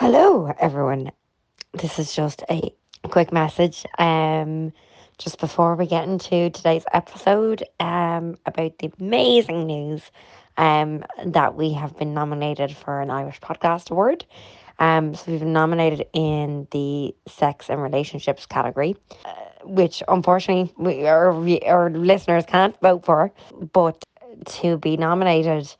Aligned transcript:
Hello, 0.00 0.54
everyone. 0.60 1.10
This 1.72 1.98
is 1.98 2.14
just 2.14 2.44
a 2.48 2.72
quick 3.08 3.32
message. 3.32 3.84
Um, 3.98 4.72
just 5.18 5.40
before 5.40 5.74
we 5.74 5.86
get 5.86 6.04
into 6.04 6.50
today's 6.50 6.84
episode, 6.92 7.64
um, 7.80 8.36
about 8.46 8.78
the 8.78 8.92
amazing 9.00 9.66
news, 9.66 10.02
um, 10.56 11.04
that 11.26 11.56
we 11.56 11.72
have 11.72 11.98
been 11.98 12.14
nominated 12.14 12.76
for 12.76 13.00
an 13.00 13.10
Irish 13.10 13.40
Podcast 13.40 13.90
Award. 13.90 14.24
Um, 14.78 15.16
so 15.16 15.32
we've 15.32 15.40
been 15.40 15.52
nominated 15.52 16.06
in 16.12 16.68
the 16.70 17.12
sex 17.26 17.68
and 17.68 17.82
relationships 17.82 18.46
category, 18.46 18.96
uh, 19.24 19.32
which 19.64 20.04
unfortunately 20.06 20.72
we 20.78 21.08
our 21.08 21.32
our 21.66 21.90
listeners 21.90 22.44
can't 22.46 22.80
vote 22.80 23.04
for, 23.04 23.32
but 23.72 24.04
to 24.44 24.76
be 24.78 24.96
nominated, 24.96 25.74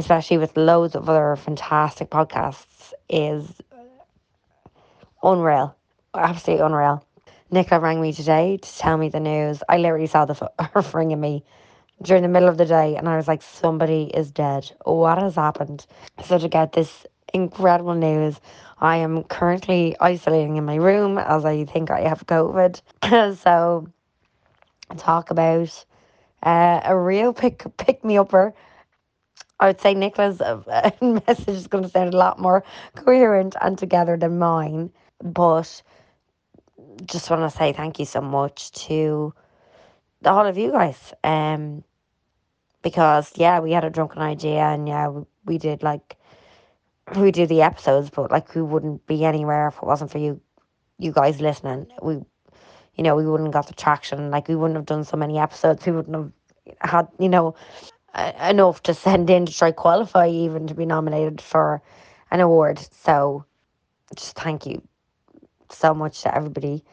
especially 0.00 0.38
with 0.38 0.56
loads 0.56 0.96
of 0.96 1.08
other 1.08 1.36
fantastic 1.36 2.08
podcasts, 2.10 2.92
is 3.08 3.60
unreal, 5.22 5.76
absolutely 6.14 6.64
unreal. 6.64 7.04
Nicola 7.50 7.80
rang 7.80 8.00
me 8.00 8.12
today 8.12 8.56
to 8.56 8.78
tell 8.78 8.96
me 8.96 9.10
the 9.10 9.20
news. 9.20 9.62
I 9.68 9.76
literally 9.76 10.06
saw 10.06 10.24
the 10.24 10.34
her 10.72 10.80
ringing 10.94 11.20
me 11.20 11.44
during 12.00 12.22
the 12.22 12.28
middle 12.28 12.48
of 12.48 12.56
the 12.56 12.64
day, 12.64 12.96
and 12.96 13.08
I 13.08 13.16
was 13.16 13.28
like, 13.28 13.42
somebody 13.42 14.04
is 14.14 14.30
dead. 14.30 14.72
What 14.84 15.18
has 15.18 15.34
happened? 15.34 15.86
So 16.24 16.38
to 16.38 16.48
get 16.48 16.72
this 16.72 17.06
incredible 17.34 17.94
news, 17.94 18.40
I 18.78 18.96
am 18.96 19.24
currently 19.24 19.96
isolating 20.00 20.56
in 20.56 20.64
my 20.64 20.76
room 20.76 21.18
as 21.18 21.44
I 21.44 21.66
think 21.66 21.90
I 21.90 22.00
have 22.08 22.26
COVID. 22.26 22.80
so 23.42 23.86
talk 24.96 25.30
about 25.30 25.84
uh, 26.42 26.80
a 26.84 26.98
real 26.98 27.34
pick 27.34 27.64
pick 27.76 28.02
me 28.02 28.16
upper. 28.16 28.54
I 29.60 29.66
would 29.66 29.80
say 29.80 29.94
Nicola's 29.94 30.40
uh, 30.40 30.90
message 31.02 31.48
is 31.48 31.66
going 31.66 31.84
to 31.84 31.90
sound 31.90 32.14
a 32.14 32.16
lot 32.16 32.38
more 32.38 32.64
coherent 32.96 33.54
and 33.60 33.78
together 33.78 34.16
than 34.16 34.38
mine, 34.38 34.90
but 35.22 35.82
just 37.04 37.30
want 37.30 37.50
to 37.50 37.56
say 37.56 37.72
thank 37.72 37.98
you 37.98 38.06
so 38.06 38.20
much 38.20 38.72
to 38.72 39.34
all 40.24 40.46
of 40.46 40.58
you 40.58 40.72
guys. 40.72 41.12
Um, 41.22 41.84
because 42.82 43.32
yeah, 43.36 43.60
we 43.60 43.72
had 43.72 43.84
a 43.84 43.90
drunken 43.90 44.22
idea, 44.22 44.60
and 44.60 44.88
yeah, 44.88 45.08
we, 45.08 45.24
we 45.44 45.58
did 45.58 45.82
like 45.82 46.16
we 47.16 47.30
do 47.30 47.46
the 47.46 47.62
episodes, 47.62 48.10
but 48.10 48.30
like 48.30 48.54
we 48.54 48.62
wouldn't 48.62 49.06
be 49.06 49.24
anywhere 49.24 49.68
if 49.68 49.76
it 49.76 49.84
wasn't 49.84 50.10
for 50.10 50.18
you, 50.18 50.40
you 50.98 51.12
guys 51.12 51.40
listening. 51.40 51.86
We, 52.02 52.14
you 52.94 53.04
know, 53.04 53.16
we 53.16 53.26
wouldn't 53.26 53.52
got 53.52 53.66
the 53.66 53.74
traction. 53.74 54.30
Like 54.30 54.48
we 54.48 54.56
wouldn't 54.56 54.76
have 54.76 54.86
done 54.86 55.04
so 55.04 55.16
many 55.16 55.38
episodes. 55.38 55.84
We 55.84 55.92
wouldn't 55.92 56.16
have 56.16 56.32
had, 56.90 57.08
you 57.18 57.28
know, 57.28 57.54
enough 58.14 58.82
to 58.84 58.94
send 58.94 59.30
in 59.30 59.46
to 59.46 59.52
try 59.52 59.72
qualify 59.72 60.28
even 60.28 60.66
to 60.68 60.74
be 60.74 60.86
nominated 60.86 61.40
for 61.40 61.82
an 62.30 62.40
award. 62.40 62.78
So, 62.92 63.44
just 64.16 64.36
thank 64.36 64.66
you 64.66 64.82
so 65.70 65.94
much 65.94 66.22
to 66.22 66.34
everybody. 66.34 66.84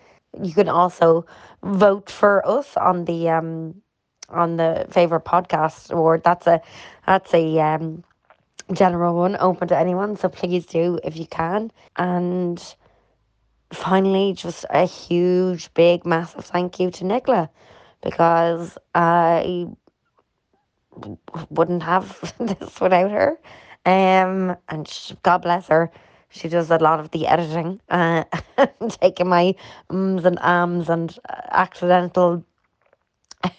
You 0.42 0.54
can 0.54 0.70
also 0.70 1.26
vote 1.64 2.10
for 2.10 2.48
us 2.48 2.78
on 2.78 3.06
the 3.06 3.30
um 3.30 3.82
on 4.30 4.58
the 4.58 4.88
favorite 4.92 5.26
podcast 5.26 5.92
award. 5.92 6.24
That's 6.24 6.48
a 6.48 6.62
that's 7.06 7.34
a 7.34 7.60
um 7.60 8.04
general 8.74 9.16
one, 9.16 9.38
open 9.40 9.68
to 9.70 9.78
anyone. 9.78 10.16
So 10.18 10.30
please 10.30 10.66
do 10.66 11.00
if 11.04 11.18
you 11.18 11.26
can. 11.28 11.72
And 11.98 12.62
finally, 13.74 14.34
just 14.34 14.66
a 14.70 14.86
huge, 14.86 15.74
big, 15.74 16.06
massive 16.06 16.46
thank 16.46 16.80
you 16.80 16.92
to 16.92 17.06
Nicola 17.06 17.50
because 18.02 18.78
I 18.96 19.68
wouldn't 21.50 21.84
have 21.84 22.34
this 22.40 22.80
without 22.80 23.12
her. 23.12 23.38
Um, 23.86 24.58
and 24.70 24.88
she, 24.88 25.16
God 25.24 25.40
bless 25.44 25.68
her. 25.68 25.92
She 26.30 26.50
does 26.50 26.70
a 26.70 26.78
lot 26.78 27.00
of 27.00 27.12
the 27.12 27.28
editing, 27.28 27.80
uh, 27.90 28.26
taking 28.90 29.30
my 29.30 29.56
ums 29.90 30.26
and 30.26 30.38
ams 30.42 30.90
and 30.90 31.18
accidental 31.52 32.44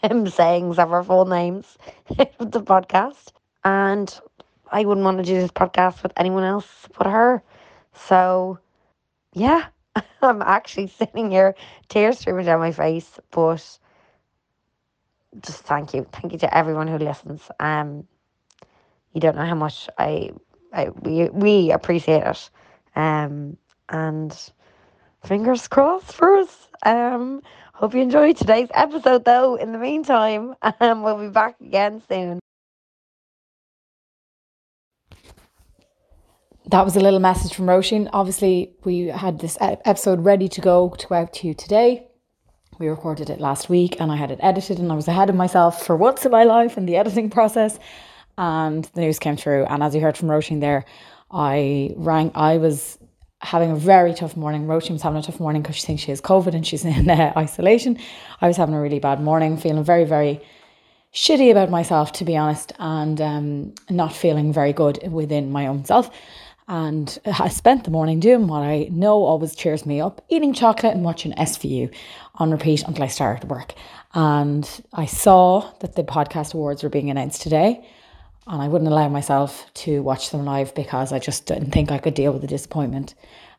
um, 0.03 0.27
sayings 0.27 0.79
of 0.79 0.91
her 0.91 1.03
full 1.03 1.25
names 1.25 1.79
of 2.39 2.51
the 2.51 2.61
podcast. 2.61 3.33
And 3.65 4.21
I 4.71 4.85
wouldn't 4.85 5.05
want 5.05 5.19
to 5.19 5.25
do 5.25 5.41
this 5.41 5.51
podcast 5.51 6.03
with 6.03 6.13
anyone 6.17 6.45
else 6.45 6.89
but 6.97 7.07
her. 7.07 7.43
So, 7.95 8.59
yeah, 9.33 9.67
I'm 10.23 10.43
actually 10.43 10.89
sitting 10.89 11.31
here, 11.31 11.55
tears 11.89 12.19
streaming 12.19 12.47
down 12.47 12.61
my 12.61 12.73
face, 12.73 13.19
but 13.31 13.79
just 15.41 15.63
thank 15.65 15.95
you. 15.95 16.07
Thank 16.13 16.33
you 16.33 16.39
to 16.41 16.57
everyone 16.57 16.89
who 16.89 16.99
listens. 16.99 17.43
Um, 17.61 18.07
you 19.13 19.21
don't 19.21 19.37
know 19.37 19.47
how 19.47 19.55
much 19.55 19.89
I, 19.99 20.31
I 20.73 20.89
we, 20.91 21.29
we 21.31 21.71
appreciate 21.73 22.23
it. 22.23 22.51
Um, 22.97 23.57
and 23.89 24.37
fingers 25.25 25.69
crossed 25.69 26.13
for 26.13 26.37
us. 26.37 26.69
Um, 26.85 27.43
hope 27.75 27.95
you 27.95 28.01
enjoyed 28.01 28.37
today's 28.37 28.69
episode, 28.75 29.25
though. 29.25 29.57
In 29.57 29.73
the 29.73 29.79
meantime, 29.79 30.55
um, 30.81 31.03
we'll 31.03 31.19
be 31.19 31.29
back 31.29 31.57
again 31.61 32.03
soon. 32.09 32.41
that 36.69 36.85
was 36.85 36.97
a 36.97 37.01
little 37.01 37.19
message 37.19 37.55
from 37.55 37.67
Roisin. 37.67 38.11
Obviously, 38.13 38.73
we 38.85 39.07
had 39.07 39.39
this 39.39 39.57
episode 39.61 40.25
ready 40.25 40.49
to 40.49 40.61
go 40.61 40.91
to 40.99 41.15
out 41.15 41.33
to 41.35 41.47
you 41.47 41.55
today. 41.55 42.08
We 42.79 42.89
recorded 42.89 43.29
it 43.29 43.41
last 43.41 43.69
week 43.69 44.01
and 44.01 44.13
I 44.13 44.17
had 44.17 44.31
it 44.31 44.39
edited 44.41 44.79
and 44.79 44.93
I 44.93 44.95
was 44.95 45.09
ahead 45.09 45.29
of 45.29 45.37
myself 45.37 45.85
for 45.85 45.97
once 45.97 46.25
in 46.25 46.31
my 46.31 46.45
life 46.45 46.77
in 46.77 46.87
the 46.87 46.97
editing 46.97 47.29
process. 47.29 47.79
And 48.37 48.85
the 48.95 49.01
news 49.01 49.19
came 49.19 49.37
through. 49.37 49.65
And 49.65 49.83
as 49.83 49.95
you 49.95 50.01
heard 50.01 50.17
from 50.17 50.29
Roisin 50.29 50.61
there, 50.61 50.85
I 51.31 51.93
rang, 51.97 52.31
I 52.37 52.59
was 52.59 52.97
having 53.41 53.73
a 53.73 53.77
very 53.77 54.15
tough 54.15 54.37
morning. 54.37 54.67
Roisin 54.67 54.93
was 54.93 55.03
having 55.03 55.19
a 55.19 55.23
tough 55.23 55.41
morning 55.41 55.63
because 55.63 55.77
she 55.77 55.87
thinks 55.87 56.03
she 56.03 56.13
has 56.13 56.21
COVID 56.21 56.55
and 56.55 56.65
she's 56.65 56.85
in 56.85 57.11
uh, 57.11 57.33
isolation. 57.37 57.99
I 58.41 58.47
was 58.47 58.57
having 58.57 58.75
a 58.77 58.81
really 58.81 59.01
bad 59.01 59.21
morning, 59.21 59.57
feeling 59.57 59.83
very, 59.83 60.05
very 60.05 60.41
shitty 61.13 61.51
about 61.51 61.71
myself, 61.71 62.13
to 62.13 62.25
be 62.25 62.37
honest, 62.37 62.73
and 62.79 63.21
um, 63.21 63.75
not 63.91 64.13
feeling 64.13 64.53
very 64.53 64.73
good 64.73 65.01
within 65.11 65.51
my 65.51 65.67
own 65.67 65.85
self. 65.85 66.11
And 66.69 67.19
I 67.25 67.49
spent 67.49 67.85
the 67.85 67.91
morning 67.91 68.21
doing 68.21 68.47
what 68.47 68.63
I 68.63 68.89
know 68.91 69.25
always 69.25 69.57
cheers 69.57 69.87
me 69.87 70.03
up 70.03 70.23
eating 70.29 70.53
chocolate 70.53 70.95
and 70.95 71.03
watching 71.03 71.33
SVU 71.33 71.93
on 72.35 72.51
repeat 72.51 72.83
until 72.83 73.05
I 73.05 73.09
started 73.09 73.49
work. 73.49 73.73
And 74.13 74.69
I 74.93 75.07
saw 75.07 75.73
that 75.81 75.97
the 75.97 76.05
podcast 76.05 76.53
awards 76.53 76.83
were 76.83 76.91
being 76.91 77.09
announced 77.09 77.41
today. 77.41 77.89
And 78.47 78.61
I 78.61 78.69
wouldn't 78.69 78.91
allow 78.91 79.09
myself 79.09 79.67
to 79.75 80.03
watch 80.03 80.31
them 80.31 80.45
live 80.45 80.75
because 80.75 81.13
I 81.13 81.19
just 81.19 81.47
didn't 81.47 81.71
think 81.71 81.91
I 81.91 81.99
could 81.99 82.15
deal 82.15 82.33
with 82.33 82.43
the 82.43 82.49
disappointment. 82.49 83.15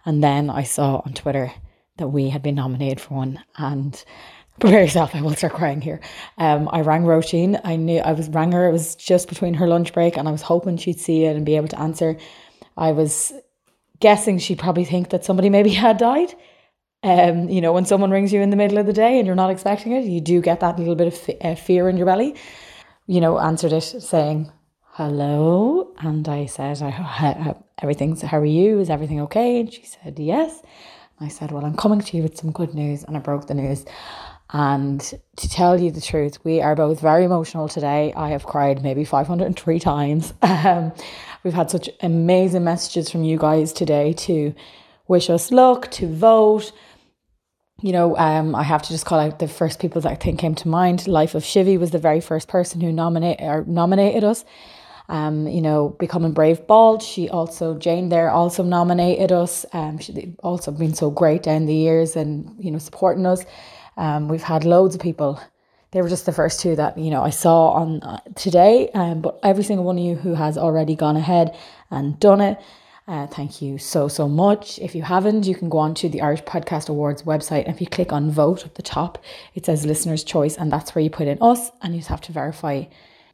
And 0.06 0.24
then 0.24 0.50
I 0.50 0.64
saw 0.64 1.02
on 1.06 1.14
Twitter 1.14 1.52
that 1.98 2.08
we 2.08 2.30
had 2.30 2.44
been 2.44 2.56
nominated 2.56 3.02
for 3.02 3.16
one. 3.16 3.44
And 3.58 4.04
prepare 4.60 4.82
yourself, 4.82 5.16
I 5.16 5.22
will 5.22 5.36
start 5.36 5.54
crying 5.54 5.82
here. 5.82 6.00
Um, 6.38 6.70
I 6.72 6.82
rang 6.82 7.04
Roisin. 7.04 7.60
I 7.64 7.76
knew 7.76 8.00
I 8.00 8.12
was 8.12 8.30
rang 8.30 8.52
her. 8.52 8.68
It 8.68 8.72
was 8.72 8.96
just 8.96 9.30
between 9.30 9.56
her 9.56 9.68
lunch 9.68 9.94
break, 9.94 10.18
and 10.18 10.28
I 10.28 10.32
was 10.32 10.42
hoping 10.42 10.78
she'd 10.78 11.00
see 11.00 11.26
it 11.26 11.36
and 11.36 11.46
be 11.46 11.56
able 11.56 11.70
to 11.70 11.80
answer. 11.80 12.18
I 12.80 12.94
was 12.94 13.34
guessing 14.00 14.40
she'd 14.40 14.58
probably 14.58 14.86
think 14.86 15.10
that 15.10 15.26
somebody 15.26 15.50
maybe 15.50 15.70
had 15.86 15.98
died. 15.98 16.34
Um, 17.04 17.48
you 17.50 17.62
know, 17.62 17.72
when 17.72 17.86
someone 17.86 18.12
rings 18.12 18.34
you 18.34 18.42
in 18.42 18.50
the 18.50 18.58
middle 18.58 18.78
of 18.78 18.86
the 18.86 18.94
day 18.94 19.20
and 19.20 19.28
you're 19.28 19.36
not 19.36 19.52
expecting 19.52 19.92
it, 19.94 20.06
you 20.06 20.20
do 20.20 20.42
get 20.42 20.62
that 20.62 20.80
little 20.80 20.96
bit 20.96 21.08
of 21.08 21.36
uh, 21.42 21.56
fear 21.56 21.88
in 21.88 21.98
your 21.98 22.06
belly. 22.06 22.36
You 23.06 23.22
know, 23.22 23.40
answered 23.40 23.74
it 23.74 23.82
saying 23.82 24.52
hello, 24.92 25.94
and 26.00 26.28
I 26.28 26.46
said, 26.46 26.82
I, 26.82 27.56
"Everything's. 27.82 28.22
How 28.22 28.40
are 28.40 28.46
you? 28.46 28.80
Is 28.80 28.90
everything 28.90 29.22
okay?" 29.22 29.62
And 29.62 29.74
she 29.74 29.86
said, 29.86 30.20
"Yes." 30.20 30.62
I 31.22 31.30
said, 31.30 31.52
"Well, 31.52 31.66
I'm 31.66 31.76
coming 31.76 32.02
to 32.02 32.18
you 32.18 32.24
with 32.24 32.38
some 32.38 32.52
good 32.52 32.74
news," 32.74 33.04
and 33.06 33.16
I 33.16 33.20
broke 33.20 33.48
the 33.48 33.54
news. 33.54 33.86
And 34.52 35.00
to 35.38 35.50
tell 35.50 35.80
you 35.80 35.92
the 35.92 36.02
truth, 36.02 36.44
we 36.44 36.60
are 36.60 36.76
both 36.76 37.00
very 37.00 37.24
emotional 37.24 37.68
today. 37.68 38.14
I 38.16 38.30
have 38.30 38.46
cried 38.46 38.82
maybe 38.82 39.06
503 39.06 39.80
times. 39.80 40.34
Um, 40.44 40.92
we've 41.44 41.54
had 41.54 41.70
such 41.70 41.90
amazing 42.02 42.64
messages 42.64 43.10
from 43.10 43.24
you 43.24 43.38
guys 43.38 43.74
today 43.74 44.14
to 44.14 44.54
wish 45.08 45.30
us 45.30 45.52
luck, 45.52 45.90
to 45.92 46.08
vote. 46.08 46.72
You 47.82 47.94
know, 47.94 48.18
um, 48.18 48.56
I 48.56 48.64
have 48.64 48.82
to 48.84 48.90
just 48.90 49.06
call 49.06 49.20
out 49.20 49.40
the 49.40 49.48
first 49.48 49.80
people 49.80 50.02
that 50.02 50.12
I 50.12 50.16
think 50.16 50.40
came 50.40 50.56
to 50.56 50.68
mind. 50.68 51.08
Life 51.08 51.36
of 51.36 51.44
Shivy 51.44 51.80
was 51.80 51.92
the 51.92 52.00
very 52.00 52.20
first 52.20 52.48
person 52.48 52.82
who 52.82 52.92
nominate 52.92 53.40
or 53.40 53.64
nominated 53.66 54.24
us. 54.24 54.44
Um, 55.08 55.48
you 55.48 55.62
know, 55.62 55.96
becoming 56.00 56.34
brave 56.34 56.68
bald. 56.68 57.02
She 57.02 57.30
also 57.30 57.76
Jane 57.80 58.10
there 58.10 58.30
also 58.30 58.64
nominated 58.64 59.32
us. 59.32 59.66
Um, 59.74 59.98
she 59.98 60.36
also 60.44 60.72
been 60.72 60.94
so 60.94 61.10
great 61.10 61.42
down 61.42 61.66
the 61.66 61.74
years 61.74 62.16
and 62.16 62.54
you 62.60 62.70
know 62.70 62.78
supporting 62.78 63.26
us. 63.26 63.44
Um, 63.98 64.28
we've 64.28 64.44
had 64.44 64.66
loads 64.66 64.94
of 64.94 65.02
people. 65.02 65.40
They 65.92 66.02
were 66.02 66.10
just 66.10 66.26
the 66.26 66.32
first 66.32 66.60
two 66.60 66.76
that 66.76 66.98
you 66.98 67.10
know 67.10 67.24
I 67.24 67.32
saw 67.32 67.72
on 67.72 68.02
uh, 68.02 68.20
today. 68.36 68.90
Um, 68.94 69.22
but 69.22 69.40
every 69.44 69.64
single 69.64 69.86
one 69.86 69.98
of 69.98 70.04
you 70.04 70.16
who 70.16 70.36
has 70.36 70.58
already 70.58 70.96
gone 70.96 71.18
ahead 71.18 71.58
and 71.90 72.20
done 72.20 72.42
it, 72.42 72.60
uh, 73.08 73.26
thank 73.28 73.62
you 73.62 73.78
so 73.78 74.08
so 74.08 74.28
much. 74.28 74.78
If 74.80 74.94
you 74.94 75.02
haven't, 75.02 75.48
you 75.48 75.56
can 75.56 75.70
go 75.70 75.80
on 75.80 75.96
to 75.96 76.10
the 76.10 76.22
Irish 76.22 76.44
Podcast 76.44 76.90
Awards 76.90 77.24
website. 77.24 77.66
And 77.66 77.74
if 77.74 77.82
you 77.82 77.88
click 77.88 78.14
on 78.14 78.30
vote 78.30 78.66
at 78.66 78.76
the 78.76 78.84
top, 78.84 79.24
it 79.56 79.66
says 79.66 79.86
listener's 79.86 80.24
choice, 80.24 80.58
and 80.58 80.72
that's 80.72 80.94
where 80.94 81.04
you 81.04 81.10
put 81.10 81.28
in 81.28 81.38
us, 81.42 81.72
and 81.82 81.94
you 81.94 82.00
just 82.00 82.10
have 82.10 82.22
to 82.22 82.32
verify 82.32 82.84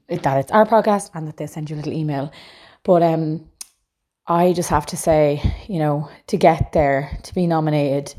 that 0.07 0.37
it's 0.37 0.51
our 0.51 0.65
podcast 0.65 1.09
and 1.13 1.27
that 1.27 1.37
they 1.37 1.47
send 1.47 1.69
you 1.69 1.75
a 1.75 1.77
little 1.77 1.93
email. 1.93 2.31
But 2.83 3.01
um, 3.03 3.49
I 4.27 4.53
just 4.53 4.69
have 4.69 4.85
to 4.87 4.97
say, 4.97 5.41
you 5.67 5.79
know, 5.79 6.09
to 6.27 6.37
get 6.37 6.71
there, 6.71 7.17
to 7.23 7.33
be 7.33 7.47
nominated, 7.47 8.13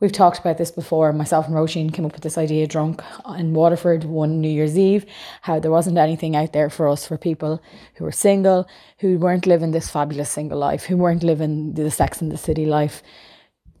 we've 0.00 0.12
talked 0.12 0.38
about 0.38 0.58
this 0.58 0.70
before. 0.70 1.12
Myself 1.12 1.46
and 1.46 1.54
Roisin 1.54 1.92
came 1.92 2.04
up 2.04 2.12
with 2.12 2.22
this 2.22 2.38
idea 2.38 2.66
drunk 2.66 3.02
in 3.36 3.54
Waterford 3.54 4.04
one 4.04 4.40
New 4.40 4.48
Year's 4.48 4.78
Eve, 4.78 5.06
how 5.42 5.58
there 5.58 5.70
wasn't 5.70 5.98
anything 5.98 6.36
out 6.36 6.52
there 6.52 6.70
for 6.70 6.88
us, 6.88 7.06
for 7.06 7.16
people 7.16 7.62
who 7.94 8.04
were 8.04 8.12
single, 8.12 8.68
who 8.98 9.18
weren't 9.18 9.46
living 9.46 9.72
this 9.72 9.90
fabulous 9.90 10.30
single 10.30 10.58
life, 10.58 10.84
who 10.84 10.96
weren't 10.96 11.22
living 11.22 11.74
the 11.74 11.90
sex 11.90 12.20
and 12.20 12.30
the 12.30 12.38
city 12.38 12.66
life, 12.66 13.02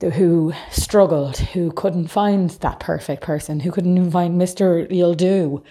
who 0.00 0.52
struggled, 0.70 1.38
who 1.38 1.72
couldn't 1.72 2.08
find 2.08 2.50
that 2.50 2.80
perfect 2.80 3.22
person, 3.22 3.60
who 3.60 3.72
couldn't 3.72 3.96
even 3.96 4.10
find 4.10 4.40
Mr. 4.40 4.90
You'll 4.90 5.14
Do. 5.14 5.62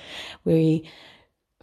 We 0.44 0.90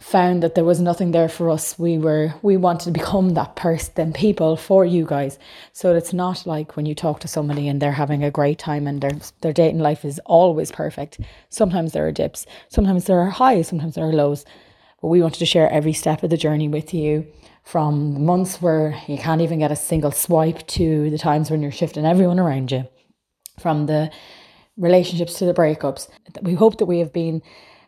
found 0.05 0.43
that 0.43 0.53
there 0.53 0.63
was 0.63 0.79
nothing 0.79 1.09
there 1.11 1.27
for 1.27 1.49
us. 1.49 1.79
We 1.79 1.97
were 1.97 2.35
we 2.43 2.57
wanted 2.57 2.85
to 2.85 2.91
become 2.91 3.29
that 3.29 3.55
person, 3.55 4.13
people 4.13 4.55
for 4.55 4.85
you 4.85 5.03
guys. 5.03 5.39
So 5.73 5.95
it's 5.95 6.13
not 6.13 6.45
like 6.45 6.75
when 6.75 6.85
you 6.85 6.93
talk 6.93 7.21
to 7.21 7.27
somebody 7.27 7.67
and 7.67 7.81
they're 7.81 7.91
having 8.03 8.23
a 8.23 8.29
great 8.29 8.59
time 8.59 8.85
and 8.85 9.01
their 9.01 9.17
their 9.41 9.51
dating 9.51 9.79
life 9.79 10.05
is 10.05 10.19
always 10.27 10.71
perfect. 10.71 11.19
Sometimes 11.49 11.93
there 11.93 12.07
are 12.07 12.11
dips, 12.11 12.45
sometimes 12.69 13.05
there 13.05 13.19
are 13.19 13.31
highs, 13.31 13.67
sometimes 13.67 13.95
there 13.95 14.07
are 14.07 14.13
lows. 14.13 14.45
But 15.01 15.07
we 15.07 15.23
wanted 15.23 15.39
to 15.39 15.45
share 15.47 15.71
every 15.71 15.93
step 15.93 16.21
of 16.21 16.29
the 16.29 16.37
journey 16.37 16.67
with 16.67 16.93
you 16.93 17.25
from 17.63 18.23
months 18.23 18.61
where 18.61 19.01
you 19.07 19.17
can't 19.17 19.41
even 19.41 19.57
get 19.57 19.71
a 19.71 19.75
single 19.75 20.11
swipe 20.11 20.67
to 20.67 21.09
the 21.09 21.17
times 21.17 21.49
when 21.49 21.63
you're 21.63 21.71
shifting 21.71 22.05
everyone 22.05 22.39
around 22.39 22.71
you. 22.71 22.87
From 23.59 23.87
the 23.87 24.11
relationships 24.77 25.39
to 25.39 25.45
the 25.45 25.53
breakups. 25.53 26.09
We 26.43 26.53
hope 26.53 26.77
that 26.77 26.85
we 26.85 26.99
have 26.99 27.11
been 27.11 27.41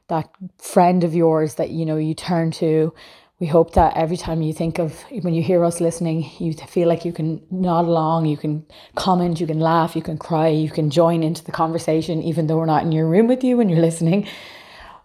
that 0.09 0.30
friend 0.57 1.04
of 1.04 1.13
yours 1.13 1.56
that 1.56 1.69
you 1.69 1.86
know 1.86 1.98
you 1.98 2.13
turn 2.13 2.51
to. 2.51 2.94
We 3.39 3.45
hope 3.45 3.74
that 3.74 3.95
every 3.95 4.18
time 4.18 4.42
you 4.42 4.51
think 4.51 4.80
of 4.80 5.04
when 5.21 5.36
you 5.36 5.44
hear 5.44 5.63
us 5.63 5.80
listening 5.80 6.27
you 6.39 6.54
feel 6.54 6.88
like 6.88 7.06
you 7.06 7.13
can 7.13 7.45
nod 7.51 7.86
along 7.86 8.25
you 8.25 8.36
can 8.36 8.65
comment 8.95 9.39
you 9.39 9.45
can 9.45 9.59
laugh 9.59 9.95
you 9.95 10.01
can 10.01 10.18
cry 10.18 10.48
you 10.48 10.71
can 10.71 10.89
join 10.89 11.21
into 11.21 11.44
the 11.44 11.51
conversation 11.51 12.24
even 12.24 12.48
though 12.48 12.57
we're 12.57 12.65
not 12.65 12.81
in 12.81 12.92
your 12.92 13.07
room 13.07 13.27
with 13.27 13.44
you 13.44 13.57
when 13.57 13.69
you're 13.69 13.80
listening. 13.80 14.27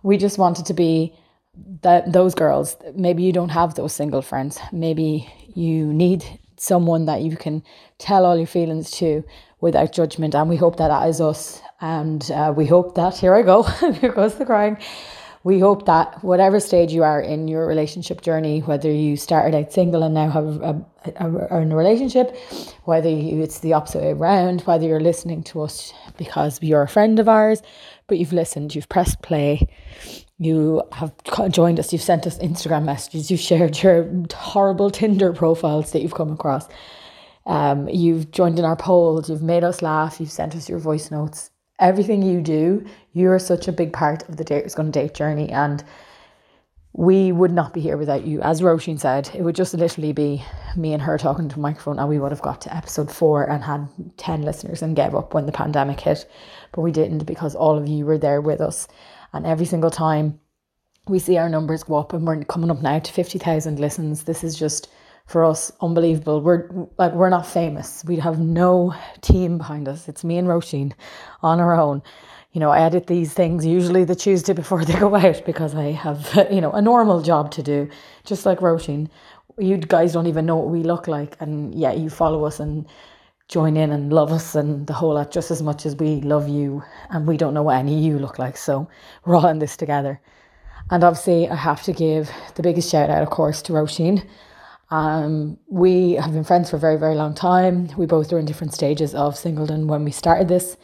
We 0.02 0.16
just 0.16 0.38
wanted 0.38 0.64
to 0.66 0.75
be 0.75 1.14
that 1.82 2.12
those 2.12 2.34
girls. 2.34 2.76
Maybe 2.94 3.22
you 3.22 3.32
don't 3.32 3.50
have 3.50 3.75
those 3.75 3.93
single 3.93 4.22
friends. 4.22 4.58
Maybe 4.72 5.31
you 5.55 5.93
need 5.93 6.25
someone 6.56 7.06
that 7.06 7.22
you 7.22 7.37
can 7.37 7.62
tell 7.98 8.25
all 8.25 8.37
your 8.37 8.46
feelings 8.46 8.90
to 8.93 9.25
without 9.60 9.93
judgment. 9.93 10.34
And 10.34 10.48
we 10.48 10.56
hope 10.56 10.76
that 10.76 10.88
that 10.88 11.08
is 11.08 11.20
us 11.20 11.60
and 11.82 12.31
uh, 12.31 12.55
we 12.56 12.64
hope 12.64 12.94
that, 12.94 13.19
here 13.19 13.34
I 13.34 13.43
go, 13.43 13.62
here 14.00 14.12
goes 14.12 14.37
the 14.37 14.46
crying. 14.46 14.79
We 15.44 15.58
hope 15.58 15.87
that 15.87 16.23
whatever 16.23 16.61
stage 16.61 16.93
you 16.93 17.02
are 17.02 17.20
in 17.20 17.49
your 17.49 17.67
relationship 17.67 18.20
journey, 18.20 18.61
whether 18.61 18.88
you 18.88 19.17
started 19.17 19.56
out 19.56 19.73
single 19.73 20.05
and 20.05 20.14
now 20.14 20.31
have 20.31 20.44
a, 20.62 20.87
a, 21.05 21.12
a, 21.17 21.49
are 21.49 21.61
in 21.61 21.73
a 21.73 21.76
relationship, 21.76 22.37
whether 22.84 23.08
you, 23.11 23.43
it's 23.43 23.58
the 23.58 23.73
opposite 23.73 24.02
way 24.02 24.11
around, 24.12 24.61
whether 24.61 24.87
you're 24.87 25.00
listening 25.00 25.43
to 25.43 25.62
us 25.62 25.93
because 26.17 26.62
you're 26.62 26.82
a 26.82 26.88
friend 26.88 27.19
of 27.19 27.29
ours, 27.29 27.61
but 28.06 28.19
you've 28.19 28.32
listened, 28.32 28.76
you've 28.76 28.88
pressed 28.88 29.20
play, 29.23 29.67
you 30.38 30.84
have 30.93 31.12
joined 31.50 31.81
us, 31.81 31.93
you've 31.93 32.00
sent 32.00 32.29
us 32.29 32.38
Instagram 32.38 32.84
messages, 32.84 33.29
you've 33.29 33.40
shared 33.40 33.82
your 33.82 34.08
horrible 34.32 34.93
Tinder 34.93 35.32
profiles 35.32 35.90
that 35.90 36.02
you've 36.02 36.14
come 36.14 36.31
across. 36.31 36.69
Um, 37.46 37.88
you've 37.88 38.31
joined 38.31 38.61
in 38.61 38.64
our 38.64 38.76
polls, 38.76 39.29
you've 39.29 39.43
made 39.43 39.64
us 39.64 39.82
laugh, 39.82 40.20
you've 40.20 40.31
sent 40.31 40.55
us 40.55 40.69
your 40.69 40.79
voice 40.79 41.11
notes 41.11 41.50
everything 41.82 42.23
you 42.23 42.40
do, 42.40 42.87
you 43.12 43.31
are 43.31 43.38
such 43.38 43.69
a 43.69 43.73
big 43.73 43.93
part 43.93 44.26
of 44.29 44.37
the 44.37 44.44
date 44.44 44.64
is 44.64 44.75
going 44.75 44.90
to 44.90 44.99
date 44.99 45.14
journey. 45.14 45.50
And 45.50 45.84
we 46.94 47.32
would 47.32 47.52
not 47.52 47.73
be 47.73 47.81
here 47.81 47.96
without 47.96 48.25
you. 48.26 48.40
As 48.43 48.61
Roisin 48.61 49.00
said, 49.00 49.31
it 49.34 49.43
would 49.43 49.56
just 49.56 49.75
literally 49.75 50.12
be 50.12 50.44
me 50.76 50.93
and 50.93 51.02
her 51.02 51.19
talking 51.19 51.49
to 51.49 51.56
a 51.56 51.61
microphone, 51.61 51.99
and 51.99 52.08
we 52.08 52.19
would 52.19 52.32
have 52.32 52.43
got 52.43 52.61
to 52.62 52.76
episode 52.76 53.11
four 53.11 53.50
and 53.50 53.64
had 53.64 53.88
10 54.19 54.43
listeners 54.43 54.82
and 54.82 54.94
gave 54.94 55.14
up 55.14 55.34
when 55.34 55.46
the 55.46 55.52
pandemic 55.52 56.00
hit. 56.00 56.31
But 56.73 56.82
we 56.82 56.93
didn't 56.93 57.25
because 57.25 57.55
all 57.55 57.76
of 57.79 57.88
you 57.88 58.05
were 58.05 58.19
there 58.19 58.40
with 58.40 58.61
us. 58.61 58.88
And 59.32 59.46
every 59.46 59.67
single 59.67 59.90
time 59.90 60.38
we 61.08 61.19
see 61.19 61.38
our 61.38 61.49
numbers 61.49 61.82
go 61.82 61.96
up, 61.96 62.12
and 62.12 62.26
we're 62.26 62.44
coming 62.44 62.70
up 62.70 62.82
now 62.82 62.99
to 62.99 63.12
50,000 63.12 63.81
listens, 63.81 64.25
this 64.25 64.44
is 64.44 64.56
just 64.56 64.88
for 65.26 65.44
us 65.44 65.72
unbelievable. 65.80 66.40
We're 66.40 66.69
like 66.98 67.12
we're 67.12 67.30
not 67.30 67.46
famous. 67.46 68.04
We 68.04 68.16
have 68.16 68.38
no 68.38 68.94
team 69.20 69.58
behind 69.58 69.88
us. 69.88 70.08
It's 70.08 70.24
me 70.24 70.38
and 70.38 70.48
Roisin 70.48 70.92
on 71.42 71.60
our 71.60 71.78
own. 71.78 72.02
You 72.52 72.60
know, 72.60 72.70
I 72.70 72.80
edit 72.82 73.06
these 73.06 73.32
things 73.32 73.64
usually 73.64 74.04
the 74.04 74.14
Tuesday 74.14 74.52
before 74.52 74.84
they 74.84 74.98
go 74.98 75.14
out 75.14 75.44
because 75.46 75.74
I 75.74 75.92
have, 75.92 76.48
you 76.50 76.60
know, 76.60 76.72
a 76.72 76.82
normal 76.82 77.22
job 77.22 77.50
to 77.52 77.62
do, 77.62 77.88
just 78.24 78.44
like 78.44 78.58
Roisin. 78.58 79.08
You 79.58 79.78
guys 79.78 80.12
don't 80.12 80.26
even 80.26 80.46
know 80.46 80.56
what 80.56 80.69
we 80.69 80.82
look 80.82 81.08
like. 81.08 81.36
And 81.40 81.74
yeah, 81.74 81.92
you 81.92 82.10
follow 82.10 82.44
us 82.44 82.60
and 82.60 82.86
join 83.48 83.76
in 83.76 83.90
and 83.90 84.12
love 84.12 84.32
us 84.32 84.54
and 84.54 84.86
the 84.86 84.94
whole 84.94 85.14
lot 85.14 85.30
just 85.30 85.50
as 85.50 85.62
much 85.62 85.84
as 85.86 85.96
we 85.96 86.20
love 86.22 86.48
you. 86.48 86.82
And 87.10 87.26
we 87.26 87.36
don't 87.36 87.54
know 87.54 87.62
what 87.62 87.76
any 87.76 87.96
of 87.96 88.02
you 88.02 88.19
look 88.19 88.38
like. 88.38 88.56
So 88.56 88.88
we're 89.24 89.36
all 89.36 89.48
in 89.48 89.58
this 89.58 89.76
together. 89.76 90.20
And 90.90 91.04
obviously, 91.04 91.48
I 91.48 91.54
have 91.54 91.82
to 91.84 91.92
give 91.92 92.30
the 92.54 92.62
biggest 92.62 92.90
shout 92.90 93.08
out, 93.08 93.22
of 93.22 93.30
course, 93.30 93.62
to 93.62 93.72
Roisin 93.72 94.26
um, 94.92 95.56
we 95.68 96.12
have 96.12 96.34
been 96.34 96.44
friends 96.44 96.68
for 96.68 96.76
a 96.76 96.78
very, 96.78 96.98
very 96.98 97.14
long 97.14 97.34
time. 97.34 97.88
We 97.96 98.04
both 98.04 98.30
are 98.30 98.38
in 98.38 98.44
different 98.44 98.74
stages 98.74 99.14
of 99.14 99.34
singledom 99.36 99.86
when 99.86 100.04
we 100.04 100.10
started 100.10 100.48
this. 100.48 100.76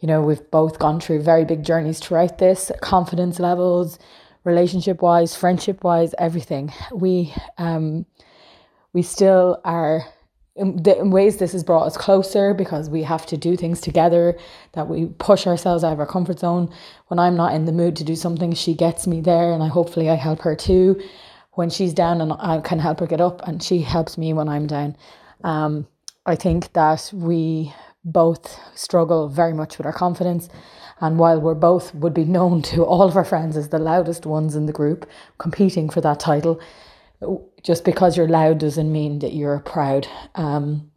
You 0.00 0.06
know, 0.06 0.20
we've 0.20 0.50
both 0.50 0.78
gone 0.78 1.00
through 1.00 1.22
very 1.22 1.46
big 1.46 1.64
journeys 1.64 1.98
throughout 1.98 2.36
this, 2.36 2.70
confidence 2.82 3.40
levels, 3.40 3.98
relationship 4.44 5.00
wise, 5.00 5.34
friendship 5.34 5.82
wise, 5.82 6.14
everything. 6.18 6.74
We 6.92 7.32
um 7.56 8.04
we 8.92 9.00
still 9.00 9.62
are 9.64 10.04
in, 10.56 10.86
in 10.86 11.10
ways 11.10 11.38
this 11.38 11.52
has 11.52 11.64
brought 11.64 11.86
us 11.86 11.96
closer 11.96 12.52
because 12.52 12.90
we 12.90 13.02
have 13.02 13.24
to 13.26 13.38
do 13.38 13.56
things 13.56 13.80
together 13.80 14.38
that 14.72 14.88
we 14.88 15.06
push 15.06 15.46
ourselves 15.46 15.82
out 15.82 15.94
of 15.94 16.00
our 16.00 16.06
comfort 16.06 16.38
zone 16.38 16.72
when 17.08 17.18
i'm 17.18 17.34
not 17.34 17.52
in 17.52 17.64
the 17.64 17.72
mood 17.72 17.96
to 17.96 18.04
do 18.04 18.14
something 18.14 18.54
she 18.54 18.72
gets 18.72 19.04
me 19.04 19.20
there 19.20 19.52
and 19.52 19.64
i 19.64 19.66
hopefully 19.66 20.08
i 20.08 20.14
help 20.14 20.42
her 20.42 20.54
too 20.54 21.00
when 21.54 21.70
she's 21.70 21.94
down 21.94 22.20
and 22.20 22.32
I 22.32 22.60
can 22.60 22.78
help 22.78 23.00
her 23.00 23.06
get 23.06 23.20
up, 23.20 23.46
and 23.46 23.62
she 23.62 23.80
helps 23.80 24.18
me 24.18 24.32
when 24.32 24.48
I'm 24.48 24.66
down. 24.66 24.96
Um, 25.42 25.86
I 26.26 26.36
think 26.36 26.72
that 26.72 27.10
we 27.12 27.72
both 28.04 28.58
struggle 28.74 29.28
very 29.28 29.52
much 29.52 29.78
with 29.78 29.86
our 29.86 29.92
confidence. 29.92 30.48
And 31.00 31.18
while 31.18 31.40
we're 31.40 31.54
both 31.54 31.94
would 31.94 32.14
be 32.14 32.24
known 32.24 32.62
to 32.62 32.84
all 32.84 33.02
of 33.02 33.16
our 33.16 33.24
friends 33.24 33.56
as 33.56 33.68
the 33.68 33.78
loudest 33.78 34.26
ones 34.26 34.54
in 34.54 34.66
the 34.66 34.72
group, 34.72 35.08
competing 35.38 35.90
for 35.90 36.00
that 36.00 36.20
title, 36.20 36.60
just 37.62 37.84
because 37.84 38.16
you're 38.16 38.28
loud 38.28 38.58
doesn't 38.58 38.92
mean 38.92 39.18
that 39.20 39.32
you're 39.32 39.60
proud 39.60 40.06
um, 40.34 40.90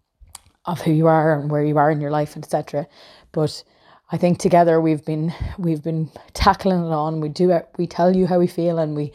of 0.65 0.81
who 0.81 0.91
you 0.91 1.07
are 1.07 1.39
and 1.39 1.49
where 1.49 1.63
you 1.63 1.77
are 1.77 1.89
in 1.89 2.01
your 2.01 2.11
life, 2.11 2.37
etc. 2.37 2.87
But 3.31 3.63
I 4.11 4.17
think 4.17 4.39
together 4.39 4.79
we've 4.79 5.03
been 5.05 5.33
we've 5.57 5.83
been 5.83 6.09
tackling 6.33 6.79
it 6.79 6.91
on. 6.91 7.21
We 7.21 7.29
do 7.29 7.51
it. 7.51 7.67
We 7.77 7.87
tell 7.87 8.15
you 8.15 8.27
how 8.27 8.39
we 8.39 8.47
feel, 8.47 8.77
and 8.79 8.95
we 8.95 9.13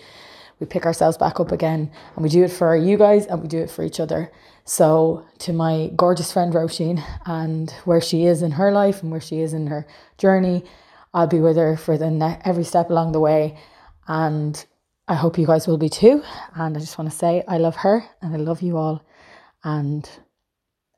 we 0.63 0.67
pick 0.67 0.87
ourselves 0.87 1.19
back 1.19 1.41
up 1.41 1.51
again 1.51 1.91
and 2.15 2.23
we 2.23 2.29
do 2.29 2.45
it 2.45 2.53
for 2.53 2.77
you 2.77 2.97
guys 2.97 3.27
and 3.27 3.43
we 3.43 3.49
do 3.49 3.59
it 3.59 3.69
for 3.69 3.83
each 3.83 3.99
other. 3.99 4.31
So 4.65 5.27
to 5.41 5.53
my 5.53 5.91
gorgeous 5.97 6.33
friend 6.33 6.55
Roisin 6.55 7.03
and 7.27 7.69
where 7.85 8.01
she 8.01 8.27
is 8.27 8.43
in 8.43 8.53
her 8.53 8.71
life 8.71 9.03
and 9.03 9.11
where 9.11 9.21
she 9.21 9.41
is 9.41 9.55
in 9.55 9.67
her 9.67 9.89
journey, 10.19 10.65
I'll 11.13 11.27
be 11.27 11.41
with 11.41 11.57
her 11.57 11.77
for 11.77 11.99
the 11.99 12.13
ne- 12.13 12.41
every 12.45 12.63
step 12.63 12.91
along 12.91 13.11
the 13.11 13.19
way 13.19 13.59
and 14.07 14.65
I 15.09 15.15
hope 15.15 15.37
you 15.37 15.47
guys 15.47 15.67
will 15.67 15.79
be 15.79 15.89
too. 15.89 16.23
And 16.55 16.77
I 16.77 16.81
just 16.81 16.97
want 16.97 17.11
to 17.11 17.17
say 17.17 17.43
I 17.49 17.59
love 17.59 17.75
her 17.77 18.05
and 18.23 18.33
I 18.33 18.39
love 18.39 18.63
you 18.63 18.77
all. 18.77 19.05
And 19.65 20.09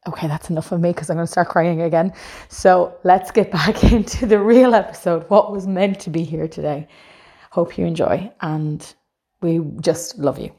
okay, 0.06 0.28
that's 0.28 0.50
enough 0.50 0.72
of 0.72 0.80
me 0.82 0.90
because 0.90 1.08
I'm 1.08 1.16
going 1.16 1.26
to 1.26 1.32
start 1.32 1.48
crying 1.48 1.80
again. 1.80 2.12
So 2.50 2.98
let's 3.02 3.30
get 3.30 3.50
back 3.50 3.82
into 3.92 4.26
the 4.26 4.38
real 4.38 4.74
episode, 4.74 5.24
what 5.30 5.52
was 5.52 5.66
meant 5.66 6.00
to 6.00 6.10
be 6.10 6.22
here 6.22 6.48
today. 6.48 6.86
Hope 7.50 7.78
you 7.78 7.86
enjoy 7.86 8.30
and 8.42 8.94
we 9.44 9.60
just 9.82 10.18
love 10.18 10.38
you. 10.38 10.50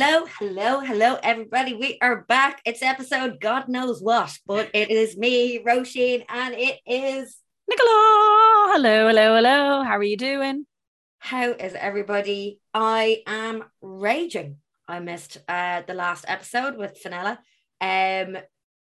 Hello, 0.00 0.26
hello, 0.38 0.78
hello, 0.78 1.18
everybody. 1.24 1.74
We 1.74 1.98
are 2.00 2.22
back. 2.28 2.62
It's 2.64 2.82
episode 2.82 3.40
God 3.40 3.68
knows 3.68 4.00
what, 4.00 4.38
but 4.46 4.70
it 4.72 4.92
is 4.92 5.16
me, 5.16 5.58
Roisin, 5.58 6.24
and 6.28 6.54
it 6.54 6.78
is 6.86 7.38
Nicola. 7.68 8.74
Hello, 8.74 9.08
hello, 9.08 9.34
hello. 9.34 9.82
How 9.82 9.96
are 9.96 10.04
you 10.04 10.16
doing? 10.16 10.66
How 11.18 11.50
is 11.50 11.74
everybody? 11.74 12.60
I 12.72 13.24
am 13.26 13.64
raging. 13.82 14.58
I 14.86 15.00
missed 15.00 15.38
uh, 15.48 15.82
the 15.84 15.94
last 15.94 16.26
episode 16.28 16.76
with 16.76 17.02
Finella. 17.02 17.38
Um, 17.80 18.38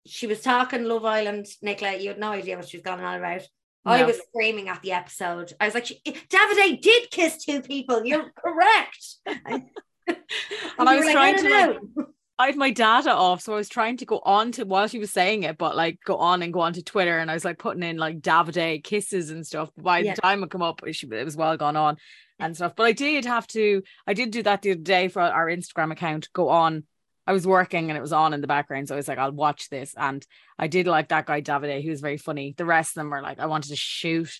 she 0.04 0.26
was 0.26 0.42
talking 0.42 0.84
Love 0.84 1.06
Island, 1.06 1.46
Nicola. 1.62 1.96
You 1.96 2.10
had 2.10 2.20
no 2.20 2.32
idea 2.32 2.56
what 2.56 2.68
she 2.68 2.76
was 2.76 2.84
going 2.84 3.00
on 3.00 3.16
about. 3.16 3.48
No. 3.86 3.92
I 3.92 4.04
was 4.04 4.20
screaming 4.28 4.68
at 4.68 4.82
the 4.82 4.92
episode. 4.92 5.54
I 5.58 5.64
was 5.64 5.74
like, 5.74 5.86
Davide 5.86 6.82
did 6.82 7.10
kiss 7.10 7.46
two 7.46 7.62
people. 7.62 8.04
You're 8.04 8.30
correct. 8.36 9.16
and, 10.08 10.88
I 10.88 10.96
was 10.96 11.04
like, 11.04 11.14
trying 11.14 11.34
I 11.34 11.42
to 11.42 11.80
like, 11.96 12.06
I 12.38 12.46
had 12.46 12.56
my 12.56 12.70
data 12.70 13.12
off, 13.12 13.40
so 13.40 13.52
I 13.52 13.56
was 13.56 13.68
trying 13.68 13.96
to 13.96 14.06
go 14.06 14.20
on 14.24 14.52
to 14.52 14.64
while 14.64 14.86
she 14.86 15.00
was 15.00 15.12
saying 15.12 15.42
it, 15.42 15.58
but 15.58 15.76
like 15.76 15.98
go 16.04 16.16
on 16.16 16.42
and 16.42 16.52
go 16.52 16.60
on 16.60 16.72
to 16.74 16.82
Twitter, 16.84 17.18
and 17.18 17.30
I 17.30 17.34
was 17.34 17.44
like 17.44 17.58
putting 17.58 17.82
in 17.82 17.96
like 17.96 18.20
Davide 18.20 18.84
kisses 18.84 19.30
and 19.30 19.46
stuff. 19.46 19.70
By 19.76 20.00
yeah. 20.00 20.14
the 20.14 20.20
time 20.20 20.42
it 20.44 20.50
come 20.50 20.62
up, 20.62 20.80
it 20.86 21.24
was 21.24 21.36
well 21.36 21.56
gone 21.56 21.76
on 21.76 21.96
and 22.38 22.54
stuff. 22.54 22.74
But 22.76 22.84
I 22.84 22.92
did 22.92 23.24
have 23.24 23.46
to, 23.48 23.82
I 24.06 24.14
did 24.14 24.30
do 24.30 24.42
that 24.44 24.62
the 24.62 24.72
other 24.72 24.80
day 24.80 25.08
for 25.08 25.20
our 25.20 25.46
Instagram 25.46 25.92
account. 25.92 26.28
Go 26.32 26.48
on. 26.48 26.84
I 27.26 27.32
was 27.32 27.46
working 27.46 27.90
and 27.90 27.98
it 27.98 28.00
was 28.00 28.12
on 28.12 28.32
in 28.32 28.40
the 28.40 28.46
background, 28.46 28.88
so 28.88 28.94
I 28.94 28.96
was 28.96 29.08
like, 29.08 29.18
I'll 29.18 29.32
watch 29.32 29.68
this. 29.68 29.92
And 29.96 30.24
I 30.58 30.66
did 30.66 30.86
like 30.86 31.08
that 31.08 31.26
guy 31.26 31.42
Davide, 31.42 31.82
he 31.82 31.90
was 31.90 32.00
very 32.00 32.16
funny. 32.16 32.54
The 32.56 32.64
rest 32.64 32.92
of 32.92 33.00
them 33.00 33.10
were 33.10 33.20
like, 33.20 33.38
I 33.38 33.46
wanted 33.46 33.68
to 33.68 33.76
shoot 33.76 34.30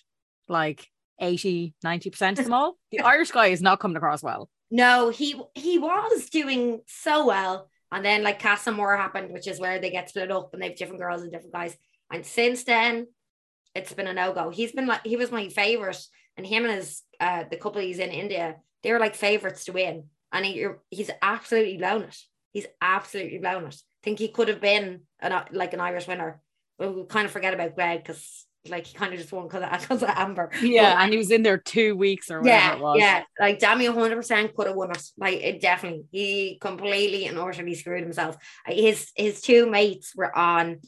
like 0.47 0.87
80, 1.19 1.75
90% 1.85 2.39
of 2.39 2.45
them 2.45 2.53
all. 2.53 2.77
The 2.91 2.99
Irish 3.05 3.29
guy 3.31 3.47
is 3.47 3.61
not 3.61 3.79
coming 3.79 3.97
across 3.97 4.23
well. 4.23 4.49
No, 4.71 5.09
he 5.09 5.39
he 5.55 5.79
was 5.79 6.29
doing 6.29 6.81
so 6.87 7.25
well. 7.25 7.69
And 7.91 8.05
then 8.05 8.23
like 8.23 8.39
Casa 8.39 8.69
Amor 8.69 8.95
happened, 8.95 9.31
which 9.31 9.47
is 9.47 9.59
where 9.59 9.79
they 9.79 9.89
get 9.89 10.09
split 10.09 10.31
up 10.31 10.53
and 10.53 10.61
they 10.61 10.69
have 10.69 10.77
different 10.77 11.01
girls 11.01 11.23
and 11.23 11.31
different 11.31 11.53
guys. 11.53 11.75
And 12.11 12.25
since 12.25 12.63
then, 12.63 13.07
it's 13.73 13.93
been 13.93 14.07
a 14.07 14.13
no-go. 14.13 14.49
He's 14.49 14.71
been 14.71 14.87
like 14.87 15.05
he 15.05 15.15
was 15.15 15.31
my 15.31 15.49
favorite, 15.49 16.03
and 16.37 16.45
him 16.45 16.65
and 16.65 16.73
his 16.73 17.01
uh 17.19 17.45
the 17.49 17.57
couple 17.57 17.81
he's 17.81 17.99
in 17.99 18.09
Indiyah, 18.11 18.55
they 18.83 18.91
were 18.91 18.99
like 18.99 19.15
favorites 19.15 19.65
to 19.65 19.71
win. 19.73 20.05
And 20.31 20.45
he, 20.45 20.67
he's 20.91 21.09
absolutely 21.21 21.77
blown 21.77 22.03
it. 22.03 22.17
He's 22.51 22.67
absolutely 22.81 23.39
blown 23.39 23.65
it. 23.65 23.75
I 23.75 24.03
think 24.03 24.19
he 24.19 24.27
could 24.27 24.47
have 24.47 24.61
been 24.61 25.01
an 25.19 25.43
like 25.51 25.73
an 25.73 25.79
Irish 25.79 26.07
winner. 26.07 26.41
We 26.77 27.05
kind 27.09 27.25
of 27.25 27.31
forget 27.31 27.53
about 27.53 27.75
Greg 27.75 28.03
because 28.03 28.45
like 28.67 28.87
he 28.87 28.97
kind 28.97 29.13
of 29.13 29.19
just 29.19 29.31
won 29.31 29.47
because 29.47 30.03
of, 30.03 30.09
Amber. 30.09 30.49
Yeah, 30.61 30.95
but, 30.95 31.03
and 31.03 31.11
he 31.11 31.17
was 31.17 31.31
in 31.31 31.43
there 31.43 31.57
two 31.57 31.95
weeks 31.95 32.29
or 32.29 32.41
whatever 32.41 32.57
yeah, 32.57 32.75
it 32.75 32.81
was. 32.81 32.97
Yeah, 32.99 33.23
like 33.39 33.59
Dami 33.59 33.91
100% 33.91 34.53
could 34.53 34.67
have 34.67 34.75
won 34.75 34.91
it. 34.91 35.03
Like 35.17 35.41
it 35.41 35.61
definitely, 35.61 36.05
he 36.11 36.57
completely 36.59 37.25
and 37.25 37.37
utterly 37.37 37.75
screwed 37.75 38.03
himself. 38.03 38.37
His 38.67 39.11
his 39.15 39.41
two 39.41 39.69
mates 39.69 40.13
were 40.15 40.35
on 40.35 40.79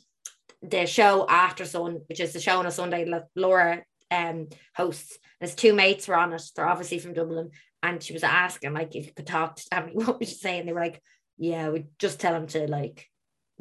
the 0.61 0.85
show 0.85 1.25
After 1.27 1.65
Sun, 1.65 2.01
which 2.07 2.19
is 2.19 2.33
the 2.33 2.41
show 2.41 2.59
on 2.59 2.65
a 2.65 2.71
Sunday. 2.71 3.09
Laura 3.35 3.83
um 4.09 4.47
hosts. 4.75 5.17
His 5.39 5.55
two 5.55 5.73
mates 5.73 6.07
were 6.07 6.17
on 6.17 6.33
it. 6.33 6.43
They're 6.55 6.67
obviously 6.67 6.99
from 6.99 7.13
Dublin, 7.13 7.51
and 7.81 8.03
she 8.03 8.13
was 8.13 8.23
asking 8.23 8.73
like 8.73 8.95
if 8.95 9.07
you 9.07 9.13
could 9.13 9.27
talk 9.27 9.55
to 9.55 9.63
Dami, 9.69 9.93
what 9.93 10.19
would 10.19 10.27
you 10.27 10.35
say? 10.35 10.59
And 10.59 10.67
they 10.67 10.73
were 10.73 10.81
like, 10.81 11.01
"Yeah, 11.37 11.69
we 11.69 11.85
just 11.99 12.19
tell 12.19 12.35
him 12.35 12.47
to 12.47 12.67
like." 12.67 13.07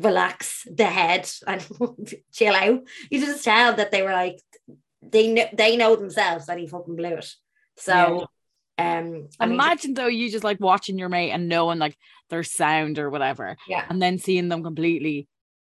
Relax 0.01 0.67
the 0.71 0.85
head 0.85 1.31
and 1.47 1.67
chill 2.33 2.55
out. 2.55 2.81
You 3.11 3.21
just 3.21 3.45
tell 3.45 3.75
that 3.75 3.91
they 3.91 4.03
were 4.03 4.13
like 4.13 4.41
they 5.03 5.33
know 5.33 5.47
they 5.53 5.77
know 5.77 5.97
themselves 5.97 6.47
that 6.47 6.59
he 6.59 6.67
fucking 6.67 6.97
blew 6.97 7.15
it. 7.15 7.35
So 7.77 8.27
yeah. 8.79 8.99
um 8.99 9.29
imagine 9.41 9.91
mean, 9.91 9.95
though 9.95 10.07
you 10.07 10.31
just 10.31 10.45
like 10.45 10.61
watching 10.61 10.99
your 10.99 11.09
mate 11.09 11.31
and 11.31 11.49
knowing 11.49 11.79
like 11.79 11.97
their 12.29 12.43
sound 12.43 12.99
or 12.99 13.11
whatever. 13.11 13.57
Yeah. 13.69 13.85
And 13.89 14.01
then 14.01 14.19
seeing 14.19 14.49
them 14.49 14.63
completely 14.63 15.29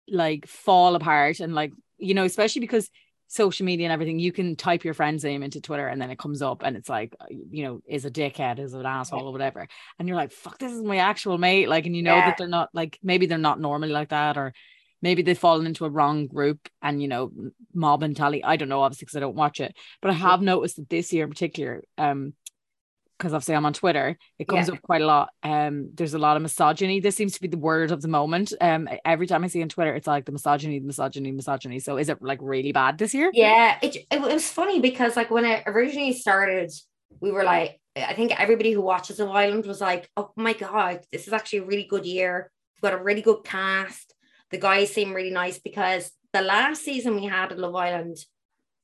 like 0.08 0.48
fall 0.48 0.96
apart 0.96 1.40
and 1.40 1.54
like, 1.54 1.74
you 1.98 2.14
know, 2.14 2.26
especially 2.26 2.62
because 2.62 2.90
social 3.28 3.66
media 3.66 3.86
and 3.86 3.94
everything, 3.94 4.20
you 4.20 4.32
can 4.32 4.56
type 4.56 4.84
your 4.84 4.94
friend's 4.94 5.24
name 5.24 5.44
into 5.44 5.62
Twitter 5.62 5.88
and 5.88 6.02
then 6.02 6.10
it 6.10 6.18
comes 6.18 6.42
up 6.42 6.64
and 6.64 6.78
it's 6.78 6.90
like, 6.90 7.16
you 7.30 7.64
know, 7.64 7.82
is 7.86 8.06
a 8.06 8.12
dickhead, 8.12 8.60
is 8.60 8.74
an 8.74 8.86
asshole 8.86 9.28
or 9.28 9.32
whatever. 9.32 9.68
And 10.00 10.08
you're 10.08 10.18
like, 10.18 10.32
fuck, 10.32 10.58
this 10.58 10.72
is 10.72 10.82
my 10.82 10.98
actual 10.98 11.38
mate. 11.38 11.70
Like, 11.70 11.86
and 11.86 11.96
you 11.96 12.04
know 12.04 12.16
yeah. 12.16 12.28
that 12.28 12.38
they're 12.38 12.48
not 12.48 12.70
like, 12.74 12.98
maybe 13.04 13.26
they're 13.26 13.38
not 13.38 13.60
normally 13.60 13.92
like 13.92 14.10
that, 14.10 14.38
or 14.38 14.54
maybe 15.02 15.22
they've 15.22 15.38
fallen 15.38 15.68
into 15.68 15.86
a 15.86 15.90
wrong 15.90 16.28
group 16.28 16.70
and, 16.82 17.02
you 17.02 17.08
know, 17.08 17.32
mob 17.74 18.02
mentality. 18.02 18.44
I 18.44 18.56
don't 18.56 18.70
know, 18.70 18.82
obviously, 18.82 19.06
because 19.06 19.18
I 19.18 19.22
don't 19.22 19.36
watch 19.36 19.60
it. 19.60 19.76
But 20.02 20.12
I 20.12 20.16
have 20.16 20.42
noticed 20.42 20.78
that 20.78 20.90
this 20.90 21.12
year 21.12 21.26
in 21.26 21.30
particular, 21.30 21.84
um, 21.98 22.34
because 23.18 23.34
obviously 23.34 23.56
I'm 23.56 23.66
on 23.66 23.74
Twitter, 23.74 24.18
it 24.38 24.48
comes 24.48 24.68
yeah. 24.68 24.76
up 24.76 24.82
quite 24.82 25.02
a 25.02 25.06
lot. 25.06 25.30
Um, 25.44 25.90
there's 25.94 26.14
a 26.14 26.20
lot 26.20 26.36
of 26.36 26.44
misogyny. 26.44 27.00
This 27.00 27.16
seems 27.16 27.34
to 27.34 27.42
be 27.42 27.48
the 27.48 27.58
word 27.58 27.92
of 27.92 28.02
the 28.02 28.08
moment. 28.08 28.54
Um, 28.62 28.88
every 29.06 29.28
time 29.28 29.44
I 29.44 29.48
see 29.48 29.62
on 29.62 29.70
Twitter, 29.70 29.96
it's 29.96 30.08
like 30.08 30.26
the 30.26 30.32
misogyny, 30.32 30.80
the 30.80 30.86
misogyny, 30.86 31.32
misogyny. 31.32 31.80
So 31.80 31.98
is 31.98 32.10
it 32.10 32.22
like 32.22 32.40
really 32.42 32.72
bad 32.72 32.98
this 32.98 33.14
year? 33.14 33.32
Yeah, 33.34 33.78
it, 33.82 33.98
it 34.12 34.22
was 34.22 34.50
funny 34.50 34.80
because 34.80 35.16
like 35.16 35.32
when 35.32 35.46
it 35.46 35.64
originally 35.66 36.14
started, 36.14 36.72
we 37.20 37.32
were 37.32 37.44
like, 37.44 37.80
I 37.96 38.14
think 38.14 38.40
everybody 38.40 38.72
who 38.72 38.82
watches 38.82 39.20
Love 39.20 39.36
Island 39.36 39.66
was 39.66 39.82
like, 39.82 40.10
oh 40.16 40.32
my 40.36 40.54
god, 40.54 41.06
this 41.12 41.28
is 41.28 41.34
actually 41.34 41.60
a 41.60 41.66
really 41.66 41.88
good 41.90 42.06
year. 42.06 42.52
We've 42.76 42.92
got 42.92 43.00
a 43.00 43.04
really 43.04 43.22
good 43.22 43.44
cast. 43.44 44.14
The 44.52 44.58
guys 44.58 44.94
seem 44.94 45.14
really 45.14 45.32
nice 45.32 45.60
because 45.60 46.12
the 46.34 46.42
last 46.42 46.84
season 46.84 47.16
we 47.16 47.26
had 47.26 47.52
at 47.52 47.60
Love 47.60 47.76
Island 47.76 48.18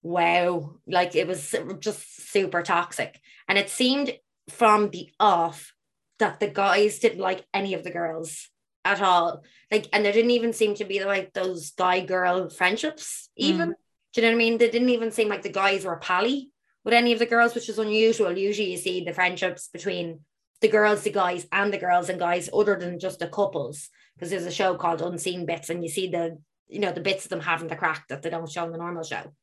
wow 0.03 0.75
like 0.86 1.15
it 1.15 1.27
was 1.27 1.55
just 1.79 2.29
super 2.31 2.62
toxic 2.62 3.19
and 3.48 3.57
it 3.57 3.69
seemed 3.69 4.13
from 4.50 4.89
the 4.89 5.10
off 5.19 5.74
that 6.19 6.39
the 6.39 6.48
guys 6.48 7.00
didn't 7.00 7.19
like 7.19 7.45
any 7.53 7.74
of 7.74 7.83
the 7.83 7.91
girls 7.91 8.50
at 8.86 9.01
all. 9.01 9.43
Like, 9.72 9.88
and 9.93 10.03
there 10.05 10.13
didn't 10.13 10.31
even 10.31 10.53
seem 10.53 10.75
to 10.75 10.86
be 10.86 11.03
like 11.03 11.33
those 11.33 11.72
guy 11.72 12.01
girl 12.01 12.50
friendships, 12.50 13.29
even. 13.36 13.69
Mm. 13.69 13.74
Do 14.13 14.22
you 14.22 14.27
know 14.27 14.33
what 14.33 14.36
I 14.36 14.38
mean? 14.38 14.57
They 14.60 14.69
didn't 14.69 14.89
even 14.89 15.12
seem 15.12 15.27
like 15.27 15.41
the 15.41 15.50
guys 15.50 15.86
were 15.86 15.98
pally 15.98 16.51
with 16.86 16.93
any 16.93 17.13
of 17.13 17.19
the 17.19 17.25
girls, 17.25 17.55
which 17.55 17.67
is 17.67 17.79
unusual. 17.79 18.38
Usually 18.38 18.72
you 18.72 18.77
see 18.77 19.03
the 19.03 19.13
friendships 19.13 19.69
between 19.69 20.19
the 20.62 20.67
girls, 20.67 21.01
the 21.01 21.12
guys, 21.12 21.48
and 21.51 21.74
the 21.74 21.79
girls 21.79 22.10
and 22.10 22.19
guys, 22.19 22.48
other 22.53 22.77
than 22.77 23.00
just 23.00 23.17
the 23.17 23.27
couples. 23.27 23.89
Because 24.13 24.29
there's 24.29 24.45
a 24.45 24.51
show 24.51 24.75
called 24.75 25.01
Unseen 25.01 25.48
Bits, 25.48 25.72
and 25.72 25.81
you 25.81 25.89
see 25.89 26.10
the, 26.10 26.38
you 26.67 26.79
know, 26.79 26.91
the 26.91 27.01
bits 27.01 27.25
of 27.25 27.29
them 27.29 27.39
having 27.39 27.69
the 27.69 27.75
crack 27.75 28.07
that 28.10 28.22
they 28.22 28.29
don't 28.29 28.51
show 28.51 28.65
in 28.65 28.72
the 28.72 28.77
normal 28.77 29.03
show. 29.03 29.33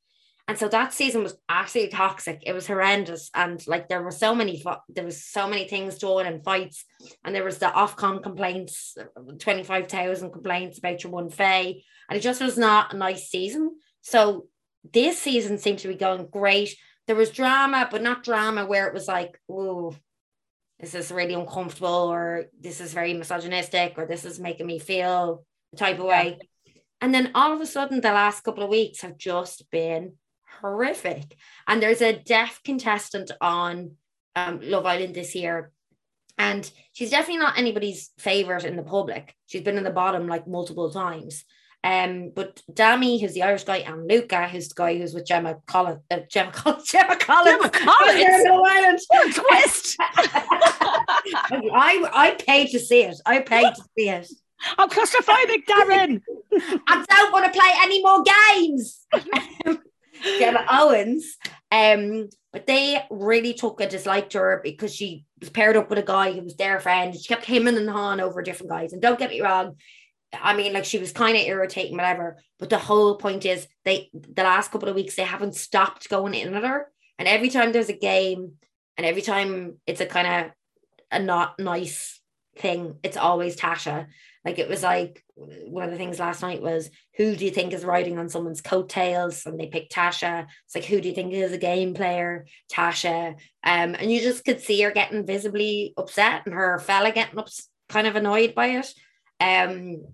And 0.50 0.58
so 0.58 0.66
that 0.66 0.92
season 0.92 1.22
was 1.22 1.36
absolutely 1.48 1.92
toxic. 1.92 2.42
It 2.44 2.52
was 2.52 2.66
horrendous. 2.66 3.30
And 3.36 3.64
like 3.68 3.88
there 3.88 4.02
were 4.02 4.10
so 4.10 4.34
many, 4.34 4.60
there 4.88 5.04
was 5.04 5.24
so 5.24 5.48
many 5.48 5.68
things 5.68 5.96
done 5.98 6.26
and 6.26 6.42
fights. 6.42 6.84
And 7.22 7.32
there 7.32 7.44
was 7.44 7.58
the 7.58 7.66
Ofcom 7.66 8.20
complaints, 8.20 8.96
25,000 9.38 10.32
complaints 10.32 10.78
about 10.78 11.04
your 11.04 11.12
one 11.12 11.30
Faye. 11.30 11.84
And 12.08 12.18
it 12.18 12.20
just 12.20 12.40
was 12.40 12.58
not 12.58 12.92
a 12.92 12.96
nice 12.96 13.30
season. 13.30 13.76
So 14.00 14.48
this 14.92 15.20
season 15.20 15.56
seemed 15.56 15.78
to 15.80 15.88
be 15.88 15.94
going 15.94 16.26
great. 16.26 16.74
There 17.06 17.14
was 17.14 17.30
drama, 17.30 17.86
but 17.88 18.02
not 18.02 18.24
drama 18.24 18.66
where 18.66 18.88
it 18.88 18.94
was 18.94 19.06
like, 19.06 19.38
oh, 19.48 19.94
this 20.80 20.96
is 20.96 21.12
really 21.12 21.34
uncomfortable 21.34 22.10
or 22.10 22.46
this 22.60 22.80
is 22.80 22.92
very 22.92 23.14
misogynistic 23.14 23.94
or 23.96 24.04
this 24.04 24.24
is 24.24 24.40
making 24.40 24.66
me 24.66 24.80
feel 24.80 25.44
the 25.70 25.76
type 25.76 26.00
of 26.00 26.06
way. 26.06 26.40
And 27.00 27.14
then 27.14 27.30
all 27.36 27.52
of 27.52 27.60
a 27.60 27.66
sudden, 27.66 28.00
the 28.00 28.08
last 28.08 28.42
couple 28.42 28.64
of 28.64 28.68
weeks 28.68 29.02
have 29.02 29.16
just 29.16 29.70
been 29.70 30.14
horrific. 30.60 31.36
And 31.66 31.82
there's 31.82 32.02
a 32.02 32.18
deaf 32.18 32.60
contestant 32.64 33.30
on 33.40 33.92
um, 34.36 34.60
Love 34.62 34.86
Island 34.86 35.14
this 35.14 35.34
year. 35.34 35.72
And 36.38 36.70
she's 36.92 37.10
definitely 37.10 37.38
not 37.38 37.58
anybody's 37.58 38.10
favorite 38.18 38.64
in 38.64 38.76
the 38.76 38.82
public. 38.82 39.34
She's 39.46 39.62
been 39.62 39.76
in 39.76 39.84
the 39.84 39.90
bottom 39.90 40.26
like 40.26 40.46
multiple 40.46 40.90
times. 40.90 41.44
Um, 41.82 42.32
but 42.34 42.60
Dami, 42.70 43.20
who's 43.20 43.32
the 43.32 43.42
Irish 43.42 43.64
guy, 43.64 43.78
and 43.78 44.06
Luca, 44.06 44.48
who's 44.48 44.68
the 44.68 44.74
guy 44.74 44.98
who's 44.98 45.14
with 45.14 45.26
Gemma 45.26 45.56
Collins, 45.66 46.00
uh, 46.10 46.18
Gemma 46.28 46.52
Collins, 46.52 46.88
Gemma 46.90 47.16
Collins, 47.16 47.58
Gemma 47.58 47.70
Collins, 47.70 48.44
Love 48.44 48.62
Island. 48.66 49.00
What 49.08 49.34
twist! 49.34 49.96
I 51.72 52.10
I 52.12 52.36
paid 52.46 52.70
to 52.70 52.78
see 52.78 53.04
it. 53.04 53.16
I 53.24 53.40
paid 53.40 53.74
to 53.74 53.82
see 53.96 54.10
it. 54.10 54.30
I'm 54.76 54.90
claustrophobic, 54.90 55.64
Darren. 55.66 56.20
I 56.86 57.04
don't 57.08 57.32
want 57.32 57.50
to 57.50 57.58
play 57.58 57.70
any 57.82 58.02
more 58.02 58.22
games. 58.22 59.06
Gemma 60.38 60.64
Owens. 60.70 61.36
Um, 61.70 62.28
but 62.52 62.66
they 62.66 63.02
really 63.10 63.54
took 63.54 63.80
a 63.80 63.88
dislike 63.88 64.30
to 64.30 64.38
her 64.38 64.60
because 64.62 64.94
she 64.94 65.24
was 65.38 65.50
paired 65.50 65.76
up 65.76 65.88
with 65.88 65.98
a 65.98 66.02
guy 66.02 66.32
who 66.32 66.42
was 66.42 66.56
their 66.56 66.80
friend. 66.80 67.14
She 67.14 67.28
kept 67.28 67.44
him 67.44 67.68
and 67.68 67.88
Han 67.88 68.20
over 68.20 68.42
different 68.42 68.70
guys. 68.70 68.92
And 68.92 69.00
don't 69.00 69.18
get 69.18 69.30
me 69.30 69.40
wrong, 69.40 69.76
I 70.32 70.56
mean, 70.56 70.72
like 70.72 70.84
she 70.84 70.98
was 70.98 71.12
kind 71.12 71.36
of 71.36 71.42
irritating, 71.42 71.96
whatever. 71.96 72.38
But 72.58 72.70
the 72.70 72.78
whole 72.78 73.16
point 73.16 73.44
is 73.44 73.66
they 73.84 74.10
the 74.12 74.42
last 74.42 74.70
couple 74.70 74.88
of 74.88 74.94
weeks 74.94 75.16
they 75.16 75.22
haven't 75.22 75.54
stopped 75.54 76.08
going 76.08 76.34
in 76.34 76.54
at 76.54 76.64
her. 76.64 76.88
And 77.18 77.28
every 77.28 77.50
time 77.50 77.72
there's 77.72 77.88
a 77.88 77.94
game, 77.96 78.52
and 78.96 79.06
every 79.06 79.22
time 79.22 79.78
it's 79.86 80.00
a 80.00 80.06
kind 80.06 80.26
of 80.46 80.52
a 81.10 81.18
not 81.18 81.58
nice 81.58 82.19
thing, 82.56 82.96
it's 83.02 83.16
always 83.16 83.56
Tasha. 83.56 84.06
Like 84.44 84.58
it 84.58 84.68
was 84.68 84.82
like 84.82 85.22
one 85.36 85.84
of 85.84 85.90
the 85.90 85.96
things 85.96 86.18
last 86.18 86.42
night 86.42 86.62
was 86.62 86.90
who 87.16 87.36
do 87.36 87.44
you 87.44 87.50
think 87.50 87.72
is 87.72 87.84
riding 87.84 88.18
on 88.18 88.28
someone's 88.28 88.60
coattails? 88.60 89.44
And 89.44 89.58
they 89.58 89.66
picked 89.66 89.92
Tasha. 89.92 90.46
It's 90.64 90.74
like 90.74 90.84
who 90.84 91.00
do 91.00 91.08
you 91.08 91.14
think 91.14 91.32
is 91.32 91.52
a 91.52 91.58
game 91.58 91.94
player? 91.94 92.46
Tasha. 92.72 93.34
Um, 93.62 93.94
and 93.94 94.10
you 94.10 94.20
just 94.20 94.44
could 94.44 94.60
see 94.60 94.80
her 94.82 94.90
getting 94.90 95.26
visibly 95.26 95.92
upset 95.96 96.42
and 96.46 96.54
her 96.54 96.78
fella 96.78 97.12
getting 97.12 97.38
up 97.38 97.48
kind 97.88 98.06
of 98.06 98.16
annoyed 98.16 98.54
by 98.54 98.66
it. 98.68 98.92
Um, 99.40 100.04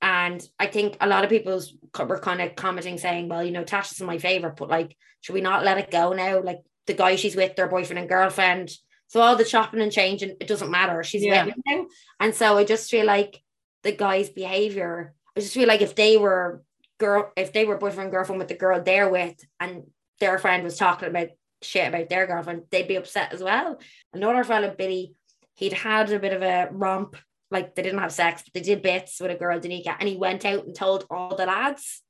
and 0.00 0.46
I 0.58 0.66
think 0.66 0.96
a 1.00 1.06
lot 1.06 1.24
of 1.24 1.30
people 1.30 1.62
were 1.98 2.18
kind 2.18 2.42
of 2.42 2.54
commenting 2.56 2.98
saying, 2.98 3.28
well, 3.28 3.42
you 3.42 3.52
know, 3.52 3.64
Tasha's 3.64 4.00
in 4.00 4.06
my 4.06 4.18
favorite, 4.18 4.56
but 4.56 4.68
like, 4.68 4.96
should 5.20 5.34
we 5.34 5.40
not 5.40 5.64
let 5.64 5.78
it 5.78 5.90
go 5.90 6.12
now? 6.12 6.42
Like 6.42 6.60
the 6.86 6.94
guy 6.94 7.16
she's 7.16 7.36
with, 7.36 7.56
their 7.56 7.68
boyfriend 7.68 7.98
and 7.98 8.08
girlfriend. 8.08 8.70
So 9.08 9.20
all 9.20 9.36
the 9.36 9.44
chopping 9.44 9.80
and 9.80 9.92
changing, 9.92 10.36
it 10.40 10.48
doesn't 10.48 10.70
matter. 10.70 11.02
She's 11.04 11.24
yeah. 11.24 11.48
now. 11.66 11.86
And 12.20 12.34
so 12.34 12.58
I 12.58 12.64
just 12.64 12.90
feel 12.90 13.06
like 13.06 13.42
the 13.82 13.92
guy's 13.92 14.30
behavior 14.30 15.14
I 15.36 15.40
just 15.40 15.54
feel 15.54 15.68
like 15.68 15.82
if 15.82 15.94
they 15.94 16.16
were 16.16 16.62
girl, 16.98 17.32
if 17.36 17.52
they 17.52 17.64
were 17.64 17.76
boyfriend 17.76 18.10
girlfriend 18.10 18.38
with 18.38 18.48
the 18.48 18.54
girl 18.54 18.82
they're 18.82 19.08
with, 19.08 19.34
and 19.58 19.84
their 20.20 20.38
friend 20.38 20.62
was 20.62 20.76
talking 20.76 21.08
about 21.08 21.28
shit 21.62 21.88
about 21.88 22.08
their 22.08 22.26
girlfriend, 22.26 22.64
they'd 22.70 22.88
be 22.88 22.96
upset 22.96 23.32
as 23.32 23.42
well. 23.42 23.78
Another 24.12 24.44
fellow, 24.44 24.74
Billy, 24.76 25.14
he'd 25.54 25.72
had 25.72 26.10
a 26.12 26.18
bit 26.18 26.32
of 26.32 26.42
a 26.42 26.68
romp. 26.70 27.16
Like 27.50 27.74
they 27.74 27.82
didn't 27.82 28.00
have 28.00 28.12
sex, 28.12 28.42
but 28.42 28.52
they 28.54 28.60
did 28.60 28.82
bits 28.82 29.20
with 29.20 29.30
a 29.30 29.36
girl, 29.36 29.60
Danica, 29.60 29.94
and 29.98 30.08
he 30.08 30.16
went 30.16 30.44
out 30.44 30.64
and 30.64 30.74
told 30.74 31.06
all 31.10 31.36
the 31.36 31.46
lads 31.46 32.02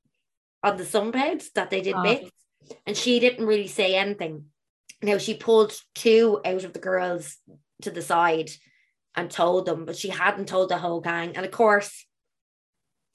on 0.63 0.77
the 0.77 0.85
sunbeds 0.85 1.53
that 1.55 1.71
they 1.71 1.83
did 1.83 1.95
Oh. 1.97 2.03
bits, 2.03 2.31
and 2.87 2.97
she 2.97 3.21
didn't 3.21 3.47
really 3.47 3.67
say 3.67 3.95
anything. 3.95 4.47
Now 5.05 5.19
she 5.19 5.35
pulled 5.35 5.73
two 5.95 6.41
out 6.45 6.65
of 6.65 6.73
the 6.73 6.79
girls 6.79 7.37
to 7.83 7.91
the 7.91 8.01
side 8.03 8.51
and 9.15 9.31
told 9.31 9.67
them, 9.67 9.85
but 9.85 9.97
she 9.97 10.09
hadn't 10.09 10.49
told 10.49 10.71
the 10.71 10.79
whole 10.79 11.01
gang. 11.01 11.37
And 11.37 11.45
of 11.45 11.53
course, 11.53 12.07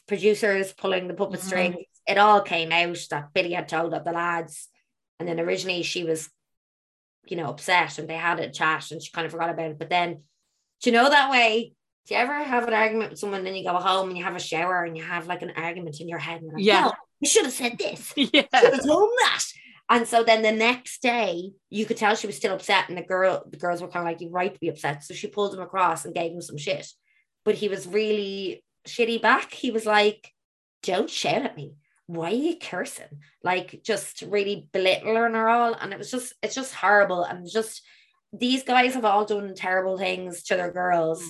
producers 0.08 0.72
pulling 0.74 1.08
the 1.08 1.14
puppet 1.14 1.40
Mhm. 1.40 1.44
strings, 1.44 1.86
it 2.08 2.18
all 2.18 2.42
came 2.42 2.72
out 2.72 2.98
that 3.10 3.34
Billy 3.34 3.54
had 3.54 3.68
told 3.68 3.94
of 3.94 4.04
the 4.04 4.12
lads. 4.12 4.70
And 5.20 5.28
then 5.28 5.40
originally 5.40 5.84
she 5.84 6.04
was, 6.04 6.30
you 7.26 7.36
know, 7.38 7.48
upset 7.50 7.98
and 7.98 8.08
they 8.08 8.16
had 8.16 8.40
a 8.40 8.50
chat 8.50 8.92
and 8.92 9.02
she 9.02 9.12
kind 9.12 9.26
of 9.26 9.32
forgot 9.32 9.50
about 9.50 9.72
it. 9.72 9.80
But 9.80 9.90
then, 9.90 10.24
do 10.82 10.90
you 10.90 10.92
know 10.92 11.10
that 11.10 11.30
way? 11.32 11.74
Do 12.08 12.14
you 12.16 12.20
ever 12.22 12.34
have 12.44 12.68
an 12.68 12.74
argument 12.74 13.12
with 13.12 13.20
someone, 13.20 13.44
then 13.44 13.56
you 13.56 13.64
go 13.64 13.76
home 13.76 14.10
and 14.10 14.18
you 14.18 14.24
have 14.24 14.36
a 14.36 14.40
shower 14.40 14.84
and 14.84 14.98
you 14.98 15.04
have 15.04 15.28
like 15.28 15.42
an 15.42 15.54
argument 15.56 16.00
in 16.00 16.08
your 16.08 16.18
head? 16.20 16.42
And 16.42 16.54
like, 16.54 16.64
Yeah. 16.64 16.82
no, 16.86 16.94
you 17.20 17.28
should 17.30 17.46
have 17.46 17.54
said 17.54 17.78
this 17.78 18.14
yeah. 18.16 18.46
should 18.56 18.74
have 18.74 18.86
told 18.86 19.10
that. 19.22 19.44
And 19.92 20.08
so 20.08 20.24
then 20.24 20.44
the 20.44 20.52
next 20.52 21.02
day, 21.02 21.52
you 21.72 21.86
could 21.86 21.98
tell 21.98 22.16
she 22.16 22.28
was 22.28 22.38
still 22.38 22.54
upset, 22.54 22.90
and 22.90 22.98
the 22.98 23.02
girl, 23.02 23.44
the 23.50 23.58
girls 23.58 23.82
were 23.82 23.88
kind 23.88 24.08
of 24.08 24.12
like, 24.12 24.22
"You're 24.22 24.30
right 24.30 24.54
to 24.54 24.60
be 24.60 24.70
upset." 24.70 25.04
So 25.04 25.16
she 25.16 25.28
pulled 25.28 25.54
him 25.54 25.62
across 25.62 26.06
and 26.06 26.14
gave 26.14 26.32
him 26.32 26.42
some 26.42 26.58
shit. 26.58 26.88
But 27.44 27.56
he 27.56 27.70
was 27.70 27.88
really 27.88 28.64
shitty 28.88 29.20
back. 29.22 29.52
He 29.52 29.72
was 29.72 29.88
like, 29.88 30.32
"Don't 30.84 31.10
shout 31.10 31.42
at 31.44 31.58
me. 31.58 31.74
Why 32.06 32.28
are 32.32 32.36
you 32.36 32.58
cursing?" 32.58 33.24
Like 33.44 33.82
just 33.84 34.22
really 34.22 34.68
belittling 34.72 35.34
her 35.34 35.50
all, 35.50 35.74
and 35.74 35.92
it 35.92 35.98
was 35.98 36.12
just, 36.12 36.34
it's 36.44 36.56
just 36.56 36.76
horrible. 36.76 37.24
And 37.24 37.50
just 37.50 37.82
these 38.32 38.64
guys 38.64 38.94
have 38.94 39.06
all 39.06 39.26
done 39.26 39.56
terrible 39.56 39.98
things 39.98 40.44
to 40.44 40.56
their 40.56 40.72
girls, 40.72 41.24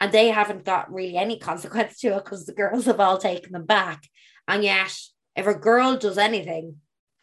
and 0.00 0.10
they 0.10 0.28
haven't 0.28 0.64
got 0.64 0.90
really 0.90 1.18
any 1.18 1.38
consequence 1.38 1.98
to 1.98 2.16
it 2.16 2.24
because 2.24 2.46
the 2.46 2.54
girls 2.54 2.86
have 2.86 3.00
all 3.00 3.18
taken 3.18 3.52
them 3.52 3.66
back. 3.66 4.04
And 4.48 4.64
yet, 4.64 4.98
if 5.36 5.46
a 5.46 5.54
girl 5.54 5.98
does 5.98 6.16
anything, 6.16 6.76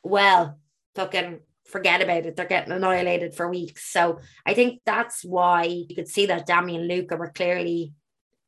well, 0.03 0.59
fucking 0.97 1.39
forget 1.65 2.01
about 2.01 2.25
it. 2.25 2.35
They're 2.35 2.45
getting 2.45 2.73
annihilated 2.73 3.35
for 3.35 3.47
weeks. 3.47 3.91
So 3.91 4.19
I 4.45 4.53
think 4.53 4.81
that's 4.85 5.23
why 5.23 5.63
you 5.63 5.95
could 5.95 6.07
see 6.07 6.25
that 6.25 6.47
Dami 6.47 6.75
and 6.75 6.87
Luca 6.87 7.15
were 7.15 7.31
clearly 7.31 7.93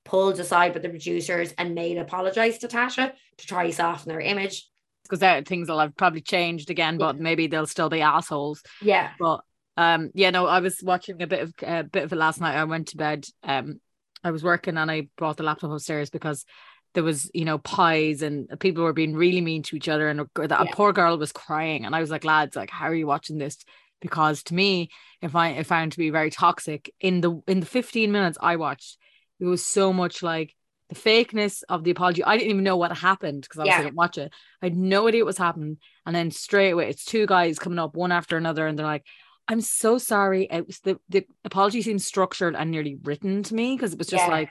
pulled 0.03 0.39
aside 0.39 0.73
by 0.73 0.79
the 0.79 0.89
producers 0.89 1.53
and 1.57 1.75
made 1.75 1.97
apologize 1.97 2.57
to 2.59 2.67
Tasha 2.67 3.13
to 3.37 3.47
try 3.47 3.67
to 3.67 3.73
soften 3.73 4.09
their 4.09 4.19
image. 4.19 4.67
Because 5.07 5.43
things 5.47 5.69
will 5.69 5.79
have 5.79 5.95
probably 5.95 6.21
changed 6.21 6.69
again, 6.69 6.97
but 6.97 7.19
maybe 7.19 7.47
they'll 7.47 7.65
still 7.67 7.89
be 7.89 8.01
assholes. 8.01 8.61
Yeah. 8.81 9.11
But 9.19 9.41
um, 9.77 10.11
yeah, 10.13 10.29
no, 10.31 10.45
I 10.45 10.59
was 10.59 10.81
watching 10.83 11.21
a 11.21 11.27
bit 11.27 11.41
of 11.41 11.53
a 11.63 11.83
bit 11.83 12.03
of 12.03 12.13
it 12.13 12.15
last 12.15 12.41
night. 12.41 12.55
I 12.55 12.63
went 12.65 12.89
to 12.89 12.97
bed. 12.97 13.25
Um, 13.43 13.79
I 14.23 14.31
was 14.31 14.43
working 14.43 14.77
and 14.77 14.91
I 14.91 15.07
brought 15.17 15.37
the 15.37 15.43
laptop 15.43 15.71
upstairs 15.71 16.09
because 16.09 16.45
there 16.93 17.03
was, 17.03 17.29
you 17.34 17.46
know, 17.46 17.58
pies 17.60 18.22
and 18.22 18.48
people 18.60 18.84
were 18.84 18.93
being 18.93 19.15
really 19.15 19.41
mean 19.41 19.63
to 19.63 19.75
each 19.75 19.89
other, 19.89 20.10
and 20.10 20.22
a, 20.22 20.48
that 20.48 20.62
a 20.62 20.65
Yeah. 20.65 20.75
poor 20.75 20.93
girl 20.93 21.17
was 21.17 21.31
crying, 21.31 21.86
and 21.86 21.96
I 21.96 22.00
was 22.01 22.10
like, 22.10 22.24
lads, 22.24 22.55
like, 22.55 22.69
how 22.69 22.86
are 22.86 22.96
you 22.96 23.08
watching 23.08 23.38
this? 23.38 23.58
Because 24.01 24.43
to 24.43 24.53
me, 24.53 24.89
if 25.22 25.36
I, 25.36 25.58
I 25.58 25.63
found 25.63 25.91
to 25.91 25.98
be 25.98 26.10
very 26.10 26.29
toxic 26.31 26.93
in 27.00 27.22
the 27.22 27.41
in 27.48 27.60
the 27.60 27.65
fifteen 27.65 28.12
minutes 28.12 28.38
I 28.41 28.55
watched, 28.55 28.98
it 29.39 29.46
was 29.46 29.65
so 29.65 29.91
much 29.93 30.24
like 30.24 30.55
the 30.89 30.96
fakeness 30.96 31.63
of 31.69 31.84
the 31.84 31.91
apology. 31.91 32.24
I 32.24 32.38
didn't 32.38 32.51
even 32.51 32.63
know 32.63 32.77
what 32.77 32.98
happened 32.98 33.41
because 33.41 33.60
I 33.60 33.65
Yeah. 33.65 33.81
didn't 33.81 33.96
watch 33.96 34.17
it. 34.17 34.31
I 34.62 34.65
had 34.67 34.75
no 34.77 35.08
idea 35.08 35.21
what 35.23 35.28
was 35.28 35.38
happening, 35.38 35.78
and 36.06 36.15
then 36.15 36.32
straight 36.32 36.71
away, 36.71 36.89
it's 36.89 37.06
two 37.06 37.28
guys 37.28 37.60
coming 37.60 37.78
up 37.80 37.95
one 37.95 38.12
after 38.12 38.38
another, 38.38 38.65
and 38.67 38.78
they're 38.78 38.86
like. 38.86 39.06
I'm 39.52 39.62
so 39.62 39.97
sorry. 39.97 40.47
It 40.52 40.67
was 40.67 40.80
the, 40.82 40.99
the 41.10 41.25
apology 41.43 41.82
seemed 41.82 42.04
structured 42.04 42.56
and 42.56 42.69
nearly 42.69 42.99
written 43.02 43.41
to 43.41 43.56
me 43.56 43.75
because 43.75 43.93
it 43.93 43.97
was 43.97 44.06
just 44.06 44.28
Yeah. 44.28 44.36
like, 44.36 44.49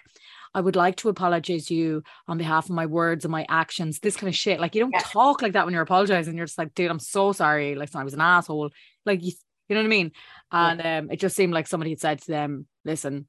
I 0.54 0.60
would 0.60 0.76
like 0.76 0.96
to 0.96 1.08
apologize 1.08 1.66
to 1.66 1.74
you 1.74 2.02
on 2.26 2.38
behalf 2.38 2.64
of 2.64 2.70
my 2.74 2.86
words 2.86 3.24
and 3.24 3.32
my 3.32 3.46
actions, 3.48 3.98
this 4.00 4.16
kind 4.16 4.28
of 4.28 4.34
shit. 4.34 4.60
Like, 4.60 4.74
you 4.74 4.80
don't 4.80 4.92
Yeah. 4.92 5.02
talk 5.04 5.42
like 5.42 5.52
that 5.52 5.64
when 5.64 5.74
you're 5.74 5.82
apologizing. 5.82 6.36
You're 6.36 6.46
just 6.46 6.58
like, 6.58 6.74
dude, 6.74 6.90
I'm 6.90 6.98
so 6.98 7.32
sorry. 7.32 7.74
Like, 7.74 7.94
I 7.94 8.04
was 8.04 8.14
an 8.14 8.20
asshole. 8.20 8.70
Like, 9.04 9.22
you, 9.22 9.32
you 9.68 9.74
know 9.74 9.82
what 9.82 9.86
I 9.86 9.88
mean? 9.88 10.12
Yeah. 10.52 10.68
And 10.70 10.80
um, 11.06 11.10
it 11.12 11.20
just 11.20 11.36
seemed 11.36 11.52
like 11.52 11.66
somebody 11.66 11.90
had 11.90 12.00
said 12.00 12.22
to 12.22 12.26
them, 12.28 12.66
listen, 12.84 13.26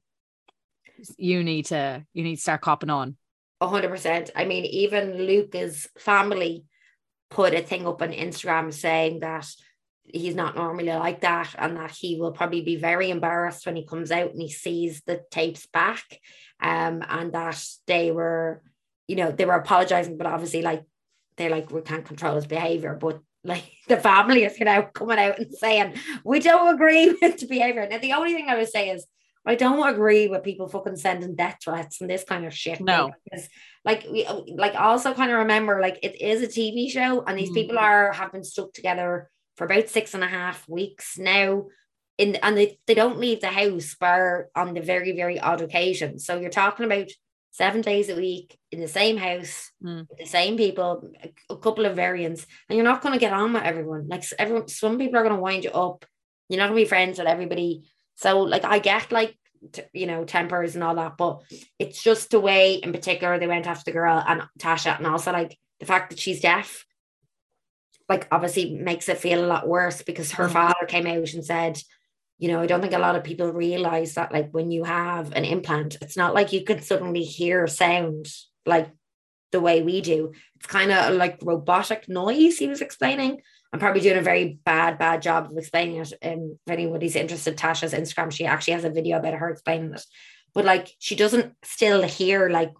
you 1.16 1.44
need 1.44 1.66
to, 1.66 2.04
you 2.12 2.22
need 2.24 2.36
to 2.36 2.42
start 2.42 2.60
copping 2.60 2.90
on. 2.90 3.16
A 3.60 3.68
hundred 3.68 3.90
percent. 3.90 4.30
I 4.34 4.46
mean, 4.46 4.64
even 4.64 5.18
Luca's 5.26 5.86
family 5.98 6.64
put 7.30 7.54
a 7.54 7.60
thing 7.60 7.86
up 7.86 8.00
on 8.02 8.12
Instagram 8.12 8.72
saying 8.72 9.20
that 9.20 9.46
he's 10.14 10.34
not 10.34 10.56
normally 10.56 10.86
like 10.92 11.20
that 11.22 11.54
and 11.58 11.76
that 11.76 11.90
he 11.90 12.16
will 12.18 12.32
probably 12.32 12.62
be 12.62 12.76
very 12.76 13.10
embarrassed 13.10 13.66
when 13.66 13.76
he 13.76 13.86
comes 13.86 14.10
out 14.10 14.32
and 14.32 14.40
he 14.40 14.48
sees 14.50 15.02
the 15.06 15.22
tapes 15.30 15.66
back. 15.66 16.02
Um, 16.62 17.02
and 17.08 17.32
that 17.32 17.62
they 17.86 18.10
were, 18.10 18.62
you 19.08 19.16
know, 19.16 19.30
they 19.32 19.46
were 19.46 19.54
apologizing, 19.54 20.18
but 20.18 20.26
obviously 20.26 20.62
like 20.62 20.84
they're 21.36 21.50
like, 21.50 21.70
we 21.70 21.80
can't 21.80 22.04
control 22.04 22.34
his 22.34 22.46
behavior, 22.46 22.96
but 23.00 23.20
like 23.44 23.64
the 23.88 23.96
family 23.96 24.44
is 24.44 24.58
you 24.58 24.66
know 24.66 24.82
coming 24.92 25.18
out 25.18 25.38
and 25.38 25.52
saying 25.54 25.94
we 26.24 26.40
don't 26.40 26.74
agree 26.74 27.08
with 27.22 27.38
the 27.38 27.46
behavior. 27.46 27.86
Now 27.90 27.98
the 27.98 28.12
only 28.12 28.34
thing 28.34 28.48
I 28.48 28.56
would 28.56 28.68
say 28.68 28.90
is 28.90 29.06
I 29.46 29.54
don't 29.54 29.88
agree 29.88 30.28
with 30.28 30.42
people 30.42 30.68
fucking 30.68 30.96
sending 30.96 31.34
death 31.34 31.56
threats 31.64 32.02
and 32.02 32.10
this 32.10 32.24
kind 32.24 32.44
of 32.44 32.52
shit. 32.54 32.80
No. 32.80 33.10
because 33.24 33.48
like 33.86 34.04
we 34.12 34.26
like 34.54 34.74
also 34.74 35.14
kind 35.14 35.30
of 35.30 35.38
remember 35.38 35.80
like 35.80 35.98
it 36.02 36.20
is 36.20 36.42
a 36.42 36.46
TV 36.46 36.90
show 36.90 37.22
and 37.26 37.38
these 37.38 37.50
Mm. 37.50 37.54
people 37.54 37.78
are 37.78 38.12
have 38.12 38.32
been 38.32 38.44
stuck 38.44 38.74
together 38.74 39.30
for 39.60 39.66
about 39.66 39.90
six 39.90 40.14
and 40.14 40.24
a 40.24 40.26
half 40.26 40.66
weeks 40.66 41.18
now. 41.18 41.66
In 42.16 42.36
and 42.36 42.56
they, 42.56 42.78
they 42.86 42.94
don't 42.94 43.18
leave 43.18 43.42
the 43.42 43.48
house 43.48 43.94
bar 43.94 44.48
on 44.56 44.72
the 44.72 44.80
very, 44.80 45.12
very 45.12 45.38
odd 45.38 45.60
occasion. 45.60 46.18
So 46.18 46.40
you're 46.40 46.48
talking 46.48 46.86
about 46.86 47.08
seven 47.50 47.82
days 47.82 48.08
a 48.08 48.16
week 48.16 48.58
in 48.72 48.80
the 48.80 48.88
same 48.88 49.18
house 49.18 49.70
Mm. 49.84 50.06
with 50.08 50.18
the 50.18 50.24
same 50.26 50.56
people, 50.56 51.10
a, 51.22 51.32
a 51.52 51.58
couple 51.58 51.84
of 51.84 51.96
variants, 51.96 52.46
and 52.68 52.76
you're 52.76 52.84
not 52.84 53.02
going 53.02 53.12
to 53.12 53.18
get 53.18 53.32
on 53.34 53.52
with 53.52 53.62
everyone. 53.62 54.08
Like 54.08 54.24
everyone, 54.38 54.68
some 54.68 54.98
people 54.98 55.18
are 55.18 55.22
going 55.22 55.34
to 55.34 55.40
wind 55.42 55.64
you 55.64 55.70
up. 55.72 56.06
You're 56.48 56.58
not 56.58 56.68
going 56.68 56.78
to 56.78 56.84
be 56.84 56.88
friends 56.88 57.18
with 57.18 57.28
everybody. 57.28 57.82
So 58.14 58.40
like 58.40 58.64
I 58.64 58.78
get 58.78 59.12
like 59.12 59.36
t- 59.72 59.82
you 59.92 60.06
know 60.06 60.24
tempers 60.24 60.74
and 60.74 60.82
all 60.84 60.94
that, 60.94 61.18
but 61.18 61.42
it's 61.78 62.02
just 62.02 62.30
the 62.30 62.40
way 62.40 62.74
in 62.76 62.92
particular 62.92 63.38
they 63.38 63.46
went 63.46 63.66
after 63.66 63.84
the 63.90 63.92
girl 63.98 64.22
and 64.26 64.42
Tasha, 64.58 64.96
and 64.96 65.06
also 65.06 65.32
like 65.32 65.58
the 65.80 65.86
fact 65.86 66.10
that 66.10 66.18
she's 66.18 66.40
deaf. 66.40 66.84
Like 68.10 68.28
obviously 68.30 68.74
makes 68.74 69.08
it 69.08 69.18
feel 69.18 69.42
a 69.42 69.46
lot 69.46 69.68
worse 69.68 70.02
because 70.02 70.32
her 70.32 70.48
Mhm. 70.48 70.52
father 70.52 70.86
came 70.86 71.06
out 71.06 71.32
and 71.32 71.44
said, 71.44 71.80
you 72.38 72.48
know, 72.48 72.60
I 72.60 72.66
don't 72.66 72.80
think 72.80 72.92
a 72.92 72.98
lot 72.98 73.16
of 73.16 73.22
people 73.24 73.52
realize 73.52 74.14
that 74.14 74.32
like 74.32 74.50
when 74.50 74.70
you 74.70 74.84
have 74.84 75.32
an 75.32 75.44
implant, 75.44 75.96
it's 76.02 76.16
not 76.16 76.34
like 76.34 76.52
you 76.52 76.64
can 76.64 76.82
suddenly 76.82 77.22
hear 77.22 77.66
sound 77.68 78.26
like 78.66 78.88
the 79.52 79.60
way 79.60 79.82
we 79.82 80.00
do. 80.00 80.32
It's 80.56 80.66
kind 80.66 80.90
of 80.90 81.14
like 81.14 81.38
robotic 81.42 82.08
noise, 82.08 82.58
he 82.58 82.66
was 82.66 82.80
explaining. 82.80 83.40
I'm 83.72 83.78
probably 83.78 84.00
doing 84.00 84.18
a 84.18 84.22
very 84.22 84.58
bad, 84.64 84.98
bad 84.98 85.22
job 85.22 85.50
of 85.50 85.56
explaining 85.56 86.00
it. 86.00 86.12
And 86.22 86.58
if 86.66 86.72
anybody's 86.72 87.14
interested, 87.14 87.56
Tasha's 87.56 87.92
Instagram, 87.92 88.32
she 88.32 88.44
actually 88.44 88.74
has 88.74 88.84
a 88.84 88.90
video 88.90 89.18
about 89.18 89.34
her 89.34 89.50
explaining 89.50 89.94
it. 89.94 90.04
But 90.54 90.64
like 90.64 90.88
she 90.98 91.14
doesn't 91.14 91.54
still 91.62 92.02
hear 92.02 92.48
like 92.48 92.72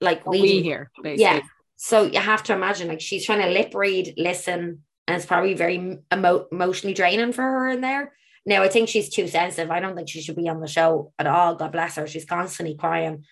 like 0.00 0.26
we, 0.26 0.40
we 0.40 0.62
hear, 0.62 0.90
basically. 1.02 1.22
Yeah. 1.22 1.40
So 1.76 2.04
you 2.04 2.18
have 2.18 2.42
to 2.44 2.54
imagine 2.54 2.88
like 2.88 3.00
she's 3.00 3.24
trying 3.24 3.42
to 3.42 3.50
lip 3.50 3.74
read, 3.74 4.14
listen, 4.16 4.82
and 5.06 5.16
it's 5.16 5.26
probably 5.26 5.54
very 5.54 5.98
emo- 6.12 6.46
emotionally 6.50 6.94
draining 6.94 7.32
for 7.32 7.42
her 7.42 7.68
in 7.68 7.80
there. 7.80 8.12
Now 8.44 8.62
I 8.62 8.68
think 8.68 8.88
she's 8.88 9.08
too 9.08 9.28
sensitive. 9.28 9.70
I 9.70 9.80
don't 9.80 9.94
think 9.94 10.08
she 10.08 10.22
should 10.22 10.36
be 10.36 10.48
on 10.48 10.60
the 10.60 10.68
show 10.68 11.12
at 11.18 11.26
all. 11.26 11.54
God 11.54 11.72
bless 11.72 11.96
her. 11.96 12.06
She's 12.06 12.24
constantly 12.24 12.76
crying. 12.76 13.24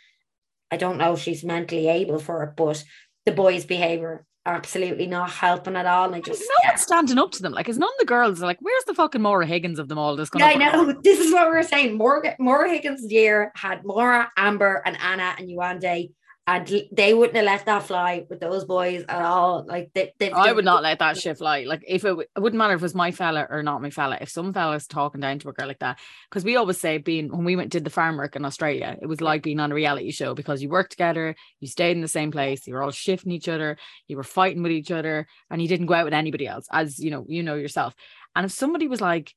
I 0.70 0.76
don't 0.76 0.98
know 0.98 1.14
if 1.14 1.20
she's 1.20 1.44
mentally 1.44 1.88
able 1.88 2.18
for 2.18 2.42
it, 2.44 2.56
but 2.56 2.84
the 3.24 3.32
boys' 3.32 3.64
behavior 3.64 4.26
absolutely 4.46 5.06
not 5.06 5.30
helping 5.30 5.76
at 5.76 5.86
all. 5.86 6.06
And 6.06 6.16
I 6.16 6.20
just 6.20 6.42
no 6.42 6.68
one's 6.68 6.82
standing 6.82 7.18
up 7.18 7.30
to 7.32 7.42
them. 7.42 7.52
Like, 7.52 7.68
it's 7.68 7.78
none 7.78 7.88
of 7.88 7.98
the 7.98 8.04
girls 8.04 8.42
are 8.42 8.46
like, 8.46 8.58
where's 8.60 8.84
the 8.84 8.94
fucking 8.94 9.22
Maura 9.22 9.46
Higgins 9.46 9.78
of 9.78 9.88
them 9.88 9.98
all? 9.98 10.18
Yeah, 10.18 10.46
I 10.46 10.54
know. 10.54 10.94
This 11.02 11.20
is 11.20 11.32
what 11.32 11.48
we 11.48 11.54
were 11.54 11.62
saying. 11.62 11.96
Maura, 11.96 12.34
Maura 12.38 12.68
Higgins' 12.70 13.10
year 13.10 13.52
had 13.54 13.84
Maura, 13.84 14.30
Amber, 14.36 14.82
and 14.84 14.98
Anna 15.00 15.34
and 15.38 15.48
Yewande, 15.48 16.12
and 16.46 16.82
they 16.92 17.14
wouldn't 17.14 17.36
have 17.36 17.46
let 17.46 17.64
that 17.64 17.84
fly 17.84 18.26
with 18.28 18.38
those 18.38 18.66
boys 18.66 19.02
at 19.08 19.22
all. 19.22 19.64
Like 19.66 19.90
they, 19.94 20.12
they, 20.18 20.30
I 20.30 20.52
would 20.52 20.64
not 20.64 20.82
let 20.82 20.98
that 20.98 21.16
shit 21.16 21.38
fly. 21.38 21.64
Like 21.64 21.82
if 21.88 22.04
it, 22.04 22.14
it 22.18 22.38
wouldn't 22.38 22.58
matter 22.58 22.74
if 22.74 22.80
it 22.80 22.82
was 22.82 22.94
my 22.94 23.12
fella 23.12 23.46
or 23.48 23.62
not 23.62 23.80
my 23.80 23.88
fella. 23.88 24.18
If 24.20 24.28
some 24.28 24.52
fella's 24.52 24.86
talking 24.86 25.22
down 25.22 25.38
to 25.38 25.48
a 25.48 25.52
girl 25.54 25.68
like 25.68 25.78
that, 25.78 25.98
because 26.28 26.44
we 26.44 26.56
always 26.56 26.78
say 26.78 26.98
being 26.98 27.30
when 27.30 27.44
we 27.44 27.56
went 27.56 27.72
did 27.72 27.84
the 27.84 27.90
farm 27.90 28.18
work 28.18 28.36
in 28.36 28.44
Australia, 28.44 28.94
it 29.00 29.06
was 29.06 29.22
like 29.22 29.42
being 29.42 29.58
on 29.58 29.72
a 29.72 29.74
reality 29.74 30.10
show 30.10 30.34
because 30.34 30.62
you 30.62 30.68
worked 30.68 30.90
together, 30.90 31.34
you 31.60 31.68
stayed 31.68 31.96
in 31.96 32.02
the 32.02 32.08
same 32.08 32.30
place, 32.30 32.66
you 32.66 32.74
were 32.74 32.82
all 32.82 32.90
shifting 32.90 33.32
each 33.32 33.48
other, 33.48 33.78
you 34.06 34.18
were 34.18 34.22
fighting 34.22 34.62
with 34.62 34.72
each 34.72 34.90
other, 34.90 35.26
and 35.50 35.62
you 35.62 35.68
didn't 35.68 35.86
go 35.86 35.94
out 35.94 36.04
with 36.04 36.14
anybody 36.14 36.46
else, 36.46 36.66
as 36.70 36.98
you 36.98 37.10
know, 37.10 37.24
you 37.26 37.42
know 37.42 37.54
yourself. 37.54 37.94
And 38.36 38.44
if 38.44 38.52
somebody 38.52 38.86
was 38.86 39.00
like 39.00 39.32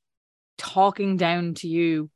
talking 0.58 1.16
down 1.16 1.54
to 1.54 1.68
you 1.68 2.10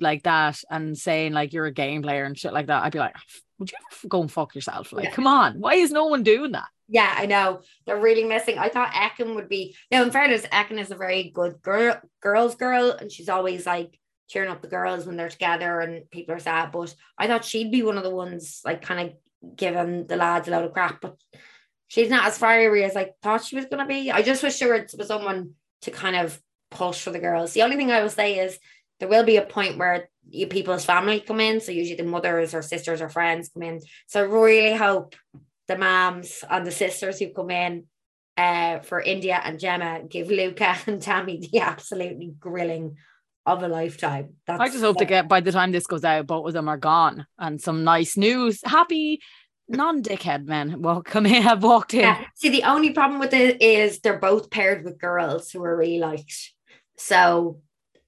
like 0.00 0.24
that 0.24 0.58
and 0.68 0.98
saying 0.98 1.32
like 1.32 1.54
you're 1.54 1.66
a 1.66 1.72
game 1.72 2.02
player 2.02 2.24
and 2.24 2.36
shit 2.36 2.52
like 2.52 2.66
that, 2.66 2.82
I'd 2.82 2.92
be 2.92 2.98
like, 2.98 3.14
ah, 3.16 3.22
would 3.64 3.72
you 3.72 3.78
ever 3.90 4.08
go 4.08 4.20
and 4.20 4.30
fuck 4.30 4.54
yourself? 4.54 4.92
Like, 4.92 5.04
Yeah. 5.04 5.10
come 5.12 5.26
on, 5.26 5.60
why 5.60 5.74
is 5.74 5.90
no 5.90 6.06
one 6.06 6.22
doing 6.22 6.52
that? 6.52 6.68
Yeah, 6.86 7.12
I 7.16 7.24
know. 7.26 7.62
They're 7.86 7.98
really 8.00 8.24
missing. 8.24 8.58
I 8.58 8.68
thought 8.68 8.92
Ekin 8.92 9.34
would 9.36 9.48
be 9.48 9.74
now 9.90 10.02
in 10.02 10.10
fairness, 10.10 10.42
Ekin 10.46 10.78
is 10.78 10.90
a 10.90 10.96
very 10.96 11.30
good 11.34 11.62
girl 11.62 11.98
girls 12.20 12.56
girl, 12.56 12.90
and 12.90 13.10
she's 13.10 13.30
always 13.30 13.64
like 13.66 13.98
cheering 14.28 14.50
up 14.50 14.60
the 14.60 14.68
girls 14.68 15.06
when 15.06 15.16
they're 15.16 15.28
together 15.30 15.80
and 15.80 16.10
people 16.10 16.34
are 16.34 16.38
sad. 16.40 16.72
But 16.72 16.94
I 17.16 17.26
thought 17.26 17.44
she'd 17.44 17.70
be 17.72 17.82
one 17.82 17.96
of 17.96 18.04
the 18.04 18.14
ones 18.14 18.60
like 18.64 18.82
kind 18.82 19.08
of 19.08 19.56
giving 19.56 20.06
the 20.06 20.16
lads 20.16 20.46
a 20.48 20.50
load 20.50 20.64
of 20.66 20.72
crap, 20.74 21.00
but 21.00 21.16
she's 21.88 22.10
not 22.10 22.26
as 22.26 22.36
fiery 22.38 22.84
as 22.84 22.96
I 22.96 23.12
thought 23.22 23.44
she 23.44 23.56
was 23.56 23.64
gonna 23.66 23.86
be. 23.86 24.10
I 24.10 24.20
just 24.22 24.42
wish 24.42 24.58
there 24.58 24.74
was 24.78 24.94
was 24.94 25.08
someone 25.08 25.52
to 25.82 25.90
kind 25.90 26.16
of 26.16 26.38
push 26.70 27.02
for 27.02 27.10
the 27.12 27.18
girls. 27.18 27.54
The 27.54 27.62
only 27.62 27.76
thing 27.76 27.90
I 27.90 28.02
will 28.02 28.10
say 28.10 28.38
is 28.40 28.58
there 29.00 29.08
will 29.08 29.24
be 29.24 29.36
a 29.38 29.42
point 29.42 29.78
where 29.78 30.10
people's 30.30 30.84
family 30.84 31.20
come 31.20 31.40
in. 31.40 31.60
So 31.60 31.72
usually 31.72 31.96
the 31.96 32.04
mothers 32.04 32.54
or 32.54 32.62
sisters 32.62 33.00
or 33.00 33.08
friends 33.08 33.50
come 33.52 33.62
in. 33.62 33.80
So 34.06 34.20
I 34.20 34.24
really 34.24 34.76
hope 34.76 35.14
the 35.68 35.78
moms 35.78 36.44
and 36.48 36.66
the 36.66 36.70
sisters 36.70 37.18
who 37.18 37.32
come 37.32 37.50
in 37.50 37.84
uh, 38.36 38.80
for 38.80 39.02
Indiyah 39.02 39.42
and 39.44 39.58
Gemma 39.58 40.02
give 40.08 40.28
Luca 40.28 40.76
and 40.86 41.00
Dami 41.00 41.50
the 41.50 41.60
absolutely 41.60 42.34
grilling 42.38 42.96
of 43.46 43.62
a 43.62 43.68
lifetime. 43.68 44.34
That's 44.46 44.60
I 44.60 44.68
just 44.68 44.82
hope 44.82 44.96
to 44.98 45.04
get 45.04 45.28
by 45.28 45.40
the 45.40 45.52
time 45.52 45.72
this 45.72 45.86
goes 45.86 46.04
out, 46.04 46.26
both 46.26 46.46
of 46.46 46.52
them 46.54 46.68
are 46.68 46.78
gone 46.78 47.26
and 47.38 47.60
some 47.60 47.84
nice 47.84 48.16
news. 48.16 48.60
Happy 48.64 49.20
non-dickhead 49.68 50.44
men 50.44 50.82
walk 50.82 51.06
come 51.06 51.26
in 51.26 51.42
have 51.42 51.62
walked 51.62 51.94
in. 51.94 52.00
Yeah. 52.00 52.24
See, 52.34 52.48
the 52.48 52.64
only 52.64 52.90
problem 52.90 53.20
with 53.20 53.34
it 53.34 53.62
is 53.62 54.00
they're 54.00 54.18
both 54.18 54.50
paired 54.50 54.84
with 54.84 55.00
girls 55.00 55.50
who 55.50 55.62
are 55.62 55.76
really 55.76 55.98
liked. 55.98 56.52
So 56.96 57.60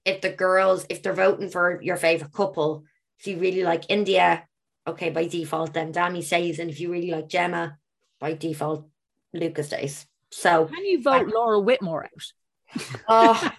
if 0.07 0.21
the 0.21 0.29
girls, 0.31 0.85
if 0.89 1.03
they're 1.03 1.13
voting 1.13 1.49
for 1.49 1.81
your 1.81 1.97
favorite 1.97 2.31
couple, 2.31 2.85
if 3.19 3.27
you 3.27 3.37
really 3.37 3.63
like 3.63 3.87
Indiyah, 3.87 4.43
okay, 4.87 5.09
by 5.09 5.27
default, 5.27 5.73
then 5.73 5.91
Dami 5.91 6.23
stays. 6.23 6.59
And 6.59 6.69
if 6.69 6.79
you 6.79 6.89
really 6.91 7.11
like 7.11 7.27
Gemma, 7.27 7.77
by 8.19 8.33
default, 8.33 8.87
Lucas 9.33 9.67
stays. 9.67 10.07
So, 10.31 10.65
Can 10.67 10.85
you 10.85 11.03
vote 11.03 11.27
Laura 11.27 11.59
Whitmore 11.59 12.05
out? 12.05 12.81
oh, 13.09 13.51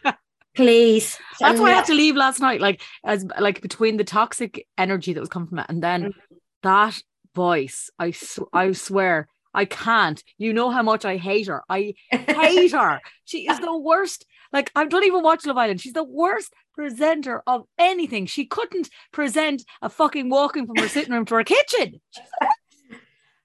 please. 0.55 1.19
That's 1.41 1.61
why 1.61 1.71
I 1.71 1.75
had 1.75 1.85
to 1.87 1.95
leave 1.95 2.17
last 2.17 2.41
night. 2.41 2.63
Like 2.63 2.81
as 3.05 3.27
like 3.39 3.61
between 3.61 3.99
the 3.99 4.05
toxic 4.05 4.67
energy 4.79 5.13
that 5.13 5.21
was 5.21 5.29
coming 5.29 5.49
from 5.49 5.59
it, 5.61 5.67
and 5.69 5.83
then 5.83 6.05
mm-hmm. 6.05 6.37
that 6.63 7.01
voice, 7.35 7.91
I 7.99 8.11
sw- 8.13 8.51
I 8.53 8.73
swear 8.73 9.29
I 9.55 9.65
can't. 9.65 10.23
You 10.37 10.53
know 10.53 10.71
how 10.71 10.83
much 10.83 11.05
I 11.05 11.17
hate 11.17 11.49
her. 11.49 11.63
I 11.69 11.95
hate 12.11 12.73
her. 12.73 13.01
She 13.25 13.49
is 13.49 13.59
the 13.61 13.77
worst. 13.77 14.27
Like 14.53 14.71
I 14.75 14.85
don't 14.87 15.05
even 15.05 15.23
watch 15.23 15.47
Love 15.47 15.59
Island. 15.59 15.81
She's 15.81 15.93
the 15.93 16.05
worst 16.05 16.53
presenter 16.75 17.43
of 17.47 17.65
anything. 17.79 18.27
She 18.27 18.47
couldn't 18.47 18.89
present 19.13 19.63
a 19.83 19.89
fucking 19.89 20.31
walking 20.31 20.67
from 20.67 20.77
her 20.77 20.89
sitting 20.89 21.13
room 21.13 21.25
to 21.27 21.35
her 21.37 21.45
kitchen. 21.45 22.01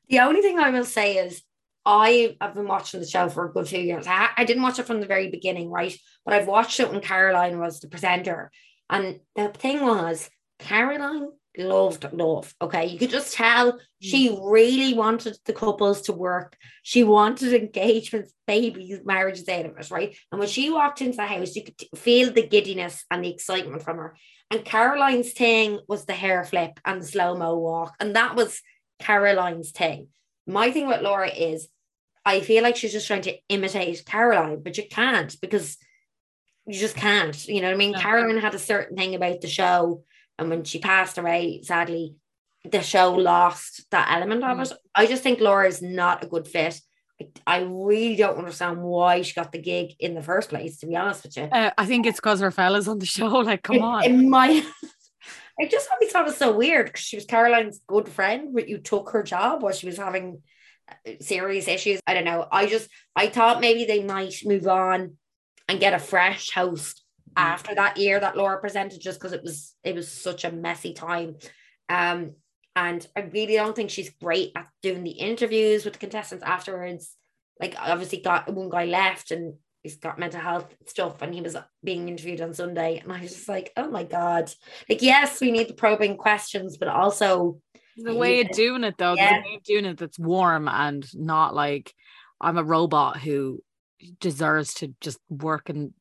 The 0.10 0.20
only 0.20 0.42
thing 0.42 0.60
I 0.60 0.70
will 0.70 0.86
say 0.86 1.18
is 1.18 1.42
I 1.86 2.36
have 2.40 2.54
been 2.54 2.68
watching 2.68 3.00
the 3.00 3.08
show 3.08 3.30
for 3.30 3.46
a 3.46 3.52
good 3.52 3.68
few 3.68 3.80
years. 3.80 4.06
I, 4.06 4.30
I 4.38 4.46
didn't 4.46 4.62
watch 4.62 4.78
it 4.78 4.86
from 4.86 5.00
the 5.00 5.08
very 5.08 5.30
beginning, 5.30 5.72
right? 5.72 5.98
But 6.24 6.36
I've 6.36 6.48
watched 6.48 6.80
it 6.80 6.92
when 6.92 7.02
Caroline 7.02 7.60
was 7.60 7.80
the 7.80 7.88
presenter. 7.88 8.52
And 8.90 9.22
the 9.36 9.48
thing 9.50 9.82
was, 9.82 10.30
Caroline 10.60 11.30
loved 11.58 12.06
love. 12.14 12.54
Okay. 12.62 12.86
You 12.86 12.98
could 12.98 13.10
just 13.10 13.34
tell 13.34 13.72
hmm. 13.72 13.78
she 14.00 14.38
really 14.42 14.94
wanted 14.94 15.38
the 15.46 15.54
couples 15.54 16.02
to 16.04 16.14
work. 16.14 16.58
She 16.84 17.04
wanted 17.04 17.54
engagements, 17.54 18.34
babies, 18.48 19.00
marriages 19.06 19.48
out 19.50 19.66
of 19.66 19.78
it, 19.78 19.92
right? 19.92 20.16
And 20.32 20.40
when 20.40 20.50
she 20.50 20.70
walked 20.70 21.02
into 21.02 21.18
the 21.18 21.26
house, 21.26 21.56
you 21.56 21.64
could 21.64 21.76
feel 21.96 22.32
the 22.32 22.48
giddiness 22.48 23.06
and 23.12 23.24
the 23.24 23.32
excitement 23.32 23.84
from 23.84 23.98
her. 23.98 24.16
And 24.52 24.66
Caroline's 24.66 25.34
thing 25.34 25.80
was 25.88 26.06
the 26.06 26.14
hair 26.14 26.44
flip 26.44 26.80
and 26.86 27.02
the 27.02 27.06
slow 27.06 27.36
mo 27.36 27.58
walk. 27.58 27.96
And 28.00 28.16
that 28.16 28.36
was 28.36 28.62
Caroline's 29.00 29.72
thing. 29.72 30.08
My 30.46 30.72
thing 30.72 30.88
with 30.88 31.02
Laura 31.02 31.30
is 31.30 31.68
I 32.26 32.40
feel 32.40 32.64
like 32.64 32.76
she's 32.76 32.94
just 32.94 33.08
trying 33.08 33.24
to 33.24 33.38
imitate 33.50 34.06
Caroline, 34.06 34.62
but 34.64 34.78
you 34.78 34.84
can't 34.90 35.36
because 35.42 35.78
you 36.66 36.80
just 36.80 36.96
can't. 36.96 37.48
You 37.48 37.62
know 37.62 37.68
what 37.68 37.74
I 37.74 37.78
mean? 37.78 37.94
Caroline 37.94 38.38
had 38.38 38.56
a 38.56 38.60
certain 38.60 38.96
thing 38.96 39.16
about 39.16 39.42
the 39.42 39.48
show, 39.48 40.04
and 40.40 40.50
when 40.50 40.64
she 40.64 40.80
passed 40.80 41.18
away, 41.18 41.62
sadly, 41.64 42.16
the 42.70 42.82
show 42.82 43.14
lost 43.14 43.86
that 43.92 44.10
element 44.12 44.44
of 44.44 44.58
Mm. 44.58 44.72
it. 44.72 44.78
I 44.96 45.06
just 45.06 45.24
think 45.24 45.40
Laura 45.40 45.68
is 45.68 45.82
not 45.82 46.24
a 46.24 46.28
good 46.28 46.48
fit. 46.48 46.80
I, 47.46 47.60
really 47.60 48.16
don't 48.16 48.38
understand 48.38 48.82
why 48.82 49.22
she 49.22 49.34
got 49.34 49.52
the 49.52 49.60
gig 49.60 49.94
in 50.00 50.14
the 50.16 50.22
first 50.22 50.50
place, 50.50 50.80
to 50.80 50.88
be 50.88 50.96
honest 50.96 51.24
with 51.24 51.38
you. 51.38 51.44
Uh, 51.44 51.72
I 51.78 51.86
think 51.86 52.06
it's 52.06 52.20
because 52.20 52.40
her 52.42 52.52
fella's 52.52 52.88
on 52.88 53.00
the 53.00 53.06
show. 53.06 53.28
Like, 53.44 53.64
come 53.64 53.78
It- 53.78 53.82
on. 53.82 54.04
It, 54.04 54.14
might. 54.14 54.66
I 55.62 55.68
just 55.68 55.88
always 55.92 56.12
thought 56.12 56.24
it 56.24 56.32
was 56.32 56.38
so 56.38 56.52
weird 56.56 56.88
because 56.88 57.02
she 57.04 57.16
was 57.16 57.26
Caroline's 57.26 57.80
good 57.88 58.10
friend, 58.10 58.54
but 58.54 58.68
you 58.68 58.80
took 58.80 59.12
her 59.12 59.22
job 59.24 59.62
while 59.62 59.72
she 59.74 59.86
was 59.86 59.98
having 59.98 60.42
uh, 60.90 61.12
serious 61.22 61.68
issues. 61.68 62.00
I 62.08 62.16
don't 62.16 62.26
know. 62.26 62.48
I 62.52 62.66
just 62.66 62.90
I 63.16 63.28
thought 63.28 63.62
maybe 63.62 63.86
they 63.86 64.04
might 64.04 64.34
move 64.44 64.68
on 64.68 65.18
and 65.70 65.80
get 65.80 65.94
a 65.94 66.00
fresh 66.00 66.50
host 66.52 67.03
after 67.36 67.76
that 67.76 67.98
year 67.98 68.20
that 68.20 68.38
Laura 68.38 68.60
presented, 68.60 69.02
just 69.02 69.20
because 69.20 69.34
it 69.34 69.44
was 69.44 69.76
it 69.84 69.96
was 69.96 70.12
such 70.12 70.44
a 70.44 70.52
messy 70.52 70.94
time. 70.94 71.36
Um, 71.90 72.34
and 72.76 73.06
I 73.16 73.22
really 73.22 73.56
don't 73.56 73.76
think 73.76 73.90
she's 73.90 74.10
great 74.10 74.52
at 74.56 74.68
doing 74.82 75.04
the 75.04 75.12
interviews 75.12 75.86
with 75.86 75.94
the 75.94 76.00
contestants 76.00 76.44
afterwards. 76.44 77.16
Like 77.60 77.76
obviously 77.78 78.22
got 78.22 78.52
one 78.52 78.70
guy 78.70 78.86
left 78.86 79.32
and 79.32 79.56
he's 79.84 79.98
got 79.98 80.18
mental 80.18 80.40
health 80.40 80.74
stuff 80.88 81.22
and 81.22 81.34
he 81.34 81.42
was 81.42 81.56
being 81.84 82.10
interviewed 82.10 82.42
on 82.42 82.54
Sunday. 82.54 83.00
And 83.00 83.12
I 83.12 83.22
was 83.22 83.34
just 83.34 83.48
like, 83.50 83.72
oh 83.78 83.90
my 83.92 84.04
God. 84.04 84.52
Like, 84.90 85.02
yes, 85.02 85.40
we 85.40 85.52
need 85.52 85.68
the 85.68 85.74
probing 85.76 86.18
questions, 86.18 86.78
but 86.78 86.88
also 86.88 87.60
the 87.96 88.16
way 88.16 88.42
of 88.42 88.50
doing 88.50 88.84
it 88.84 88.96
though, 88.98 89.14
Yeah. 89.14 89.42
the 89.42 89.50
way 89.50 89.56
of 89.56 89.64
doing 89.64 89.86
it 89.86 89.98
that's 89.98 90.18
warm 90.18 90.68
and 90.68 91.06
not 91.14 91.54
like 91.54 91.94
I'm 92.42 92.58
a 92.58 92.64
robot 92.64 93.18
who 93.18 93.62
deserves 94.20 94.74
to 94.76 94.94
just 95.00 95.20
work 95.30 95.70
and 95.70 95.94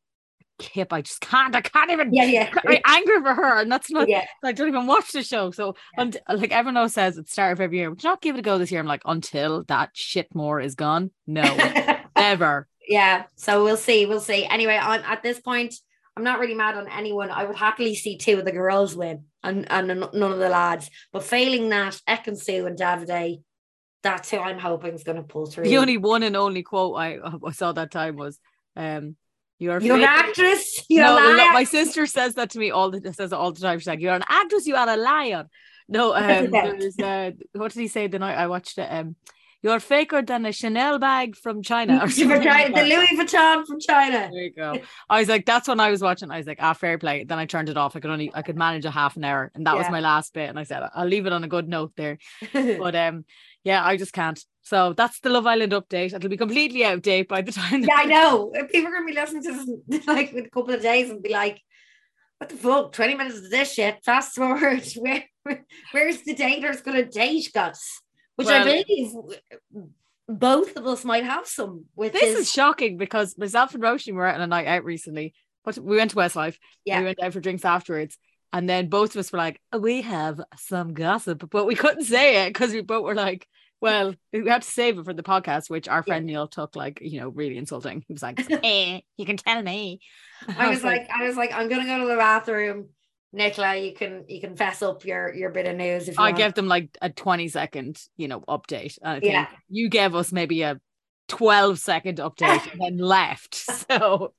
kip. 0.62 0.92
I 0.92 1.02
just 1.02 1.20
can't. 1.20 1.54
I 1.54 1.60
can't 1.60 1.90
even. 1.90 2.14
yeah, 2.14 2.24
yeah. 2.24 2.50
I'm 2.66 2.78
angry 2.86 3.20
for 3.20 3.34
her, 3.34 3.60
and 3.60 3.70
that's 3.70 3.90
not. 3.90 4.08
yeah. 4.08 4.24
I 4.42 4.52
don't 4.52 4.68
even 4.68 4.86
watch 4.86 5.12
the 5.12 5.22
show. 5.22 5.50
So, 5.50 5.74
and 5.98 6.16
like 6.32 6.52
everyone 6.52 6.76
else 6.76 6.94
says, 6.94 7.18
at 7.18 7.26
the 7.26 7.30
start 7.30 7.52
of 7.52 7.60
every 7.60 7.78
year, 7.78 7.94
not 8.02 8.22
give 8.22 8.36
it 8.36 8.38
a 8.38 8.42
go 8.42 8.58
this 8.58 8.70
year? 8.70 8.80
I'm 8.80 8.86
like, 8.86 9.02
until 9.04 9.64
that 9.64 9.90
shit 9.92 10.34
more 10.34 10.60
is 10.60 10.74
gone. 10.74 11.10
No, 11.26 11.42
ever. 12.16 12.68
yeah. 12.88 13.24
So 13.36 13.64
we'll 13.64 13.76
see. 13.76 14.06
We'll 14.06 14.20
see. 14.20 14.46
Anyway, 14.46 14.78
I'm 14.80 15.02
at 15.04 15.22
this 15.22 15.40
point, 15.40 15.74
I'm 16.16 16.24
not 16.24 16.38
really 16.38 16.54
mad 16.54 16.76
on 16.76 16.88
anyone. 16.88 17.30
I 17.30 17.44
would 17.44 17.56
happily 17.56 17.94
see 17.94 18.16
two 18.16 18.38
of 18.38 18.44
the 18.44 18.52
girls 18.52 18.94
win 18.94 19.24
and, 19.42 19.70
and 19.70 19.88
none 19.88 20.32
of 20.32 20.38
the 20.38 20.48
lads. 20.48 20.90
But 21.12 21.24
failing 21.24 21.70
that, 21.70 22.00
Ekin-Su 22.08 22.66
and 22.66 22.78
Davide, 22.78 23.42
that's 24.02 24.30
who 24.30 24.38
I'm 24.38 24.58
hoping 24.58 24.94
is 24.94 25.04
going 25.04 25.16
to 25.16 25.22
pull 25.22 25.46
through. 25.46 25.64
The 25.64 25.78
only 25.78 25.96
one 25.96 26.22
and 26.22 26.36
only 26.36 26.62
quote 26.62 26.96
I, 26.98 27.18
I 27.46 27.52
saw 27.52 27.72
that 27.72 27.90
time 27.90 28.16
was, 28.16 28.38
um, 28.76 29.16
"You're 29.62 29.80
You're 29.80 29.96
an 29.96 30.02
actress. 30.02 30.84
You're 30.88 31.04
no, 31.04 31.16
a 31.16 31.20
no, 31.20 31.36
liar. 31.36 31.52
my 31.52 31.64
sister 31.64 32.06
says 32.06 32.34
that 32.34 32.50
to 32.50 32.58
me 32.58 32.70
all 32.70 32.90
the 32.90 33.00
says 33.12 33.32
it 33.32 33.36
all 33.36 33.52
the 33.52 33.60
time. 33.60 33.78
She's 33.78 33.86
like, 33.86 34.00
"You're 34.00 34.14
an 34.14 34.24
actress. 34.28 34.66
You 34.66 34.76
are 34.76 34.88
a 34.88 34.96
liar." 34.96 35.46
No, 35.88 36.14
um, 36.14 36.50
there's 36.50 36.98
uh, 36.98 37.30
what 37.52 37.72
did 37.72 37.80
he 37.80 37.88
say 37.88 38.06
the 38.06 38.18
night 38.18 38.36
I 38.36 38.46
watched 38.46 38.78
it? 38.78 38.88
Um, 38.90 39.16
you're 39.62 39.78
faker 39.78 40.22
than 40.22 40.44
a 40.44 40.52
Chanel 40.52 40.98
bag 40.98 41.36
from 41.36 41.62
China. 41.62 42.00
Or 42.02 42.08
something 42.08 42.44
like 42.44 42.74
the. 42.74 42.82
Louis 42.82 43.16
Vuitton 43.16 43.64
from 43.64 43.78
China. 43.78 44.28
There 44.32 44.42
you 44.42 44.52
go. 44.52 44.78
I 45.08 45.20
was 45.20 45.28
like, 45.28 45.46
that's 45.46 45.68
when 45.68 45.78
I 45.78 45.90
was 45.90 46.02
watching. 46.02 46.30
I 46.32 46.38
was 46.38 46.46
like, 46.46 46.58
ah, 46.60 46.72
fair 46.72 46.98
play. 46.98 47.24
Then 47.24 47.38
I 47.38 47.46
turned 47.46 47.68
it 47.68 47.76
off. 47.76 47.94
I 47.94 48.00
could 48.00 48.10
only, 48.10 48.32
I 48.34 48.42
could 48.42 48.56
manage 48.56 48.84
a 48.84 48.90
half 48.90 49.16
an 49.16 49.24
hour, 49.24 49.52
and 49.54 49.66
that 49.66 49.76
was 49.76 49.88
my 49.88 50.00
last 50.00 50.34
bit. 50.34 50.48
And 50.48 50.58
I 50.58 50.64
said, 50.64 50.82
I'll 50.94 51.06
leave 51.06 51.26
it 51.26 51.32
on 51.32 51.44
a 51.44 51.48
good 51.48 51.68
note 51.68 51.92
there. 51.96 52.18
But 52.52 52.96
um, 52.96 53.24
yeah, 53.62 53.84
I 53.84 53.96
just 53.96 54.12
can't. 54.12 54.42
So 54.62 54.92
that's 54.92 55.18
the 55.20 55.30
Love 55.30 55.46
Island 55.46 55.72
update. 55.72 56.14
It'll 56.14 56.30
be 56.30 56.36
completely 56.36 56.84
out 56.84 56.94
of 56.94 57.02
date 57.02 57.28
by 57.28 57.42
the 57.42 57.52
time. 57.52 57.82
yeah, 57.82 57.96
I 57.96 58.04
know. 58.04 58.52
People 58.70 58.88
are 58.88 58.92
going 58.92 59.06
to 59.08 59.12
be 59.12 59.20
listening 59.20 59.42
to 59.42 59.76
this 59.88 60.06
like 60.06 60.32
in 60.32 60.46
a 60.46 60.50
couple 60.50 60.74
of 60.74 60.82
days 60.82 61.10
and 61.10 61.22
be 61.22 61.30
like, 61.30 61.60
what 62.38 62.48
the 62.48 62.56
fuck? 62.56 62.92
20 62.92 63.14
minutes 63.14 63.38
of 63.38 63.50
this 63.50 63.72
shit. 63.74 63.98
Fast 64.04 64.34
forward. 64.36 64.84
Where, 64.96 65.24
where's 65.90 66.22
the 66.22 66.34
dater's 66.34 66.80
going 66.80 66.96
to 66.96 67.04
date 67.04 67.50
us? 67.56 68.00
Which 68.36 68.48
I 68.48 68.64
Well- 68.64 68.84
believe 68.84 69.12
both 70.28 70.76
of 70.76 70.86
us 70.86 71.04
might 71.04 71.24
have 71.24 71.46
some 71.46 71.84
with 71.96 72.12
This 72.12 72.22
his, 72.22 72.38
is 72.40 72.52
shocking 72.52 72.96
because 72.96 73.36
myself 73.36 73.74
and 73.74 73.82
Roshi 73.82 74.14
were 74.14 74.26
out 74.26 74.36
on 74.36 74.40
a 74.40 74.46
night 74.46 74.66
out 74.66 74.84
recently. 74.84 75.34
But 75.64 75.78
we 75.78 75.96
went 75.96 76.10
to 76.12 76.16
Westlife. 76.16 76.56
Yeah. 76.84 77.00
We 77.00 77.06
went 77.06 77.22
out 77.22 77.32
for 77.32 77.40
drinks 77.40 77.64
afterwards. 77.64 78.16
And 78.52 78.68
then 78.68 78.88
both 78.88 79.14
of 79.14 79.18
us 79.20 79.32
were 79.32 79.38
like, 79.38 79.60
we 79.76 80.02
have 80.02 80.40
some 80.56 80.94
gossip, 80.94 81.48
but 81.50 81.66
we 81.66 81.74
couldn't 81.74 82.04
say 82.04 82.44
it 82.44 82.50
because 82.50 82.72
we 82.72 82.82
both 82.82 83.04
were 83.04 83.14
like, 83.14 83.46
well, 83.82 84.14
we 84.32 84.48
had 84.48 84.62
to 84.62 84.68
save 84.70 84.98
it 84.98 85.04
for 85.04 85.12
the 85.12 85.22
podcast, 85.22 85.68
which 85.68 85.88
our 85.88 86.02
friend 86.02 86.24
Neil 86.24 86.46
took 86.48 86.76
like, 86.76 87.00
you 87.02 87.20
know, 87.20 87.28
really 87.28 87.58
insulting. 87.58 88.02
He 88.06 88.12
was 88.14 88.22
like, 88.22 88.40
eh, 88.64 89.00
you 89.18 89.26
can 89.26 89.36
tell 89.36 89.60
me. 89.62 90.00
I 90.56 90.70
was 90.70 90.82
like, 90.82 91.08
I 91.14 91.26
was 91.26 91.36
like, 91.36 91.52
I'm 91.52 91.68
gonna 91.68 91.84
go 91.84 91.98
to 91.98 92.06
the 92.06 92.16
bathroom. 92.16 92.88
Nicola, 93.34 93.76
you 93.76 93.92
can 93.94 94.24
you 94.28 94.40
can 94.40 94.56
fess 94.56 94.82
up 94.82 95.04
your 95.04 95.34
your 95.34 95.50
bit 95.50 95.66
of 95.66 95.76
news 95.76 96.08
if 96.08 96.16
you 96.16 96.22
I 96.22 96.28
want. 96.28 96.36
gave 96.36 96.54
them 96.54 96.68
like 96.68 96.96
a 97.02 97.10
20 97.10 97.48
second, 97.48 97.98
you 98.16 98.28
know, 98.28 98.40
update. 98.40 98.98
I 99.02 99.20
think 99.20 99.32
Yeah. 99.32 99.48
you 99.68 99.88
gave 99.88 100.14
us 100.14 100.32
maybe 100.32 100.62
a 100.62 100.80
12 101.28 101.78
second 101.78 102.18
update 102.18 102.70
and 102.72 102.80
then 102.80 102.96
left. 102.98 103.64
So 103.90 104.32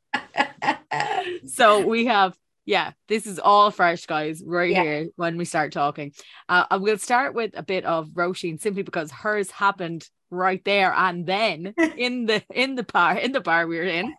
so 1.46 1.86
we 1.86 2.06
have 2.06 2.36
Yeah, 2.66 2.92
this 3.08 3.28
is 3.28 3.40
all 3.40 3.72
fresh, 3.72 4.06
guys, 4.06 4.42
right 4.46 4.72
Yeah. 4.72 4.84
here 4.84 5.08
when 5.18 5.38
we 5.38 5.46
start 5.46 5.74
talking. 5.74 6.14
Uh, 6.48 6.66
and 6.72 6.82
we'll 6.82 6.98
start 6.98 7.34
with 7.34 7.52
a 7.58 7.64
bit 7.64 7.84
of 7.86 8.10
Roisin 8.10 8.60
simply 8.60 8.84
because 8.84 9.12
hers 9.12 9.52
happened 9.52 10.08
right 10.30 10.64
there 10.66 10.94
and 10.94 11.26
then 11.28 11.74
in 11.98 12.26
the 12.26 12.42
in 12.54 12.76
the 12.76 12.84
bar 12.84 13.18
in 13.18 13.32
the 13.34 13.42
bar 13.42 13.68
we 13.68 13.78
were 13.78 13.84
in. 13.84 14.14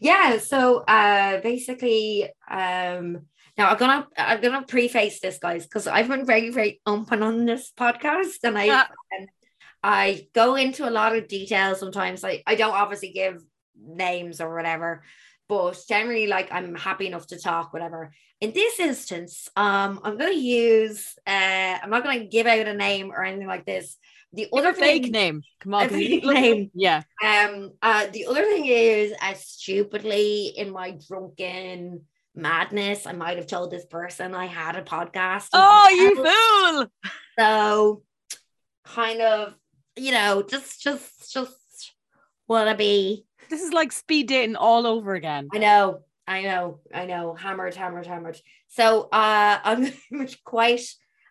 yeah 0.00 0.38
so 0.38 0.78
uh 0.88 1.40
basically 1.40 2.24
um 2.50 3.18
now 3.56 3.70
i'm 3.70 3.78
gonna 3.78 4.06
i'm 4.18 4.40
gonna 4.40 4.62
preface 4.66 5.20
this 5.20 5.38
guys 5.38 5.64
because 5.64 5.86
i've 5.86 6.08
been 6.08 6.26
very 6.26 6.50
very 6.50 6.80
open 6.86 7.22
on 7.22 7.44
this 7.46 7.72
podcast 7.78 8.36
and 8.44 8.58
i 8.58 8.64
Yeah. 8.64 8.82
um, 9.18 9.26
i 9.82 10.26
go 10.34 10.56
into 10.56 10.88
a 10.88 10.90
lot 10.92 11.16
of 11.16 11.26
details 11.28 11.80
sometimes 11.80 12.22
I 12.24 12.42
i 12.46 12.54
don't 12.54 12.74
obviously 12.74 13.12
give 13.12 13.42
names 13.78 14.40
or 14.42 14.54
whatever 14.54 15.02
but 15.48 15.78
generally 15.88 16.26
like 16.26 16.48
i'm 16.52 16.74
happy 16.74 17.06
enough 17.06 17.26
to 17.26 17.38
talk 17.38 17.72
whatever 17.72 18.12
in 18.40 18.52
this 18.52 18.80
instance 18.80 19.48
um 19.56 20.00
i'm 20.02 20.16
gonna 20.16 20.32
use 20.32 21.14
uh 21.26 21.78
i'm 21.82 21.90
not 21.90 22.02
gonna 22.02 22.24
give 22.24 22.46
out 22.46 22.66
a 22.66 22.74
name 22.74 23.10
or 23.10 23.24
anything 23.24 23.48
like 23.48 23.64
this 23.64 23.96
the 24.34 24.48
Other 24.52 24.68
other 24.70 24.80
fake 24.80 25.10
name. 25.10 25.42
Come 25.60 25.74
on, 25.74 25.88
fake 25.88 26.24
name. 26.24 26.70
Yeah. 26.74 27.02
um, 27.22 27.72
uh, 27.80 28.06
the 28.12 28.26
other 28.26 28.42
thing 28.44 28.66
is, 28.66 29.14
I 29.20 29.34
stupidly 29.34 30.46
in 30.46 30.70
my 30.72 30.98
drunken 31.06 32.02
madness, 32.34 33.06
I 33.06 33.12
might 33.12 33.36
have 33.36 33.46
told 33.46 33.70
this 33.70 33.86
person 33.86 34.34
I 34.34 34.46
had 34.46 34.76
a 34.76 34.82
podcast. 34.82 35.44
as 35.44 35.48
Oh, 35.52 35.88
you 35.90 36.16
fool! 36.16 37.10
So, 37.38 38.02
kind 38.84 39.20
of, 39.20 39.54
you 39.96 40.10
know, 40.10 40.42
just, 40.42 40.82
just, 40.82 41.32
just 41.32 41.92
wanna 42.48 42.76
be. 42.76 43.26
This 43.50 43.62
is 43.62 43.72
like 43.72 43.92
speed 43.92 44.28
dating 44.28 44.56
all 44.56 44.86
over 44.86 45.14
again. 45.14 45.48
I 45.52 45.58
know, 45.58 46.00
I 46.26 46.42
know, 46.42 46.80
I 46.92 47.06
know. 47.06 47.34
Hammered, 47.34 47.74
hammered, 47.74 48.06
hammered. 48.06 48.40
So, 48.68 49.08
uh, 49.12 49.58
I'm 49.62 49.92
quite. 50.44 50.82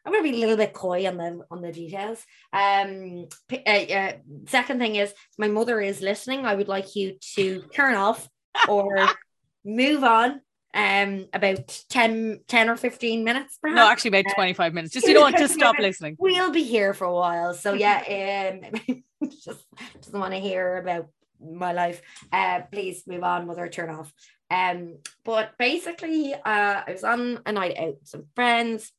I'm 0.06 0.12
gonna 0.12 0.24
be 0.24 0.36
a 0.36 0.40
little 0.40 0.58
bit 0.58 0.74
coy 0.74 1.08
on 1.08 1.16
the 1.18 1.46
on 1.50 1.62
the 1.62 1.72
details. 1.72 2.24
Um, 2.52 3.28
uh, 3.52 3.70
uh, 3.70 4.12
second 4.48 4.80
thing 4.80 4.96
is, 4.96 5.14
my 5.38 5.48
mother 5.48 5.80
is 5.80 6.02
listening. 6.02 6.46
I 6.46 6.56
would 6.56 6.68
like 6.68 6.96
you 6.96 7.18
to 7.36 7.62
turn 7.74 7.96
off 7.96 8.28
or 8.68 9.08
move 9.66 10.04
on. 10.04 10.42
Um, 10.76 11.28
about 11.34 11.84
10, 11.90 12.40
10 12.48 12.68
or 12.70 12.76
fifteen 12.76 13.24
minutes, 13.24 13.60
perhaps. 13.62 13.76
No, 13.76 13.88
actually 13.88 14.20
about 14.20 14.34
25 14.34 14.74
minutes. 14.74 14.92
Just 14.92 15.08
you 15.08 15.14
know 15.14 15.22
what, 15.22 15.38
just 15.38 15.54
stop 15.54 15.76
listening. 15.80 16.16
we'll 16.18 16.50
be 16.50 16.64
here 16.64 16.96
for 16.96 17.06
a 17.06 17.14
while. 17.14 17.54
So 17.54 17.74
yeah, 17.74 18.60
um, 18.82 19.04
just 19.30 19.64
doesn't 20.02 20.20
want 20.20 20.34
to 20.34 20.40
hear 20.40 20.78
about 20.78 21.10
my 21.44 21.74
life. 21.74 22.02
Uh, 22.32 22.62
please 22.72 23.04
move 23.08 23.24
on, 23.24 23.48
mother. 23.48 23.68
Turn 23.68 23.90
off. 23.90 24.14
Um, 24.50 24.98
but 25.26 25.58
basically, 25.58 26.34
uh, 26.34 26.40
I 26.46 26.92
was 26.92 27.04
on 27.04 27.40
a 27.46 27.52
night 27.52 27.78
out 27.78 28.00
with 28.00 28.08
some 28.08 28.26
friends, 28.36 28.92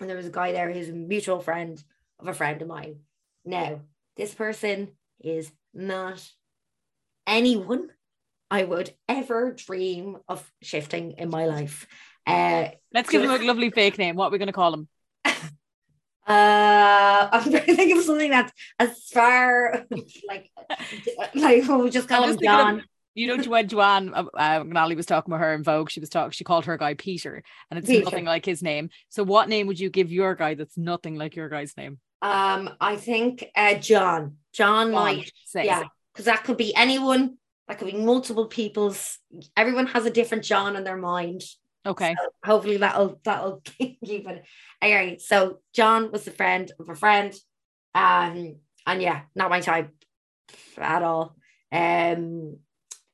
and 0.00 0.08
there 0.08 0.16
was 0.16 0.26
a 0.26 0.30
guy 0.30 0.52
there 0.52 0.72
who's 0.72 0.88
a 0.88 0.92
mutual 0.92 1.40
friend 1.40 1.82
of 2.18 2.28
a 2.28 2.34
friend 2.34 2.60
of 2.62 2.68
mine. 2.68 3.00
Now, 3.44 3.80
this 4.16 4.34
person 4.34 4.92
is 5.20 5.50
not 5.72 6.26
anyone 7.26 7.90
I 8.50 8.64
would 8.64 8.94
ever 9.08 9.52
dream 9.52 10.18
of 10.28 10.52
shifting 10.62 11.12
in 11.12 11.30
my 11.30 11.46
life. 11.46 11.86
Uh, 12.26 12.68
Let's 12.92 13.10
give 13.10 13.22
him 13.22 13.30
a 13.30 13.38
lovely 13.38 13.70
fake 13.70 13.98
name. 13.98 14.16
What 14.16 14.26
are 14.26 14.30
we 14.30 14.38
going 14.38 14.46
to 14.46 14.52
call 14.52 14.72
him? 14.72 14.88
Uh, 16.26 17.28
I'm 17.32 17.50
trying 17.50 17.66
to 17.66 17.76
think 17.76 17.96
of 17.96 18.04
something 18.04 18.30
that's 18.30 18.52
as 18.78 18.98
far 19.10 19.86
like 20.28 20.50
like 21.34 21.68
we'll 21.68 21.88
just 21.88 22.08
call 22.08 22.24
him 22.24 22.30
thinking 22.30 22.48
of- 22.48 22.58
John. 22.58 22.82
You 23.16 23.28
know, 23.28 23.44
when 23.44 23.68
Joanne, 23.68 24.12
uh, 24.12 24.24
uh, 24.36 24.64
when 24.64 24.76
Ali 24.76 24.96
was 24.96 25.06
talking 25.06 25.30
with 25.30 25.40
her 25.40 25.54
in 25.54 25.62
Vogue, 25.62 25.88
she 25.88 26.00
was 26.00 26.08
talking, 26.08 26.32
she 26.32 26.42
called 26.42 26.64
her 26.64 26.76
guy 26.76 26.94
Peter, 26.94 27.44
and 27.70 27.78
it's 27.78 27.86
Peter. 27.86 28.04
nothing 28.04 28.24
like 28.24 28.44
his 28.44 28.60
name. 28.60 28.90
So, 29.08 29.22
what 29.22 29.48
name 29.48 29.68
would 29.68 29.78
you 29.78 29.88
give 29.88 30.10
your 30.10 30.34
guy 30.34 30.54
that's 30.54 30.76
nothing 30.76 31.14
like 31.14 31.36
your 31.36 31.48
guy's 31.48 31.76
name? 31.76 32.00
Um, 32.22 32.70
I 32.80 32.96
think 32.96 33.44
uh 33.54 33.74
John. 33.74 34.38
John 34.52 34.90
John, 34.90 34.90
might, 34.90 35.30
say. 35.46 35.64
yeah, 35.64 35.84
because 36.12 36.24
that 36.24 36.42
could 36.42 36.56
be 36.56 36.74
anyone. 36.74 37.38
That 37.68 37.78
could 37.78 37.90
be 37.90 37.96
multiple 37.96 38.46
people's. 38.46 39.18
Everyone 39.56 39.86
has 39.86 40.06
a 40.06 40.10
different 40.10 40.42
John 40.42 40.74
in 40.74 40.82
their 40.82 40.96
mind. 40.96 41.42
Okay. 41.86 42.14
So 42.18 42.28
hopefully 42.44 42.78
that'll 42.78 43.20
that'll 43.24 43.60
keep 43.64 43.98
it. 44.02 44.44
Anyway, 44.80 45.18
so 45.18 45.60
John 45.74 46.10
was 46.10 46.26
a 46.26 46.30
friend 46.30 46.70
of 46.78 46.88
a 46.88 46.94
friend, 46.94 47.34
um, 47.94 48.56
and 48.86 49.02
yeah, 49.02 49.22
not 49.34 49.50
my 49.50 49.60
type 49.60 49.90
at 50.78 51.02
all. 51.02 51.36
Um, 51.72 52.58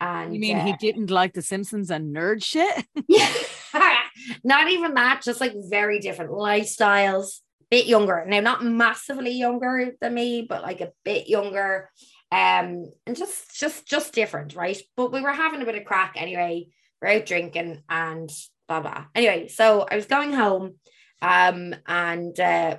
and 0.00 0.35
You 0.35 0.40
mean 0.40 0.56
uh, 0.56 0.64
he 0.64 0.72
didn't 0.74 1.11
like 1.11 1.35
The 1.35 1.42
Simpsons 1.42 1.90
and 1.90 2.14
nerd 2.14 2.42
shit? 2.42 2.87
Yeah. 3.06 3.30
not 4.44 4.70
even 4.70 4.94
that, 4.94 5.22
just 5.22 5.40
like 5.40 5.52
very 5.68 5.98
different 6.00 6.33
lifestyles, 6.33 7.40
bit 7.70 7.87
younger. 7.87 8.24
Now, 8.26 8.40
not 8.40 8.64
massively 8.64 9.33
younger 9.33 9.92
than 10.00 10.14
me, 10.14 10.46
but 10.48 10.62
like 10.62 10.80
a 10.80 10.92
bit 11.04 11.28
younger. 11.28 11.90
Um, 12.33 12.90
and 13.06 13.16
just 13.16 13.59
just 13.59 13.87
just 13.87 14.12
different, 14.12 14.54
right? 14.54 14.80
But 14.96 15.12
we 15.12 15.20
were 15.20 15.33
having 15.33 15.62
a 15.62 15.64
bit 15.64 15.74
of 15.74 15.85
crack 15.85 16.14
anyway. 16.16 16.68
We're 17.00 17.09
out 17.09 17.26
drinking 17.26 17.83
and 17.88 18.30
blah 18.70 18.80
blah. 18.80 19.04
Anyway, 19.14 19.48
so 19.48 19.87
I 19.90 19.96
was 19.96 20.06
going 20.06 20.33
home, 20.33 20.76
um, 21.20 21.74
and 21.87 22.38
uh 22.38 22.76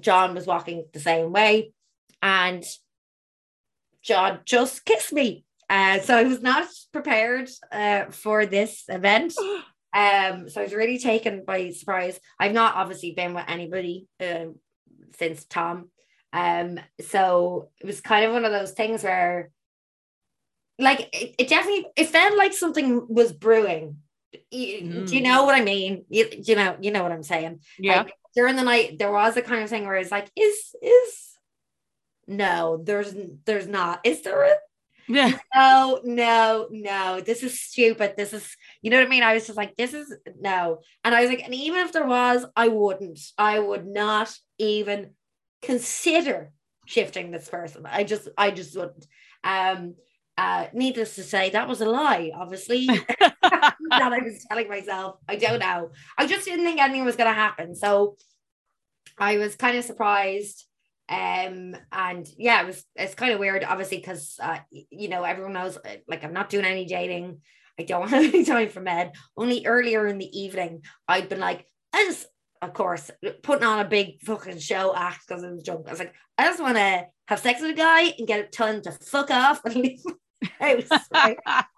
John 0.00 0.34
was 0.34 0.46
walking 0.46 0.84
the 0.92 1.00
same 1.00 1.32
way, 1.32 1.72
and 2.20 2.64
John 4.02 4.40
just 4.44 4.84
kissed 4.84 5.12
me. 5.12 5.44
Uh, 5.70 5.98
so 6.00 6.16
I 6.16 6.24
was 6.24 6.42
not 6.42 6.66
prepared 6.92 7.48
uh, 7.72 8.06
for 8.10 8.46
this 8.46 8.84
event. 8.88 9.34
Um, 9.96 10.48
so 10.48 10.60
I 10.60 10.64
was 10.64 10.74
really 10.74 10.98
taken 10.98 11.44
by 11.44 11.70
surprise. 11.70 12.18
I've 12.40 12.52
not 12.52 12.74
obviously 12.74 13.12
been 13.12 13.32
with 13.32 13.44
anybody 13.46 14.08
uh, 14.18 14.46
since 15.16 15.44
Tom. 15.44 15.90
Um, 16.32 16.80
so 17.00 17.68
it 17.80 17.86
was 17.86 18.00
kind 18.00 18.24
of 18.24 18.32
one 18.32 18.44
of 18.44 18.50
those 18.50 18.72
things 18.72 19.04
where, 19.04 19.52
like, 20.80 21.08
it, 21.12 21.36
it 21.38 21.48
definitely 21.48 21.86
it 21.94 22.08
felt 22.08 22.36
like 22.36 22.54
something 22.54 23.06
was 23.08 23.32
brewing. 23.32 23.98
You- 24.50 25.04
Do 25.06 25.16
you 25.16 25.20
Mm. 25.20 25.24
know 25.24 25.44
what 25.44 25.54
I 25.54 25.62
mean? 25.62 26.04
You, 26.08 26.28
you 26.32 26.54
know, 26.56 26.76
you 26.80 26.90
know 26.90 27.02
what 27.02 27.12
I'm 27.12 27.22
saying. 27.22 27.60
Yeah. 27.78 28.02
Like, 28.02 28.14
during 28.34 28.56
the 28.56 28.62
night, 28.62 28.98
there 28.98 29.12
was 29.12 29.36
a 29.36 29.42
kind 29.42 29.62
of 29.62 29.70
thing 29.70 29.86
where 29.86 29.96
it's 29.96 30.10
like, 30.10 30.30
is 30.36 30.74
is 30.82 31.38
no, 32.26 32.80
there's 32.82 33.14
there's 33.44 33.66
not. 33.68 34.00
Is 34.04 34.22
there 34.22 34.42
a 34.44 34.54
yeah. 35.06 35.36
no, 35.54 36.00
no, 36.02 36.68
no, 36.70 37.20
this 37.20 37.42
is 37.42 37.60
stupid. 37.60 38.14
This 38.16 38.32
is, 38.32 38.56
you 38.80 38.90
know 38.90 38.96
what 38.96 39.06
I 39.06 39.10
mean? 39.10 39.22
I 39.22 39.34
was 39.34 39.46
just 39.46 39.56
like, 39.58 39.76
this 39.76 39.92
is 39.92 40.12
no. 40.40 40.80
And 41.04 41.14
I 41.14 41.20
was 41.20 41.28
like, 41.30 41.44
and 41.44 41.54
even 41.54 41.80
if 41.84 41.92
there 41.92 42.06
was, 42.06 42.46
I 42.56 42.68
wouldn't, 42.68 43.20
I 43.36 43.58
would 43.58 43.86
not 43.86 44.34
even 44.58 45.10
consider 45.60 46.52
shifting 46.86 47.30
this 47.30 47.48
person. 47.48 47.84
I 47.86 48.04
just, 48.04 48.28
I 48.38 48.50
just 48.50 48.74
wouldn't. 48.76 49.06
Um, 49.44 49.96
uh, 50.38 50.66
needless 50.72 51.16
to 51.16 51.22
say, 51.22 51.50
that 51.50 51.68
was 51.68 51.80
a 51.82 51.86
lie, 51.86 52.32
obviously. 52.34 52.88
that 53.98 54.12
I 54.12 54.18
was 54.18 54.44
telling 54.48 54.68
myself. 54.68 55.16
I 55.28 55.36
don't 55.36 55.60
know. 55.60 55.90
I 56.18 56.26
just 56.26 56.44
didn't 56.44 56.64
think 56.64 56.80
anything 56.80 57.04
was 57.04 57.16
going 57.16 57.30
to 57.30 57.34
happen. 57.34 57.74
So 57.74 58.16
I 59.18 59.38
was 59.38 59.56
kind 59.56 59.76
of 59.76 59.84
surprised. 59.84 60.66
Um, 61.08 61.76
and 61.92 62.26
yeah, 62.38 62.62
it 62.62 62.66
was 62.66 62.84
it's 62.96 63.14
kind 63.14 63.32
of 63.32 63.38
weird, 63.38 63.62
obviously, 63.64 63.98
because 63.98 64.36
uh, 64.42 64.58
you 64.70 65.08
know, 65.08 65.24
everyone 65.24 65.52
knows 65.52 65.76
uh, 65.76 65.96
like 66.08 66.24
I'm 66.24 66.32
not 66.32 66.48
doing 66.48 66.64
any 66.64 66.86
dating. 66.86 67.40
I 67.78 67.82
don't 67.82 68.08
have 68.10 68.24
any 68.24 68.44
time 68.44 68.68
for 68.68 68.80
med. 68.80 69.12
Only 69.36 69.66
earlier 69.66 70.06
in 70.06 70.18
the 70.18 70.38
evening, 70.38 70.82
I'd 71.08 71.28
been 71.28 71.40
like, 71.40 71.66
just, 71.94 72.26
of 72.62 72.72
course, 72.72 73.10
putting 73.42 73.64
on 73.64 73.80
a 73.80 73.88
big 73.88 74.22
fucking 74.22 74.58
show 74.58 74.94
act 74.94 75.26
because 75.26 75.44
I 75.44 75.50
was 75.50 75.62
drunk. 75.62 75.86
I 75.86 75.90
was 75.90 75.98
like, 75.98 76.14
I 76.38 76.44
just 76.44 76.62
want 76.62 76.76
to 76.76 77.06
have 77.28 77.38
sex 77.38 77.60
with 77.60 77.70
a 77.70 77.74
guy 77.74 78.14
and 78.18 78.26
get 78.26 78.52
telling 78.52 78.76
him 78.76 78.82
to 78.82 78.92
fuck 78.92 79.30
off 79.30 79.64
and 79.64 79.76
leave 79.76 80.00
my 80.60 80.86
house. 80.90 81.64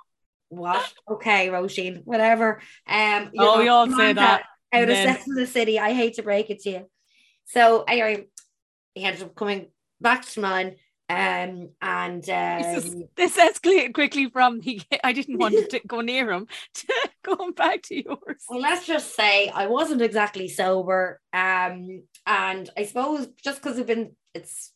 what? 0.48 0.92
Okay, 1.08 1.48
Roisin, 1.48 2.02
whatever. 2.04 2.60
Um, 2.86 3.30
you 3.32 3.42
Oh, 3.44 3.58
we 3.58 3.68
all 3.68 3.90
say 3.90 4.12
that. 4.12 4.44
Out 4.72 4.82
of 4.82 4.88
then- 4.88 5.14
Sex 5.14 5.26
in 5.26 5.34
the 5.34 5.46
City. 5.46 5.78
I 5.78 5.92
hate 5.92 6.14
to 6.14 6.22
break 6.22 6.50
it 6.50 6.60
to 6.62 6.70
you. 6.70 6.90
So 7.46 7.82
anyway, 7.84 8.26
he 8.94 9.04
ended 9.04 9.22
up 9.22 9.34
coming 9.34 9.66
back 10.00 10.24
to 10.26 10.40
mine. 10.40 10.76
Um, 11.08 11.68
and 11.80 12.24
Jesus. 12.24 12.92
um, 12.92 13.04
This 13.14 13.36
escalated 13.36 13.94
quickly 13.94 14.28
from 14.28 14.60
he, 14.60 14.82
I 15.04 15.12
didn't 15.12 15.38
want 15.38 15.54
to 15.70 15.80
go 15.86 16.00
near 16.00 16.32
him 16.32 16.48
to 16.74 16.86
going 17.22 17.52
back 17.52 17.82
to 17.84 17.94
yours. 18.02 18.42
well, 18.48 18.58
let's 18.60 18.86
just 18.86 19.14
say 19.14 19.48
I 19.48 19.68
wasn't 19.68 20.02
exactly 20.02 20.48
sober. 20.48 21.20
Um, 21.32 22.02
and 22.26 22.68
I 22.76 22.84
suppose 22.86 23.28
just 23.44 23.62
because 23.62 23.76
we've 23.76 23.86
been, 23.86 24.16
it's, 24.34 24.72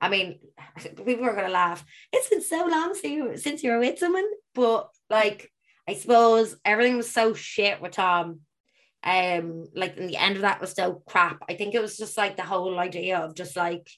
I 0.00 0.08
mean, 0.08 0.38
people 0.96 1.24
are 1.24 1.34
gonna 1.34 1.48
laugh. 1.48 1.84
It's 2.12 2.28
been 2.28 2.42
so 2.42 2.66
long 2.66 2.94
since 2.94 3.04
you 3.04 3.36
since 3.36 3.62
you 3.62 3.70
were 3.72 3.78
with 3.78 3.98
someone, 3.98 4.28
but 4.54 4.90
like, 5.10 5.50
I 5.88 5.94
suppose 5.94 6.56
everything 6.64 6.96
was 6.96 7.10
so 7.10 7.34
shit 7.34 7.80
with 7.80 7.92
Tom. 7.92 8.40
Um, 9.04 9.66
like, 9.74 9.96
in 9.96 10.08
the 10.08 10.16
end 10.16 10.34
of 10.36 10.42
that 10.42 10.60
was 10.60 10.72
so 10.72 11.02
crap. 11.06 11.38
I 11.48 11.54
think 11.54 11.74
it 11.74 11.80
was 11.80 11.96
just 11.96 12.16
like 12.16 12.36
the 12.36 12.42
whole 12.42 12.76
idea 12.78 13.18
of 13.18 13.36
just 13.36 13.54
like, 13.56 13.88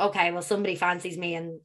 okay, 0.00 0.32
well, 0.32 0.40
somebody 0.42 0.74
fancies 0.74 1.18
me 1.18 1.34
and 1.34 1.60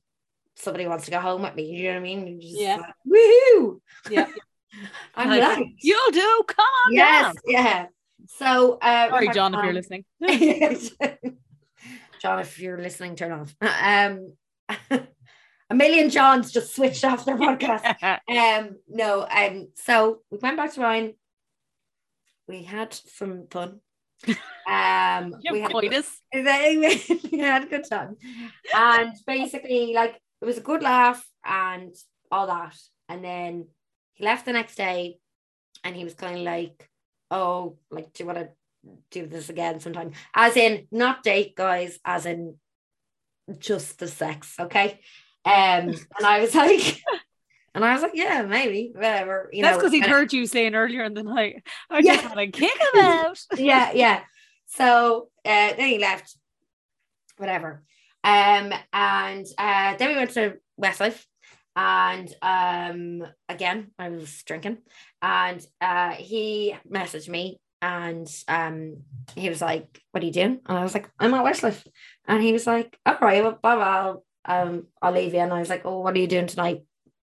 somebody 0.57 0.85
wants 0.85 1.05
to 1.05 1.11
go 1.11 1.19
home 1.21 1.43
with 1.43 1.55
me. 1.55 1.63
You 1.67 1.83
know 1.83 1.89
what 1.91 1.97
I 1.97 2.01
mean? 2.01 2.41
Just 2.41 2.59
Yeah. 2.59 2.75
like, 2.77 2.93
Woohoo! 3.07 3.79
Yeah. 4.09 4.27
I'm 5.15 5.29
Like, 5.29 5.41
like, 5.41 5.65
You'll 5.81 6.11
do. 6.11 6.43
Come 6.47 6.65
on 6.87 6.93
yes, 6.93 7.23
down. 7.25 7.35
yeah. 7.47 7.85
So, 8.27 8.77
uh, 8.81 9.09
Sorry, 9.09 9.29
John, 9.29 9.55
if 9.55 9.63
you're 9.63 9.73
listening. 9.73 10.05
John, 12.21 12.39
if 12.39 12.59
you're 12.59 12.77
listening, 12.77 13.15
turn 13.15 13.31
off. 13.31 13.55
Um, 13.61 14.33
a 15.69 15.75
million 15.75 16.09
Johns 16.09 16.51
just 16.51 16.75
switched 16.75 17.03
off 17.03 17.25
their 17.25 17.37
podcast. 17.37 17.95
Um, 18.29 18.77
no, 18.87 19.27
um, 19.29 19.69
so 19.75 20.21
we 20.29 20.37
went 20.37 20.57
back 20.57 20.73
to 20.73 20.81
Ryan. 20.81 21.13
We 22.47 22.63
had 22.63 22.93
some 22.93 23.47
fun. 23.49 23.79
Um, 24.69 25.35
we 25.51 25.61
had 25.61 25.71
coitus. 25.71 26.21
we 26.33 27.39
had 27.39 27.63
a 27.63 27.67
good 27.67 27.85
time, 27.89 28.17
and 28.75 29.13
basically, 29.25 29.93
like 29.93 30.19
it 30.41 30.45
was 30.45 30.57
a 30.57 30.61
good 30.61 30.83
laugh 30.83 31.25
and 31.43 31.95
all 32.31 32.47
that. 32.47 32.75
And 33.09 33.23
then 33.23 33.67
he 34.13 34.23
left 34.23 34.45
the 34.45 34.53
next 34.53 34.75
day, 34.75 35.17
and 35.83 35.95
he 35.95 36.03
was 36.03 36.13
kind 36.13 36.37
of 36.37 36.43
like, 36.43 36.87
"Oh, 37.31 37.77
like, 37.89 38.13
do 38.13 38.23
you 38.23 38.27
want 38.27 38.39
to 38.39 38.49
do 39.11 39.27
this 39.27 39.49
again 39.49 39.79
sometime?" 39.79 40.11
As 40.33 40.57
in, 40.57 40.87
not 40.91 41.23
date 41.23 41.55
guys, 41.55 41.99
as 42.05 42.25
in 42.25 42.57
just 43.59 43.99
the 43.99 44.07
sex, 44.07 44.55
okay? 44.59 44.99
Um, 45.45 45.51
and 46.17 46.25
I 46.25 46.41
was 46.41 46.53
like, 46.55 47.01
and 47.75 47.85
I 47.85 47.93
was 47.93 48.01
like, 48.01 48.11
yeah, 48.13 48.43
maybe, 48.43 48.91
whatever. 48.93 49.49
You 49.51 49.63
That's 49.63 49.77
because 49.77 49.93
he'd 49.93 50.05
heard 50.05 50.33
you 50.33 50.45
saying 50.45 50.75
earlier 50.75 51.03
in 51.03 51.13
the 51.13 51.23
night, 51.23 51.63
I 51.89 51.99
Yeah. 51.99 52.15
just 52.15 52.25
want 52.25 52.39
to 52.39 52.47
kick 52.47 52.71
him 52.71 53.01
out. 53.01 53.39
yeah, 53.57 53.91
yeah. 53.93 54.21
So 54.67 55.29
uh, 55.45 55.73
then 55.75 55.89
he 55.89 55.99
left, 55.99 56.35
whatever. 57.37 57.83
Um, 58.23 58.73
and 58.93 59.45
uh, 59.57 59.95
then 59.97 60.09
we 60.09 60.15
went 60.15 60.31
to 60.31 60.57
Westlife, 60.79 61.25
and 61.75 62.29
um, 62.41 63.27
again 63.49 63.91
I 63.97 64.09
was 64.09 64.43
drinking, 64.43 64.77
and 65.21 65.65
uh, 65.79 66.11
he 66.11 66.75
messaged 66.89 67.29
me, 67.29 67.59
and 67.81 68.27
um, 68.47 68.97
he 69.35 69.49
was 69.49 69.61
like, 69.61 70.01
"What 70.11 70.23
are 70.23 70.25
you 70.25 70.31
doing?" 70.31 70.59
And 70.67 70.77
I 70.77 70.83
was 70.83 70.93
like, 70.93 71.09
"I'm 71.19 71.33
at 71.33 71.43
Westlife," 71.45 71.85
and 72.27 72.41
he 72.43 72.53
was 72.53 72.67
like, 72.67 72.97
"All 73.05 73.17
right, 73.21 73.43
well, 73.43 73.59
blah 73.61 73.75
blah, 73.75 74.15
um, 74.45 74.87
I'll 75.01 75.11
leave 75.13 75.33
you." 75.33 75.39
And 75.39 75.53
I 75.53 75.59
was 75.59 75.69
like, 75.69 75.85
"Oh, 75.85 75.99
what 76.01 76.15
are 76.15 76.19
you 76.19 76.27
doing 76.27 76.47
tonight?" 76.47 76.83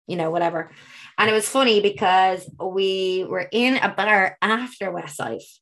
You 0.07 0.17
know, 0.17 0.31
whatever. 0.31 0.71
And 1.17 1.29
it 1.29 1.33
was 1.33 1.47
funny 1.47 1.79
because 1.79 2.49
we 2.61 3.25
were 3.29 3.47
in 3.51 3.77
a 3.77 3.89
bar 3.89 4.37
after 4.41 4.91
Westlife. 4.91 5.59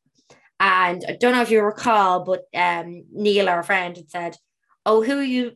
And 0.59 1.03
I 1.07 1.17
don't 1.19 1.33
know 1.33 1.41
if 1.41 1.51
you 1.51 1.61
recall, 1.61 2.23
but 2.23 2.41
um, 2.55 3.05
Neil, 3.11 3.49
our 3.49 3.63
friend, 3.63 3.95
had 3.97 4.09
said, 4.09 4.37
"Oh, 4.85 5.03
who 5.03 5.19
are 5.19 5.23
you? 5.23 5.53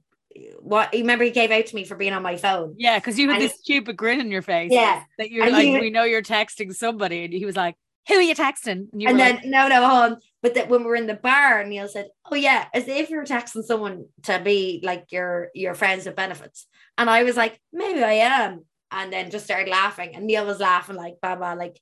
What? 0.60 0.94
You 0.94 1.00
remember 1.02 1.24
he 1.24 1.32
gave 1.32 1.52
out 1.52 1.66
to 1.68 1.76
me 1.76 1.84
for 1.86 1.96
being 1.96 2.14
on 2.14 2.22
my 2.24 2.38
phone." 2.38 2.76
Yeah, 2.78 2.98
because 3.00 3.18
you 3.18 3.28
had 3.30 3.42
And- 3.42 3.46
this 3.50 3.60
stupid 3.60 3.98
grin 3.98 4.20
on 4.20 4.30
your 4.32 4.42
face. 4.42 4.72
Yeah, 4.72 5.04
That 5.18 5.32
you're 5.32 5.50
like, 5.50 5.64
he- 5.64 5.80
we 5.80 5.90
know 5.92 6.04
you're 6.04 6.22
texting 6.22 6.74
somebody. 6.76 7.26
And 7.26 7.34
he 7.34 7.46
was 7.46 7.56
like, 7.56 7.76
Who 8.08 8.16
are 8.16 8.22
you 8.22 8.36
texting? 8.36 8.92
And 8.92 9.02
you 9.02 9.10
and 9.10 9.20
then 9.20 9.36
like, 9.36 9.46
no, 9.46 9.68
no, 9.68 9.88
hold 9.88 10.12
on. 10.14 10.18
But 10.44 10.54
that 10.56 10.70
when 10.70 10.82
we 10.82 10.88
were 10.88 10.96
in 10.96 11.08
the 11.08 11.16
bar, 11.16 11.64
Neil 11.64 11.88
said, 11.88 12.10
"Oh 12.32 12.36
yeah, 12.36 12.68
as 12.74 12.88
if 12.88 13.10
you're 13.10 13.26
texting 13.26 13.64
someone 13.64 14.06
to 14.24 14.40
be 14.40 14.80
like 14.84 15.12
your 15.12 15.50
your 15.56 15.74
friends 15.74 16.06
with 16.06 16.16
benefits." 16.16 16.68
And 16.98 17.10
I 17.10 17.24
was 17.24 17.36
like, 17.36 17.60
"Maybe 17.74 18.04
I 18.04 18.14
am," 18.14 18.66
and 18.92 19.12
then 19.12 19.32
just 19.32 19.46
started 19.46 19.70
laughing. 19.70 20.16
And 20.16 20.28
Neil 20.28 20.46
was 20.46 20.60
laughing 20.60 20.96
like, 20.96 21.16
"Blah 21.20 21.36
blah," 21.36 21.54
like 21.54 21.80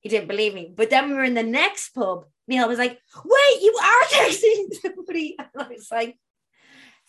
he 0.00 0.08
didn't 0.08 0.28
believe 0.28 0.54
me. 0.54 0.72
But 0.74 0.90
then 0.90 1.08
we 1.08 1.16
were 1.16 1.24
in 1.24 1.34
the 1.34 1.42
next 1.42 1.90
pub. 1.90 2.26
Neil 2.46 2.68
was 2.68 2.78
like, 2.78 3.00
"Wait, 3.24 3.62
you 3.62 3.76
are 3.82 4.04
texting 4.12 4.74
somebody?" 4.74 5.36
And 5.38 5.48
I 5.58 5.68
was 5.68 5.88
like, 5.90 6.16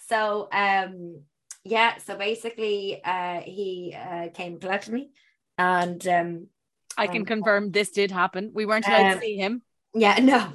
"So 0.07 0.49
um." 0.51 1.21
Yeah, 1.67 1.97
so 1.97 2.15
basically, 2.15 3.01
uh, 3.03 3.41
he 3.41 3.95
uh, 3.97 4.29
came 4.35 4.53
and 4.53 4.61
collected 4.61 4.93
me, 4.93 5.09
and 5.57 6.07
um, 6.07 6.47
I 6.97 7.07
can 7.07 7.21
um, 7.21 7.25
confirm 7.25 7.71
this 7.71 7.91
did 7.91 8.11
happen. 8.11 8.51
We 8.53 8.65
weren't 8.65 8.87
allowed 8.87 9.11
um, 9.11 9.13
to 9.15 9.19
see 9.19 9.35
him. 9.37 9.61
Yeah, 9.93 10.19
no, 10.21 10.53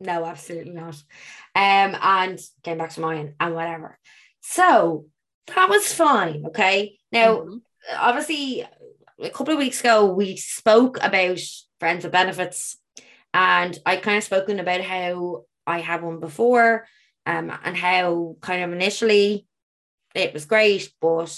no, 0.00 0.24
absolutely 0.24 0.72
not. 0.72 0.94
Um, 1.54 1.96
and 2.00 2.40
came 2.62 2.78
back 2.78 2.90
to 2.90 3.00
mine 3.00 3.34
and 3.40 3.54
whatever. 3.54 3.98
So 4.40 5.06
that 5.54 5.68
was 5.68 5.92
fine. 5.92 6.46
Okay. 6.46 6.98
Now, 7.10 7.38
Mhm. 7.38 7.60
obviously, 7.96 8.66
a 9.18 9.30
couple 9.30 9.52
of 9.52 9.58
weeks 9.58 9.80
ago, 9.80 10.12
we 10.12 10.36
spoke 10.36 10.98
about 11.02 11.38
friends 11.78 12.04
with 12.04 12.12
benefits, 12.12 12.76
and 13.34 13.78
I 13.86 13.96
kind 13.96 14.18
of 14.18 14.24
spoken 14.24 14.60
about 14.60 14.80
how 14.80 15.44
I 15.66 15.80
had 15.80 16.02
one 16.02 16.20
before, 16.20 16.86
um, 17.26 17.52
and 17.64 17.76
how 17.76 18.36
kind 18.40 18.64
of 18.64 18.72
initially 18.72 19.46
it 20.14 20.32
was 20.34 20.44
great, 20.44 20.92
but 21.00 21.32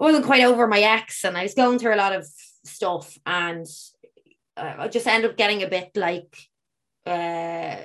I 0.00 0.04
wasn't 0.04 0.26
quite 0.26 0.42
over 0.44 0.66
my 0.66 0.80
ex, 0.80 1.24
and 1.24 1.36
I 1.36 1.42
was 1.44 1.54
going 1.54 1.78
through 1.78 1.94
a 1.94 1.96
lot 1.96 2.12
of 2.14 2.26
stuff, 2.64 3.18
and 3.26 3.66
uh, 4.56 4.74
I 4.78 4.88
just 4.88 5.06
end 5.06 5.24
up 5.24 5.36
getting 5.36 5.62
a 5.62 5.68
bit 5.68 5.90
like 5.96 6.36
uh 7.06 7.76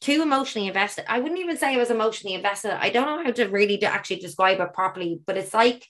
too 0.00 0.22
emotionally 0.22 0.68
invested. 0.68 1.04
I 1.08 1.20
wouldn't 1.20 1.40
even 1.40 1.58
say 1.58 1.74
I 1.74 1.78
was 1.78 1.90
emotionally 1.90 2.34
invested. 2.34 2.72
I 2.72 2.88
don't 2.88 3.06
know 3.06 3.22
how 3.22 3.30
to 3.32 3.48
really 3.48 3.76
to 3.78 3.86
actually 3.86 4.20
describe 4.20 4.58
it 4.58 4.72
properly, 4.72 5.20
but 5.26 5.36
it's 5.36 5.54
like 5.54 5.86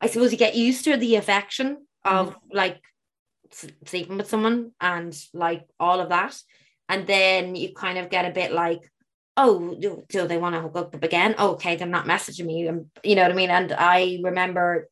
I 0.00 0.06
suppose 0.06 0.32
you 0.32 0.38
get 0.38 0.56
used 0.56 0.84
to 0.84 0.96
the 0.96 1.16
affection 1.16 1.86
of 2.04 2.36
like 2.52 2.80
sleeping 3.84 4.16
with 4.16 4.28
someone 4.28 4.72
and 4.80 5.16
like 5.32 5.64
all 5.78 6.00
of 6.00 6.08
that, 6.08 6.36
and 6.88 7.06
then 7.06 7.54
you 7.54 7.72
kind 7.74 7.98
of 7.98 8.10
get 8.10 8.24
a 8.24 8.30
bit 8.30 8.52
like, 8.52 8.80
oh, 9.36 9.76
do, 9.78 10.02
do 10.08 10.26
they 10.26 10.38
want 10.38 10.54
to 10.54 10.60
hook 10.60 10.76
up 10.76 11.02
again? 11.02 11.34
Okay, 11.38 11.76
they're 11.76 11.86
not 11.86 12.06
messaging 12.06 12.46
me, 12.46 12.66
and 12.66 12.86
you 13.04 13.14
know 13.14 13.22
what 13.22 13.30
I 13.30 13.34
mean. 13.34 13.50
And 13.50 13.72
I 13.72 14.18
remember 14.22 14.88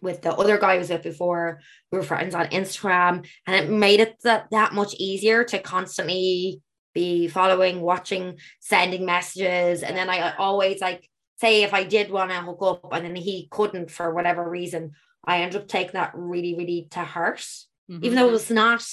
with 0.00 0.22
the 0.22 0.32
other 0.32 0.58
guy 0.58 0.74
I 0.74 0.78
was 0.78 0.90
with 0.90 1.02
before, 1.02 1.60
we 1.90 1.98
were 1.98 2.04
friends 2.04 2.34
on 2.34 2.46
Instagram, 2.46 3.26
and 3.46 3.56
it 3.56 3.70
made 3.70 4.00
it 4.00 4.16
that, 4.24 4.46
that 4.50 4.72
much 4.72 4.94
easier 4.94 5.44
to 5.44 5.58
constantly 5.58 6.62
be 6.94 7.28
following, 7.28 7.80
watching, 7.80 8.38
sending 8.60 9.04
messages. 9.06 9.82
And 9.82 9.96
then 9.96 10.10
I 10.10 10.34
always 10.36 10.80
like 10.80 11.08
say 11.40 11.62
if 11.62 11.72
I 11.72 11.84
did 11.84 12.10
want 12.10 12.30
to 12.30 12.40
hook 12.42 12.58
up 12.62 12.92
and 12.92 13.04
then 13.04 13.16
he 13.16 13.48
couldn't 13.50 13.90
for 13.90 14.12
whatever 14.14 14.48
reason, 14.48 14.92
I 15.24 15.42
ended 15.42 15.60
up 15.62 15.68
taking 15.68 15.92
that 15.92 16.12
really, 16.14 16.54
really 16.56 16.88
to 16.92 17.00
heart, 17.00 17.46
Mhm. 17.90 18.02
even 18.04 18.16
though 18.16 18.28
it 18.28 18.32
was 18.32 18.50
not. 18.50 18.84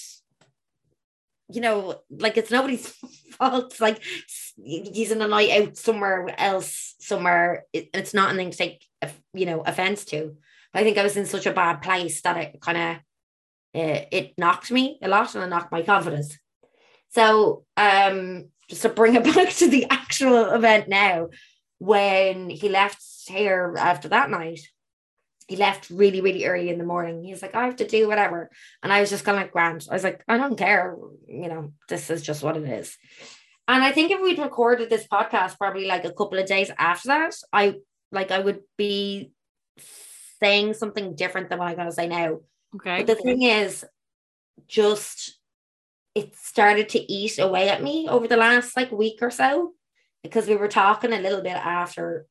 You 1.49 1.61
know, 1.61 2.01
like 2.09 2.35
it's 2.35 2.51
nobody's 2.51 2.87
fault. 3.39 3.79
Like 3.79 4.03
he's 4.57 5.11
in 5.11 5.21
a 5.21 5.27
night 5.29 5.51
out 5.51 5.77
somewhere 5.77 6.35
else, 6.37 6.95
somewhere. 6.99 7.63
It, 7.71 7.89
it's 7.93 8.13
not 8.13 8.29
anything 8.29 8.51
to 8.51 8.57
take, 8.57 8.85
you 9.33 9.45
know, 9.45 9.61
offense 9.61 10.03
to. 10.05 10.35
I 10.77 10.83
think 10.83 10.97
I 10.97 11.03
was 11.03 11.17
in 11.17 11.25
such 11.25 11.47
a 11.47 11.53
bad 11.53 11.81
place 11.81 12.21
that 12.21 12.37
it 12.37 12.61
kind 12.61 12.77
of 12.77 12.97
it, 13.73 14.33
knocked 14.37 14.71
me 14.71 14.99
a 15.01 15.07
lot 15.07 15.33
and 15.33 15.43
it 15.43 15.47
knocked 15.47 15.71
my 15.71 15.81
confidence. 15.81 16.37
So 17.09 17.65
um 17.75 18.49
just 18.69 18.83
to 18.83 18.89
bring 18.89 19.15
it 19.15 19.23
back 19.35 19.49
to 19.55 19.67
the 19.67 19.87
actual 19.89 20.51
event 20.51 20.87
now, 20.87 21.29
when 21.79 22.49
he 22.49 22.69
left 22.69 23.03
here 23.27 23.75
after 23.77 24.09
that 24.09 24.29
night, 24.29 24.59
he 25.47 25.55
left 25.55 25.89
really, 25.89 26.21
really 26.21 26.45
early 26.45 26.69
in 26.69 26.77
the 26.77 26.83
morning. 26.83 27.23
He's 27.23 27.41
like, 27.41 27.55
I 27.55 27.65
have 27.65 27.77
to 27.77 27.87
do 27.87 28.07
whatever. 28.07 28.49
And 28.83 28.91
I 28.91 28.99
was 28.99 29.09
just 29.09 29.23
kind 29.23 29.37
of 29.37 29.43
like, 29.43 29.51
grand. 29.53 29.87
I 29.89 29.93
was 29.93 30.03
like, 30.03 30.23
I 30.27 30.37
don't 30.37 30.57
care. 30.57 30.95
You 31.27 31.47
know, 31.47 31.73
this 31.87 32.09
is 32.09 32.21
just 32.21 32.43
what 32.43 32.57
it 32.57 32.67
is. 32.67 32.97
And 33.67 33.83
I 33.83 33.91
think 33.91 34.11
if 34.11 34.21
we'd 34.21 34.39
recorded 34.39 34.89
this 34.89 35.07
podcast 35.07 35.57
probably 35.57 35.85
like 35.85 36.05
a 36.05 36.13
couple 36.13 36.37
of 36.37 36.45
days 36.45 36.69
after 36.77 37.07
that, 37.09 37.35
I 37.51 37.75
like 38.11 38.31
I 38.31 38.39
would 38.39 38.61
be 38.77 39.31
saying 40.39 40.73
something 40.73 41.15
different 41.15 41.49
than 41.49 41.59
what 41.59 41.69
I'm 41.69 41.75
gonna 41.75 41.91
say 41.91 42.07
now. 42.07 42.39
Okay. 42.75 43.03
But 43.03 43.07
the 43.07 43.15
thing 43.15 43.43
is, 43.43 43.85
just 44.67 45.37
it 46.15 46.35
started 46.35 46.89
to 46.89 47.11
eat 47.11 47.37
away 47.37 47.69
at 47.69 47.83
me 47.83 48.07
over 48.09 48.27
the 48.27 48.37
last 48.37 48.75
like 48.75 48.91
week 48.91 49.19
or 49.21 49.29
so 49.29 49.73
because 50.23 50.47
we 50.47 50.55
were 50.55 50.67
talking 50.67 51.13
a 51.13 51.19
little 51.19 51.41
bit 51.41 51.55
after 51.55 52.25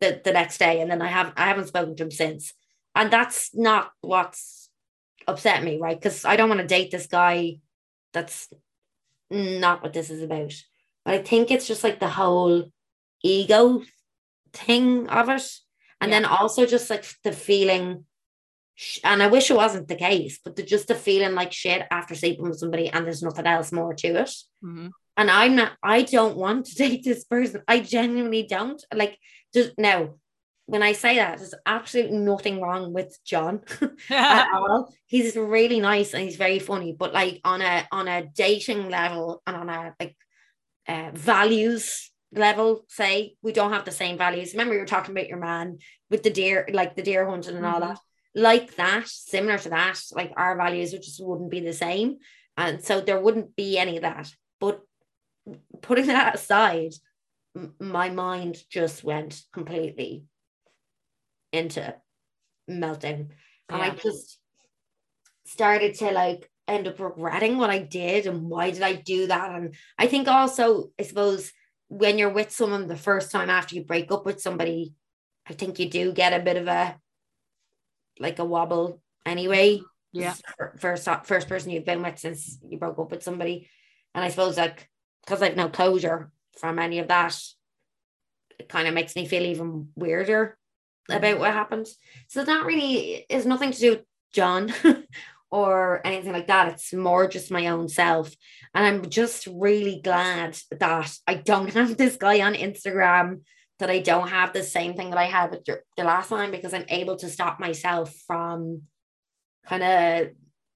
the, 0.00 0.20
the 0.24 0.32
next 0.32 0.58
day, 0.58 0.80
and 0.80 0.90
then 0.90 1.02
I 1.02 1.08
have 1.08 1.32
I 1.36 1.46
haven't 1.46 1.68
spoken 1.68 1.96
to 1.96 2.04
him 2.04 2.10
since, 2.10 2.54
and 2.94 3.10
that's 3.10 3.54
not 3.54 3.92
what's 4.00 4.70
upset 5.26 5.62
me, 5.62 5.78
right? 5.78 5.98
Because 5.98 6.24
I 6.24 6.36
don't 6.36 6.48
want 6.48 6.60
to 6.60 6.66
date 6.66 6.90
this 6.90 7.06
guy. 7.06 7.58
That's 8.12 8.48
not 9.30 9.82
what 9.82 9.92
this 9.92 10.10
is 10.10 10.22
about. 10.22 10.54
But 11.04 11.14
I 11.14 11.18
think 11.22 11.50
it's 11.50 11.66
just 11.66 11.84
like 11.84 12.00
the 12.00 12.08
whole 12.08 12.70
ego 13.22 13.82
thing 14.52 15.08
of 15.08 15.28
it, 15.28 15.50
and 16.00 16.12
then 16.12 16.24
also 16.24 16.66
just 16.66 16.90
like 16.90 17.04
the 17.24 17.32
feeling 17.32 18.04
and 19.02 19.22
I 19.22 19.26
wish 19.26 19.50
it 19.50 19.56
wasn't 19.56 19.88
the 19.88 19.96
case, 19.96 20.38
but 20.44 20.54
the, 20.54 20.62
just 20.62 20.86
the 20.86 20.94
feeling 20.94 21.34
like 21.34 21.52
shit 21.52 21.82
after 21.90 22.14
sleeping 22.14 22.48
with 22.48 22.58
somebody 22.58 22.88
and 22.88 23.04
there's 23.04 23.22
nothing 23.22 23.46
else 23.46 23.72
more 23.72 23.92
to 23.94 24.08
it. 24.08 24.30
Mhm. 24.64 24.90
And 25.16 25.30
I'm 25.30 25.56
not, 25.56 25.72
I 25.82 26.02
don't 26.02 26.36
want 26.36 26.66
to 26.66 26.74
date 26.82 27.02
this 27.04 27.24
person. 27.24 27.62
I 27.66 27.80
genuinely 27.80 28.44
don't. 28.44 28.82
Like, 28.94 29.18
just 29.52 29.72
now, 29.78 30.14
when 30.66 30.82
I 30.82 30.92
say 30.92 31.16
that, 31.16 31.38
there's 31.38 31.54
absolutely 31.66 32.18
nothing 32.18 32.60
wrong 32.60 32.92
with 32.92 33.18
John 33.24 33.62
at 34.10 34.48
all. 34.54 34.94
He's 35.06 35.34
really 35.34 35.80
nice 35.80 36.14
and 36.14 36.22
he's 36.22 36.36
very 36.36 36.60
funny, 36.60 36.92
but 36.92 37.12
like 37.12 37.40
on 37.42 37.62
a 37.62 37.88
on 37.90 38.06
a 38.06 38.26
dating 38.26 38.90
level 38.90 39.42
and 39.46 39.56
on 39.56 39.70
a 39.70 39.94
like 39.98 40.14
uh, 40.86 41.10
values 41.14 42.12
level, 42.32 42.84
say 42.88 43.36
we 43.42 43.52
don't 43.52 43.72
have 43.72 43.84
the 43.84 43.90
same 43.90 44.18
values. 44.18 44.52
Remember, 44.52 44.74
you 44.74 44.80
were 44.80 44.86
talking 44.86 45.12
about 45.12 45.28
your 45.28 45.38
man 45.38 45.78
with 46.10 46.22
the 46.22 46.30
deer, 46.30 46.68
like 46.72 46.94
the 46.96 47.02
deer 47.02 47.28
hunting 47.28 47.56
and 47.56 47.66
all 47.66 47.80
Mhm. 47.80 47.88
that 47.88 48.00
like 48.34 48.76
that, 48.76 49.08
similar 49.08 49.58
to 49.58 49.70
that, 49.70 50.00
like 50.12 50.32
our 50.36 50.56
values 50.56 50.92
just 50.92 51.24
wouldn't 51.24 51.50
be 51.50 51.60
the 51.60 51.72
same. 51.72 52.18
And 52.56 52.84
so 52.84 53.00
there 53.00 53.18
wouldn't 53.20 53.56
be 53.56 53.78
any 53.78 53.96
of 53.96 54.02
that. 54.02 54.30
But 54.60 54.80
putting 55.80 56.06
that 56.06 56.34
aside, 56.34 56.92
m- 57.56 57.74
my 57.80 58.10
mind 58.10 58.56
just 58.70 59.02
went 59.02 59.42
completely 59.52 60.24
into 61.52 61.96
melting 62.68 63.32
And 63.70 63.82
I 63.82 63.90
just 63.90 64.38
started 65.46 65.94
to 65.96 66.10
like 66.10 66.50
end 66.66 66.86
up 66.86 67.00
regretting 67.00 67.56
what 67.56 67.70
I 67.70 67.78
did 67.78 68.26
and 68.26 68.48
why 68.48 68.70
did 68.70 68.82
I 68.82 68.94
do 68.94 69.26
that? 69.28 69.50
And 69.54 69.74
I 69.98 70.06
think 70.06 70.28
also, 70.28 70.90
I 70.98 71.02
suppose, 71.02 71.50
when 71.88 72.18
you're 72.18 72.28
with 72.30 72.50
someone 72.50 72.86
the 72.86 72.96
first 72.96 73.30
time 73.30 73.50
after 73.50 73.74
you 73.74 73.84
break 73.84 74.12
up 74.12 74.26
with 74.26 74.40
somebody, 74.40 74.94
I 75.46 75.54
think 75.54 75.78
you 75.78 75.88
do 75.88 76.12
get 76.12 76.38
a 76.38 76.44
bit 76.44 76.56
of 76.56 76.68
a 76.68 76.96
like 78.20 78.38
a 78.38 78.44
wobble 78.44 79.00
anyway. 79.24 79.80
Yeah. 80.12 80.34
First 80.78 81.08
first 81.24 81.48
person 81.48 81.70
you've 81.70 81.84
been 81.84 82.02
with 82.02 82.18
since 82.18 82.58
you 82.68 82.78
broke 82.78 82.98
up 82.98 83.10
with 83.10 83.22
somebody. 83.22 83.68
And 84.14 84.24
I 84.24 84.28
suppose 84.28 84.56
like 84.56 84.88
because 85.24 85.42
I've 85.42 85.56
no 85.56 85.68
closure 85.68 86.30
from 86.58 86.78
any 86.78 86.98
of 86.98 87.08
that, 87.08 87.38
it 88.58 88.68
kind 88.68 88.88
of 88.88 88.94
makes 88.94 89.14
me 89.16 89.26
feel 89.26 89.42
even 89.44 89.88
weirder 89.94 90.58
mm. 91.10 91.16
about 91.16 91.38
what 91.38 91.52
happened. 91.52 91.86
So 92.26 92.44
that 92.44 92.64
really 92.66 93.26
is 93.28 93.46
nothing 93.46 93.72
to 93.72 93.80
do 93.80 93.90
with 93.90 94.04
John 94.32 94.72
or 95.50 96.00
anything 96.06 96.32
like 96.32 96.48
that. 96.48 96.68
It's 96.68 96.92
more 96.92 97.26
just 97.28 97.50
my 97.50 97.68
own 97.68 97.88
self. 97.88 98.34
And 98.74 98.84
I'm 98.84 99.08
just 99.10 99.46
really 99.46 100.00
glad 100.02 100.58
that 100.70 101.16
I 101.26 101.34
don't 101.34 101.72
have 101.74 101.96
this 101.96 102.16
guy 102.16 102.40
on 102.42 102.54
Instagram, 102.54 103.42
that 103.78 103.90
I 103.90 104.00
don't 104.00 104.28
have 104.28 104.52
the 104.52 104.62
same 104.62 104.94
thing 104.94 105.10
that 105.10 105.18
I 105.18 105.24
had 105.24 105.50
with 105.50 105.64
the 105.64 106.04
last 106.04 106.28
time 106.28 106.50
because 106.50 106.74
I'm 106.74 106.84
able 106.88 107.16
to 107.16 107.28
stop 107.28 107.60
myself 107.60 108.14
from 108.26 108.82
kind 109.66 109.82
of, 109.82 110.28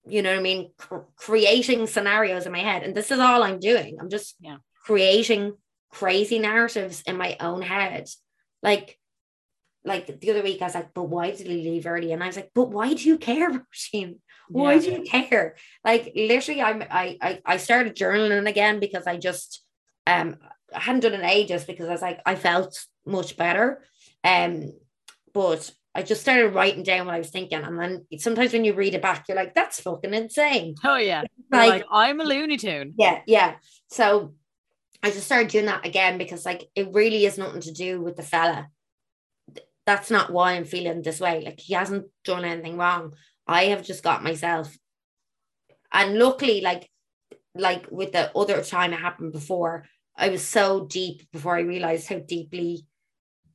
you 0.06 0.22
know 0.22 0.30
what 0.30 0.38
I 0.38 0.42
mean, 0.42 0.72
cr- 0.78 1.06
creating 1.16 1.86
scenarios 1.86 2.46
in 2.46 2.52
my 2.52 2.60
head. 2.60 2.82
And 2.82 2.94
this 2.94 3.10
is 3.10 3.18
all 3.18 3.42
I'm 3.42 3.58
doing. 3.58 3.98
I'm 4.00 4.10
just 4.10 4.36
Yeah. 4.40 4.56
creating 4.84 5.52
crazy 5.90 6.38
narratives 6.38 7.02
in 7.06 7.16
my 7.16 7.36
own 7.40 7.62
head. 7.62 8.08
Like, 8.62 8.98
like 9.84 10.20
the 10.20 10.30
other 10.30 10.42
week, 10.42 10.62
I 10.62 10.66
was 10.66 10.74
like, 10.74 10.94
but 10.94 11.04
why 11.04 11.32
did 11.32 11.46
he 11.46 11.62
leave 11.62 11.86
early? 11.86 12.12
And 12.12 12.22
I 12.22 12.28
was 12.28 12.36
like, 12.36 12.50
but 12.54 12.70
why 12.70 12.94
do 12.94 13.02
you 13.08 13.18
care, 13.18 13.50
Roisin? 13.50 14.18
Why 14.52 14.74
Yeah. 14.74 14.80
do 14.80 14.90
you 14.90 15.02
care? 15.02 15.56
Like 15.84 16.12
literally, 16.14 16.62
I'm 16.62 16.82
I 16.90 17.18
I 17.20 17.40
I 17.44 17.56
started 17.56 17.96
journaling 17.96 18.48
again 18.48 18.80
because 18.80 19.06
I 19.06 19.16
just 19.16 19.62
um 20.06 20.36
I 20.74 20.80
hadn't 20.80 21.00
done 21.00 21.14
it 21.14 21.20
in 21.20 21.24
ages 21.26 21.64
because 21.64 21.88
I 21.88 21.92
was 21.92 22.02
like 22.02 22.20
I 22.26 22.34
felt 22.34 22.84
much 23.04 23.36
better. 23.36 23.82
Um, 24.24 24.72
but 25.34 25.70
I 25.94 26.02
just 26.02 26.20
started 26.22 26.54
writing 26.54 26.82
down 26.84 27.06
what 27.06 27.14
I 27.14 27.18
was 27.18 27.30
thinking, 27.30 27.62
and 27.62 27.78
then 27.78 28.06
sometimes 28.18 28.52
when 28.52 28.64
you 28.64 28.72
read 28.72 28.94
it 28.94 29.02
back, 29.02 29.26
you're 29.28 29.36
like, 29.36 29.54
that's 29.54 29.80
fucking 29.80 30.14
insane. 30.14 30.74
Oh 30.84 30.96
yeah. 30.96 31.22
Like, 31.50 31.70
like 31.70 31.84
I'm 31.90 32.20
a 32.20 32.24
Looney 32.24 32.56
Tune. 32.56 32.94
yeah, 32.96 33.20
yeah. 33.26 33.54
So 33.90 34.34
I 35.02 35.10
just 35.10 35.26
started 35.26 35.48
doing 35.48 35.66
that 35.66 35.84
again 35.84 36.16
because 36.16 36.46
like 36.46 36.70
it 36.74 36.88
really 36.92 37.26
is 37.26 37.36
nothing 37.36 37.60
to 37.62 37.72
do 37.72 38.00
with 38.00 38.16
the 38.16 38.22
fella. 38.22 38.68
That's 39.84 40.10
not 40.10 40.32
why 40.32 40.52
I'm 40.52 40.64
feeling 40.64 41.02
this 41.02 41.20
way. 41.20 41.42
Like 41.44 41.58
he 41.60 41.74
hasn't 41.74 42.06
done 42.24 42.44
anything 42.44 42.76
wrong. 42.78 43.14
I 43.46 43.66
have 43.66 43.82
just 43.82 44.02
got 44.02 44.22
myself. 44.22 44.76
And 45.92 46.18
luckily, 46.18 46.60
like 46.60 46.88
like 47.54 47.86
with 47.90 48.12
the 48.12 48.34
other 48.36 48.62
time 48.62 48.92
it 48.92 49.00
happened 49.00 49.32
before, 49.32 49.84
I 50.16 50.30
was 50.30 50.42
so 50.42 50.86
deep 50.86 51.30
before 51.32 51.56
I 51.56 51.60
realized 51.60 52.08
how 52.08 52.18
deeply 52.18 52.86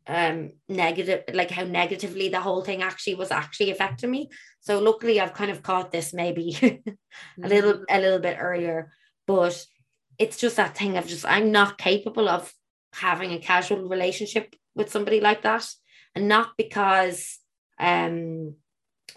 um 0.07 0.51
negative 0.69 1.23
like 1.33 1.51
how 1.51 1.63
negatively 1.63 2.29
the 2.29 2.39
whole 2.39 2.61
thing 2.61 2.81
actually 2.81 3.15
was 3.15 3.31
actually 3.31 3.71
affecting 3.71 4.11
me. 4.11 4.29
So 4.61 4.79
luckily 4.79 5.19
i've 5.19 5.33
kind 5.33 5.51
of 5.51 5.63
caught 5.63 5.91
this 5.91 6.13
maybe 6.13 6.57
a 7.43 7.47
little 7.47 7.83
a 7.89 7.99
little 7.99 8.19
bit 8.19 8.37
earlier. 8.39 8.91
But 9.25 9.65
it's 10.17 10.37
just 10.37 10.55
that 10.55 10.77
thing 10.77 10.97
of 10.97 11.05
just 11.05 11.25
i'm 11.25 11.51
not 11.51 11.77
capable 11.77 12.27
of 12.29 12.51
having 12.93 13.31
a 13.31 13.39
casual 13.39 13.87
relationship 13.87 14.55
with 14.75 14.91
somebody 14.91 15.19
like 15.19 15.41
that. 15.41 15.67
And 16.15 16.27
not 16.27 16.51
because 16.57 17.39
um 17.79 18.55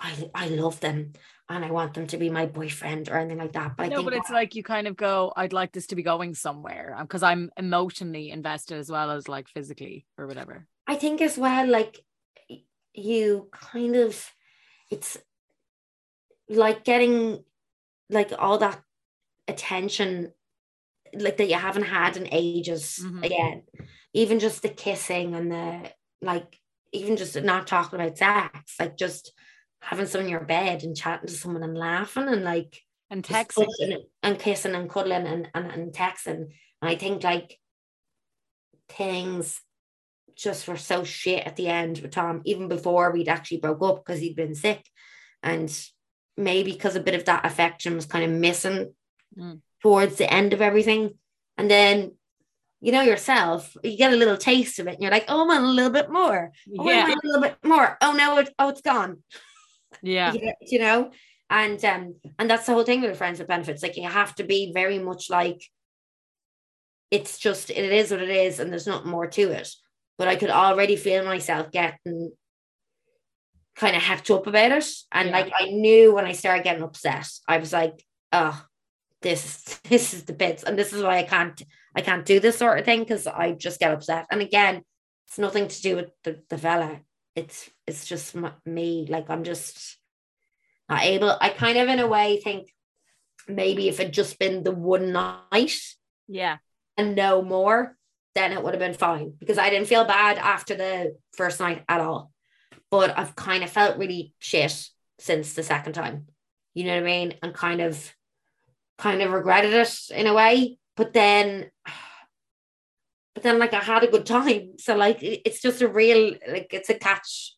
i 0.00 0.30
i 0.34 0.48
love 0.48 0.80
them 0.80 1.12
and 1.48 1.64
i 1.64 1.70
want 1.70 1.94
them 1.94 2.06
to 2.06 2.16
be 2.16 2.30
my 2.30 2.46
boyfriend 2.46 3.08
or 3.08 3.16
anything 3.16 3.38
like 3.38 3.52
that 3.52 3.76
but 3.76 3.86
i 3.86 3.88
no, 3.88 4.02
but 4.02 4.14
it's 4.14 4.30
like 4.30 4.54
you 4.54 4.62
kind 4.62 4.86
of 4.86 4.96
go, 4.96 5.32
I'd 5.36 5.52
like 5.52 5.72
this 5.72 5.88
to 5.88 5.96
be 5.96 6.02
going 6.02 6.34
somewhere 6.34 6.96
because 7.00 7.22
I'm 7.22 7.50
emotionally 7.56 8.30
invested 8.30 8.78
as 8.78 8.90
well 8.90 9.10
as 9.10 9.28
like 9.28 9.48
physically 9.48 10.06
or 10.18 10.26
whatever. 10.26 10.66
I 10.86 10.96
think 10.96 11.20
as 11.20 11.38
well, 11.38 11.66
like 11.66 12.04
you 12.94 13.48
kind 13.52 13.96
of, 13.96 14.30
it's 14.90 15.16
like 16.48 16.84
getting 16.84 17.44
like 18.08 18.32
all 18.38 18.58
that 18.58 18.80
attention, 19.48 20.32
like 21.14 21.36
that 21.38 21.48
you 21.48 21.56
haven't 21.56 21.84
had 21.84 22.16
in 22.16 22.28
ages 22.30 23.00
Mhm. 23.02 23.24
again. 23.24 23.62
Even 24.12 24.40
just 24.40 24.62
the 24.62 24.68
kissing 24.68 25.34
and 25.34 25.50
the 25.50 25.90
like, 26.22 26.60
even 26.92 27.16
just 27.16 27.40
not 27.42 27.66
talking 27.66 28.00
about 28.00 28.18
sex, 28.18 28.74
like 28.78 28.96
just 28.96 29.32
having 29.80 30.06
someone 30.06 30.26
in 30.26 30.30
your 30.32 30.44
bed 30.44 30.82
and 30.82 30.96
chatting 30.96 31.26
to 31.28 31.32
someone 31.32 31.62
and 31.62 31.76
laughing 31.76 32.28
and 32.28 32.44
like 32.44 32.80
And 33.10 33.24
texting. 33.24 33.66
and 34.22 34.38
kissing 34.38 34.74
and 34.74 34.88
cuddling 34.90 35.26
and, 35.26 35.48
and, 35.54 35.70
and 35.70 35.92
texting. 35.92 36.48
And 36.82 36.90
I 36.90 36.94
think 36.96 37.22
like 37.24 37.58
things 38.88 39.60
just 40.36 40.66
were 40.68 40.76
so 40.76 41.04
shit 41.04 41.46
at 41.46 41.56
the 41.56 41.68
end 41.68 41.98
with 42.00 42.12
Tom, 42.12 42.42
even 42.44 42.68
before 42.68 43.10
we'd 43.10 43.28
actually 43.28 43.58
broke 43.58 43.82
up 43.82 44.04
because 44.04 44.20
he'd 44.20 44.36
been 44.36 44.54
sick. 44.54 44.84
And 45.42 45.70
maybe 46.36 46.72
because 46.72 46.96
a 46.96 47.00
bit 47.00 47.14
of 47.14 47.24
that 47.26 47.44
affection 47.44 47.94
was 47.94 48.06
kind 48.06 48.24
of 48.24 48.38
missing 48.38 48.94
Mm. 49.38 49.60
towards 49.80 50.16
the 50.16 50.28
end 50.32 50.52
of 50.52 50.60
everything. 50.60 51.16
And 51.56 51.70
then 51.70 52.16
you 52.80 52.90
know 52.90 53.02
yourself, 53.02 53.76
you 53.84 53.96
get 53.96 54.12
a 54.12 54.16
little 54.16 54.36
taste 54.36 54.80
of 54.80 54.88
it 54.88 54.94
and 54.94 55.02
you're 55.02 55.10
like, 55.12 55.26
oh, 55.28 55.44
I 55.44 55.46
want 55.46 55.64
a 55.64 55.68
little 55.68 55.92
bit 55.92 56.10
more. 56.10 56.50
Oh, 56.76 56.88
I 56.88 56.92
Yeah. 56.92 57.02
want 57.08 57.20
a 57.22 57.26
little 57.28 57.42
bit 57.42 57.56
more. 57.62 57.96
Oh 58.00 58.12
no, 58.12 58.38
it, 58.38 58.52
oh, 58.58 58.70
it's 58.70 58.80
gone 58.80 59.22
Yeah. 60.02 60.32
you 60.32 60.40
know- 60.46 60.54
you 60.60 60.78
know? 60.78 61.10
And 61.48 61.84
um 61.84 62.14
and 62.38 62.48
that's 62.48 62.66
the 62.66 62.72
whole 62.72 62.84
thing 62.84 63.00
with 63.02 63.18
friends 63.18 63.38
with 63.38 63.48
benefits. 63.48 63.82
Like 63.82 63.96
you 63.96 64.08
have 64.08 64.34
to 64.36 64.44
be 64.44 64.72
very 64.72 64.98
much 64.98 65.28
like 65.30 65.62
it's 67.10 67.38
just 67.38 67.70
it 67.70 67.92
is 67.92 68.10
what 68.12 68.22
it 68.22 68.30
is 68.30 68.60
and 68.60 68.70
there's 68.70 68.86
nothing 68.86 69.10
more 69.10 69.26
to 69.26 69.50
it. 69.50 69.68
But 70.16 70.28
i 70.28 70.36
could 70.36 70.50
already 70.50 70.96
feel 70.96 71.24
myself 71.24 71.70
getting 71.72 72.30
kind 73.74 73.96
of 73.96 74.02
hecked 74.02 74.30
up 74.30 74.46
about 74.46 74.72
it. 74.72 74.86
And 75.10 75.28
Yeah. 75.30 75.34
like 75.40 75.52
i 75.58 75.64
knew 75.66 76.14
when 76.14 76.24
i 76.26 76.32
started 76.32 76.64
getting 76.64 76.82
upset 76.82 77.26
i 77.48 77.58
was 77.58 77.72
like 77.72 78.04
oh 78.32 78.62
this 79.22 79.62
this 79.88 80.14
is 80.14 80.24
the 80.24 80.32
bits 80.34 80.62
and 80.62 80.78
this 80.78 80.92
is 80.92 81.02
why 81.02 81.18
i 81.18 81.22
can't 81.24 81.62
i 81.96 82.00
can't 82.00 82.26
do 82.26 82.38
this 82.38 82.58
sort 82.58 82.78
of 82.78 82.84
thing 82.84 83.00
because 83.00 83.26
i 83.26 83.52
just 83.52 83.80
get 83.80 83.92
upset. 83.92 84.26
And 84.30 84.40
again 84.42 84.82
it's 85.26 85.38
nothing 85.38 85.68
to 85.68 85.82
do 85.82 85.96
with 85.96 86.10
the, 86.24 86.42
the 86.48 86.58
fella 86.58 87.00
it's 87.36 87.70
it's 87.86 88.06
just 88.06 88.34
me 88.66 89.06
like 89.08 89.30
i'm 89.30 89.44
just 89.44 89.96
not 90.88 91.02
able 91.04 91.36
i 91.40 91.48
kind 91.48 91.78
of 91.78 91.88
in 91.88 91.98
a 92.00 92.06
way 92.06 92.40
think 92.42 92.72
maybe 93.48 93.88
if 93.88 94.00
it 94.00 94.12
just 94.12 94.38
been 94.38 94.62
the 94.62 94.72
one 94.72 95.12
night 95.12 95.76
Yeah. 96.28 96.58
and 96.96 97.14
no 97.14 97.42
more 97.42 97.96
then 98.34 98.52
it 98.52 98.62
would 98.62 98.74
have 98.74 98.80
been 98.80 98.94
fine 98.94 99.32
because 99.38 99.58
i 99.58 99.70
didn't 99.70 99.88
feel 99.88 100.04
bad 100.04 100.38
after 100.38 100.74
the 100.74 101.16
first 101.36 101.58
night 101.60 101.84
at 101.88 102.00
all. 102.00 102.32
But 102.90 103.16
i've 103.18 103.34
kind 103.36 103.62
of 103.64 103.70
felt 103.70 103.98
really 103.98 104.34
shit 104.38 104.88
since 105.18 105.54
the 105.54 105.62
second 105.62 105.92
time. 105.94 106.26
You 106.74 106.84
know 106.84 106.94
what 106.94 107.02
i 107.02 107.06
mean? 107.06 107.34
And 107.42 107.52
kind 107.54 107.80
of 107.80 108.14
kind 108.98 109.22
of 109.22 109.32
regretted 109.32 109.72
it 109.74 110.10
in 110.14 110.26
a 110.26 110.34
way. 110.34 110.78
But 110.96 111.12
then 111.12 111.70
but 113.34 113.42
then 113.42 113.58
like 113.58 113.74
i 113.74 113.80
had 113.80 114.04
a 114.04 114.10
good 114.10 114.26
time 114.26 114.72
so 114.78 114.96
like 114.96 115.18
it's 115.22 115.60
just 115.60 115.82
a 115.82 115.88
real 115.88 116.34
like 116.48 116.68
it's 116.72 116.90
a 116.90 116.94
catch 116.94 117.54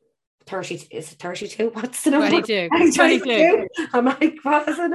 30 0.47 0.89
is 0.91 1.13
it 1.13 1.19
32 1.19 1.69
what's 1.75 2.05
the 2.05 2.11
number 2.11 2.29
22. 2.29 2.69
I'm 2.73 2.93
22. 2.95 3.25
22. 3.25 3.69
I'm 3.93 4.05
like, 4.05 4.39
what 4.43 4.69
is 4.69 4.79
it? 4.79 4.93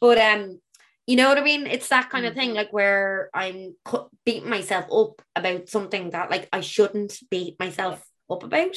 But 0.00 0.18
um, 0.18 0.60
you 1.06 1.16
know 1.16 1.28
what 1.28 1.38
I 1.38 1.42
mean? 1.42 1.66
It's 1.66 1.88
that 1.88 2.10
kind 2.10 2.26
of 2.26 2.34
thing, 2.34 2.54
like 2.54 2.72
where 2.72 3.30
I'm 3.32 3.76
cu- 3.84 4.08
beating 4.24 4.50
myself 4.50 4.86
up 4.92 5.22
about 5.36 5.68
something 5.68 6.10
that 6.10 6.30
like 6.30 6.48
I 6.52 6.60
shouldn't 6.60 7.18
beat 7.30 7.58
myself 7.60 8.04
up 8.30 8.42
about. 8.42 8.76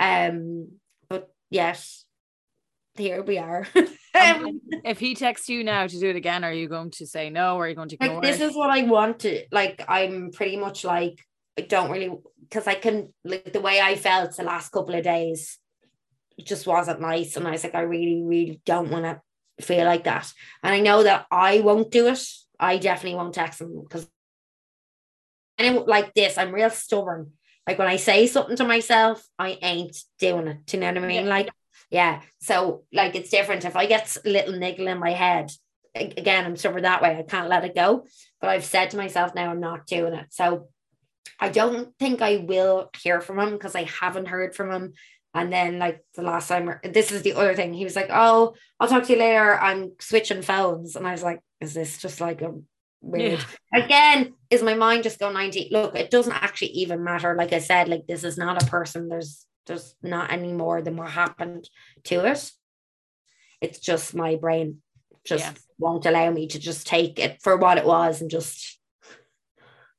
Um, 0.00 0.72
but 1.08 1.30
yes, 1.50 2.04
here 2.96 3.22
we 3.22 3.38
are. 3.38 3.66
Um, 4.14 4.60
if 4.84 4.98
he 4.98 5.14
texts 5.14 5.48
you 5.48 5.64
now 5.64 5.86
to 5.86 6.00
do 6.00 6.08
it 6.10 6.16
again, 6.16 6.44
are 6.44 6.52
you 6.52 6.68
going 6.68 6.90
to 6.92 7.06
say 7.06 7.30
no 7.30 7.56
or 7.56 7.64
are 7.64 7.68
you 7.68 7.74
going 7.74 7.88
to 7.90 7.96
ignore 7.96 8.14
like 8.16 8.22
this 8.22 8.40
it? 8.40 8.50
is 8.50 8.56
what 8.56 8.70
I 8.70 8.82
want 8.82 9.20
to 9.20 9.44
like. 9.52 9.84
I'm 9.88 10.30
pretty 10.32 10.56
much 10.56 10.84
like 10.84 11.20
I 11.58 11.62
don't 11.62 11.90
really 11.90 12.16
because 12.40 12.66
I 12.66 12.74
can 12.74 13.12
like 13.24 13.52
the 13.52 13.60
way 13.60 13.80
I 13.80 13.96
felt 13.96 14.36
the 14.36 14.42
last 14.42 14.70
couple 14.70 14.94
of 14.94 15.04
days. 15.04 15.58
Just 16.42 16.66
wasn't 16.66 17.02
nice, 17.02 17.36
and 17.36 17.46
I 17.46 17.50
was 17.50 17.64
like, 17.64 17.74
I 17.74 17.82
really, 17.82 18.22
really 18.24 18.60
don't 18.64 18.90
want 18.90 19.04
to 19.04 19.20
feel 19.64 19.84
like 19.84 20.04
that. 20.04 20.32
And 20.62 20.74
I 20.74 20.80
know 20.80 21.02
that 21.02 21.26
I 21.30 21.60
won't 21.60 21.90
do 21.90 22.06
it. 22.08 22.22
I 22.58 22.78
definitely 22.78 23.16
won't 23.16 23.34
text 23.34 23.60
him 23.60 23.82
because 23.82 24.08
and 25.60 25.86
like 25.86 26.14
this, 26.14 26.38
I'm 26.38 26.52
real 26.52 26.70
stubborn. 26.70 27.32
Like 27.66 27.78
when 27.78 27.88
I 27.88 27.96
say 27.96 28.26
something 28.26 28.56
to 28.56 28.64
myself, 28.64 29.22
I 29.38 29.58
ain't 29.60 29.96
doing 30.18 30.48
it. 30.48 30.66
Do 30.66 30.76
you 30.76 30.80
know 30.80 30.88
what 30.88 31.04
I 31.04 31.06
mean? 31.06 31.28
Like 31.28 31.50
Yeah. 31.90 32.22
So 32.40 32.84
like 32.92 33.14
it's 33.14 33.30
different. 33.30 33.64
If 33.64 33.76
I 33.76 33.86
get 33.86 34.16
a 34.24 34.28
little 34.28 34.56
niggle 34.56 34.88
in 34.88 34.98
my 34.98 35.12
head, 35.12 35.50
again, 35.94 36.44
I'm 36.44 36.56
stubborn 36.56 36.82
that 36.82 37.02
way. 37.02 37.16
I 37.16 37.22
can't 37.22 37.48
let 37.48 37.64
it 37.64 37.74
go. 37.74 38.06
But 38.40 38.50
I've 38.50 38.64
said 38.64 38.90
to 38.90 38.96
myself 38.96 39.34
now 39.34 39.50
I'm 39.50 39.60
not 39.60 39.86
doing 39.86 40.14
it. 40.14 40.26
So 40.30 40.68
I 41.38 41.48
don't 41.48 41.96
think 41.98 42.22
I 42.22 42.36
will 42.38 42.90
hear 43.02 43.20
from 43.20 43.38
him 43.38 43.52
because 43.52 43.74
I 43.74 43.84
haven't 43.84 44.28
heard 44.28 44.54
from 44.54 44.70
him. 44.70 44.92
And 45.32 45.52
then 45.52 45.78
like 45.78 46.04
the 46.14 46.22
last 46.22 46.48
time, 46.48 46.70
this 46.82 47.12
is 47.12 47.22
the 47.22 47.34
other 47.34 47.54
thing. 47.54 47.72
He 47.72 47.84
was 47.84 47.94
like, 47.94 48.08
"Oh, 48.10 48.54
I'll 48.80 48.88
talk 48.88 49.04
to 49.04 49.12
you 49.12 49.18
later. 49.18 49.58
I'm 49.60 49.92
switching 50.00 50.42
phones," 50.42 50.96
and 50.96 51.06
I 51.06 51.12
was 51.12 51.22
like, 51.22 51.40
"Is 51.60 51.72
this 51.72 51.98
just 51.98 52.20
like 52.20 52.42
a 52.42 52.54
weird?" 53.00 53.44
Again, 53.72 54.34
is 54.50 54.60
my 54.62 54.74
mind 54.74 55.04
just 55.04 55.20
go 55.20 55.30
ninety? 55.30 55.68
Look, 55.70 55.94
it 55.94 56.10
doesn't 56.10 56.32
actually 56.32 56.70
even 56.70 57.04
matter. 57.04 57.36
Like 57.38 57.52
I 57.52 57.60
said, 57.60 57.88
like 57.88 58.08
this 58.08 58.24
is 58.24 58.36
not 58.36 58.60
a 58.60 58.66
person. 58.66 59.08
There's 59.08 59.46
there's 59.70 59.94
not 60.02 60.32
any 60.32 60.52
more 60.52 60.82
than 60.82 60.96
what 60.96 61.10
happened 61.10 61.68
to 62.04 62.24
it. 62.26 62.50
It's 63.60 63.78
just 63.78 64.14
my 64.14 64.36
brain 64.36 64.82
just 65.24 65.44
Yeah. 65.44 65.52
won't 65.78 66.06
allow 66.06 66.30
me 66.30 66.46
to 66.48 66.58
just 66.58 66.86
take 66.86 67.18
it 67.18 67.40
for 67.42 67.56
what 67.56 67.78
it 67.78 67.84
was 67.84 68.20
and 68.20 68.30
just 68.30 68.78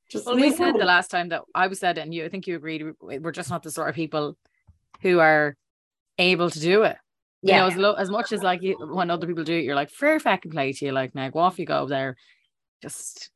just 0.09 0.25
Well, 0.25 0.35
we 0.35 0.51
said 0.51 0.73
the 0.73 0.83
last 0.83 1.09
time 1.09 1.29
that 1.29 1.43
I 1.55 1.67
was 1.67 1.79
said, 1.79 1.97
and 1.97 2.13
you, 2.13 2.25
I 2.25 2.29
think 2.29 2.45
you 2.45 2.57
agreed, 2.57 2.83
we- 3.01 3.19
we're 3.19 3.31
just 3.31 3.49
not 3.49 3.63
the 3.63 3.71
sort 3.71 3.87
of 3.87 3.95
people 3.95 4.37
who 5.01 5.19
are 5.19 5.55
able 6.17 6.49
to 6.49 6.59
do 6.59 6.83
it. 6.83 6.97
You 7.41 7.53
know, 7.53 7.57
yeah 7.59 7.67
as, 7.67 7.77
lo- 7.77 7.93
as 7.93 8.09
much 8.09 8.33
as 8.33 8.43
like 8.43 8.61
you, 8.61 8.75
when 8.77 9.09
other 9.09 9.25
people 9.25 9.45
do 9.45 9.55
it, 9.55 9.63
you're 9.63 9.75
like, 9.75 9.89
fair 9.89 10.19
fucking 10.19 10.51
play 10.51 10.73
to 10.73 10.85
you. 10.85 10.91
Like, 10.91 11.15
now 11.15 11.29
go 11.29 11.39
off 11.39 11.57
you 11.59 11.65
go 11.65 11.87
there. 11.87 12.17
Just, 12.81 13.31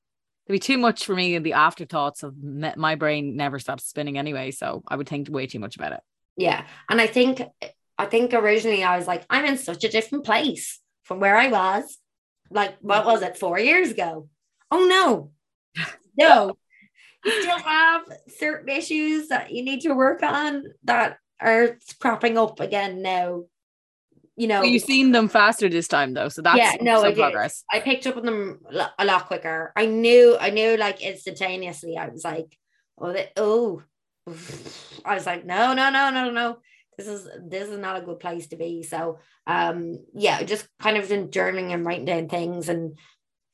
it'd 0.48 0.56
be 0.56 0.60
too 0.60 0.78
much 0.78 1.06
for 1.06 1.16
me. 1.16 1.36
And 1.36 1.46
the 1.46 1.54
afterthoughts 1.54 2.24
of 2.24 2.38
me- 2.38 2.74
my 2.76 2.96
brain 2.96 3.38
never 3.38 3.58
stops 3.58 3.86
spinning 3.86 4.18
anyway. 4.18 4.52
So 4.52 4.84
I 4.88 4.98
would 4.98 5.08
think 5.08 5.30
way 5.30 5.48
too 5.48 5.60
much 5.60 5.78
about 5.78 5.94
it. 5.94 6.02
Yeah 6.38 6.66
and 6.90 7.00
I 7.02 7.08
think 7.08 7.42
I 7.98 8.06
think 8.06 8.34
originally 8.34 8.84
I 8.84 8.98
was 8.98 9.08
like 9.08 9.26
I'm 9.30 9.46
in 9.46 9.58
such 9.58 9.84
a 9.84 9.90
different 9.90 10.26
place 10.26 10.80
from 11.04 11.20
where 11.20 11.38
I 11.38 11.48
was 11.48 11.98
like 12.50 12.76
what 12.82 13.06
was 13.06 13.22
it 13.22 13.38
four 13.38 13.60
years 13.60 13.92
ago 13.92 14.28
oh 14.72 14.86
no 14.86 15.32
no 16.18 16.58
you 17.24 17.42
still 17.42 17.60
have 17.60 18.04
certain 18.28 18.70
issues 18.70 19.30
that 19.30 19.52
you 19.52 19.64
need 19.64 19.82
to 19.82 19.94
work 19.94 20.22
on 20.24 20.64
that 20.84 21.18
are 21.40 21.78
cropping 22.00 22.38
up 22.38 22.60
again 22.60 23.02
now 23.02 23.44
you 24.38 24.48
know 24.48 24.62
But 24.62 24.70
you've 24.70 24.84
seen 24.84 25.12
them 25.12 25.30
faster 25.30 25.70
this 25.70 25.88
time 25.88 26.14
though. 26.14 26.30
So 26.30 26.42
that's 26.42 26.58
Yeah, 26.58 26.76
no, 26.82 27.00
I 27.00 27.04
some 27.04 27.14
did. 27.14 27.18
progress. 27.22 27.64
I 27.72 27.80
picked 27.80 28.06
up 28.06 28.18
on 28.18 28.26
them 28.26 28.60
a 29.00 29.06
lot 29.06 29.28
quicker. 29.28 29.72
I 29.76 29.86
knew, 29.86 30.36
I 30.38 30.50
knew 30.50 30.76
like 30.76 31.02
instantaneously. 31.02 31.98
I 31.98 32.10
was 32.10 32.24
like, 32.26 32.58
oh, 32.98 33.14
the, 33.14 33.30
oh, 33.38 33.82
I 34.28 35.16
was 35.16 35.26
like, 35.26 35.46
no, 35.46 35.74
no, 35.74 35.90
no, 35.90 36.10
no, 36.10 36.32
no. 36.32 36.58
This 36.98 37.08
is 37.08 37.28
this 37.44 37.70
is 37.70 37.78
not 37.78 38.02
a 38.02 38.06
good 38.06 38.20
place 38.20 38.48
to 38.48 38.56
be. 38.56 38.84
So, 38.84 39.20
um, 39.46 40.00
yeah, 40.14 40.42
just 40.44 40.68
kind 40.80 40.98
of 40.98 41.10
been 41.10 41.28
journaling 41.28 41.74
and 41.74 41.86
writing 41.86 42.06
down 42.06 42.30
things 42.30 42.70
and 42.70 42.98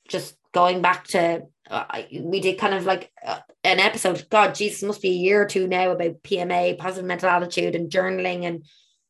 just 0.07 0.35
going 0.53 0.81
back 0.81 1.07
to. 1.07 1.43
Uh, 1.69 2.01
we 2.21 2.39
did 2.39 2.59
kind 2.59 2.73
of 2.73 2.85
like 2.85 3.11
uh, 3.25 3.39
an 3.63 3.79
episode. 3.79 4.27
God, 4.29 4.53
Jesus, 4.53 4.83
must 4.83 5.01
be 5.01 5.09
a 5.09 5.13
year 5.13 5.41
or 5.41 5.45
two 5.45 5.67
now 5.67 5.91
about 5.91 6.21
PMA, 6.21 6.77
positive 6.77 7.05
mental 7.05 7.29
attitude, 7.29 7.75
and 7.75 7.89
journaling 7.89 8.45
and 8.45 8.63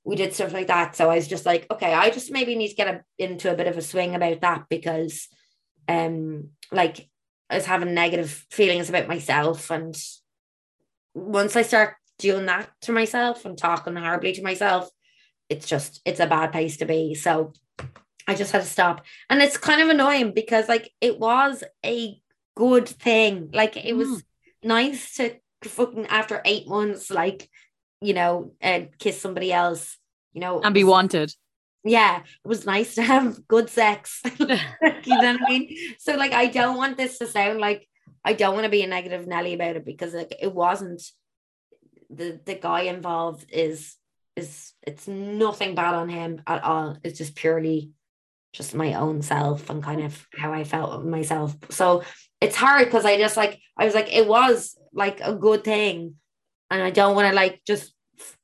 we 0.03 0.15
did 0.15 0.33
stuff 0.33 0.53
like 0.53 0.67
that. 0.67 0.95
So 0.95 1.09
I 1.09 1.15
was 1.15 1.27
just 1.27 1.45
like, 1.45 1.67
okay, 1.71 1.93
I 1.93 2.09
just 2.09 2.31
maybe 2.31 2.55
need 2.55 2.69
to 2.69 2.75
get 2.75 2.87
a, 2.87 3.03
into 3.17 3.51
a 3.51 3.55
bit 3.55 3.67
of 3.67 3.77
a 3.77 3.81
swing 3.81 4.15
about 4.15 4.41
that 4.41 4.65
because, 4.69 5.27
um, 5.87 6.49
like 6.71 7.07
I 7.49 7.55
was 7.55 7.65
having 7.65 7.93
negative 7.93 8.45
feelings 8.49 8.89
about 8.89 9.07
myself, 9.07 9.69
and 9.69 9.95
once 11.13 11.55
I 11.55 11.61
start 11.63 11.95
doing 12.19 12.45
that 12.47 12.69
to 12.83 12.91
myself 12.91 13.45
and 13.45 13.57
talking 13.57 13.95
horribly 13.95 14.33
to 14.33 14.43
myself, 14.43 14.89
it's 15.49 15.67
just 15.67 16.01
it's 16.05 16.19
a 16.19 16.27
bad 16.27 16.51
place 16.51 16.77
to 16.77 16.85
be. 16.85 17.15
So 17.15 17.53
I 18.27 18.35
just 18.35 18.51
had 18.51 18.61
to 18.61 18.67
stop, 18.67 19.05
and 19.29 19.41
it's 19.41 19.57
kind 19.57 19.81
of 19.81 19.89
annoying 19.89 20.33
because 20.33 20.69
like 20.69 20.91
it 21.01 21.19
was 21.19 21.63
a 21.85 22.21
good 22.55 22.87
thing, 22.87 23.49
like 23.53 23.75
it 23.77 23.93
was 23.95 24.07
Mm. 24.07 24.23
nice 24.63 25.15
to 25.15 25.35
fucking 25.63 26.07
after 26.07 26.41
eight 26.45 26.67
months, 26.67 27.09
like 27.09 27.49
you 28.01 28.13
know, 28.13 28.53
and 28.61 28.89
kiss 28.97 29.19
somebody 29.21 29.51
else, 29.53 29.97
you 30.33 30.41
know, 30.41 30.61
And 30.61 30.73
be 30.73 30.83
wanted. 30.83 31.33
yeah, 31.83 32.19
it 32.21 32.47
was 32.47 32.65
nice 32.65 32.95
to 32.95 33.01
have 33.03 33.47
good 33.47 33.69
sex. 33.69 34.21
you 34.39 34.47
know 34.47 34.57
what 34.81 35.41
I 35.41 35.49
mean? 35.49 35.75
So 35.99 36.15
like 36.15 36.31
I 36.33 36.47
don't 36.47 36.77
want 36.77 36.97
this 36.97 37.17
to 37.19 37.27
sound 37.27 37.59
like 37.59 37.87
I 38.23 38.33
don't 38.33 38.53
want 38.53 38.65
to 38.65 38.69
be 38.69 38.83
a 38.83 38.87
negative 38.87 39.27
Nelly 39.27 39.53
about 39.53 39.75
it 39.75 39.85
because 39.85 40.13
like 40.13 40.33
it 40.39 40.53
wasn't 40.53 41.01
the 42.09 42.39
the 42.45 42.55
guy 42.55 42.81
involved 42.81 43.45
is 43.49 43.95
is 44.35 44.73
it's 44.83 45.07
nothing 45.07 45.75
bad 45.75 45.93
on 45.93 46.09
him 46.09 46.41
at 46.47 46.63
all. 46.63 46.97
It's 47.03 47.17
just 47.17 47.35
purely 47.35 47.91
just 48.53 48.75
my 48.75 48.95
own 48.95 49.21
self 49.21 49.69
and 49.69 49.83
kind 49.83 50.01
of 50.01 50.27
how 50.37 50.51
I 50.53 50.63
felt 50.63 51.05
myself. 51.05 51.55
So 51.69 52.03
it's 52.39 52.55
hard 52.55 52.85
because 52.85 53.05
I 53.05 53.17
just 53.17 53.37
like 53.37 53.59
I 53.77 53.85
was 53.85 53.95
like 53.95 54.13
it 54.13 54.27
was 54.27 54.77
like 54.93 55.21
a 55.21 55.33
good 55.33 55.63
thing 55.63 56.15
and 56.69 56.81
I 56.81 56.91
don't 56.91 57.15
want 57.15 57.29
to 57.29 57.35
like 57.35 57.61
just 57.65 57.93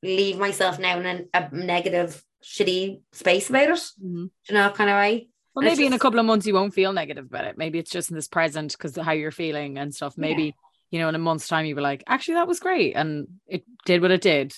leave 0.02 0.38
myself 0.38 0.80
now 0.80 1.00
in 1.00 1.28
a 1.34 1.50
negative 1.52 2.24
shitty 2.44 3.02
space 3.12 3.50
about 3.50 3.70
it. 3.70 3.80
Mhm. 4.04 4.30
You 4.50 4.56
know, 4.56 4.70
kind 4.72 4.90
of 4.90 4.96
way. 4.96 5.30
Well, 5.58 5.66
maybe 5.66 5.88
in 5.88 5.94
a 5.94 6.00
couple 6.00 6.20
of 6.20 6.26
months 6.28 6.46
you 6.46 6.54
won't 6.54 6.76
feel 6.76 6.94
negative 6.94 7.26
about 7.26 7.46
it. 7.46 7.58
Maybe 7.58 7.80
it's 7.80 7.90
just 7.90 8.12
in 8.12 8.16
this 8.16 8.28
present 8.28 8.74
because 8.74 8.96
how 8.96 9.14
you're 9.14 9.32
feeling 9.32 9.80
and 9.80 9.94
stuff. 9.94 10.16
Maybe, 10.16 10.54
you 10.92 11.00
know, 11.00 11.10
in 11.10 11.16
a 11.16 11.20
month's 11.20 11.48
time, 11.48 11.66
you 11.66 11.74
were 11.74 11.82
like, 11.82 12.04
actually, 12.06 12.36
that 12.36 12.48
was 12.48 12.60
great. 12.60 12.94
And 12.96 13.28
it 13.48 13.64
did 13.84 14.04
what 14.04 14.12
it 14.12 14.22
did. 14.22 14.54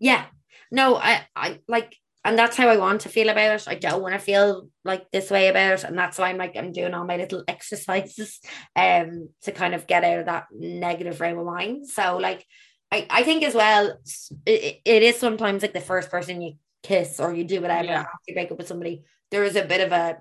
Yeah. 0.00 0.24
No, 0.72 0.96
I, 0.96 1.24
I 1.36 1.60
like, 1.68 1.94
and 2.24 2.36
that's 2.36 2.56
how 2.56 2.68
I 2.68 2.78
want 2.78 3.02
to 3.02 3.08
feel 3.08 3.28
about 3.28 3.54
it. 3.54 3.68
I 3.68 3.76
don't 3.76 4.02
want 4.02 4.14
to 4.14 4.18
feel 4.18 4.68
like 4.84 5.08
this 5.12 5.30
way 5.30 5.46
about 5.46 5.74
it. 5.74 5.84
And 5.84 5.96
that's 5.96 6.18
why 6.18 6.30
I'm 6.30 6.36
like, 6.36 6.56
I'm 6.56 6.72
doing 6.72 6.94
all 6.94 7.04
my 7.06 7.16
little 7.16 7.44
exercises 7.46 8.40
um 8.74 9.28
to 9.42 9.52
kind 9.52 9.74
of 9.74 9.86
get 9.86 10.02
out 10.02 10.18
of 10.18 10.26
that 10.26 10.46
negative 10.52 11.16
frame 11.16 11.38
of 11.38 11.46
mind. 11.46 11.88
So 11.88 12.16
like 12.16 12.44
I, 12.90 13.06
I 13.08 13.22
think 13.22 13.44
as 13.44 13.54
well, 13.54 13.98
it, 14.46 14.80
it 14.84 15.02
is 15.04 15.16
sometimes 15.16 15.62
like 15.62 15.74
the 15.74 15.80
first 15.80 16.10
person 16.10 16.42
you 16.42 16.54
kiss 16.82 17.20
or 17.20 17.32
you 17.32 17.44
do 17.44 17.60
whatever 17.60 17.84
Yeah. 17.84 18.00
after 18.00 18.10
you 18.26 18.34
break 18.34 18.50
up 18.50 18.58
with 18.58 18.66
somebody, 18.66 19.04
there 19.30 19.44
is 19.44 19.54
a 19.54 19.64
bit 19.64 19.80
of 19.80 19.92
a, 19.92 20.18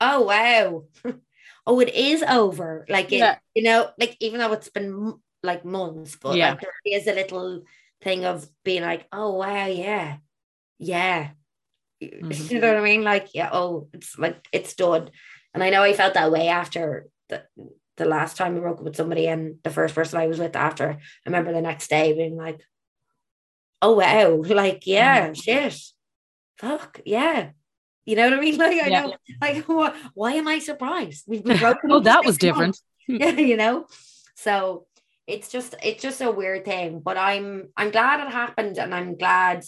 oh 0.00 0.22
wow. 0.22 0.84
oh, 1.66 1.80
it 1.80 1.94
is 1.94 2.22
over. 2.22 2.86
Like 2.88 3.12
it, 3.12 3.18
Yeah. 3.18 3.38
you 3.54 3.62
know, 3.62 3.90
like 3.98 4.16
even 4.20 4.40
though 4.40 4.52
it's 4.52 4.68
been 4.70 5.14
like 5.42 5.64
months, 5.64 6.16
but 6.16 6.36
Yeah. 6.36 6.50
like 6.50 6.60
there 6.60 6.72
is 6.84 7.06
a 7.06 7.14
little 7.14 7.62
thing 8.02 8.24
of 8.24 8.48
being 8.64 8.82
like, 8.82 9.06
oh 9.12 9.34
wow, 9.34 9.66
yeah, 9.66 10.16
yeah. 10.78 11.30
Mhm. 12.02 12.50
You 12.50 12.58
know 12.60 12.68
what 12.68 12.78
I 12.78 12.82
mean? 12.82 13.04
Like, 13.04 13.28
yeah, 13.32 13.50
oh, 13.52 13.88
it's 13.92 14.18
like 14.18 14.48
it's 14.50 14.74
done. 14.74 15.10
And 15.54 15.62
I 15.62 15.70
know 15.70 15.82
I 15.84 15.92
felt 15.92 16.14
that 16.14 16.32
way 16.32 16.48
after 16.48 17.06
the 17.28 17.44
the 17.96 18.04
last 18.06 18.36
time 18.36 18.56
I 18.56 18.60
broke 18.60 18.78
up 18.78 18.84
with 18.84 18.96
somebody 18.96 19.28
and 19.28 19.58
the 19.62 19.70
first 19.70 19.94
person 19.94 20.18
I 20.18 20.26
was 20.26 20.40
with 20.40 20.56
after. 20.56 20.90
I 20.90 20.98
remember 21.26 21.52
the 21.52 21.60
next 21.62 21.88
day 21.88 22.12
being 22.12 22.36
like, 22.36 22.60
oh 23.80 23.92
wow, 23.94 24.34
like, 24.54 24.86
yeah, 24.86 25.32
shit. 25.32 25.76
Fuck, 26.58 27.00
yeah. 27.04 27.50
You 28.04 28.16
know 28.16 28.24
what 28.30 28.38
I 28.38 28.40
mean? 28.40 28.58
Like, 28.58 28.82
I 28.82 28.88
Yeah. 28.88 29.00
know, 29.02 29.14
like, 29.40 29.64
what, 29.68 29.94
why 30.14 30.32
am 30.34 30.48
I 30.48 30.58
surprised? 30.58 31.24
We've 31.26 31.44
been 31.48 31.58
broken 31.58 31.90
Oh, 31.92 32.00
that 32.00 32.24
was 32.24 32.38
different. 32.38 32.78
yeah 33.08 33.30
you 33.30 33.56
know 33.56 33.86
so 34.36 34.86
it's 35.26 35.48
just 35.50 35.74
it's 35.82 36.00
just 36.02 36.20
a 36.20 36.30
weird 36.30 36.64
thing 36.64 37.00
but 37.00 37.16
i'm 37.16 37.68
i'm 37.76 37.90
glad 37.90 38.20
it 38.24 38.30
happened 38.32 38.78
and 38.78 38.94
i'm 38.94 39.16
glad 39.16 39.64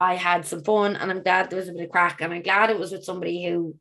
i 0.00 0.14
had 0.16 0.44
some 0.44 0.62
fun 0.64 0.96
and 0.96 1.08
i'm 1.10 1.22
glad 1.22 1.48
there 1.48 1.58
was 1.58 1.68
a 1.68 1.72
bit 1.72 1.84
of 1.84 1.90
crack 1.90 2.20
and 2.20 2.34
i'm 2.34 2.42
glad 2.42 2.68
it 2.70 2.78
was 2.78 2.90
with 2.90 3.04
somebody 3.04 3.44
who 3.44 3.76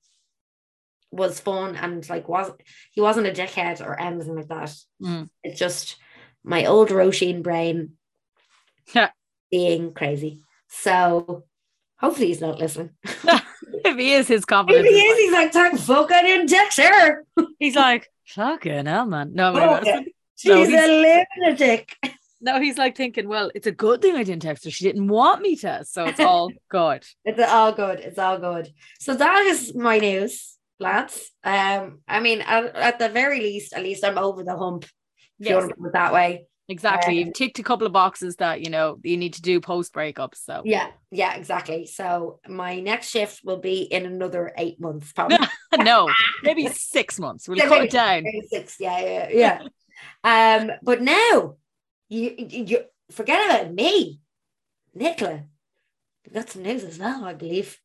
was 1.12 1.40
fun 1.40 1.76
and 1.76 2.08
like 2.08 2.30
was 2.30 2.52
he 2.92 3.02
wasn't 3.02 3.26
a 3.28 3.32
dickhead 3.32 3.82
or 3.86 4.00
anything 4.00 4.36
like 4.36 4.48
that 4.48 4.74
Mm. 5.02 5.28
it's 5.44 5.60
just 5.60 5.98
my 6.44 6.66
old 6.66 6.90
Roisin 6.90 7.42
brain 7.42 7.94
being 9.50 9.92
crazy 9.92 10.44
so 10.70 11.46
hopefully 12.00 12.28
he's 12.28 12.42
not 12.42 12.60
listening 12.60 12.92
if 13.86 13.98
he 13.98 14.14
is, 14.14 14.28
his 14.28 14.46
confidence. 14.46 14.86
if 14.88 14.92
he 14.94 15.00
is 15.00 15.18
is 15.18 15.24
he's 15.26 15.32
like 15.34 15.54
thank 15.54 15.80
fuck 15.80 16.12
I 16.12 16.22
didn't 16.24 16.48
text 16.48 16.80
her 16.80 17.26
he's 17.60 17.76
like, 17.76 18.08
fucking 18.28 18.86
hell, 18.86 19.06
man. 19.06 19.34
No, 19.34 19.54
Oh, 19.56 19.82
yeah. 19.84 20.00
she's 20.36 20.70
No, 20.70 20.86
a 20.86 21.26
lunatic 21.38 21.96
no, 22.42 22.60
he's 22.60 22.78
like 22.78 22.98
thinking, 22.98 23.28
well, 23.28 23.52
it's 23.54 23.68
a 23.68 23.72
good 23.72 24.02
thing 24.02 24.16
I 24.16 24.24
didn't 24.24 24.42
text 24.42 24.66
her. 24.66 24.72
She 24.72 24.84
didn't 24.84 25.08
want 25.08 25.42
me 25.42 25.56
to. 25.58 25.86
So 25.86 26.06
it's 26.06 26.20
all 26.20 26.52
good. 26.70 27.06
It's 27.24 27.40
all 27.40 27.72
good. 27.72 28.00
It's 28.00 28.18
all 28.18 28.40
good. 28.40 28.74
So 29.00 29.14
that 29.16 29.42
is 29.46 29.76
my 29.76 30.00
news, 30.00 30.58
lads. 30.80 31.32
Um, 31.44 32.00
I 32.08 32.20
mean, 32.20 32.42
at, 32.42 32.76
at 32.76 33.00
the 33.00 33.10
very 33.10 33.40
least, 33.42 33.74
at 33.74 33.84
least 33.84 34.04
I'm 34.04 34.18
over 34.18 34.44
the 34.44 34.58
hump. 34.58 34.86
If 35.40 35.50
you 35.50 35.56
want 35.56 35.70
to 35.70 35.76
put 35.76 35.88
it 35.88 35.94
that 35.94 36.14
way. 36.14 36.46
Exactly. 36.72 37.20
Um, 37.22 37.26
You've 37.28 37.34
ticked 37.36 37.60
a 37.60 37.64
couple 37.64 37.86
of 37.86 37.94
boxes 37.94 38.38
that, 38.38 38.62
you 38.62 38.70
know, 38.70 38.98
you 39.04 39.18
need 39.18 39.34
to 39.34 39.42
do 39.42 39.60
post 39.60 39.92
breakup. 39.94 40.34
So 40.36 40.62
Yeah, 40.66 40.88
yeah, 41.12 41.36
exactly. 41.36 41.86
So 41.86 42.40
my 42.48 42.80
next 42.80 43.10
shift 43.10 43.42
will 43.44 43.58
be 43.60 43.82
in 43.82 44.06
another 44.06 44.54
eight 44.58 44.80
months, 44.80 45.12
probably. 45.16 45.38
no, 45.78 46.10
maybe 46.44 46.68
six 46.68 47.20
months. 47.20 47.48
We'll 47.48 47.58
Yeah, 47.58 47.66
cut 47.68 47.72
maybe- 47.80 47.86
it 47.88 47.92
down. 47.92 48.24
Maybe 48.24 48.42
six. 48.50 48.78
Yeah, 48.80 49.00
yeah, 49.32 49.60
yeah. 50.24 50.60
um, 50.64 50.72
but 50.82 51.02
now 51.02 51.56
you, 52.10 52.34
you 52.38 52.64
you 52.66 52.80
forget 53.12 53.46
about 53.46 53.74
me, 53.74 54.20
Nicola. 54.96 55.44
We've 56.26 56.34
got 56.34 56.50
some 56.50 56.64
news 56.64 56.84
as 56.84 56.98
well, 57.00 57.24
I 57.26 57.34
believe. 57.34 57.78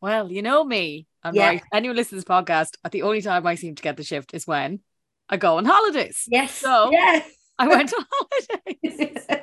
Well, 0.00 0.32
you 0.32 0.42
know 0.42 0.64
me. 0.64 1.06
And 1.24 1.36
Yeah. 1.36 1.46
right, 1.48 1.62
anyone 1.72 1.96
listening 1.96 2.20
to 2.22 2.24
this 2.26 2.32
podcast, 2.32 2.76
at 2.84 2.90
the 2.92 3.02
only 3.02 3.22
time 3.22 3.46
I 3.46 3.54
seem 3.56 3.74
to 3.76 3.82
get 3.82 3.96
the 3.96 4.02
shift 4.04 4.34
is 4.34 4.46
when 4.46 4.80
I 5.28 5.36
go 5.36 5.58
on 5.58 5.64
holidays. 5.64 6.24
Yes. 6.28 6.52
So- 6.54 6.90
yes. 6.90 7.28
I 7.58 7.68
went 7.68 7.92
on 7.92 8.06
holidays. 8.12 9.26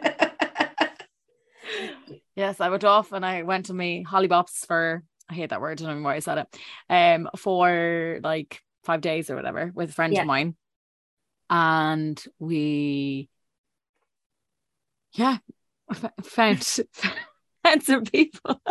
Yes, 2.36 2.62
I 2.62 2.70
went 2.70 2.84
off 2.86 3.12
and 3.12 3.26
I 3.26 3.44
went 3.44 3.66
to 3.66 3.74
me 3.74 4.06
hollybops 4.10 4.66
for 4.66 5.04
I 5.30 5.34
hate 5.36 5.50
that 5.52 5.62
word, 5.62 5.82
I 5.82 5.86
don't 5.86 5.98
know 5.98 6.04
why 6.04 6.16
I 6.16 6.20
said 6.20 6.40
it. 6.40 6.48
Um, 6.90 7.30
for 7.38 8.20
like 8.24 8.62
five 8.84 9.02
days 9.02 9.30
or 9.30 9.36
whatever 9.36 9.72
with 9.76 9.90
a 9.90 9.94
friend 9.94 10.14
Yeah. 10.14 10.22
of 10.22 10.28
mine. 10.28 10.56
And 11.50 12.24
we 12.40 13.30
yeah, 15.14 15.38
found 16.24 16.64
found 17.64 17.84
some 17.84 18.06
people. 18.06 18.62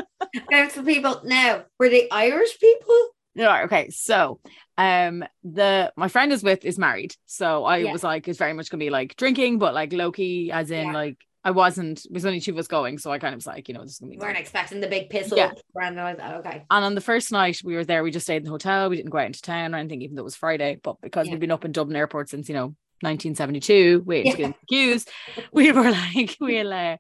Found 0.50 0.72
some 0.72 0.84
people. 0.86 1.20
Now, 1.24 1.64
were 1.78 1.88
they 1.88 2.08
Irish 2.10 2.58
people? 2.58 3.08
No, 3.34 3.62
okay. 3.64 3.90
So, 3.90 4.40
um, 4.78 5.24
the 5.44 5.92
my 5.96 6.08
friend 6.08 6.32
is 6.32 6.42
with 6.42 6.64
is 6.64 6.78
married, 6.78 7.14
so 7.26 7.64
I 7.64 7.78
Yeah. 7.78 7.92
was 7.92 8.02
like, 8.04 8.26
it's 8.28 8.38
very 8.38 8.52
much 8.54 8.70
gonna 8.70 8.78
be 8.82 8.90
like 8.90 9.16
drinking, 9.16 9.58
but 9.58 9.74
like 9.74 9.92
low 9.92 10.10
key, 10.12 10.50
as 10.52 10.70
in 10.70 10.86
Yeah. 10.88 10.92
like 10.92 11.16
I 11.44 11.50
wasn't. 11.52 12.04
It 12.04 12.12
was 12.12 12.26
only 12.26 12.40
two 12.40 12.52
of 12.52 12.58
us 12.58 12.66
going, 12.68 12.98
so 12.98 13.10
I 13.10 13.18
kind 13.18 13.32
of 13.32 13.38
was 13.38 13.46
like, 13.46 13.68
you 13.68 13.74
know, 13.74 13.82
this 13.82 13.92
is 13.92 13.98
gonna 13.98 14.10
be. 14.10 14.16
You 14.16 14.20
weren't 14.20 14.38
expecting 14.38 14.80
the 14.80 14.88
big 14.88 15.08
piss 15.10 15.32
Yeah. 15.34 15.52
like 15.74 16.16
that. 16.18 16.36
Okay. 16.40 16.64
And 16.70 16.84
on 16.84 16.94
the 16.94 17.00
first 17.00 17.30
night 17.32 17.60
we 17.64 17.74
were 17.74 17.84
there, 17.84 18.02
we 18.02 18.10
just 18.10 18.26
stayed 18.26 18.38
in 18.38 18.44
the 18.44 18.50
hotel. 18.50 18.88
We 18.88 18.96
didn't 18.96 19.10
go 19.10 19.18
out 19.18 19.26
into 19.26 19.42
town 19.42 19.74
or 19.74 19.78
anything, 19.78 20.02
even 20.02 20.14
though 20.16 20.22
it 20.22 20.24
was 20.24 20.36
Friday. 20.36 20.78
But 20.82 21.00
because 21.00 21.26
Yeah. 21.26 21.32
we've 21.34 21.40
been 21.40 21.50
up 21.50 21.64
in 21.64 21.72
Dublin 21.72 21.96
Airport 21.96 22.28
since 22.28 22.48
you 22.48 22.54
know 22.54 22.74
1972, 23.02 24.02
waiting 24.06 24.32
to 24.32 24.36
get 24.38 24.44
in 24.46 24.50
the 24.60 24.66
queues, 24.68 25.06
we 25.52 25.72
were 25.72 25.90
like, 25.90 26.36
we'll. 26.40 26.72
Uh, 26.72 26.96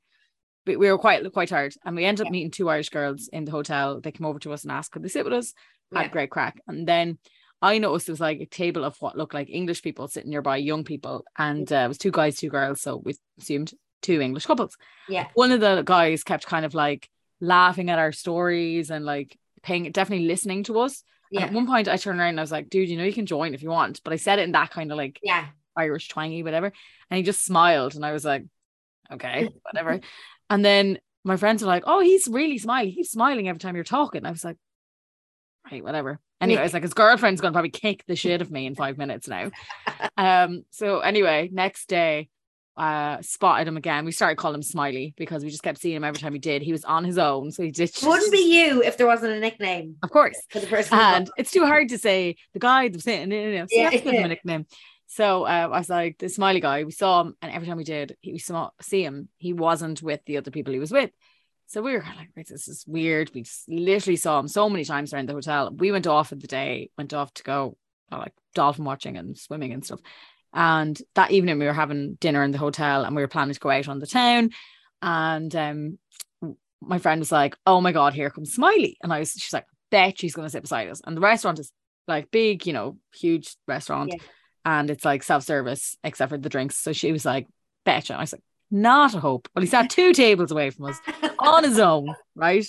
we, 0.66 0.76
we 0.76 0.90
were 0.90 0.98
quite 0.98 1.30
quite 1.32 1.48
tired, 1.48 1.74
and 1.84 1.96
we 1.96 2.04
ended 2.04 2.22
up 2.22 2.26
Yeah. 2.26 2.32
meeting 2.32 2.50
two 2.50 2.68
Irish 2.68 2.88
girls 2.90 3.28
in 3.32 3.44
the 3.44 3.50
hotel. 3.52 4.00
They 4.00 4.12
came 4.12 4.26
over 4.26 4.38
to 4.40 4.52
us 4.52 4.62
and 4.64 4.72
asked 4.72 4.92
could 4.92 5.02
they 5.02 5.08
sit 5.08 5.24
with 5.24 5.32
us. 5.34 5.54
Had 5.94 6.10
great 6.10 6.30
crack, 6.30 6.60
and 6.66 6.86
then 6.86 7.18
I 7.60 7.78
noticed 7.78 8.06
there 8.06 8.12
was 8.12 8.20
like 8.20 8.40
a 8.40 8.46
table 8.46 8.84
of 8.84 8.96
what 9.00 9.16
looked 9.16 9.34
like 9.34 9.50
English 9.50 9.82
people 9.82 10.06
sitting 10.08 10.30
nearby, 10.30 10.58
young 10.58 10.84
people, 10.84 11.24
and 11.36 11.70
uh, 11.72 11.76
it 11.76 11.88
was 11.88 11.98
two 11.98 12.10
guys, 12.12 12.36
two 12.36 12.50
girls. 12.50 12.80
So 12.80 12.96
we 12.96 13.14
assumed 13.38 13.72
two 14.02 14.20
English 14.20 14.46
couples. 14.46 14.76
Yeah. 15.08 15.26
One 15.34 15.50
of 15.50 15.60
the 15.60 15.82
guys 15.82 16.22
kept 16.22 16.46
kind 16.46 16.64
of 16.64 16.74
like 16.74 17.08
laughing 17.40 17.90
at 17.90 17.98
our 17.98 18.12
stories 18.12 18.90
and 18.90 19.04
like 19.04 19.36
paying, 19.62 19.90
definitely 19.90 20.26
listening 20.28 20.62
to 20.64 20.78
us. 20.78 21.02
And 21.32 21.40
Yeah. 21.40 21.46
at 21.46 21.52
one 21.52 21.66
point, 21.66 21.88
I 21.88 21.96
turned 21.96 22.20
around 22.20 22.30
and 22.30 22.40
I 22.40 22.42
was 22.42 22.52
like, 22.52 22.70
"Dude, 22.70 22.88
you 22.88 22.96
know 22.96 23.04
you 23.04 23.12
can 23.12 23.26
join 23.26 23.54
if 23.54 23.62
you 23.62 23.70
want," 23.70 24.02
but 24.04 24.12
I 24.12 24.16
said 24.16 24.38
it 24.38 24.42
in 24.42 24.52
that 24.52 24.70
kind 24.70 24.92
of 24.92 24.96
like 24.96 25.18
Yeah. 25.22 25.46
Irish 25.76 26.08
twangy, 26.08 26.42
whatever. 26.44 26.72
And 27.10 27.16
he 27.18 27.22
just 27.24 27.44
smiled, 27.44 27.96
and 27.96 28.04
I 28.06 28.12
was 28.12 28.24
like, 28.24 28.44
"Okay, 29.10 29.48
whatever." 29.64 30.00
and 30.50 30.64
then 30.64 30.98
my 31.24 31.36
friends 31.36 31.60
were 31.62 31.68
like, 31.68 31.82
"Oh, 31.86 32.00
he's 32.00 32.28
really 32.28 32.58
smiling. 32.58 32.92
He's 32.92 33.10
smiling 33.10 33.48
every 33.48 33.58
time 33.58 33.74
you're 33.74 33.84
talking." 33.84 34.24
I 34.24 34.30
was 34.30 34.44
like, 34.44 34.56
"Right, 35.70 35.82
whatever." 35.82 36.20
Anyway, 36.40 36.62
it's 36.64 36.74
like 36.74 36.82
his 36.82 36.94
girlfriend's 36.94 37.40
gonna 37.40 37.52
probably 37.52 37.70
kick 37.70 38.04
the 38.06 38.16
shit 38.16 38.40
of 38.42 38.50
me 38.50 38.66
in 38.66 38.74
five 38.74 38.98
minutes 38.98 39.28
now. 39.28 39.50
Um. 40.16 40.64
So 40.70 41.00
anyway, 41.00 41.48
next 41.52 41.88
day, 41.88 42.28
uh, 42.76 43.18
spotted 43.22 43.66
him 43.66 43.76
again. 43.76 44.04
We 44.04 44.12
started 44.12 44.36
calling 44.36 44.56
him 44.56 44.62
Smiley 44.62 45.12
because 45.16 45.42
we 45.44 45.50
just 45.50 45.62
kept 45.62 45.78
seeing 45.80 45.96
him 45.96 46.04
every 46.04 46.20
time 46.20 46.32
he 46.32 46.38
did. 46.38 46.62
He 46.62 46.72
was 46.72 46.84
on 46.84 47.04
his 47.04 47.18
own, 47.18 47.50
so 47.50 47.62
he 47.62 47.70
did. 47.70 47.90
It 47.90 48.02
wouldn't 48.02 48.32
be 48.32 48.38
you 48.38 48.82
if 48.82 48.96
there 48.96 49.06
wasn't 49.06 49.32
a 49.32 49.40
nickname 49.40 49.96
of 50.02 50.10
course. 50.10 50.36
for 50.50 50.60
the 50.60 50.66
person. 50.66 50.96
And 50.98 51.30
it's 51.36 51.50
too 51.50 51.66
hard 51.66 51.88
to 51.90 51.98
say 51.98 52.36
the 52.52 52.60
guy 52.60 52.88
that 52.88 52.94
was 52.94 53.04
sitting, 53.04 53.30
you 53.32 53.58
know, 53.58 53.66
so 53.68 53.76
Yeah, 53.76 53.82
have 53.90 53.92
to 53.92 53.98
give 54.00 54.14
yeah. 54.14 54.24
a 54.24 54.28
nickname. 54.28 54.66
So 55.06 55.44
uh, 55.44 55.68
I 55.72 55.78
was 55.78 55.88
like, 55.88 56.18
the 56.18 56.28
smiley 56.28 56.60
guy, 56.60 56.84
we 56.84 56.92
saw 56.92 57.22
him, 57.22 57.34
and 57.42 57.50
every 57.52 57.66
time 57.66 57.78
we 57.78 57.84
did, 57.84 58.16
he 58.20 58.32
we 58.32 58.38
saw 58.38 58.70
see 58.80 59.02
him, 59.02 59.28
he 59.38 59.52
wasn't 59.52 60.02
with 60.02 60.20
the 60.26 60.36
other 60.36 60.50
people 60.50 60.72
he 60.72 60.78
was 60.78 60.92
with. 60.92 61.10
So 61.68 61.82
we 61.82 61.92
were 61.92 62.00
kind 62.00 62.14
of 62.14 62.20
like, 62.20 62.30
right, 62.34 62.48
this 62.48 62.66
is 62.66 62.84
weird. 62.86 63.30
We 63.34 63.42
just 63.42 63.68
literally 63.68 64.16
saw 64.16 64.40
him 64.40 64.48
so 64.48 64.70
many 64.70 64.86
times 64.86 65.12
around 65.12 65.28
the 65.28 65.34
hotel. 65.34 65.70
We 65.70 65.92
went 65.92 66.06
off 66.06 66.30
for 66.30 66.34
the 66.34 66.46
day, 66.46 66.90
went 66.96 67.12
off 67.12 67.32
to 67.34 67.42
go 67.42 67.76
uh, 68.10 68.18
like 68.18 68.32
dolphin 68.54 68.86
watching 68.86 69.18
and 69.18 69.36
swimming 69.36 69.74
and 69.74 69.84
stuff. 69.84 70.00
And 70.54 70.98
that 71.14 71.30
evening 71.30 71.58
we 71.58 71.66
were 71.66 71.74
having 71.74 72.14
dinner 72.14 72.42
in 72.42 72.52
the 72.52 72.58
hotel 72.58 73.04
and 73.04 73.14
we 73.14 73.20
were 73.20 73.28
planning 73.28 73.52
to 73.52 73.60
go 73.60 73.68
out 73.68 73.86
on 73.86 73.98
the 73.98 74.06
town. 74.06 74.50
And 75.02 75.54
um 75.54 75.98
my 76.80 76.98
friend 76.98 77.20
was 77.20 77.30
like, 77.30 77.54
Oh 77.66 77.82
my 77.82 77.92
god, 77.92 78.14
here 78.14 78.30
comes 78.30 78.54
Smiley. 78.54 78.96
And 79.02 79.12
I 79.12 79.18
was 79.18 79.32
she's 79.32 79.52
like, 79.52 79.66
bet 79.90 80.18
she's 80.18 80.34
gonna 80.34 80.48
sit 80.48 80.62
beside 80.62 80.88
us. 80.88 81.02
And 81.04 81.14
the 81.14 81.20
restaurant 81.20 81.58
is 81.58 81.70
like 82.06 82.30
big, 82.30 82.66
you 82.66 82.72
know, 82.72 82.96
huge 83.14 83.56
restaurant. 83.66 84.10
Yeah. 84.14 84.22
And 84.64 84.88
it's 84.88 85.04
like 85.04 85.22
self-service 85.22 85.98
except 86.02 86.30
for 86.30 86.38
the 86.38 86.48
drinks. 86.48 86.78
So 86.78 86.94
she 86.94 87.12
was 87.12 87.26
like, 87.26 87.46
betcha. 87.84 88.14
And 88.14 88.20
I 88.20 88.22
was 88.22 88.32
like, 88.32 88.42
not 88.70 89.14
a 89.14 89.20
hope. 89.20 89.48
Well, 89.54 89.62
he 89.62 89.68
sat 89.68 89.90
two 89.90 90.12
tables 90.12 90.50
away 90.50 90.70
from 90.70 90.86
us 90.86 90.98
on 91.38 91.64
his 91.64 91.78
own, 91.78 92.14
right? 92.34 92.66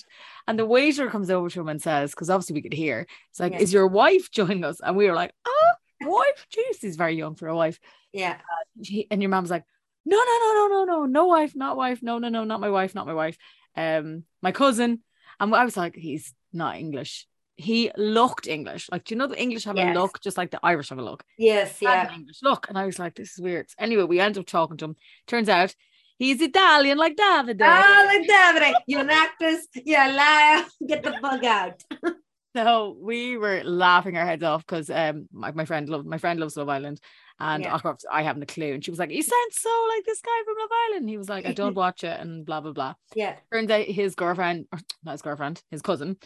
And 0.47 0.57
the 0.57 0.65
waiter 0.65 1.09
comes 1.09 1.29
over 1.29 1.49
to 1.49 1.59
him 1.61 1.69
and 1.69 1.81
says, 1.81 2.11
because 2.11 2.29
obviously 2.29 2.55
we 2.55 2.61
could 2.61 2.73
hear, 2.73 3.05
it's 3.29 3.39
like, 3.39 3.53
Yeah. 3.53 3.59
is 3.59 3.73
your 3.73 3.87
wife 3.87 4.31
joining 4.31 4.63
us? 4.63 4.79
And 4.81 4.95
we 4.95 5.05
were 5.07 5.13
like, 5.15 5.33
oh, 5.45 5.71
wife? 6.01 6.47
Jeez, 6.55 6.77
he's 6.81 6.95
very 6.95 7.15
young 7.15 7.35
for 7.35 7.47
a 7.47 7.55
wife. 7.55 7.79
yeah. 8.13 8.37
She, 8.81 9.07
and 9.11 9.21
your 9.21 9.29
mom's 9.29 9.49
like, 9.51 9.65
no, 10.05 10.15
no, 10.17 10.23
no, 10.23 10.53
no, 10.53 10.67
no, 10.67 10.85
no, 10.85 11.05
no 11.05 11.25
wife, 11.27 11.55
not 11.55 11.75
wife, 11.77 12.01
no, 12.01 12.17
no, 12.17 12.29
no, 12.29 12.43
not 12.45 12.61
my 12.61 12.69
wife, 12.69 12.95
not 12.95 13.05
my 13.05 13.13
wife. 13.13 13.37
Um, 13.75 14.23
my 14.41 14.51
cousin. 14.51 15.01
And 15.39 15.53
I 15.53 15.65
was 15.65 15.75
like, 15.77 15.95
he's 15.95 16.33
not 16.53 16.77
English. 16.77 17.27
He 17.57 17.91
looked 17.97 18.47
English. 18.47 18.87
Like, 18.89 19.03
do 19.03 19.13
you 19.13 19.19
know 19.19 19.27
the 19.27 19.39
English 19.39 19.65
have 19.65 19.75
Yes. 19.75 19.95
a 19.95 19.99
look 19.99 20.21
just 20.21 20.37
like 20.37 20.49
the 20.49 20.59
Irish 20.63 20.89
have 20.89 20.97
a 20.97 21.03
look? 21.03 21.23
Yes. 21.37 21.77
Yeah. 21.81 22.07
an 22.07 22.13
English 22.15 22.37
look. 22.41 22.67
And 22.69 22.77
I 22.77 22.85
was 22.85 22.97
like, 22.97 23.15
this 23.15 23.33
is 23.33 23.39
weird. 23.41 23.67
Anyway, 23.77 24.03
we 24.03 24.21
ended 24.21 24.39
up 24.39 24.47
talking 24.47 24.77
to 24.77 24.85
him. 24.85 24.95
Turns 25.27 25.49
out 25.49 25.75
he's 26.19 26.41
Italian 26.41 26.97
like 26.97 27.15
Davide. 27.15 27.61
Oh, 27.61 28.03
like 28.05 28.27
David, 28.27 28.75
you're 28.85 29.01
an 29.01 29.09
actress, 29.09 29.67
you're 29.73 30.01
a 30.01 30.11
liar. 30.11 30.65
Get 30.87 31.03
the 31.03 31.17
bug 31.21 31.43
out. 31.45 31.83
So 32.55 32.97
we 32.99 33.37
were 33.37 33.61
laughing 33.63 34.17
our 34.17 34.25
heads 34.25 34.43
off 34.43 34.65
because 34.65 34.89
um 34.89 35.29
my, 35.31 35.51
my 35.51 35.65
friend 35.65 35.87
loved 35.87 36.07
my 36.07 36.17
friend 36.17 36.39
loves 36.39 36.57
Love 36.57 36.67
Island. 36.67 36.99
And 37.39 37.63
Yeah. 37.63 37.79
I 38.11 38.23
haven't 38.23 38.41
a 38.41 38.47
clue. 38.47 38.73
And 38.73 38.83
she 38.83 38.89
was 38.89 38.99
like, 38.99 39.11
You 39.11 39.21
sound 39.21 39.51
so 39.51 39.69
like 39.95 40.03
this 40.03 40.19
guy 40.19 40.31
from 40.43 40.55
Love 40.59 40.69
Island. 40.87 41.09
He 41.09 41.17
was 41.19 41.29
like, 41.29 41.45
I 41.45 41.53
don't 41.53 41.75
watch 41.83 42.03
it 42.03 42.19
and 42.19 42.43
blah 42.47 42.59
blah 42.61 42.71
blah. 42.71 42.95
Yeah. 43.15 43.35
Turns 43.53 43.69
out 43.69 43.85
his 43.85 44.15
girlfriend, 44.15 44.65
or 44.73 44.79
not 45.03 45.11
his 45.11 45.21
girlfriend, 45.21 45.61
his 45.69 45.83
cousin, 45.83 46.17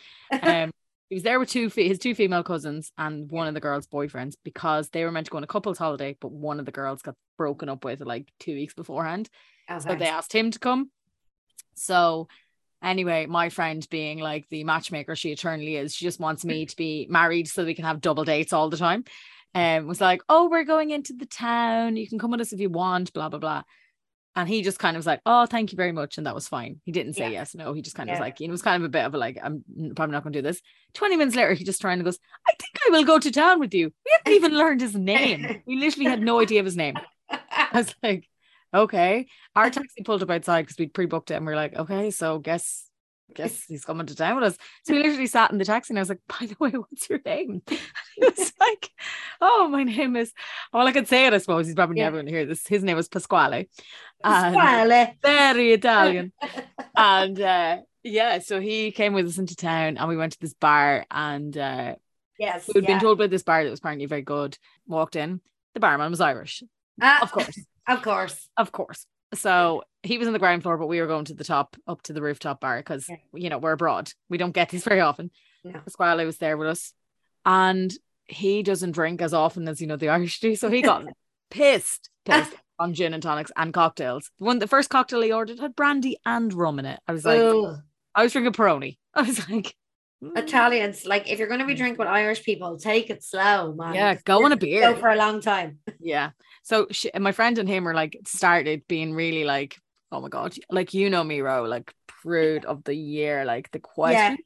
um, 0.42 0.72
he 1.10 1.16
was 1.18 1.24
there 1.24 1.40
with 1.40 1.50
two 1.50 1.70
his 1.76 2.00
two 2.00 2.16
female 2.16 2.42
cousins 2.42 2.92
and 2.98 3.30
one 3.30 3.48
of 3.50 3.54
the 3.54 3.60
girls' 3.60 3.88
boyfriends 3.88 4.36
because 4.46 4.90
they 4.90 5.04
were 5.04 5.12
meant 5.12 5.26
to 5.28 5.30
go 5.30 5.38
on 5.38 5.44
a 5.44 5.48
couple's 5.48 5.78
holiday, 5.78 6.16
but 6.22 6.32
one 6.32 6.60
of 6.60 6.66
the 6.66 6.72
girls 6.72 7.02
got 7.02 7.16
broken 7.38 7.68
up 7.70 7.84
with 7.84 8.00
like 8.00 8.32
two 8.40 8.56
weeks 8.56 8.74
beforehand. 8.74 9.30
So 9.80 9.96
they 9.96 10.08
asked 10.08 10.34
him 10.34 10.52
to 10.52 10.60
come. 10.60 10.92
So 11.76 12.28
anyway, 12.82 13.26
my 13.26 13.50
friend 13.50 13.86
being 13.90 14.20
like 14.20 14.48
the 14.50 14.64
matchmaker 14.64 15.16
she 15.16 15.32
eternally 15.32 15.76
is, 15.78 15.96
she 15.96 16.06
just 16.06 16.20
wants 16.20 16.46
me 16.46 16.66
to 16.66 16.76
be 16.76 17.08
married 17.10 17.48
so 17.48 17.66
we 17.66 17.74
can 17.74 17.86
have 17.86 18.02
double 18.02 18.24
dates 18.24 18.54
all 18.54 18.70
the 18.70 18.78
time. 18.78 19.04
And 19.56 19.88
was 19.88 20.02
like, 20.02 20.22
Oh, 20.30 20.50
we're 20.50 20.64
going 20.64 20.90
into 20.92 21.14
the 21.14 21.26
town. 21.28 21.96
You 21.96 22.08
can 22.08 22.20
come 22.20 22.32
with 22.32 22.42
us 22.42 22.54
if 22.54 22.60
you 22.60 22.70
want, 22.70 23.14
blah, 23.14 23.30
blah, 23.30 23.40
blah. 23.40 23.64
And 24.36 24.50
he 24.50 24.64
just 24.64 24.80
kind 24.80 24.96
of 24.98 25.00
was 25.00 25.06
like, 25.06 25.22
Oh, 25.28 25.46
thank 25.46 25.72
you 25.72 25.76
very 25.76 25.92
much. 25.92 26.18
And 26.18 26.26
that 26.26 26.34
was 26.34 26.48
fine. 26.48 26.82
He 26.86 26.92
didn't 26.92 27.14
say 27.14 27.26
Yeah. 27.26 27.40
yes, 27.40 27.54
no. 27.56 27.74
He 27.74 27.82
just 27.84 27.96
kind 27.96 28.10
of 28.10 28.14
Yeah. 28.14 28.20
was 28.20 28.26
like, 28.26 28.40
you 28.40 28.48
know, 28.48 28.52
it 28.52 28.54
was 28.54 28.64
kind 28.64 28.82
of 28.82 28.86
a 28.86 28.90
bit 28.90 29.06
of 29.06 29.14
a 29.14 29.18
like, 29.18 29.38
I'm 29.44 29.64
probably 29.96 30.14
not 30.14 30.24
gonna 30.24 30.34
do 30.34 30.42
this. 30.42 30.60
20 30.96 31.18
minutes 31.18 31.36
later, 31.36 31.54
he 31.54 31.64
just 31.64 31.82
turned 31.82 31.94
and 32.00 32.04
goes, 32.06 32.18
I 32.48 32.54
think 32.60 32.78
I 32.88 32.92
will 32.92 33.04
go 33.06 33.20
to 33.20 33.32
town 33.32 33.60
with 33.60 33.74
you. 33.76 33.92
We 34.06 34.12
haven't 34.18 34.34
even 34.34 34.58
learned 34.58 34.82
his 34.82 34.96
name. 34.96 35.48
We 35.68 35.76
literally 35.78 36.10
had 36.10 36.22
no 36.22 36.40
idea 36.40 36.60
of 36.60 36.66
his 36.66 36.76
name. 36.76 36.98
I 37.30 37.68
was 37.74 37.94
like, 38.04 38.28
okay. 38.74 39.28
Our 39.56 39.70
taxi 39.72 40.04
pulled 40.04 40.24
up 40.24 40.30
outside 40.32 40.64
because 40.64 40.78
we'd 40.78 40.94
pre-booked 40.94 41.32
it 41.32 41.36
and 41.36 41.46
we 41.46 41.54
are 41.54 41.58
like, 41.58 41.76
okay, 41.76 42.12
so 42.12 42.40
guess 42.40 42.86
guess 43.36 43.64
he's 43.66 43.86
coming 43.86 44.06
to 44.06 44.16
town 44.16 44.36
with 44.36 44.44
us. 44.44 44.58
So 44.84 44.94
we 44.94 45.00
literally 45.02 45.26
sat 45.26 45.52
in 45.52 45.58
the 45.58 45.66
taxi 45.66 45.92
and 45.92 45.98
I 45.98 46.02
was 46.02 46.10
like, 46.10 46.20
by 46.28 46.46
the 46.46 46.56
way, 46.60 46.70
what's 46.72 47.10
your 47.10 47.20
name? 47.26 47.62
And 47.68 47.80
he 48.16 48.22
was 48.26 48.54
like, 48.60 48.90
oh, 49.42 49.68
my 49.70 49.84
name 49.84 50.16
is 50.16 50.32
well, 50.72 50.86
I 50.86 50.92
could 50.92 51.08
say 51.08 51.26
it, 51.26 51.34
I 51.34 51.38
suppose. 51.40 51.66
He's 51.66 51.76
probably 51.76 51.98
Yeah. 51.98 52.06
never 52.06 52.18
gonna 52.18 52.30
hear 52.32 52.46
this. 52.46 52.68
His 52.68 52.84
name 52.84 52.96
was 52.96 53.08
Pasquale. 53.08 53.68
Pasquale. 54.24 55.16
very 55.22 55.72
Italian. 55.74 56.32
and 56.96 57.40
uh 57.40 57.78
yeah, 58.04 58.40
so 58.40 58.60
he 58.60 58.92
came 58.92 59.14
with 59.14 59.26
us 59.28 59.38
into 59.38 59.56
town 59.56 59.98
and 59.98 60.10
we 60.10 60.18
went 60.18 60.34
to 60.34 60.40
this 60.40 60.54
bar 60.54 61.06
and 61.10 61.58
uh 61.58 61.96
Yes. 62.38 62.68
we'd 62.74 62.84
yeah. 62.84 62.88
been 62.92 63.00
told 63.00 63.20
about 63.20 63.30
this 63.30 63.44
bar 63.44 63.64
that 63.64 63.70
was 63.70 63.80
apparently 63.80 64.06
very 64.08 64.22
good. 64.24 64.58
Walked 64.88 65.16
in, 65.16 65.40
the 65.74 65.80
barman 65.80 66.10
was 66.12 66.20
Irish. 66.22 66.62
Ah, 67.02 67.22
Of 67.22 67.32
course. 67.32 67.58
Of 67.88 68.02
course. 68.02 68.50
Of 68.58 68.72
course. 68.72 69.06
So 69.34 69.84
he 70.04 70.18
was 70.18 70.28
on 70.28 70.34
the 70.34 70.40
ground 70.40 70.64
floor, 70.64 70.78
but 70.78 70.88
we 70.88 71.02
were 71.02 71.08
going 71.08 71.26
to 71.26 71.34
the 71.34 71.44
top, 71.44 71.76
up 71.88 72.02
to 72.04 72.14
the 72.14 72.22
rooftop 72.22 72.60
bar 72.62 72.78
because 72.78 73.08
Yeah. 73.10 73.16
you 73.34 73.50
know 73.50 73.58
we're 73.58 73.72
abroad. 73.74 74.12
We 74.30 74.38
don't 74.38 74.52
get 74.54 74.70
these 74.70 74.84
very 74.90 75.00
often. 75.02 75.32
No. 75.64 75.80
Pasquale 75.80 76.26
was 76.26 76.38
there 76.38 76.58
with 76.58 76.68
us, 76.68 76.94
and 77.46 77.92
he 78.26 78.64
doesn't 78.64 78.92
drink 78.92 79.22
as 79.22 79.34
often 79.34 79.68
as 79.68 79.82
you 79.82 79.88
know 79.88 79.96
the 79.98 80.10
Irish 80.18 80.40
do. 80.40 80.56
So 80.56 80.70
he 80.70 80.82
got 80.82 81.06
pissed, 81.50 82.10
pissed 82.26 82.54
on 82.80 82.94
gin 82.94 83.14
and 83.14 83.24
tonics 83.24 83.52
and 83.56 83.74
cocktails. 83.74 84.30
The 84.40 84.46
one, 84.46 84.60
the 84.60 84.68
first 84.68 84.90
cocktail 84.90 85.22
he 85.22 85.32
ordered 85.32 85.60
had 85.60 85.76
brandy 85.76 86.18
and 86.26 86.54
rum 86.54 86.80
in 86.80 86.86
it. 86.86 87.00
I 87.08 87.12
was 87.14 87.26
like, 87.26 87.40
Ugh. 87.40 87.78
I 88.16 88.24
was 88.24 88.32
drinking 88.34 88.54
Peroni. 88.54 88.98
I 89.14 89.22
was 89.24 89.50
like, 89.50 89.76
Mm. 90.24 90.38
Italians, 90.38 91.06
like 91.06 91.30
if 91.30 91.38
you're 91.38 91.48
going 91.48 91.60
to 91.60 91.66
be 91.66 91.74
mm. 91.74 91.78
drinking 91.78 92.00
with 92.00 92.08
Irish 92.08 92.44
people, 92.44 92.78
take 92.78 93.10
it 93.10 93.24
slow, 93.24 93.74
man. 93.74 93.94
yeah, 93.94 94.16
go 94.24 94.46
on 94.46 94.52
a 94.52 94.58
beer. 94.66 94.94
Go 94.94 95.00
for 95.00 95.10
a 95.10 95.16
long 95.16 95.42
time. 95.42 95.80
Yeah. 96.00 96.32
So 96.64 96.88
she, 96.92 97.10
my 97.18 97.32
friend 97.32 97.58
and 97.58 97.68
him 97.68 97.86
were 97.86 97.94
like 97.94 98.18
started 98.26 98.88
being 98.88 99.14
really 99.14 99.46
like, 99.46 99.78
oh 100.12 100.20
my 100.20 100.30
god, 100.30 100.54
like 100.70 100.94
you 100.94 101.10
know 101.10 101.24
me, 101.24 101.40
Ro, 101.42 101.64
like 101.64 101.94
crude 102.08 102.66
of 102.66 102.84
the 102.84 102.94
year. 102.94 103.46
Like 103.46 103.72
the 103.72 103.80
questions 103.80 104.40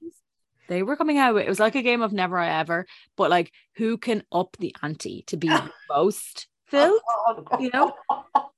they 0.68 0.84
were 0.84 0.96
coming 0.96 1.18
out 1.18 1.34
with 1.34 1.46
it 1.46 1.50
was 1.50 1.60
like 1.60 1.76
a 1.76 1.82
game 1.82 2.02
of 2.02 2.14
never 2.14 2.38
I 2.38 2.60
ever, 2.60 2.86
but 3.16 3.30
like 3.30 3.52
who 3.76 3.98
can 3.98 4.24
up 4.32 4.56
the 4.60 4.76
ante 4.84 5.24
to 5.28 5.38
be 5.38 5.50
most 5.90 6.48
oh, 6.48 6.70
Phil, 6.70 7.00
oh, 7.28 7.44
oh, 7.52 7.60
you 7.60 7.70
know? 7.74 7.94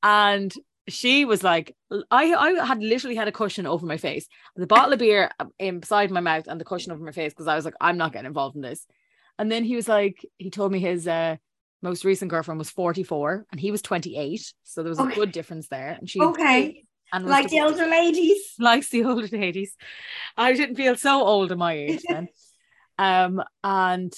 And 0.01 0.53
she 0.93 1.25
was 1.25 1.43
like, 1.43 1.75
I, 2.11 2.33
I 2.33 2.65
had 2.65 2.81
literally 2.81 3.15
had 3.15 3.27
a 3.27 3.31
cushion 3.31 3.65
over 3.65 3.85
my 3.85 3.97
face, 3.97 4.27
the 4.55 4.67
bottle 4.67 4.93
of 4.93 4.99
beer 4.99 5.31
inside 5.57 6.11
my 6.11 6.19
mouth, 6.19 6.45
and 6.47 6.59
the 6.59 6.65
cushion 6.65 6.91
over 6.91 7.03
my 7.03 7.11
face 7.11 7.33
because 7.33 7.47
I 7.47 7.55
was 7.55 7.65
like, 7.65 7.75
I'm 7.81 7.97
not 7.97 8.13
getting 8.13 8.27
involved 8.27 8.55
in 8.55 8.61
this. 8.61 8.85
And 9.37 9.51
then 9.51 9.63
he 9.63 9.75
was 9.75 9.87
like, 9.87 10.25
he 10.37 10.49
told 10.49 10.71
me 10.71 10.79
his 10.79 11.07
uh, 11.07 11.37
most 11.81 12.03
recent 12.03 12.29
girlfriend 12.29 12.59
was 12.59 12.69
44 12.69 13.45
and 13.51 13.59
he 13.59 13.71
was 13.71 13.81
28. 13.81 14.53
So 14.63 14.83
there 14.83 14.89
was 14.89 14.99
Okay. 14.99 15.13
a 15.13 15.15
good 15.15 15.31
difference 15.31 15.67
there. 15.67 15.95
And 15.97 16.09
she 16.09 16.19
Okay. 16.19 16.85
and 17.11 17.25
Like 17.25 17.49
the 17.49 17.61
older 17.61 17.87
ladies. 17.87 18.53
likes 18.59 18.89
the 18.89 19.05
older 19.05 19.27
ladies. 19.27 19.75
I 20.37 20.53
didn't 20.53 20.75
feel 20.75 20.95
so 20.95 21.23
old 21.23 21.51
at 21.51 21.57
my 21.57 21.73
age 21.73 22.03
then. 22.07 22.27
um, 22.97 23.41
and 23.63 24.13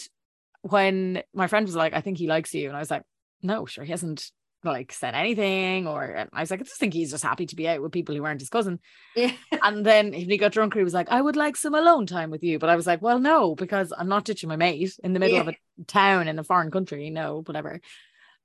when 0.63 1.23
my 1.33 1.47
friend 1.47 1.65
was 1.65 1.75
like, 1.75 1.93
I 1.93 2.01
think 2.01 2.17
he 2.17 2.27
likes 2.27 2.53
you, 2.53 2.67
and 2.67 2.75
I 2.75 2.79
was 2.79 2.91
like, 2.91 3.03
No, 3.41 3.65
sure, 3.65 3.83
he 3.83 3.91
hasn't 3.91 4.31
like 4.63 4.91
said 4.91 5.15
anything, 5.15 5.87
or 5.87 6.27
I 6.31 6.39
was 6.39 6.51
like, 6.51 6.61
I 6.61 6.63
just 6.63 6.79
think 6.79 6.93
he's 6.93 7.11
just 7.11 7.23
happy 7.23 7.45
to 7.45 7.55
be 7.55 7.67
out 7.67 7.81
with 7.81 7.91
people 7.91 8.15
who 8.15 8.23
aren't 8.23 8.41
his 8.41 8.49
cousin. 8.49 8.79
Yeah. 9.15 9.31
And 9.61 9.85
then 9.85 10.11
when 10.11 10.29
he 10.29 10.37
got 10.37 10.51
drunker, 10.51 10.79
he 10.79 10.83
was 10.83 10.93
like, 10.93 11.09
I 11.09 11.21
would 11.21 11.35
like 11.35 11.55
some 11.55 11.75
alone 11.75 12.05
time 12.05 12.31
with 12.31 12.43
you. 12.43 12.59
But 12.59 12.69
I 12.69 12.75
was 12.75 12.87
like, 12.87 13.01
Well, 13.01 13.19
no, 13.19 13.55
because 13.55 13.93
I'm 13.97 14.09
not 14.09 14.25
ditching 14.25 14.49
my 14.49 14.55
mate 14.55 14.93
in 15.03 15.13
the 15.13 15.19
middle 15.19 15.39
of 15.39 15.47
a 15.47 15.55
town 15.87 16.27
in 16.27 16.39
a 16.39 16.43
foreign 16.43 16.71
country, 16.71 17.09
no, 17.09 17.41
whatever. 17.45 17.81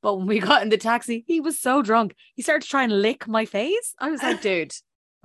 But 0.02 0.16
when 0.16 0.26
we 0.26 0.38
got 0.40 0.62
in 0.62 0.68
the 0.68 0.76
taxi, 0.76 1.24
he 1.26 1.40
was 1.40 1.58
so 1.58 1.82
drunk. 1.82 2.14
He 2.34 2.42
started 2.42 2.62
to 2.62 2.68
try 2.68 2.84
and 2.84 3.02
lick 3.02 3.26
my 3.28 3.44
face. 3.44 3.94
I 3.98 4.10
was 4.10 4.22
like, 4.22 4.40
dude, 4.40 4.72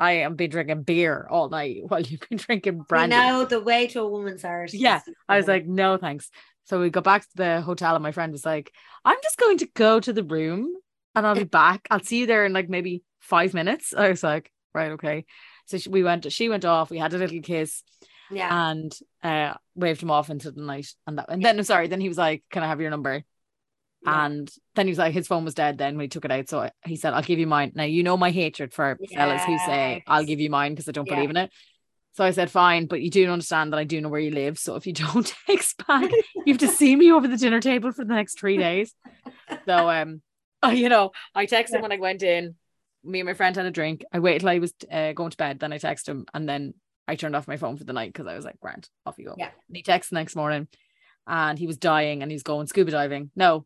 I 0.01 0.13
am 0.13 0.35
been 0.35 0.49
drinking 0.49 0.81
beer 0.81 1.27
all 1.29 1.47
night 1.49 1.83
while 1.87 2.01
you've 2.01 2.27
been 2.27 2.39
drinking 2.39 2.77
You 2.77 2.85
brandy. 2.87 3.15
know 3.15 3.45
the 3.45 3.61
way 3.61 3.87
to 3.87 4.01
a 4.01 4.07
woman's 4.07 4.41
heart. 4.41 4.73
Yeah, 4.73 4.99
I 5.29 5.37
was 5.37 5.47
like, 5.47 5.67
no, 5.67 5.97
thanks. 5.97 6.29
So 6.65 6.79
we 6.79 6.89
got 6.89 7.03
back 7.03 7.21
to 7.21 7.35
the 7.35 7.61
hotel, 7.61 7.95
and 7.95 8.03
my 8.03 8.11
friend 8.11 8.31
was 8.31 8.45
like, 8.45 8.73
I'm 9.05 9.17
just 9.21 9.37
going 9.37 9.59
to 9.59 9.67
go 9.75 9.99
to 9.99 10.11
the 10.11 10.23
room 10.23 10.73
and 11.15 11.27
I'll 11.27 11.35
be 11.35 11.43
back. 11.61 11.87
I'll 11.91 12.03
see 12.03 12.19
you 12.19 12.25
there 12.25 12.45
in 12.45 12.53
like 12.53 12.67
maybe 12.67 13.03
five 13.19 13.53
minutes. 13.53 13.93
I 13.97 14.09
was 14.09 14.23
like, 14.23 14.51
right, 14.73 14.91
okay. 14.93 15.25
So 15.65 15.77
she, 15.77 15.89
we 15.89 16.03
went, 16.03 16.31
she 16.31 16.49
went 16.49 16.65
off, 16.65 16.89
we 16.89 16.97
had 16.97 17.13
a 17.13 17.17
little 17.17 17.41
kiss 17.41 17.83
yeah. 18.31 18.71
and 18.71 18.91
uh 19.23 19.53
waved 19.75 20.01
him 20.01 20.11
off 20.11 20.29
into 20.29 20.51
the 20.51 20.61
night. 20.61 20.87
And 21.05 21.19
that, 21.19 21.27
and 21.29 21.43
then, 21.43 21.57
I'm 21.57 21.63
sorry, 21.63 21.87
then 21.87 22.01
he 22.01 22.07
was 22.07 22.17
like, 22.17 22.43
Can 22.51 22.63
I 22.63 22.67
have 22.67 22.81
your 22.81 22.89
number? 22.89 23.23
Yeah. 24.03 24.25
And 24.25 24.51
then 24.75 24.87
he 24.87 24.91
was 24.91 24.97
like, 24.97 25.13
his 25.13 25.27
phone 25.27 25.45
was 25.45 25.53
dead 25.53 25.77
then 25.77 25.95
when 25.95 26.05
he 26.05 26.07
took 26.09 26.25
it 26.25 26.31
out. 26.31 26.49
So 26.49 26.69
he 26.85 26.95
said, 26.95 27.13
I'll 27.13 27.21
give 27.21 27.39
you 27.39 27.47
mine. 27.47 27.71
Now, 27.75 27.83
you 27.83 28.03
know 28.03 28.17
my 28.17 28.31
hatred 28.31 28.73
for 28.73 28.97
fellas 29.13 29.43
who 29.43 29.57
say, 29.59 30.03
I'll 30.07 30.25
give 30.25 30.39
you 30.39 30.49
mine 30.49 30.73
because 30.73 30.89
I 30.89 30.91
don't 30.91 31.07
Yeah. 31.07 31.15
believe 31.15 31.29
in 31.29 31.37
it. 31.37 31.51
So 32.13 32.25
I 32.25 32.31
said, 32.31 32.51
fine, 32.51 32.87
but 32.87 33.01
you 33.01 33.09
do 33.09 33.29
understand 33.31 33.71
that 33.71 33.77
I 33.77 33.83
do 33.85 34.01
know 34.01 34.09
where 34.09 34.19
you 34.19 34.31
live. 34.31 34.59
So 34.59 34.75
if 34.75 34.85
you 34.85 34.93
don't 34.93 35.33
text 35.47 35.85
back, 35.87 36.09
you 36.45 36.53
have 36.53 36.57
to 36.59 36.67
see 36.67 36.95
me 36.95 37.11
over 37.11 37.27
the 37.27 37.37
dinner 37.37 37.61
table 37.61 37.91
for 37.91 38.03
the 38.03 38.13
next 38.13 38.39
three 38.39 38.57
days. 38.57 38.93
So, 39.65 39.89
um, 39.89 40.21
you 40.71 40.89
know, 40.89 41.11
I 41.35 41.45
texted 41.45 41.75
him 41.75 41.81
when 41.81 41.91
I 41.91 41.97
went 41.97 42.23
in. 42.23 42.55
Me 43.03 43.19
and 43.19 43.27
my 43.27 43.33
friend 43.33 43.55
had 43.55 43.65
a 43.65 43.71
drink. 43.71 44.03
I 44.11 44.19
waited 44.19 44.41
till 44.41 44.49
I 44.49 44.59
was 44.59 44.73
uh, 44.91 45.13
going 45.13 45.31
to 45.31 45.37
bed. 45.37 45.59
Then 45.59 45.73
I 45.73 45.77
texted 45.79 46.09
him 46.09 46.25
and 46.33 46.47
then 46.47 46.73
I 47.07 47.15
turned 47.15 47.35
off 47.35 47.47
my 47.47 47.57
phone 47.57 47.77
for 47.77 47.83
the 47.83 47.93
night 47.93 48.13
because 48.13 48.27
I 48.27 48.35
was 48.35 48.45
like, 48.45 48.59
grand, 48.59 48.87
off 49.05 49.15
you 49.17 49.25
go. 49.25 49.35
Yeah. 49.37 49.49
And 49.67 49.77
he 49.77 49.81
texted 49.83 50.09
the 50.09 50.15
next 50.15 50.35
morning 50.35 50.67
and 51.27 51.57
he 51.57 51.65
was 51.65 51.77
dying 51.77 52.21
and 52.21 52.31
he's 52.31 52.43
going 52.43 52.67
scuba 52.67 52.91
diving. 52.91 53.31
No, 53.35 53.65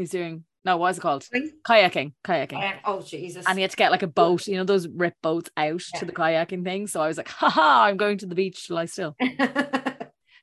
he's 0.00 0.10
doing, 0.10 0.44
no, 0.64 0.76
what 0.76 0.90
is 0.90 0.98
it 0.98 1.00
called? 1.00 1.26
Kayaking, 1.66 2.12
kayaking. 2.24 2.78
Oh 2.84 3.00
Jesus. 3.00 3.46
And 3.46 3.56
he 3.58 3.62
had 3.62 3.70
to 3.70 3.76
get 3.76 3.90
like 3.90 4.02
a 4.02 4.06
boat, 4.06 4.46
you 4.46 4.56
know, 4.56 4.64
those 4.64 4.88
rip 4.88 5.14
boats 5.22 5.50
out 5.56 5.82
Yeah. 5.94 6.00
to 6.00 6.06
the 6.06 6.12
kayaking 6.12 6.64
thing. 6.64 6.86
So 6.86 7.00
I 7.00 7.06
was 7.08 7.16
like, 7.16 7.28
haha, 7.28 7.84
I'm 7.84 7.96
going 7.96 8.18
to 8.18 8.26
the 8.26 8.34
beach 8.34 8.66
to 8.66 8.74
lie 8.74 8.86
still. 8.86 9.16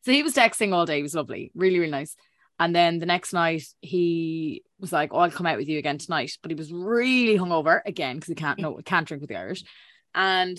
So 0.03 0.13
he 0.13 0.23
was 0.23 0.33
texting 0.35 0.73
all 0.73 0.85
day. 0.85 0.97
He 0.97 1.03
was 1.03 1.15
lovely, 1.15 1.51
really, 1.53 1.79
really 1.79 1.91
nice. 1.91 2.15
And 2.59 2.73
then 2.73 2.99
the 2.99 3.05
next 3.05 3.33
night, 3.33 3.63
he 3.81 4.63
was 4.79 4.93
like, 4.93 5.09
"Oh, 5.13 5.17
I'll 5.19 5.29
come 5.31 5.45
out 5.45 5.57
with 5.57 5.67
you 5.67 5.77
again 5.79 5.97
tonight." 5.97 6.31
But 6.41 6.49
he 6.49 6.55
was 6.55 6.71
really 6.71 7.37
hungover 7.37 7.81
again 7.85 8.15
because 8.15 8.29
he 8.29 8.35
can't 8.35 8.57
no 8.57 8.79
can't 8.85 9.05
drink 9.05 9.19
with 9.19 9.29
the 9.29 9.35
Irish. 9.35 9.65
And 10.15 10.57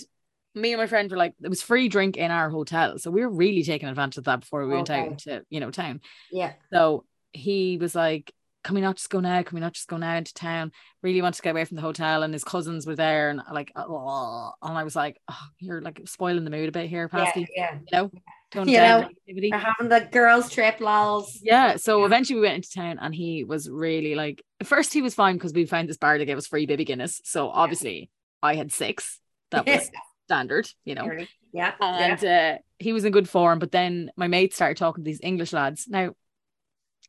me 0.55 0.73
and 0.75 0.81
my 0.81 0.87
friend 0.87 1.11
were 1.11 1.17
like, 1.17 1.33
"It 1.43 1.49
was 1.49 1.63
free 1.63 1.89
drink 1.89 2.19
in 2.19 2.31
our 2.31 2.51
hotel, 2.51 2.99
so 2.99 3.11
we 3.11 3.23
were 3.23 3.31
really 3.31 3.63
taking 3.63 3.89
advantage 3.89 4.19
of 4.19 4.25
that 4.25 4.41
before 4.41 4.67
we 4.67 4.75
went 4.75 4.91
Okay. 4.91 5.09
out 5.09 5.19
to 5.21 5.43
you 5.49 5.61
know 5.61 5.71
town." 5.71 6.03
yeah. 6.31 6.53
So 6.71 7.07
he 7.33 7.79
was 7.79 7.95
like, 7.95 8.31
Can 8.69 8.75
we 8.75 8.83
not 8.83 8.97
just 8.97 9.09
go 9.09 9.21
now? 9.21 9.43
Can 9.43 9.55
we 9.55 9.63
not 9.63 9.73
just 9.73 9.89
go 9.89 9.97
now 9.97 10.17
into 10.17 10.35
town? 10.35 10.73
Really 11.03 11.23
want 11.23 11.35
to 11.35 11.41
get 11.41 11.53
away 11.53 11.65
from 11.65 11.77
the 11.77 11.81
hotel, 11.81 12.23
and 12.23 12.35
his 12.35 12.45
cousins 12.45 12.87
were 12.87 12.97
there, 12.97 13.31
and 13.31 13.41
like, 13.51 13.73
oh, 13.75 14.53
and 14.61 14.77
I 14.77 14.85
was 14.85 14.95
like, 14.95 15.17
oh, 15.27 15.41
You're 15.59 15.81
like 15.81 16.03
spoiling 16.05 16.45
the 16.45 16.51
mood 16.51 16.69
a 16.69 16.73
bit 16.73 16.91
here, 16.91 17.09
Yeah. 17.11 17.25
Pasty. 17.25 17.47
Yeah. 17.57 17.73
You 17.77 17.87
know, 17.91 18.11
tone 18.51 18.69
You 18.69 18.77
know, 18.77 19.09
negativity. 19.27 19.51
We're 19.53 19.57
having 19.57 19.89
the 19.89 20.07
girls 20.13 20.51
trip, 20.53 20.81
lols. 20.81 21.39
Yeah. 21.43 21.77
So 21.77 22.01
Yeah. 22.01 22.05
eventually 22.09 22.41
we 22.41 22.43
went 22.43 22.57
into 22.57 22.71
town, 22.71 22.99
and 23.01 23.15
he 23.15 23.43
was 23.43 23.71
really 23.71 24.15
like, 24.15 24.45
at 24.61 24.67
first 24.67 24.93
he 24.93 25.01
was 25.01 25.15
fine 25.15 25.37
because 25.37 25.55
we 25.55 25.65
found 25.65 25.89
this 25.89 25.97
bar 25.97 26.19
that 26.19 26.27
gave 26.27 26.37
us 26.37 26.47
free 26.47 26.67
baby 26.67 26.85
Guinness. 26.85 27.23
So 27.25 27.49
obviously 27.49 28.11
I 28.43 28.55
had 28.55 28.71
six. 28.71 29.19
That 29.51 29.67
was 29.67 29.91
standard, 30.27 30.69
you 30.85 30.95
know. 30.95 31.11
Yeah. 31.11 31.25
Yeah. 31.55 31.73
And 31.81 32.23
uh, 32.23 32.59
he 32.79 32.93
was 32.93 33.07
in 33.07 33.13
good 33.13 33.31
form. 33.31 33.61
But 33.61 33.73
then 33.73 34.11
my 34.15 34.29
mate 34.29 34.53
started 34.53 34.77
talking 34.77 35.05
to 35.05 35.09
these 35.09 35.21
English 35.23 35.55
lads. 35.55 35.87
Now, 35.89 36.13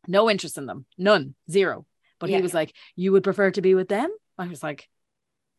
no 0.08 0.30
interest 0.30 0.58
in 0.58 0.66
them, 0.66 0.86
none, 0.98 1.36
zero. 1.50 1.86
But 2.20 2.30
Yeah. 2.30 2.38
he 2.38 2.42
was 2.44 2.54
like, 2.54 2.74
"You 2.96 3.12
would 3.14 3.24
prefer 3.24 3.52
to 3.52 3.62
be 3.62 3.76
with 3.76 3.88
them?" 3.90 4.10
I 4.38 4.48
was 4.48 4.62
like, 4.64 4.90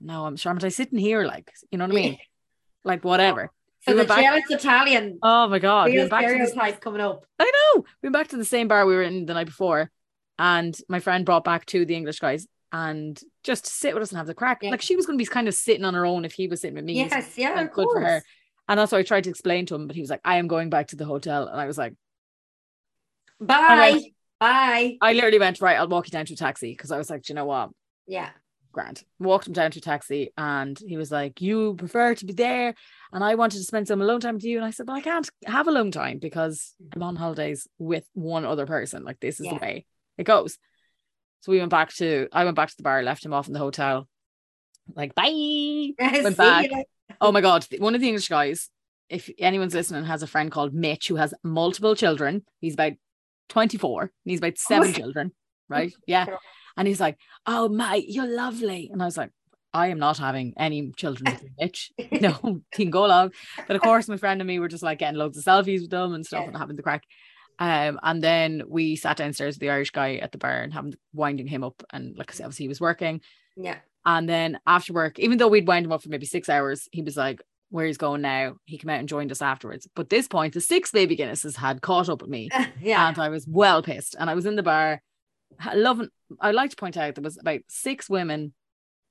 "No, 0.01 0.25
I'm 0.27 0.37
sure. 0.37 0.53
I'm 0.53 0.59
I 0.63 0.69
sitting 0.69 0.99
here? 0.99 1.25
Like, 1.25 1.53
you 1.71 1.79
know 1.79 1.85
what 1.85 1.93
I 1.93 1.95
mean? 1.95 2.19
Like, 2.85 3.05
whatever." 3.05 3.51
So 3.87 3.93
We 3.95 4.01
the 4.03 4.07
back- 4.09 4.23
jealous 4.23 4.45
Italian 4.51 5.19
Oh 5.23 5.49
my 5.49 5.59
god, 5.59 5.91
we 5.91 5.97
went 5.99 6.11
back 6.11 6.27
to 6.27 6.39
the 6.39 6.47
stereotype 6.47 6.81
coming 6.83 7.01
up. 7.01 7.25
I 7.39 7.51
know. 7.75 7.85
We 8.03 8.07
went 8.09 8.13
back 8.15 8.29
to 8.29 8.37
the 8.37 8.45
same 8.45 8.69
bar 8.69 8.85
we 8.87 8.95
were 8.95 9.03
in 9.03 9.25
the 9.27 9.33
night 9.35 9.47
before, 9.47 9.91
and 10.39 10.77
my 10.89 11.01
friend 11.01 11.25
brought 11.25 11.45
back 11.45 11.65
two 11.67 11.83
of 11.83 11.89
the 11.89 11.95
English 11.97 12.19
guys 12.21 12.47
and 12.73 13.19
just 13.43 13.67
sit 13.67 13.95
with 13.95 14.03
us 14.03 14.11
and 14.11 14.19
have 14.19 14.27
the 14.27 14.35
crack. 14.35 14.63
Yeah. 14.63 14.71
Like 14.71 14.83
she 14.83 14.97
was 14.97 15.07
going 15.07 15.19
to 15.19 15.23
be 15.23 15.27
kind 15.29 15.49
of 15.49 15.55
sitting 15.55 15.85
on 15.85 15.95
her 15.95 16.05
own 16.07 16.25
if 16.27 16.33
he 16.33 16.47
was 16.47 16.61
sitting 16.61 16.77
with 16.77 16.85
me. 16.85 16.93
Yes, 16.95 17.37
yeah, 17.39 17.59
of 17.61 17.73
good 17.73 17.87
course. 17.87 17.95
for 17.95 18.01
her. 18.01 18.23
And 18.69 18.79
that's 18.79 18.93
what 18.93 18.99
I 18.99 19.03
tried 19.03 19.25
to 19.25 19.31
explain 19.31 19.65
to 19.67 19.75
him, 19.75 19.87
but 19.87 19.97
he 19.97 20.03
was 20.03 20.11
like, 20.11 20.21
"I 20.25 20.37
am 20.37 20.47
going 20.47 20.69
back 20.71 20.89
to 20.89 20.97
the 20.97 21.05
hotel," 21.07 21.49
and 21.49 21.59
I 21.61 21.67
was 21.67 21.77
like, 21.79 21.95
Bye. 23.41 24.13
Bye. 24.41 24.97
I 25.01 25.13
literally 25.13 25.39
went 25.39 25.61
right. 25.61 25.77
I'll 25.79 25.89
walk 25.89 26.07
you 26.07 26.11
down 26.11 26.25
to 26.27 26.33
a 26.33 26.37
taxi 26.37 26.73
because 26.73 26.91
I 26.91 26.99
was 26.99 27.11
like, 27.11 27.23
"Do 27.23 27.33
you 27.33 27.35
know 27.35 27.45
what, 27.45 27.71
Yeah. 28.07 28.31
grand?" 28.73 29.05
Walked 29.19 29.47
him 29.47 29.53
down 29.53 29.71
to 29.73 29.79
a 29.79 29.83
taxi, 29.83 30.33
and 30.39 30.79
he 30.79 30.97
was 30.97 31.13
like, 31.13 31.43
"You 31.43 31.75
prefer 31.75 32.15
to 32.15 32.25
be 32.25 32.33
there," 32.33 32.75
and 33.13 33.23
I 33.23 33.35
wanted 33.35 33.59
to 33.59 33.65
spend 33.65 33.87
some 33.87 34.01
alone 34.01 34.21
time 34.21 34.35
with 34.37 34.45
you, 34.45 34.57
and 34.57 34.65
I 34.65 34.71
said, 34.71 34.87
"But 34.87 34.95
I 34.95 35.03
can't 35.03 35.29
have 35.47 35.69
alone 35.69 35.91
time 35.91 36.19
because 36.19 36.75
I'm 36.95 37.03
on 37.03 37.17
holidays 37.17 37.69
with 37.79 38.09
one 38.15 38.45
other 38.47 38.67
person. 38.67 39.05
Like 39.05 39.21
this 39.21 39.41
is 39.41 39.47
Yeah. 39.47 39.55
the 39.59 39.61
way 39.61 39.87
it 40.17 40.25
goes." 40.25 40.57
So 41.43 41.53
we 41.53 41.59
went 41.59 41.71
back 41.71 41.93
to. 41.97 42.29
I 42.33 42.45
went 42.45 42.57
back 42.57 42.71
to 42.71 42.77
the 42.77 42.83
bar, 42.83 43.03
left 43.03 43.25
him 43.25 43.33
off 43.35 43.47
in 43.47 43.53
the 43.53 43.59
hotel. 43.59 44.09
Like 44.95 45.15
bye. 45.15 45.93
Went 45.99 46.37
back. 46.37 46.69
Oh 47.21 47.31
my 47.31 47.41
god, 47.43 47.67
one 47.79 47.95
of 47.95 48.01
the 48.01 48.09
English 48.09 48.29
guys. 48.29 48.71
If 49.09 49.29
anyone's 49.39 49.75
listening, 49.75 50.05
has 50.05 50.23
a 50.23 50.27
friend 50.27 50.51
called 50.51 50.73
Mitch 50.73 51.09
who 51.09 51.17
has 51.17 51.35
multiple 51.45 51.95
children. 51.95 52.45
He's 52.61 52.75
about 52.75 52.93
24 53.51 54.03
and 54.03 54.11
he's 54.25 54.39
about 54.39 54.59
seven 54.59 54.93
children, 54.93 55.33
right? 55.69 55.93
Yeah. 56.07 56.27
And 56.77 56.89
he's 56.89 57.01
like, 57.01 57.19
Oh, 57.47 57.69
my, 57.69 58.03
you're 58.07 58.35
lovely. 58.35 58.89
And 58.91 59.03
I 59.03 59.05
was 59.05 59.17
like, 59.17 59.31
I 59.73 59.89
am 59.89 59.99
not 59.99 60.19
having 60.19 60.55
any 60.57 60.91
children 60.97 61.33
with 61.33 61.43
you, 61.43 61.51
Mitch. 61.59 61.93
No, 62.21 62.63
can 62.73 62.91
go 62.91 63.05
along. 63.05 63.33
But 63.67 63.77
of 63.77 63.83
course, 63.83 64.09
my 64.09 64.17
friend 64.17 64.41
and 64.41 64.49
me 64.49 64.59
were 64.59 64.69
just 64.69 64.83
like 64.83 64.99
getting 64.99 65.19
loads 65.19 65.39
of 65.39 65.45
selfies 65.45 65.83
with 65.83 65.91
them 65.91 66.15
and 66.15 66.25
stuff 66.25 66.47
and 66.47 66.57
having 66.57 66.77
the 66.77 66.83
crack. 66.83 67.05
Um, 67.59 68.01
and 68.03 68.23
then 68.23 68.63
we 68.69 68.97
sat 68.97 69.19
downstairs 69.19 69.57
with 69.57 69.61
the 69.61 69.71
Irish 69.71 69.91
guy 69.91 70.17
at 70.17 70.33
the 70.33 70.39
bar 70.39 70.63
and 70.63 70.73
having 70.73 70.95
winding 71.13 71.47
him 71.47 71.63
up. 71.63 71.83
And 71.93 72.17
like 72.17 72.31
I 72.31 72.35
said, 72.35 72.45
obviously 72.45 72.65
he 72.65 72.69
was 72.69 72.81
working. 72.81 73.21
Yeah. 73.57 73.77
And 74.07 74.27
then 74.29 74.59
after 74.67 74.95
work, 74.95 75.19
even 75.19 75.37
though 75.37 75.49
we'd 75.49 75.69
wind 75.69 75.85
him 75.85 75.93
up 75.93 76.03
for 76.03 76.09
maybe 76.09 76.25
six 76.25 76.49
hours, 76.49 76.89
he 76.91 77.03
was 77.03 77.19
like, 77.19 77.43
Where 77.71 77.87
he's 77.87 77.97
going 77.99 78.21
now? 78.21 78.57
He 78.65 78.79
came 78.79 78.91
out 78.91 78.99
and 79.01 79.09
joined 79.09 79.31
us 79.33 79.41
afterwards. 79.43 79.89
But 79.95 80.11
this 80.11 80.27
point, 80.29 80.55
the 80.55 80.61
six 80.61 80.91
baby 80.91 81.17
Guinnesses 81.17 81.57
had 81.57 81.81
caught 81.83 82.09
up 82.09 82.21
with 82.23 82.31
me. 82.31 82.51
Yeah. 82.81 83.09
And 83.09 83.19
I 83.19 83.29
was 83.29 83.47
well 83.47 83.83
pissed. 83.83 84.17
And 84.19 84.29
I 84.29 84.35
was 84.35 84.47
in 84.47 84.57
the 84.57 84.63
bar 84.63 85.03
loving 85.75 86.09
I'd 86.41 86.55
like 86.55 86.71
to 86.71 86.77
point 86.77 86.97
out 86.97 87.15
there 87.15 87.23
was 87.23 87.39
about 87.39 87.61
six 87.69 88.09
women, 88.09 88.53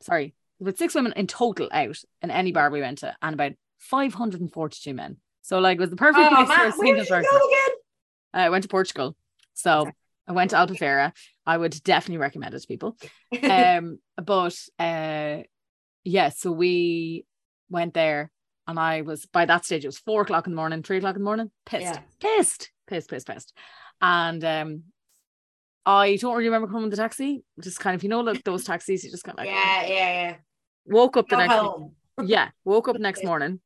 sorry, 0.02 0.34
was 0.60 0.78
six 0.78 0.94
women 0.96 1.14
in 1.16 1.28
total 1.28 1.70
out 1.72 1.98
in 2.22 2.32
any 2.32 2.52
bar 2.52 2.70
we 2.70 2.82
went 2.82 3.00
to, 3.00 3.16
and 3.22 3.34
about 3.34 3.54
542 3.78 4.94
men. 4.94 5.18
So 5.42 5.60
like 5.60 5.78
it 5.78 5.82
was 5.82 5.90
the 5.90 5.96
perfect 5.96 6.28
Oh, 6.32 6.46
place 6.46 6.58
for 6.58 6.66
a 6.68 6.72
single 6.72 7.06
person. 7.06 7.20
again? 7.50 7.76
I 8.34 8.50
went 8.50 8.64
to 8.64 8.68
Portugal. 8.70 9.16
So 9.54 9.90
I 10.28 10.32
went 10.32 10.52
to 10.52 10.58
Albufeira. 10.58 11.14
I 11.46 11.58
would 11.58 11.82
definitely 11.84 12.18
recommend 12.20 12.54
it 12.54 12.60
to 12.60 12.68
people 12.68 12.96
um 13.50 13.98
but 14.24 14.56
uh 14.78 15.38
yeah 16.04 16.30
so 16.30 16.52
we 16.52 17.26
went 17.70 17.94
there 17.96 18.30
and 18.70 18.80
I 18.80 19.02
was 19.02 19.26
by 19.26 19.46
that 19.46 19.66
stage 19.66 19.84
it 19.84 19.88
was 19.88 19.98
four 19.98 20.22
o'clock 20.22 20.46
in 20.48 20.54
the 20.54 20.56
morning 20.56 20.84
three 20.84 20.98
o'clock 20.98 21.16
in 21.16 21.22
the 21.22 21.26
morning 21.26 21.52
pissed 21.66 21.84
Yeah. 21.84 22.00
pissed 22.20 22.72
pissed 22.88 23.10
pissed 23.10 23.28
pissed 23.28 23.54
and 24.02 24.44
um 24.46 24.84
I 25.86 26.18
don't 26.18 26.36
really 26.36 26.50
remember 26.50 26.68
coming 26.68 26.84
in 26.84 26.90
the 26.90 26.98
taxi 26.98 27.44
just 27.62 27.80
kind 27.80 27.96
of 27.96 28.04
you 28.04 28.10
know 28.10 28.22
like 28.22 28.44
those 28.44 28.64
taxis 28.64 29.04
you 29.04 29.12
just 29.12 29.24
kind 29.24 29.38
of 29.40 29.46
like 29.46 29.54
yeah, 29.54 29.82
yeah, 29.88 30.22
yeah. 30.22 30.36
woke 30.86 31.18
up 31.18 31.28
the 31.28 31.38
next 31.38 31.54
home. 31.54 31.96
yeah 32.24 32.50
woke 32.64 32.88
up 32.88 32.98
next 33.00 33.24
morning 33.24 33.60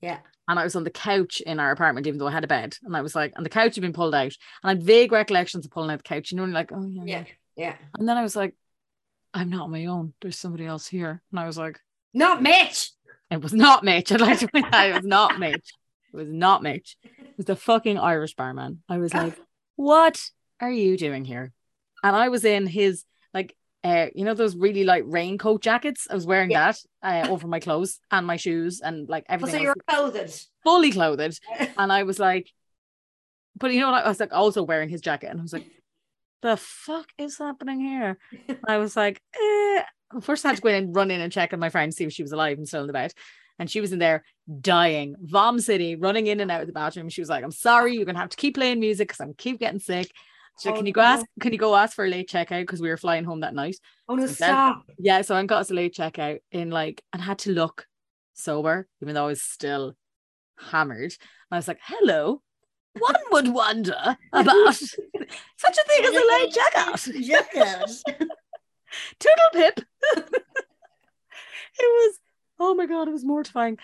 Yeah. 0.00 0.18
And 0.46 0.58
I 0.58 0.64
was 0.64 0.76
on 0.76 0.84
the 0.84 0.90
couch 0.90 1.42
in 1.42 1.60
our 1.60 1.72
apartment, 1.72 2.06
even 2.06 2.18
though 2.18 2.26
I 2.28 2.32
had 2.32 2.42
a 2.44 2.46
bed. 2.46 2.74
And 2.82 2.96
I 2.96 3.02
was 3.02 3.14
like, 3.14 3.34
and 3.36 3.44
the 3.44 3.50
couch 3.50 3.74
had 3.74 3.82
been 3.82 3.92
pulled 3.92 4.14
out. 4.14 4.32
And 4.62 4.64
I 4.64 4.68
had 4.70 4.82
vague 4.82 5.12
recollections 5.12 5.66
of 5.66 5.70
pulling 5.70 5.90
out 5.90 5.98
the 5.98 6.08
couch. 6.14 6.30
You 6.30 6.38
know, 6.38 6.44
and 6.44 6.54
like, 6.54 6.72
oh 6.72 6.86
yeah, 6.86 7.02
Yeah. 7.04 7.24
Yeah. 7.54 7.74
And 7.98 8.08
then 8.08 8.16
I 8.16 8.22
was 8.22 8.34
like, 8.34 8.54
I'm 9.34 9.50
not 9.50 9.64
on 9.64 9.70
my 9.70 9.84
own. 9.84 10.14
There's 10.22 10.38
somebody 10.38 10.64
else 10.64 10.86
here. 10.88 11.20
And 11.30 11.38
I 11.38 11.46
was 11.46 11.58
like, 11.58 11.78
Not 12.14 12.40
Mitch. 12.40 12.92
It 13.30 13.40
was 13.42 13.52
not 13.52 13.84
Mitch. 13.84 14.10
I'd 14.12 14.20
like 14.20 14.38
to 14.40 14.48
point 14.48 14.72
out 14.74 14.88
it 14.90 14.94
was 14.94 15.04
not 15.04 15.38
Mitch. 15.38 15.72
It 16.12 16.16
was 16.16 16.28
not 16.28 16.62
Mitch. 16.62 16.96
It 17.04 17.36
was 17.36 17.46
the 17.46 17.56
fucking 17.56 17.98
Irish 17.98 18.34
barman. 18.34 18.82
I 18.88 18.98
was 18.98 19.12
like, 19.14 19.38
what 19.76 20.20
are 20.60 20.70
you 20.70 20.96
doing 20.96 21.24
here? 21.24 21.52
And 22.02 22.14
I 22.16 22.28
was 22.28 22.44
in 22.44 22.66
his 22.66 23.04
like 23.34 23.54
uh, 23.84 24.06
you 24.14 24.24
know 24.24 24.34
those 24.34 24.56
really 24.56 24.84
like 24.84 25.04
raincoat 25.06 25.62
jackets. 25.62 26.06
I 26.10 26.14
was 26.14 26.26
wearing 26.26 26.50
Yeah. 26.50 26.72
that 27.02 27.26
uh, 27.28 27.30
over 27.30 27.46
my 27.46 27.60
clothes 27.60 28.00
and 28.10 28.26
my 28.26 28.36
shoes 28.36 28.80
and 28.80 29.08
like 29.08 29.24
everything. 29.28 29.58
so 29.60 29.62
you're 29.62 29.74
clothed. 29.88 30.46
fully 30.64 30.90
clothed. 30.92 31.38
And 31.78 31.92
I 31.92 32.02
was 32.04 32.18
like, 32.18 32.50
but 33.56 33.72
you 33.72 33.80
know 33.80 33.90
what? 33.90 34.04
I 34.04 34.08
was 34.08 34.20
like 34.20 34.32
also 34.32 34.62
wearing 34.62 34.88
his 34.88 35.00
jacket, 35.00 35.28
and 35.30 35.38
I 35.38 35.42
was 35.42 35.52
like, 35.52 35.66
the 36.42 36.56
fuck 36.56 37.06
is 37.18 37.38
happening 37.38 37.80
here? 37.80 38.18
I 38.68 38.78
was 38.78 38.96
like, 38.96 39.20
eh. 39.34 39.82
First, 40.22 40.44
I 40.44 40.48
had 40.48 40.56
to 40.56 40.62
go 40.62 40.68
in 40.70 40.74
and 40.76 40.96
run 40.96 41.10
in 41.10 41.20
and 41.20 41.32
check 41.32 41.52
on 41.52 41.60
my 41.60 41.68
friend, 41.68 41.92
see 41.92 42.04
if 42.04 42.12
she 42.12 42.22
was 42.22 42.32
alive 42.32 42.56
and 42.58 42.66
still 42.66 42.80
in 42.80 42.86
the 42.86 42.92
bed. 42.94 43.12
And 43.58 43.70
she 43.70 43.80
was 43.80 43.92
in 43.92 43.98
there 43.98 44.24
dying, 44.60 45.16
vom 45.20 45.58
city, 45.60 45.96
running 45.96 46.28
in 46.28 46.40
and 46.40 46.50
out 46.50 46.60
of 46.62 46.66
the 46.66 46.72
bathroom. 46.72 47.08
She 47.08 47.20
was 47.20 47.28
like, 47.28 47.44
I'm 47.44 47.50
sorry, 47.50 47.94
you're 47.96 48.04
gonna 48.06 48.18
have 48.20 48.28
to 48.30 48.36
keep 48.36 48.54
playing 48.54 48.80
music 48.80 49.08
because 49.08 49.20
I'm 49.20 49.34
keep 49.34 49.58
getting 49.58 49.80
sick. 49.80 50.10
She's 50.58 50.66
like, 50.66 50.74
Oh, 50.74 50.78
can 50.78 50.86
you 50.86 50.92
go 50.92 51.02
no. 51.02 51.06
ask? 51.08 51.26
Can 51.40 51.52
you 51.52 51.58
go 51.58 51.74
ask 51.76 51.94
for 51.94 52.04
a 52.04 52.08
late 52.08 52.28
checkout 52.30 52.62
because 52.62 52.80
we 52.80 52.88
were 52.88 52.96
flying 52.96 53.24
home 53.24 53.40
that 53.40 53.54
night? 53.54 53.76
Oh 54.08 54.14
no, 54.14 54.22
So 54.22 54.26
then- 54.28 54.34
stop. 54.34 54.84
Yeah, 54.98 55.22
so 55.22 55.34
I 55.34 55.44
got 55.44 55.60
us 55.60 55.70
a 55.70 55.74
late 55.74 55.94
checkout 55.94 56.38
in 56.52 56.70
like 56.70 57.02
and 57.12 57.20
had 57.20 57.38
to 57.40 57.50
look 57.52 57.84
sober, 58.34 58.86
even 59.02 59.14
though 59.14 59.24
I 59.24 59.28
was 59.28 59.42
still 59.42 59.94
hammered. 60.58 61.12
And 61.12 61.52
I 61.52 61.56
was 61.56 61.68
like, 61.68 61.80
hello. 61.82 62.42
One 62.98 63.14
would 63.32 63.48
wonder 63.48 64.16
about 64.32 64.74
such 64.74 65.78
a 65.78 65.84
thing 65.88 66.04
as 66.04 66.10
a 66.10 66.26
late 66.26 66.54
checkout. 66.56 67.12
Yes. 67.14 68.02
Toodle 69.18 69.50
pip. 69.52 69.80
it 70.16 70.32
was, 71.80 72.18
oh 72.58 72.74
my 72.74 72.86
God, 72.86 73.08
it 73.08 73.12
was 73.12 73.24
mortifying. 73.24 73.78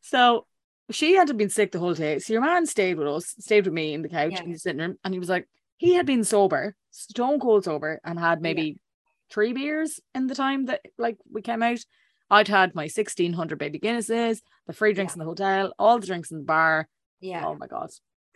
So 0.00 0.46
she 0.90 1.14
hadn't 1.14 1.36
been 1.36 1.50
sick 1.50 1.72
the 1.72 1.78
whole 1.78 1.94
day. 1.94 2.18
So 2.18 2.32
your 2.32 2.42
man 2.42 2.66
stayed 2.66 2.96
with 2.96 3.08
us, 3.08 3.34
stayed 3.38 3.64
with 3.64 3.74
me 3.74 3.94
in 3.94 4.02
the 4.02 4.08
couch 4.08 4.32
Yeah. 4.32 4.42
in 4.44 4.52
the 4.52 4.58
sitting 4.58 4.80
room, 4.80 4.98
and 5.04 5.12
he 5.12 5.18
was 5.20 5.28
like, 5.28 5.48
he 5.76 5.94
had 5.94 6.06
been 6.06 6.24
sober, 6.24 6.76
stone 6.90 7.40
cold 7.40 7.64
sober, 7.64 8.00
and 8.04 8.18
had 8.18 8.40
maybe 8.40 8.78
three 9.30 9.52
beers 9.52 10.00
in 10.14 10.26
the 10.28 10.34
time 10.34 10.66
that 10.66 10.80
like 10.98 11.16
we 11.30 11.42
came 11.42 11.62
out. 11.62 11.80
I'd 12.30 12.48
had 12.48 12.74
my 12.74 12.84
1600 12.84 13.58
baby 13.58 13.78
Guinnesses, 13.78 14.40
the 14.66 14.72
free 14.72 14.92
drinks 14.94 15.14
in 15.14 15.18
the 15.18 15.24
hotel, 15.26 15.74
all 15.78 15.98
the 15.98 16.06
drinks 16.06 16.30
in 16.30 16.38
the 16.38 16.44
bar. 16.44 16.88
Yeah. 17.20 17.44
Oh 17.46 17.54
my 17.54 17.66
god. 17.66 17.90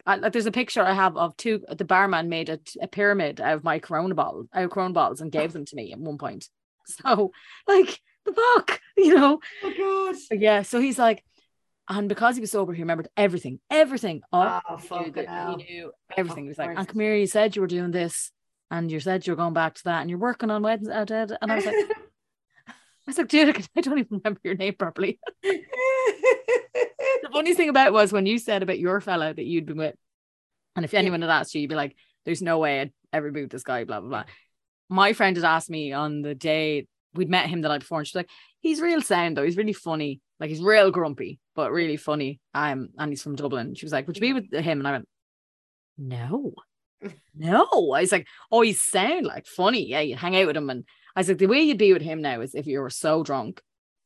I, 0.08 0.16
like 0.16 0.32
there's 0.32 0.46
a 0.46 0.50
picture 0.50 0.80
I 0.82 0.94
have 0.94 1.18
of 1.18 1.36
two 1.36 1.62
the 1.68 1.84
barman 1.84 2.30
made 2.30 2.48
a, 2.48 2.58
a 2.80 2.88
pyramid 2.88 3.42
out 3.42 3.56
of 3.56 3.62
my 3.62 3.78
corona 3.78 4.14
bottle 4.14 4.46
out 4.54 4.64
of 4.64 4.70
corona 4.70 4.94
bottles 4.94 5.20
and 5.20 5.30
gave 5.30 5.52
them 5.52 5.66
to 5.66 5.76
me 5.76 5.92
at 5.92 5.98
one 5.98 6.18
point. 6.18 6.48
So 6.86 7.32
like 7.66 8.00
the 8.24 8.32
fuck, 8.32 8.80
you 8.96 9.14
know. 9.14 9.40
Oh 9.62 9.72
god. 9.76 10.16
But 10.30 10.40
yeah, 10.40 10.62
so 10.62 10.80
he's 10.80 10.98
like, 10.98 11.22
and 11.86 12.08
because 12.08 12.34
he 12.36 12.40
was 12.40 12.50
sober, 12.50 12.72
he 12.72 12.80
remembered 12.80 13.08
everything, 13.14 13.60
everything. 13.70 14.22
Oh, 14.32 14.60
Oh 14.70 14.76
he 14.78 15.10
knew, 15.10 15.26
he 15.50 15.56
knew 15.56 15.92
everything. 16.16 16.44
He 16.44 16.48
was 16.48 16.56
like, 16.56 16.70
and 16.74 16.88
come 16.88 17.00
here, 17.00 17.14
you 17.14 17.26
said 17.26 17.54
you 17.54 17.60
were 17.60 17.68
doing 17.68 17.90
this, 17.90 18.30
and 18.70 18.90
you 18.90 19.00
said 19.00 19.26
you 19.26 19.34
were 19.34 19.36
going 19.36 19.52
back 19.52 19.74
to 19.74 19.84
that, 19.84 20.00
and 20.00 20.08
you're 20.08 20.18
working 20.18 20.50
on 20.50 20.62
Wednesday. 20.62 21.04
da- 21.04 21.26
da." 21.26 21.36
And 21.42 21.52
I 21.52 21.56
was 21.56 21.66
like, 21.66 21.74
I 22.68 22.72
was 23.06 23.18
like, 23.18 23.28
dude, 23.28 23.68
I 23.76 23.80
don't 23.82 23.98
even 23.98 24.20
remember 24.24 24.40
your 24.44 24.54
name 24.54 24.74
properly. 24.78 25.20
The 27.22 27.28
funniest 27.30 27.56
thing 27.56 27.68
about 27.68 27.88
it 27.88 27.92
was 27.92 28.12
when 28.12 28.26
you 28.26 28.38
said 28.38 28.62
about 28.62 28.78
your 28.78 29.00
fella 29.00 29.34
that 29.34 29.44
you'd 29.44 29.66
been 29.66 29.78
with, 29.78 29.94
and 30.76 30.84
if 30.84 30.94
anyone 30.94 31.22
had 31.22 31.30
asked 31.30 31.54
you, 31.54 31.60
you'd 31.60 31.70
be 31.70 31.76
like, 31.76 31.96
"There's 32.24 32.42
no 32.42 32.58
way 32.58 32.80
I'd 32.80 32.92
ever 33.12 33.30
boot 33.30 33.50
this 33.50 33.62
guy." 33.62 33.84
Blah 33.84 34.00
blah 34.00 34.08
blah. 34.08 34.24
My 34.88 35.12
friend 35.12 35.36
had 35.36 35.44
asked 35.44 35.70
me 35.70 35.92
on 35.92 36.22
the 36.22 36.34
day 36.34 36.86
we'd 37.14 37.30
met 37.30 37.48
him 37.48 37.60
the 37.60 37.68
night 37.68 37.80
before, 37.80 37.98
and 37.98 38.06
she's 38.06 38.14
like, 38.14 38.30
"He's 38.60 38.80
real 38.80 39.02
sound 39.02 39.36
though. 39.36 39.44
He's 39.44 39.56
really 39.56 39.72
funny. 39.72 40.20
Like 40.40 40.50
he's 40.50 40.60
real 40.60 40.90
grumpy, 40.90 41.40
but 41.54 41.72
really 41.72 41.96
funny. 41.96 42.40
Um, 42.54 42.90
and 42.98 43.10
he's 43.10 43.22
from 43.22 43.36
Dublin." 43.36 43.74
She 43.74 43.84
was 43.84 43.92
like, 43.92 44.06
"Would 44.06 44.16
you 44.16 44.20
be 44.20 44.32
with 44.32 44.52
him?" 44.52 44.78
And 44.78 44.88
I 44.88 44.92
went, 44.92 45.08
"No." 45.96 46.52
No, 47.40 47.92
I 47.92 48.00
was 48.00 48.10
like, 48.10 48.26
oh, 48.50 48.62
you 48.62 48.74
sound 48.74 49.24
like 49.24 49.46
funny. 49.46 49.86
Yeah, 49.86 50.00
you 50.00 50.16
hang 50.16 50.36
out 50.36 50.48
with 50.48 50.56
him. 50.56 50.68
And 50.70 50.84
I 51.14 51.20
was 51.20 51.28
like, 51.28 51.38
the 51.38 51.46
way 51.46 51.60
you'd 51.60 51.78
be 51.78 51.92
with 51.92 52.02
him 52.02 52.20
now 52.20 52.40
is 52.40 52.56
if 52.56 52.66
you 52.66 52.80
were 52.80 52.90
so 52.90 53.22
drunk 53.22 53.62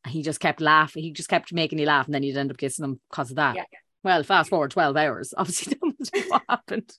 he 0.06 0.22
just 0.22 0.40
kept 0.40 0.60
laughing, 0.60 1.02
he 1.02 1.12
just 1.12 1.28
kept 1.28 1.52
making 1.52 1.78
you 1.78 1.86
laugh, 1.86 2.06
and 2.06 2.14
then 2.14 2.22
you'd 2.22 2.36
end 2.36 2.50
up 2.50 2.58
kissing 2.58 2.84
him 2.84 3.00
because 3.10 3.30
of 3.30 3.36
that. 3.36 3.56
Yeah. 3.56 3.64
Well, 4.04 4.22
fast 4.24 4.50
forward 4.50 4.70
12 4.72 4.96
hours. 4.96 5.34
Obviously, 5.36 5.74
that 5.80 6.12
be 6.12 6.20
what 6.28 6.42
happened. 6.48 6.92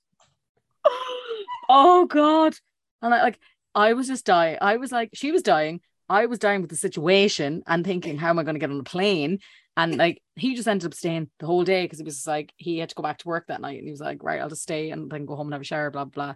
oh 1.69 2.05
God. 2.05 2.55
And 3.01 3.13
I 3.13 3.21
like 3.21 3.39
I 3.75 3.93
was 3.93 4.07
just 4.07 4.25
dying. 4.25 4.57
I 4.61 4.77
was 4.77 4.91
like, 4.91 5.09
she 5.13 5.31
was 5.31 5.41
dying. 5.41 5.81
I 6.09 6.25
was 6.27 6.39
dying 6.39 6.61
with 6.61 6.69
the 6.69 6.77
situation 6.77 7.63
and 7.65 7.83
thinking, 7.83 8.17
how 8.17 8.29
am 8.29 8.39
I 8.39 8.43
going 8.43 8.55
to 8.55 8.59
get 8.59 8.69
on 8.69 8.79
a 8.79 8.83
plane? 8.83 9.39
And 9.75 9.97
like 9.97 10.21
he 10.35 10.55
just 10.55 10.67
ended 10.67 10.85
up 10.85 10.93
staying 10.93 11.29
the 11.39 11.45
whole 11.45 11.63
day 11.63 11.83
because 11.83 11.99
it 11.99 12.05
was 12.05 12.25
like 12.25 12.53
he 12.57 12.79
had 12.79 12.89
to 12.89 12.95
go 12.95 13.03
back 13.03 13.19
to 13.19 13.27
work 13.27 13.47
that 13.47 13.61
night. 13.61 13.77
And 13.77 13.85
he 13.85 13.91
was 13.91 14.01
like, 14.01 14.23
right, 14.23 14.39
I'll 14.39 14.49
just 14.49 14.63
stay 14.63 14.91
and 14.91 15.11
then 15.11 15.25
go 15.25 15.35
home 15.35 15.47
and 15.47 15.53
have 15.53 15.61
a 15.61 15.65
shower, 15.65 15.91
blah, 15.91 16.05
blah. 16.05 16.35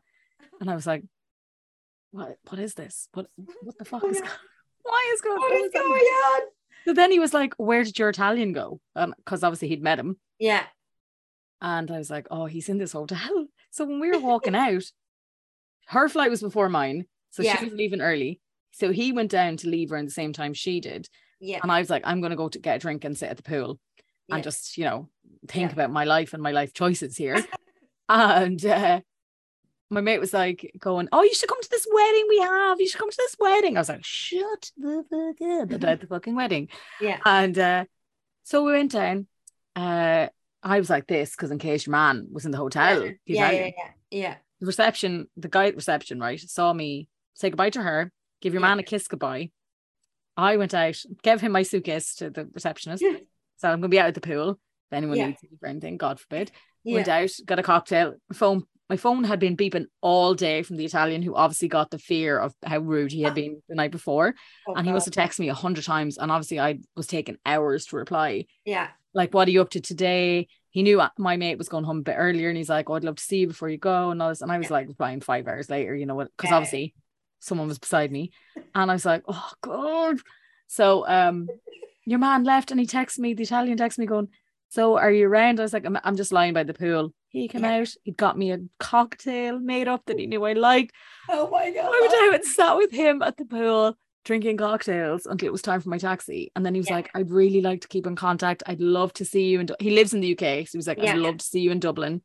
And 0.59 0.69
I 0.69 0.75
was 0.75 0.87
like, 0.87 1.03
what 2.11 2.37
what 2.49 2.59
is 2.59 2.73
this? 2.73 3.09
What 3.13 3.27
what 3.35 3.77
the 3.77 3.85
fuck 3.85 4.03
is 4.05 4.17
oh, 4.17 4.21
going 4.21 4.31
why 4.83 5.11
is 5.13 5.21
going 5.21 5.37
What 5.37 5.51
is 5.53 5.71
going 5.71 5.91
on? 5.91 6.41
So 6.87 6.93
then 6.93 7.11
he 7.11 7.19
was 7.19 7.33
like, 7.33 7.53
Where 7.57 7.83
did 7.83 7.99
your 7.99 8.09
Italian 8.09 8.53
go? 8.53 8.79
Because 8.95 9.43
obviously 9.43 9.67
he'd 9.67 9.83
met 9.83 9.99
him. 9.99 10.17
Yeah. 10.39 10.63
And 11.61 11.91
I 11.91 11.97
was 11.97 12.09
like, 12.09 12.27
Oh, 12.31 12.45
he's 12.45 12.69
in 12.69 12.77
this 12.77 12.93
hotel. 12.93 13.47
So 13.71 13.85
when 13.85 13.99
we 13.99 14.09
were 14.09 14.19
walking 14.31 14.55
out, 14.55 14.83
her 15.87 16.07
flight 16.07 16.29
was 16.29 16.41
before 16.41 16.69
mine. 16.69 17.05
So 17.31 17.43
Yeah. 17.43 17.57
she 17.57 17.65
was 17.65 17.73
leaving 17.73 17.99
early. 18.01 18.39
So 18.71 18.91
he 18.91 19.11
went 19.11 19.31
down 19.31 19.57
to 19.57 19.67
leave 19.69 19.89
her 19.89 19.97
in 19.97 20.05
the 20.05 20.11
same 20.11 20.31
time 20.31 20.53
she 20.53 20.79
did. 20.79 21.09
Yeah. 21.41 21.59
And 21.61 21.71
I 21.71 21.79
was 21.79 21.89
like, 21.89 22.03
I'm 22.05 22.21
going 22.21 22.29
to 22.31 22.37
go 22.37 22.47
to 22.49 22.59
get 22.59 22.77
a 22.77 22.79
drink 22.79 23.03
and 23.03 23.17
sit 23.17 23.29
at 23.29 23.37
the 23.37 23.43
pool 23.43 23.79
Yeah. 24.29 24.35
and 24.35 24.43
just, 24.43 24.77
you 24.77 24.85
know, 24.85 25.09
think 25.47 25.69
Yeah. 25.71 25.73
about 25.73 25.91
my 25.91 26.05
life 26.05 26.33
and 26.33 26.41
my 26.41 26.51
life 26.51 26.73
choices 26.73 27.17
here. 27.17 27.43
and 28.09 28.63
uh, 28.65 29.01
my 29.89 30.01
mate 30.01 30.19
was 30.19 30.33
like, 30.33 30.71
going, 30.79 31.07
Oh, 31.11 31.23
you 31.23 31.33
should 31.33 31.49
come 31.49 31.61
to 31.61 31.69
this 31.69 31.87
wedding 31.93 32.25
we 32.29 32.39
have. 32.39 32.79
You 32.79 32.87
should 32.87 32.99
come 32.99 33.09
to 33.11 33.17
this 33.17 33.35
wedding. 33.39 33.77
I 33.77 33.81
was 33.81 33.89
like, 33.89 34.03
Shut 34.05 34.71
the 34.77 35.03
fuck 35.09 35.41
up 35.61 35.71
about 35.71 35.99
the 36.01 36.07
fucking 36.07 36.35
wedding. 36.35 36.69
Yeah. 36.99 37.19
And 37.25 37.57
uh, 37.57 37.85
so 38.43 38.63
we 38.63 38.73
went 38.73 38.91
down. 38.91 39.27
Uh, 39.75 40.27
I 40.63 40.79
was 40.79 40.89
like 40.89 41.07
this 41.07 41.31
because 41.31 41.51
in 41.51 41.59
case 41.59 41.85
your 41.85 41.91
man 41.91 42.27
was 42.31 42.45
in 42.45 42.51
the 42.51 42.57
hotel, 42.57 42.99
the 43.01 43.17
Yeah. 43.25 43.51
Yeah. 43.51 43.65
Yeah. 43.77 43.89
Yeah. 44.09 44.35
the 44.59 44.65
reception, 44.65 45.27
the 45.37 45.47
guy 45.47 45.67
at 45.67 45.75
reception, 45.75 46.19
right, 46.19 46.39
saw 46.39 46.73
me 46.73 47.07
say 47.35 47.49
goodbye 47.49 47.69
to 47.71 47.81
her, 47.83 48.11
give 48.41 48.53
your 48.53 48.61
Yeah. 48.61 48.67
man 48.69 48.79
a 48.79 48.83
kiss 48.83 49.07
goodbye. 49.07 49.51
I 50.35 50.57
went 50.57 50.73
out, 50.73 50.97
gave 51.23 51.41
him 51.41 51.51
my 51.51 51.63
suitcase 51.63 52.15
to 52.15 52.29
the 52.29 52.47
receptionist. 52.53 53.03
Yeah. 53.03 53.17
So 53.57 53.69
I'm 53.69 53.79
gonna 53.79 53.89
be 53.89 53.99
out 53.99 54.07
at 54.07 54.13
the 54.15 54.21
pool. 54.21 54.51
If 54.51 54.93
anyone 54.93 55.17
Yeah. 55.17 55.27
needs 55.27 55.41
me 55.43 55.49
for 55.59 55.67
anything, 55.67 55.97
God 55.97 56.19
forbid. 56.19 56.51
Yeah. 56.83 56.95
Went 56.95 57.07
out, 57.07 57.29
got 57.45 57.59
a 57.59 57.63
cocktail. 57.63 58.15
Phone 58.33 58.63
my 58.89 58.97
phone 58.97 59.23
had 59.23 59.39
been 59.39 59.57
beeping 59.57 59.85
all 60.01 60.33
day 60.33 60.63
from 60.63 60.77
the 60.77 60.85
Italian 60.85 61.21
who 61.21 61.35
obviously 61.35 61.67
got 61.67 61.91
the 61.91 61.99
fear 61.99 62.39
of 62.39 62.53
how 62.65 62.79
rude 62.79 63.11
he 63.11 63.21
had 63.21 63.33
been 63.33 63.61
the 63.67 63.75
night 63.75 63.91
before. 63.91 64.33
Oh, 64.67 64.73
and 64.75 64.85
he 64.85 64.93
must 64.93 65.05
have 65.05 65.13
texted 65.13 65.39
me 65.39 65.49
a 65.49 65.53
hundred 65.53 65.83
times. 65.83 66.17
And 66.17 66.31
obviously 66.31 66.59
I 66.59 66.79
was 66.95 67.07
taking 67.07 67.37
hours 67.45 67.85
to 67.87 67.97
reply 67.97 68.45
Yeah. 68.65 68.89
like, 69.13 69.33
what 69.33 69.47
are 69.47 69.51
you 69.51 69.61
up 69.61 69.71
to 69.71 69.81
today? 69.81 70.47
He 70.69 70.83
knew 70.83 71.01
my 71.17 71.37
mate 71.37 71.57
was 71.57 71.69
going 71.69 71.83
home 71.83 71.99
a 71.99 72.03
bit 72.03 72.15
earlier 72.17 72.49
and 72.49 72.57
he's 72.57 72.69
like, 72.69 72.89
oh, 72.89 72.93
I'd 72.93 73.03
love 73.03 73.15
to 73.15 73.23
see 73.23 73.39
you 73.39 73.47
before 73.47 73.69
you 73.69 73.77
go. 73.77 74.11
And 74.11 74.21
all 74.21 74.29
this. 74.29 74.41
And 74.41 74.51
I 74.51 74.57
was 74.57 74.69
Yeah. 74.69 74.73
like 74.73 74.87
replying 74.87 75.21
five 75.21 75.47
hours 75.47 75.69
later, 75.69 75.95
you 75.95 76.05
know 76.05 76.15
what? 76.15 76.29
Because 76.37 76.51
Yeah. 76.51 76.57
obviously 76.57 76.93
someone 77.39 77.67
was 77.67 77.79
beside 77.79 78.11
me. 78.11 78.31
And 78.75 78.91
I 78.91 78.93
was 78.93 79.05
like, 79.05 79.23
oh 79.27 79.51
God. 79.61 80.19
So 80.67 81.07
um 81.07 81.49
your 82.05 82.19
man 82.19 82.43
left 82.43 82.71
and 82.71 82.79
he 82.79 82.85
texted 82.85 83.19
me, 83.19 83.33
the 83.33 83.43
Italian 83.43 83.77
texted 83.77 83.97
me 83.99 84.05
going, 84.05 84.29
So 84.69 84.97
are 84.97 85.11
you 85.11 85.27
around? 85.27 85.59
I 85.59 85.63
was 85.63 85.73
like, 85.73 85.85
I'm, 85.85 85.97
I'm 86.03 86.15
just 86.15 86.31
lying 86.31 86.53
by 86.53 86.63
the 86.63 86.73
pool. 86.73 87.13
He 87.29 87.47
came 87.47 87.63
Yeah. 87.63 87.79
out, 87.81 87.89
he 88.03 88.11
got 88.11 88.37
me 88.37 88.51
a 88.51 88.59
cocktail 88.79 89.59
made 89.59 89.87
up 89.87 90.03
that 90.05 90.17
he 90.19 90.27
knew 90.27 90.43
I 90.45 90.53
liked. 90.53 90.93
Oh 91.29 91.49
my 91.49 91.69
god. 91.71 91.85
I 91.85 91.99
went 92.01 92.13
out 92.13 92.35
and 92.35 92.45
sat 92.45 92.77
with 92.77 92.91
him 92.91 93.21
at 93.21 93.37
the 93.37 93.45
pool 93.45 93.97
drinking 94.25 94.57
cocktails 94.57 95.25
until 95.25 95.47
it 95.47 95.51
was 95.51 95.61
time 95.61 95.79
for 95.81 95.89
my 95.89 95.97
taxi. 95.97 96.51
And 96.55 96.65
then 96.65 96.73
he 96.73 96.79
was 96.81 96.89
Yeah. 96.89 96.95
like, 96.97 97.09
I'd 97.15 97.29
really 97.31 97.61
like 97.61 97.81
to 97.81 97.87
keep 97.87 98.05
in 98.07 98.15
contact. 98.15 98.63
I'd 98.65 98.81
love 98.81 99.13
to 99.13 99.25
see 99.25 99.45
you. 99.49 99.59
And 99.61 99.71
he 99.79 99.91
lives 99.91 100.13
in 100.13 100.19
the 100.21 100.31
UK. 100.33 100.65
So 100.67 100.71
he 100.73 100.77
was 100.77 100.87
like, 100.87 100.97
Yeah. 101.01 101.11
I'd 101.13 101.17
love 101.19 101.37
to 101.37 101.45
see 101.45 101.59
you 101.61 101.71
in 101.71 101.79
Dublin. 101.79 102.21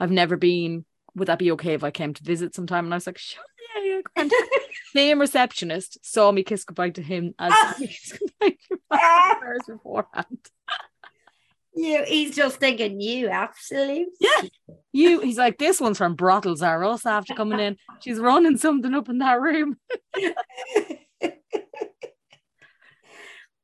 I've 0.00 0.10
never 0.10 0.36
been. 0.36 0.84
Would 1.16 1.28
that 1.28 1.38
be 1.38 1.52
okay 1.52 1.74
if 1.74 1.84
I 1.84 1.90
came 1.92 2.12
to 2.14 2.24
visit 2.24 2.54
sometime? 2.56 2.84
And 2.86 2.94
I 2.94 2.96
was 2.96 3.06
like, 3.06 3.18
sure, 3.18 3.44
yeah, 3.76 3.82
yeah. 3.96 4.00
grand." 4.14 4.32
Same 4.92 5.20
receptionist 5.20 5.98
saw 6.04 6.30
me 6.32 6.42
kiss 6.42 6.64
goodbye 6.64 6.90
to 6.90 7.02
him 7.02 7.34
as 7.38 7.52
Ah. 7.54 7.74
he 7.78 7.86
kissed 7.88 8.18
goodbye 8.18 8.56
to 8.68 8.78
my 8.90 9.36
hours 9.42 9.60
beforehand. 9.68 10.38
You. 11.74 12.04
He's 12.06 12.34
just 12.36 12.58
thinking 12.58 13.00
you 13.00 13.28
absolute. 13.28 14.08
Yeah. 14.20 14.48
You, 14.92 15.20
he's 15.20 15.38
like, 15.38 15.58
this 15.58 15.80
one's 15.80 15.98
from 15.98 16.14
Brothels 16.14 16.62
are 16.62 16.84
us 16.84 17.04
after 17.04 17.34
coming 17.34 17.58
in. 17.58 17.76
She's 17.98 18.18
running 18.20 18.56
something 18.58 18.94
up 18.94 19.08
in 19.08 19.18
that 19.18 19.40
room. 19.40 19.76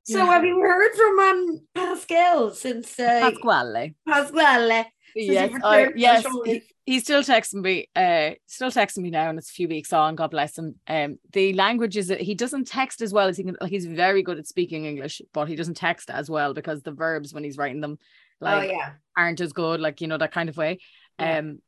So 0.04 0.18
Yeah. 0.18 0.26
have 0.32 0.44
you 0.44 0.58
heard 0.60 0.92
from 0.94 1.18
um 1.20 1.60
Pascal 1.74 2.50
since 2.50 2.98
uh, 2.98 3.20
Pasquale. 3.20 3.94
Pasquale? 4.08 4.86
Yes, 5.14 5.52
I, 5.64 5.82
returned 5.82 5.92
from 5.92 5.92
the 5.94 6.00
yes, 6.00 6.26
he, 6.44 6.62
he's 6.86 7.02
still 7.02 7.22
texting 7.22 7.62
me. 7.62 7.88
Uh, 7.94 8.32
still 8.46 8.70
texting 8.70 8.98
me 8.98 9.10
now, 9.10 9.30
and 9.30 9.38
it's 9.38 9.50
a 9.50 9.54
few 9.54 9.68
weeks 9.68 9.92
on. 9.92 10.16
God 10.16 10.30
bless 10.30 10.58
him. 10.58 10.76
Um, 10.86 11.18
the 11.32 11.52
language 11.54 11.96
is 11.96 12.08
that 12.08 12.20
he 12.20 12.34
doesn't 12.34 12.66
text 12.66 13.02
as 13.02 13.12
well 13.12 13.28
as 13.28 13.36
he 13.36 13.44
can. 13.44 13.56
Like 13.60 13.70
he's 13.70 13.86
very 13.86 14.22
good 14.22 14.38
at 14.38 14.46
speaking 14.46 14.84
English, 14.84 15.22
but 15.32 15.48
he 15.48 15.56
doesn't 15.56 15.76
text 15.76 16.10
as 16.10 16.30
well 16.30 16.54
because 16.54 16.82
the 16.82 16.92
verbs 16.92 17.32
when 17.32 17.44
he's 17.44 17.58
writing 17.58 17.80
them, 17.80 17.98
like 18.40 18.70
oh 18.70 18.72
yeah. 18.72 18.92
aren't 19.16 19.40
as 19.40 19.52
good. 19.52 19.80
Like 19.80 20.00
you 20.00 20.06
know 20.06 20.18
that 20.18 20.32
kind 20.32 20.48
of 20.48 20.56
way. 20.56 20.78
Yeah. 21.18 21.38
Um, 21.38 21.60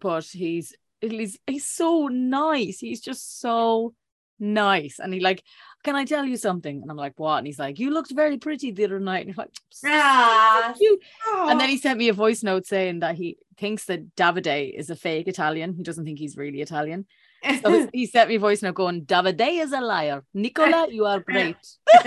but 0.00 0.24
he's 0.24 0.74
he's 1.00 1.38
he's 1.46 1.66
so 1.66 2.08
nice. 2.08 2.78
He's 2.78 3.00
just 3.00 3.40
so 3.40 3.94
nice, 4.38 4.98
and 4.98 5.12
he 5.14 5.20
like. 5.20 5.42
Can 5.84 5.96
I 5.96 6.06
tell 6.06 6.24
you 6.24 6.38
something? 6.38 6.80
And 6.80 6.90
I'm 6.90 6.96
like, 6.96 7.12
what? 7.18 7.36
And 7.36 7.46
he's 7.46 7.58
like, 7.58 7.78
you 7.78 7.90
looked 7.90 8.10
very 8.10 8.38
pretty 8.38 8.70
the 8.70 8.86
other 8.86 8.98
night. 8.98 9.26
And 9.26 9.34
I'm 9.36 9.36
like, 9.36 9.50
Ah, 9.84 10.74
oh. 11.26 11.48
And 11.50 11.60
then 11.60 11.68
he 11.68 11.76
sent 11.76 11.98
me 11.98 12.08
a 12.08 12.14
voice 12.14 12.42
note 12.42 12.64
saying 12.64 13.00
that 13.00 13.16
he 13.16 13.36
thinks 13.58 13.84
that 13.84 14.16
Davide 14.16 14.72
is 14.72 14.88
a 14.88 14.96
fake 14.96 15.28
Italian. 15.28 15.74
He 15.74 15.82
doesn't 15.82 16.06
think 16.06 16.18
he's 16.18 16.38
really 16.38 16.62
Italian. 16.62 17.04
So 17.62 17.88
he 17.92 18.06
sent 18.06 18.30
me 18.30 18.36
a 18.36 18.38
voice 18.38 18.62
note 18.62 18.76
going, 18.76 19.04
Davide 19.04 19.62
is 19.62 19.72
a 19.72 19.80
liar. 19.82 20.24
Nicola, 20.32 20.86
you 20.90 21.04
are 21.04 21.20
great. 21.28 21.56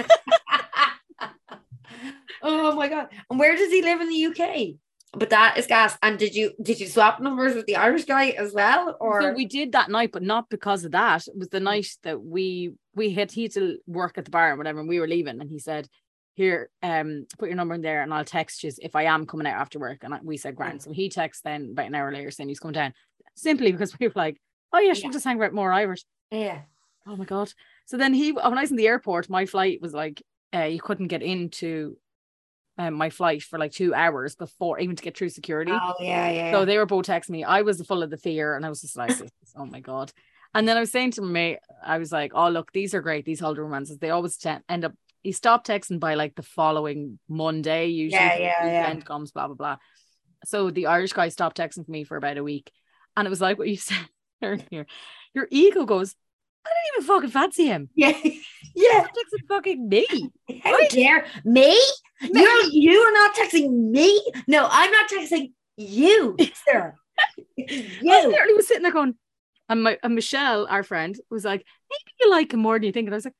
oh 2.41 2.73
my 2.73 2.87
god! 2.87 3.09
And 3.29 3.39
where 3.39 3.55
does 3.55 3.69
he 3.69 3.83
live 3.83 4.01
in 4.01 4.09
the 4.09 4.25
UK? 4.25 4.77
But 5.13 5.29
that 5.29 5.57
is 5.57 5.67
gas. 5.67 5.97
And 6.03 6.19
did 6.19 6.35
you 6.35 6.51
did 6.61 6.79
you 6.79 6.87
swap 6.87 7.19
numbers 7.21 7.55
with 7.55 7.65
the 7.65 7.77
Irish 7.77 8.05
guy 8.05 8.29
as 8.31 8.53
well, 8.53 8.97
or 8.99 9.21
So 9.21 9.33
we 9.33 9.45
did 9.45 9.71
that 9.71 9.89
night, 9.89 10.11
but 10.11 10.21
not 10.21 10.49
because 10.49 10.83
of 10.85 10.91
that. 10.91 11.27
It 11.27 11.37
was 11.37 11.49
the 11.49 11.59
night 11.59 11.87
that 12.03 12.21
we 12.21 12.73
we 12.93 13.11
had 13.11 13.31
he 13.31 13.47
to 13.49 13.77
work 13.87 14.17
at 14.17 14.25
the 14.25 14.31
bar 14.31 14.49
and 14.49 14.57
whatever, 14.57 14.79
and 14.79 14.89
we 14.89 14.99
were 14.99 15.07
leaving, 15.07 15.39
and 15.39 15.49
he 15.49 15.59
said, 15.59 15.87
"Here, 16.33 16.69
um, 16.83 17.25
put 17.39 17.47
your 17.47 17.55
number 17.55 17.75
in 17.75 17.81
there, 17.81 18.03
and 18.03 18.13
I'll 18.13 18.25
text 18.25 18.63
you 18.63 18.71
if 18.81 18.95
I 18.95 19.03
am 19.03 19.25
coming 19.25 19.47
out 19.47 19.59
after 19.59 19.79
work." 19.79 19.99
And 20.03 20.13
I, 20.13 20.19
we 20.21 20.35
said, 20.37 20.55
"Grant." 20.55 20.83
So 20.83 20.91
he 20.91 21.09
texts 21.09 21.41
then 21.43 21.69
about 21.71 21.87
an 21.87 21.95
hour 21.95 22.11
later 22.11 22.29
saying 22.29 22.49
he's 22.49 22.59
coming 22.59 22.73
down, 22.73 22.93
simply 23.35 23.71
because 23.71 23.97
we 23.97 24.07
were 24.07 24.13
like, 24.15 24.41
"Oh 24.73 24.79
yeah, 24.79 24.93
she'll 24.93 25.05
Yeah. 25.05 25.11
just 25.13 25.25
hang 25.25 25.37
about 25.37 25.53
more 25.53 25.71
Irish." 25.71 26.03
yeah? 26.31 26.61
Oh 27.07 27.15
my 27.15 27.23
god! 27.25 27.53
So 27.85 27.95
then 27.95 28.13
he, 28.13 28.33
when 28.33 28.57
I 28.57 28.61
was 28.61 28.71
in 28.71 28.77
the 28.77 28.87
airport, 28.87 29.29
my 29.29 29.45
flight 29.45 29.81
was 29.81 29.93
like, 29.93 30.21
uh, 30.53 30.63
you 30.63 30.81
couldn't 30.81 31.07
get 31.07 31.23
into 31.23 31.97
um, 32.77 32.93
my 32.93 33.09
flight 33.09 33.41
for 33.43 33.57
like 33.59 33.71
two 33.71 33.93
hours 33.93 34.35
before 34.35 34.79
even 34.79 34.95
to 34.95 35.03
get 35.03 35.17
through 35.17 35.29
security. 35.29 35.71
Oh 35.73 35.93
yeah, 35.99 36.29
yeah. 36.29 36.51
So 36.51 36.65
they 36.65 36.77
were 36.77 36.85
both 36.85 37.05
texting 37.07 37.31
me. 37.31 37.43
I 37.43 37.61
was 37.63 37.81
full 37.85 38.03
of 38.03 38.09
the 38.09 38.17
fear, 38.17 38.55
and 38.55 38.65
I 38.65 38.69
was 38.69 38.81
just 38.81 38.97
like, 38.97 39.11
"Oh 39.55 39.65
my 39.65 39.79
god!" 39.79 40.11
And 40.53 40.67
then 40.67 40.77
I 40.77 40.79
was 40.81 40.91
saying 40.91 41.11
to 41.11 41.21
my 41.21 41.29
mate, 41.31 41.59
I 41.85 41.97
was 41.97 42.11
like, 42.11 42.31
"Oh 42.35 42.49
look, 42.49 42.71
these 42.71 42.93
are 42.93 43.01
great. 43.01 43.25
These 43.25 43.39
holiday 43.39 43.61
romances. 43.61 43.97
They 43.97 44.09
always 44.11 44.37
te- 44.37 44.57
end 44.69 44.85
up." 44.85 44.93
He 45.23 45.31
stopped 45.31 45.67
texting 45.67 45.99
by 45.99 46.13
like 46.13 46.35
the 46.35 46.43
following 46.43 47.19
Monday. 47.27 47.87
Usually, 47.87 48.21
Yeah, 48.23 48.37
yeah, 48.37 48.65
yeah. 48.93 48.99
comes. 49.01 49.31
Blah 49.31 49.47
blah 49.47 49.55
blah. 49.55 49.77
So 50.45 50.69
the 50.69 50.85
Irish 50.85 51.13
guy 51.13 51.29
stopped 51.29 51.57
texting 51.57 51.83
for 51.85 51.91
me 51.91 52.03
for 52.03 52.15
about 52.15 52.37
a 52.37 52.43
week, 52.43 52.71
and 53.15 53.25
it 53.25 53.29
was 53.29 53.41
like 53.41 53.57
what 53.57 53.67
you 53.67 53.75
said 53.89 54.07
earlier. 54.41 54.85
Your 55.33 55.47
ego 55.51 55.85
goes, 55.85 56.15
"I 56.65 56.69
didn't 56.69 57.03
even 57.03 57.15
fucking 57.15 57.29
fancy 57.31 57.65
him." 57.65 57.89
yeah, 57.95 58.13
yeah. 58.75 59.01
Texting 59.07 59.47
fucking 59.49 59.89
me. 59.89 60.05
How 60.63 60.73
Right. 60.73 60.89
dare 60.91 61.25
me? 61.43 61.77
You're 62.21 62.63
you 62.71 62.99
are 62.99 63.11
not 63.13 63.35
texting 63.35 63.69
me. 63.91 64.21
No, 64.47 64.67
I'm 64.69 64.91
not 64.91 65.09
texting 65.09 65.51
you, 65.77 66.35
sir. 66.67 66.93
I 67.59 67.85
literally 68.03 68.53
was 68.53 68.67
sitting 68.67 68.83
there 68.83 68.91
going, 68.91 69.15
and 69.69 69.83
my 69.83 69.97
and 70.03 70.15
Michelle, 70.15 70.67
our 70.67 70.83
friend, 70.83 71.15
was 71.29 71.45
like, 71.45 71.65
maybe 71.89 72.13
you 72.21 72.29
like 72.31 72.53
him 72.53 72.59
more 72.61 72.75
than 72.77 72.83
you 72.83 72.91
think. 72.91 73.07
And 73.07 73.13
I 73.13 73.17
was 73.17 73.25
like, 73.25 73.33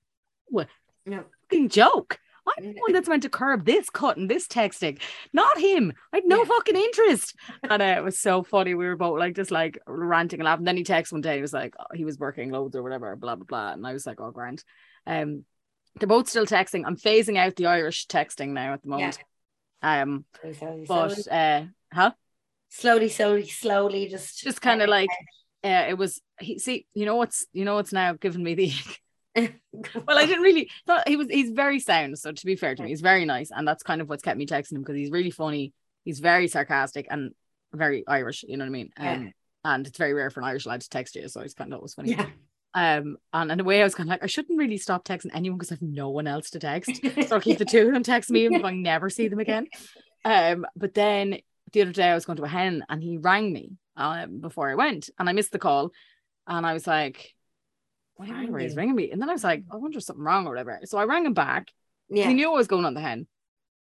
what? 0.48 0.68
No. 1.06 1.24
Fucking 1.50 1.70
joke. 1.70 2.20
I'm 2.48 2.64
the 2.74 2.80
one 2.80 2.94
that's 2.94 3.10
meant 3.10 3.24
to 3.24 3.30
curb 3.30 3.66
this 3.66 3.90
cut 3.90 4.16
and 4.18 4.30
this 4.30 4.48
texting, 4.48 5.00
not 5.34 5.58
him. 5.60 5.92
I 6.14 6.18
had 6.18 6.26
no 6.26 6.40
Yeah. 6.40 6.46
fucking 6.46 6.76
interest. 6.78 7.36
And 7.64 7.82
uh, 7.82 7.96
it 7.98 8.04
was 8.04 8.20
so 8.20 8.42
funny. 8.44 8.74
We 8.74 8.86
were 8.88 8.96
both 8.96 9.20
like 9.20 9.36
just 9.36 9.52
like 9.52 9.80
ranting 9.88 10.40
and 10.40 10.46
laughing. 10.46 10.64
Then 10.66 10.78
he 10.78 10.84
texted 10.84 11.12
one 11.14 11.22
day. 11.22 11.36
He 11.36 11.42
was 11.42 11.54
like, 11.54 11.74
oh, 11.80 11.86
he 11.94 12.06
was 12.06 12.18
working 12.20 12.52
loads 12.52 12.76
or 12.76 12.84
whatever, 12.84 13.16
blah 13.16 13.36
blah 13.36 13.46
blah. 13.46 13.74
And 13.74 13.86
I 13.86 13.94
was 13.94 14.06
like, 14.08 14.22
oh, 14.22 14.32
grand. 14.32 14.64
Um, 15.06 15.44
they're 16.00 16.08
both 16.08 16.30
still 16.30 16.46
texting. 16.46 16.84
I'm 16.86 16.98
phasing 16.98 17.38
out 17.38 17.56
the 17.56 17.68
Irish 17.68 18.08
texting 18.08 18.50
now 18.50 18.74
at 18.74 18.82
the 18.82 18.90
moment. 18.90 19.18
Yeah. 19.82 20.02
Um, 20.02 20.26
Slowly, 20.42 20.56
slowly, 20.56 20.86
but 20.88 21.10
slowly, 21.12 21.40
uh, 21.40 21.66
huh? 21.94 22.12
slowly, 22.70 23.10
slowly, 23.10 23.48
slowly, 23.48 24.08
just 24.08 24.44
Just 24.44 24.62
kind 24.62 24.82
of 24.82 24.90
like 24.90 25.10
uh, 25.64 25.86
it 25.90 25.98
was 25.98 26.22
he 26.40 26.60
see 26.60 26.86
you 26.94 27.06
know 27.06 27.16
what's 27.16 27.46
you 27.54 27.66
know 27.66 27.76
what's 27.76 27.94
now 27.94 28.14
giving 28.14 28.44
me 28.44 28.56
the 28.56 28.72
well 29.36 30.18
I 30.18 30.26
didn't 30.26 30.44
really 30.44 30.70
thought 30.88 31.08
he 31.08 31.16
was 31.16 31.28
he's 31.30 31.52
very 31.52 31.80
sound 31.80 32.18
so 32.18 32.32
to 32.32 32.46
be 32.46 32.56
fair 32.56 32.74
to 32.74 32.82
me 32.82 32.90
he's 32.90 33.02
very 33.02 33.26
nice 33.26 33.52
and 33.52 33.68
that's 33.68 33.84
kind 33.84 34.02
of 34.02 34.10
what's 34.10 34.24
kept 34.24 34.38
me 34.38 34.48
texting 34.48 34.74
him 34.74 34.82
because 34.82 34.96
he's 34.96 35.12
really 35.12 35.30
funny 35.30 35.74
he's 36.06 36.20
very 36.20 36.48
sarcastic 36.48 37.06
and 37.12 37.34
very 37.74 38.04
Irish 38.08 38.44
you 38.48 38.58
know 38.58 38.64
what 38.66 38.70
I 38.70 38.72
mean 38.72 38.90
Yeah. 39.00 39.14
um 39.14 39.34
and 39.64 39.86
it's 39.88 39.98
very 39.98 40.14
rare 40.14 40.30
for 40.32 40.40
an 40.40 40.46
Irish 40.48 40.66
lad 40.66 40.82
to 40.82 40.90
text 40.90 41.16
you 41.16 41.28
so 41.28 41.42
it's 41.42 41.54
kind 41.54 41.72
of 41.72 41.78
always 41.78 41.94
funny 41.94 42.12
yeah. 42.12 42.28
Um 42.74 43.18
and 43.34 43.52
in 43.52 43.60
a 43.60 43.64
way 43.64 43.82
I 43.82 43.84
was 43.84 43.96
kind 43.96 44.08
of 44.10 44.12
like 44.12 44.24
I 44.24 44.28
shouldn't 44.28 44.60
really 44.60 44.78
stop 44.78 45.06
texting 45.06 45.32
anyone 45.34 45.58
because 45.58 45.72
I've 45.72 45.82
no 45.82 46.10
one 46.10 46.28
else 46.28 46.50
to 46.52 46.60
text 46.60 47.02
so 47.26 47.36
I'll 47.36 47.42
keep 47.42 47.58
the 47.58 47.66
two 47.66 47.88
of 47.88 47.94
them 47.94 48.04
text 48.04 48.30
me 48.30 48.46
if 48.46 48.64
I 48.64 48.72
never 48.72 49.10
see 49.10 49.28
them 49.28 49.40
again. 49.40 49.68
Um, 50.26 50.66
but 50.76 50.94
then 50.94 51.38
the 51.72 51.82
other 51.84 51.94
day 51.94 52.10
I 52.10 52.14
was 52.16 52.26
going 52.26 52.38
to 52.38 52.44
a 52.44 52.48
hen 52.50 52.84
and 52.90 53.02
he 53.02 53.18
rang 53.18 53.54
me 53.54 53.72
um 53.96 54.40
before 54.42 54.70
I 54.70 54.76
went 54.76 55.10
and 55.18 55.30
I 55.30 55.34
missed 55.34 55.52
the 55.54 55.60
call 55.60 55.92
and 56.48 56.66
I 56.66 56.74
was 56.74 56.86
like, 56.86 57.34
why 58.16 58.28
Rang 58.30 58.60
he's 58.60 58.72
you? 58.72 58.78
ringing 58.78 58.96
me? 58.96 59.12
And 59.12 59.22
then 59.22 59.30
I 59.30 59.34
was 59.34 59.44
like, 59.44 59.64
I 59.72 59.78
wonder 59.78 60.00
if 60.00 60.04
something 60.04 60.24
wrong 60.24 60.48
or 60.48 60.50
whatever. 60.50 60.80
So 60.86 60.98
I 60.98 61.06
rang 61.06 61.26
him 61.26 61.34
back. 61.34 61.72
yeah. 62.10 62.28
He 62.28 62.34
knew 62.34 62.50
what 62.50 62.58
was 62.58 62.68
going 62.68 62.84
on 62.84 62.94
the 62.94 63.00
hen. 63.02 63.28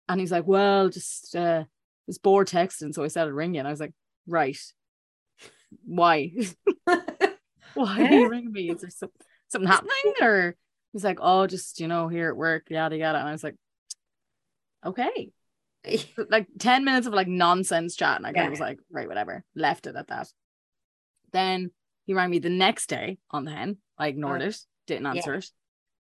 And 0.07 0.19
he's 0.21 0.31
like, 0.31 0.47
Well, 0.47 0.89
just 0.89 1.35
uh 1.35 1.65
was 2.05 2.17
bored 2.19 2.47
texting. 2.47 2.93
So 2.93 3.03
I 3.03 3.07
said 3.09 3.27
I'd 3.27 3.33
ring 3.33 3.55
you. 3.55 3.59
And 3.59 3.67
I 3.67 3.71
was 3.71 3.79
like, 3.81 3.93
Right. 4.27 4.57
Why? 5.85 6.31
Why 7.77 8.01
are 8.01 8.11
you 8.11 8.27
ringing 8.27 8.51
me? 8.51 8.69
Is 8.69 8.81
there 8.81 8.89
some, 8.89 9.09
something 9.49 9.67
happening? 9.67 10.13
Or 10.21 10.55
he's 10.93 11.03
like, 11.03 11.19
Oh, 11.21 11.47
just 11.47 11.79
you 11.79 11.87
know, 11.87 12.07
here 12.07 12.29
at 12.29 12.37
work, 12.37 12.69
yada 12.69 12.97
yada. 12.97 13.19
And 13.19 13.27
I 13.27 13.31
was 13.31 13.43
like, 13.43 13.55
Okay. 14.85 15.31
like 16.29 16.47
10 16.59 16.83
minutes 16.85 17.07
of 17.07 17.13
like 17.13 17.27
nonsense 17.27 17.95
chat. 17.95 18.17
And 18.17 18.25
I 18.25 18.29
kind 18.29 18.37
Yeah. 18.37 18.45
of 18.45 18.51
was 18.51 18.59
like, 18.59 18.79
right, 18.91 19.07
whatever. 19.07 19.43
Left 19.55 19.87
it 19.87 19.95
at 19.95 20.07
that. 20.07 20.27
Then 21.31 21.71
he 22.05 22.13
rang 22.13 22.29
me 22.29 22.39
the 22.39 22.49
next 22.49 22.87
day 22.87 23.17
on 23.31 23.45
the 23.45 23.51
hen. 23.51 23.77
I 23.97 24.07
ignored 24.07 24.41
it, 24.41 24.57
didn't 24.85 25.03
Yeah. 25.05 25.11
answer 25.11 25.33
it. 25.35 25.49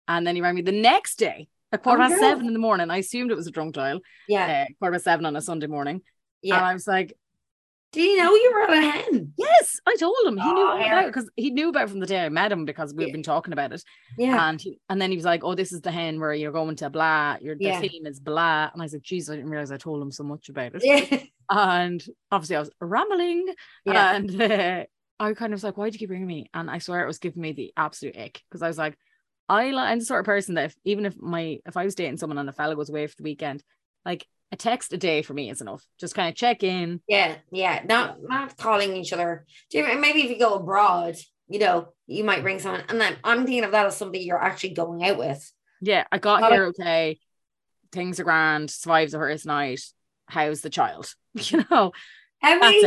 And 0.09 0.27
then 0.27 0.35
he 0.37 0.43
rang 0.43 0.55
me 0.55 0.63
the 0.63 0.73
next 0.73 1.17
day 1.19 1.49
at 1.73 1.83
quarter 1.83 2.03
Oh, 2.03 2.09
past 2.09 2.21
no. 2.21 2.29
seven 2.29 2.47
in 2.47 2.53
the 2.53 2.59
morning. 2.59 2.91
I 2.91 2.99
assumed 2.99 3.31
it 3.31 3.37
was 3.37 3.47
a 3.47 3.51
drunk 3.53 3.75
dial. 3.75 4.01
yeah, 4.29 4.67
Uh, 4.69 4.75
quarter 4.79 4.95
past 4.95 5.05
seven 5.05 5.25
on 5.27 5.37
a 5.37 5.41
Sunday 5.41 5.67
morning. 5.67 6.03
yeah. 6.43 6.57
And 6.57 6.65
I 6.67 6.73
was 6.75 6.87
like, 6.87 7.17
Do 7.95 8.03
you 8.03 8.19
know 8.19 8.35
you 8.35 8.53
were 8.53 8.75
a 8.75 8.81
hen? 8.81 9.33
yes, 9.39 9.81
I 9.87 9.95
told 9.97 10.17
him. 10.27 10.37
He 10.37 10.53
knew 10.53 10.67
Oh, 10.67 10.71
all 10.73 10.79
yeah. 10.81 10.87
about 10.87 11.05
it 11.05 11.15
because 11.15 11.31
he 11.37 11.51
knew 11.51 11.69
about 11.69 11.85
it 11.85 11.91
from 11.91 12.01
the 12.01 12.07
day 12.07 12.25
I 12.25 12.29
met 12.29 12.51
him 12.51 12.65
because 12.65 12.93
we've 12.93 13.07
Yeah. 13.09 13.13
been 13.13 13.23
talking 13.23 13.53
about 13.53 13.73
it. 13.73 13.83
Yeah, 14.19 14.49
And 14.49 14.61
he, 14.61 14.79
and 14.89 15.01
then 15.01 15.11
he 15.11 15.17
was 15.17 15.25
like, 15.25 15.45
"Oh, 15.45 15.55
this 15.55 15.73
is 15.73 15.81
the 15.81 15.91
hen 15.93 16.19
where 16.19 16.35
you're 16.35 16.53
going 16.53 16.77
to 16.77 16.91
blah. 16.91 17.37
Your 17.41 17.55
the 17.55 17.65
Yeah. 17.65 17.81
theme 17.81 18.05
is 18.07 18.19
blah." 18.21 18.71
And 18.73 18.83
I 18.83 18.85
was 18.85 18.93
like, 18.93 19.03
"Jesus, 19.03 19.31
I 19.33 19.37
didn't 19.37 19.51
realize 19.51 19.71
I 19.71 19.77
told 19.77 20.03
him 20.03 20.11
so 20.11 20.25
much 20.25 20.49
about 20.49 20.75
it." 20.75 20.83
yeah, 20.85 21.19
and 21.51 22.05
obviously 22.33 22.57
I 22.57 22.61
was 22.61 22.71
rambling 22.81 23.47
yeah. 23.85 24.17
and 24.17 24.41
uh, 24.41 24.85
I 25.21 25.33
kind 25.35 25.53
of 25.53 25.59
was 25.59 25.65
like 25.65 25.77
why 25.77 25.89
do 25.91 25.95
you 25.95 25.99
keep 25.99 26.11
ringing 26.11 26.27
me 26.27 26.51
and 26.55 26.71
I 26.71 26.79
swear 26.79 27.05
it 27.05 27.07
was 27.07 27.19
giving 27.19 27.43
me 27.43 27.53
the 27.53 27.73
absolute 27.77 28.17
ick 28.17 28.43
because 28.51 28.63
I 28.63 28.67
was 28.69 28.79
like 28.79 28.97
I 29.49 29.73
I'm 29.73 29.99
the 30.01 30.05
sort 30.05 30.21
of 30.21 30.27
person 30.27 30.55
that 30.55 30.65
if, 30.67 30.77
even 30.85 31.05
if 31.07 31.17
my 31.21 31.59
if 31.67 31.77
I 31.77 31.85
was 31.85 31.95
dating 31.95 32.17
someone 32.17 32.39
and 32.39 32.49
a 32.49 32.53
fella 32.53 32.75
goes 32.75 32.89
away 32.89 33.07
for 33.07 33.15
the 33.19 33.25
weekend 33.25 33.63
like 34.05 34.27
a 34.53 34.57
text 34.57 34.93
a 34.93 34.97
day 34.97 35.23
for 35.23 35.35
me 35.35 35.51
is 35.51 35.61
enough 35.61 35.85
just 35.99 36.15
kind 36.15 36.29
of 36.29 36.35
check 36.35 36.63
in 36.63 37.01
Yeah, 37.09 37.37
yeah, 37.51 37.83
not 37.85 38.19
not 38.23 38.57
calling 38.57 38.97
each 38.97 39.13
other. 39.13 39.47
Do 39.71 39.79
you, 39.79 40.01
maybe 40.01 40.23
if 40.23 40.31
you 40.31 40.39
go 40.39 40.55
abroad, 40.55 41.17
you 41.49 41.59
know, 41.59 41.89
you 42.07 42.25
might 42.25 42.45
ring 42.45 42.59
someone, 42.59 42.85
and 42.89 43.01
then 43.01 43.17
I'm 43.25 43.45
thinking 43.45 43.65
of 43.65 43.73
that 43.73 43.87
as 43.87 43.97
somebody 43.97 44.25
you're 44.25 44.43
actually 44.43 44.75
going 44.75 45.05
out 45.05 45.19
with. 45.19 45.53
yeah 45.81 46.05
I 46.13 46.19
got 46.19 46.41
Not 46.41 46.53
here 46.53 46.67
okay 46.67 47.19
things 47.93 48.19
are 48.19 48.25
grand 48.25 48.71
survives 48.71 49.13
the 49.13 49.19
first 49.19 49.47
night 49.47 49.81
how's 50.27 50.63
the 50.63 50.71
child 50.71 51.15
you 51.35 51.65
know 51.71 51.93
How 52.41 52.59
many 52.59 52.85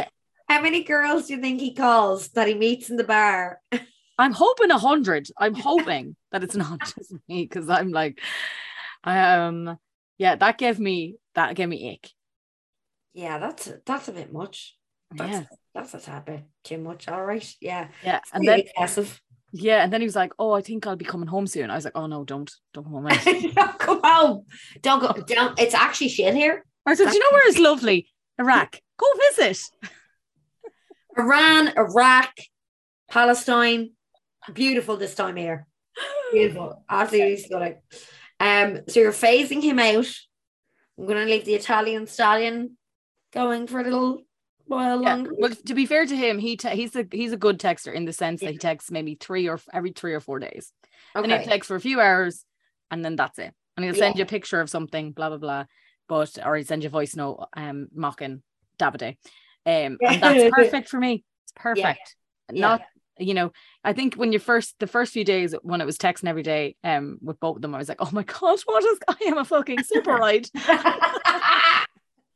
how 0.48 0.62
many 0.62 0.84
girls 0.84 1.28
do 1.28 1.36
you 1.36 1.42
think 1.42 1.60
he 1.60 1.74
calls 1.74 2.30
that 2.30 2.48
he 2.48 2.54
meets 2.54 2.90
in 2.90 2.96
the 2.96 3.04
bar? 3.04 3.60
I'm 4.18 4.34
hoping 4.34 4.72
a 4.72 4.78
hundred. 4.78 5.28
I'm 5.38 5.54
hoping 5.54 6.16
that 6.32 6.44
it's 6.44 6.56
not 6.56 6.80
just 6.98 7.14
me 7.28 7.44
because 7.44 7.70
I'm 7.70 7.90
like, 7.92 8.20
I 9.04 9.20
um, 9.46 9.78
yeah, 10.18 10.36
that 10.36 10.58
gave 10.58 10.80
me 10.80 11.18
that 11.36 11.56
gave 11.56 11.70
me 11.70 11.94
ick. 11.94 12.10
Yeah, 13.14 13.40
that's 13.40 13.72
that's 13.86 14.08
a 14.08 14.12
bit 14.12 14.32
much. 14.32 14.76
That's 15.12 15.32
Yeah, 15.32 15.44
that's 15.74 15.94
a 15.94 16.00
tad 16.00 16.26
bit 16.26 16.44
too 16.64 16.78
much. 16.78 17.08
All 17.08 17.24
right, 17.26 17.56
yeah, 17.62 17.88
yeah, 18.04 18.20
and 18.34 18.46
then 18.48 18.60
excessive. 18.60 19.22
yeah, 19.52 19.84
and 19.84 19.92
then 19.92 20.02
he 20.02 20.06
was 20.08 20.16
like, 20.16 20.34
"Oh, 20.38 20.52
I 20.52 20.62
think 20.62 20.86
I'll 20.86 20.96
be 20.96 21.06
coming 21.06 21.28
home 21.28 21.48
soon." 21.48 21.72
I 21.72 21.76
was 21.76 21.86
like, 21.86 21.96
"Oh 21.96 22.08
no, 22.08 22.24
don't, 22.26 22.52
don't 22.74 22.84
come 22.84 22.94
home." 22.94 23.08
don't 23.56 23.80
come 23.80 24.02
home. 24.04 24.46
Don't 24.82 25.00
go. 25.00 25.14
Don't. 25.26 25.60
It's 25.60 25.74
actually 25.74 26.10
shit 26.10 26.34
here. 26.36 26.66
I 26.86 26.94
said, 26.94 27.10
"Do 27.10 27.14
you 27.14 27.20
know 27.20 27.30
where 27.32 27.48
it's 27.50 27.60
lovely? 27.60 28.10
Iraq. 28.38 28.80
Go 28.98 29.06
visit." 29.30 29.60
Iran, 31.18 31.74
Iraq, 31.76 32.32
Palestine. 33.10 33.92
Beautiful 34.54 34.98
this 34.98 35.16
time 35.16 35.38
year. 35.38 35.66
Beautiful. 36.32 36.84
Absolutely 36.88 37.38
stunning. 37.38 37.76
Um, 38.40 38.82
so 38.88 39.00
you're 39.00 39.12
phasing 39.12 39.62
him 39.62 39.80
out. 39.80 40.08
I'm 40.98 41.08
gonna 41.08 41.26
leave 41.26 41.46
the 41.46 41.56
Italian 41.56 42.08
stallion 42.08 42.78
going 43.32 43.68
for 43.68 43.80
a 43.80 43.84
little 43.84 44.24
while 44.66 45.02
Yeah. 45.02 45.16
longer. 45.16 45.32
Well, 45.38 45.52
to 45.52 45.74
be 45.74 45.86
fair 45.86 46.06
to 46.06 46.16
him, 46.16 46.40
he 46.40 46.58
te- 46.58 46.76
he's 46.76 46.96
a 46.96 47.06
he's 47.12 47.32
a 47.34 47.38
good 47.38 47.60
texter 47.60 47.94
in 47.94 48.06
the 48.06 48.14
sense 48.14 48.42
that 48.42 48.52
he 48.52 48.58
texts 48.58 48.92
maybe 48.92 49.16
three 49.16 49.48
or 49.48 49.60
every 49.74 49.92
three 49.92 50.14
or 50.14 50.20
four 50.20 50.40
days. 50.40 50.72
And 51.16 51.26
he 51.32 51.34
Okay. 51.34 51.46
texts 51.46 51.68
for 51.68 51.76
a 51.76 51.82
few 51.82 52.00
hours, 52.00 52.46
and 52.92 53.04
then 53.04 53.16
that's 53.16 53.40
it. 53.40 53.54
And 53.76 53.84
he'll 53.86 53.94
send 53.96 54.16
Yeah. 54.16 54.20
you 54.20 54.24
a 54.24 54.28
picture 54.28 54.60
of 54.62 54.70
something, 54.70 55.12
blah 55.12 55.30
blah 55.30 55.38
blah. 55.38 55.66
But 56.08 56.38
or 56.46 56.56
he'll 56.56 56.66
send 56.66 56.84
you 56.84 56.88
a 56.88 56.92
voice 56.92 57.16
note, 57.16 57.48
um, 57.56 57.88
mocking 57.94 58.42
Davide. 58.80 59.18
Um, 59.66 59.98
and 60.02 60.22
that's 60.22 60.50
perfect 60.52 60.90
for 60.90 61.00
me. 61.00 61.24
It's 61.44 61.54
perfect. 61.56 62.16
Yeah. 62.52 62.62
Not 62.62 62.82
you 63.20 63.34
know, 63.34 63.52
I 63.84 63.94
think 63.94 64.16
when 64.16 64.32
you 64.32 64.40
first 64.40 64.76
the 64.80 64.88
first 64.88 65.14
few 65.14 65.24
days 65.26 65.54
when 65.64 65.82
it 65.82 65.86
was 65.86 65.98
texting 65.98 66.28
every 66.30 66.44
day, 66.44 66.76
um, 66.84 67.18
with 67.22 67.40
both 67.40 67.58
of 67.58 67.62
them, 67.62 67.76
I 67.76 67.78
was 67.80 67.90
like, 67.90 68.02
oh 68.02 68.10
my 68.12 68.24
god, 68.24 68.60
what 68.66 68.84
is 68.84 69.00
I 69.08 69.16
am 69.28 69.38
a 69.38 69.46
fucking 69.46 69.84
super 69.84 70.16
right. 70.16 70.50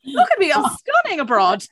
Look 0.04 0.32
at 0.32 0.40
me, 0.40 0.52
I'm 0.52 0.66
stunning 0.78 1.20
abroad. 1.20 1.64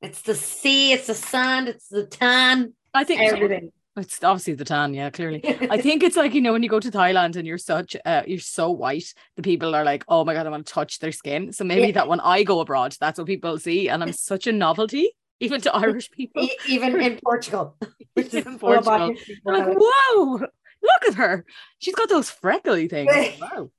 it's 0.00 0.22
the 0.22 0.34
sea, 0.34 0.92
it's 0.92 1.06
the 1.06 1.14
sand, 1.14 1.68
it's 1.68 1.88
the 1.88 2.04
tan, 2.06 2.74
I 2.94 3.04
think 3.04 3.20
everything. 3.20 3.70
it's 3.96 4.22
obviously 4.24 4.54
the 4.54 4.64
tan, 4.64 4.94
yeah, 4.94 5.10
clearly. 5.10 5.40
I 5.70 5.78
think 5.82 6.02
it's 6.02 6.16
like 6.16 6.34
you 6.34 6.40
know 6.40 6.52
when 6.52 6.62
you 6.62 6.68
go 6.68 6.80
to 6.80 6.90
Thailand 6.90 7.36
and 7.36 7.46
you're 7.46 7.58
such 7.58 7.96
uh, 8.04 8.22
you're 8.26 8.40
so 8.40 8.70
white, 8.70 9.14
the 9.36 9.42
people 9.42 9.74
are 9.76 9.84
like, 9.84 10.04
oh 10.08 10.24
my 10.24 10.34
god, 10.34 10.46
I 10.46 10.50
want 10.50 10.66
to 10.66 10.72
touch 10.72 10.98
their 10.98 11.12
skin. 11.12 11.52
So 11.52 11.62
maybe 11.64 11.86
Yeah. 11.88 11.92
that 11.92 12.08
when 12.08 12.20
I 12.20 12.42
go 12.42 12.60
abroad, 12.60 12.96
that's 13.00 13.18
what 13.18 13.26
people 13.28 13.58
see, 13.58 13.88
and 13.88 14.02
I'm 14.02 14.12
such 14.12 14.46
a 14.48 14.52
novelty, 14.52 15.12
even 15.42 15.60
to 15.62 15.74
Irish 15.74 16.10
people. 16.10 16.48
Even 16.66 17.00
in 17.00 17.18
Portugal. 17.24 17.76
Which 18.14 18.28
is 18.32 18.46
In 18.46 18.58
Portugal. 18.58 19.14
They're 19.44 19.58
like, 19.58 19.76
whoa, 19.78 20.24
look 20.38 21.02
at 21.08 21.14
her. 21.14 21.44
She's 21.78 21.94
got 21.94 22.08
those 22.08 22.30
freckly 22.30 22.88
things. 22.88 23.12
Wow. 23.40 23.70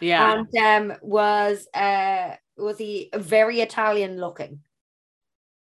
Yeah. 0.00 0.42
and 0.56 0.90
um, 0.92 0.98
was 1.02 1.68
uh 1.74 2.36
was 2.56 2.78
he 2.78 3.10
very 3.14 3.60
Italian 3.60 4.18
looking? 4.18 4.60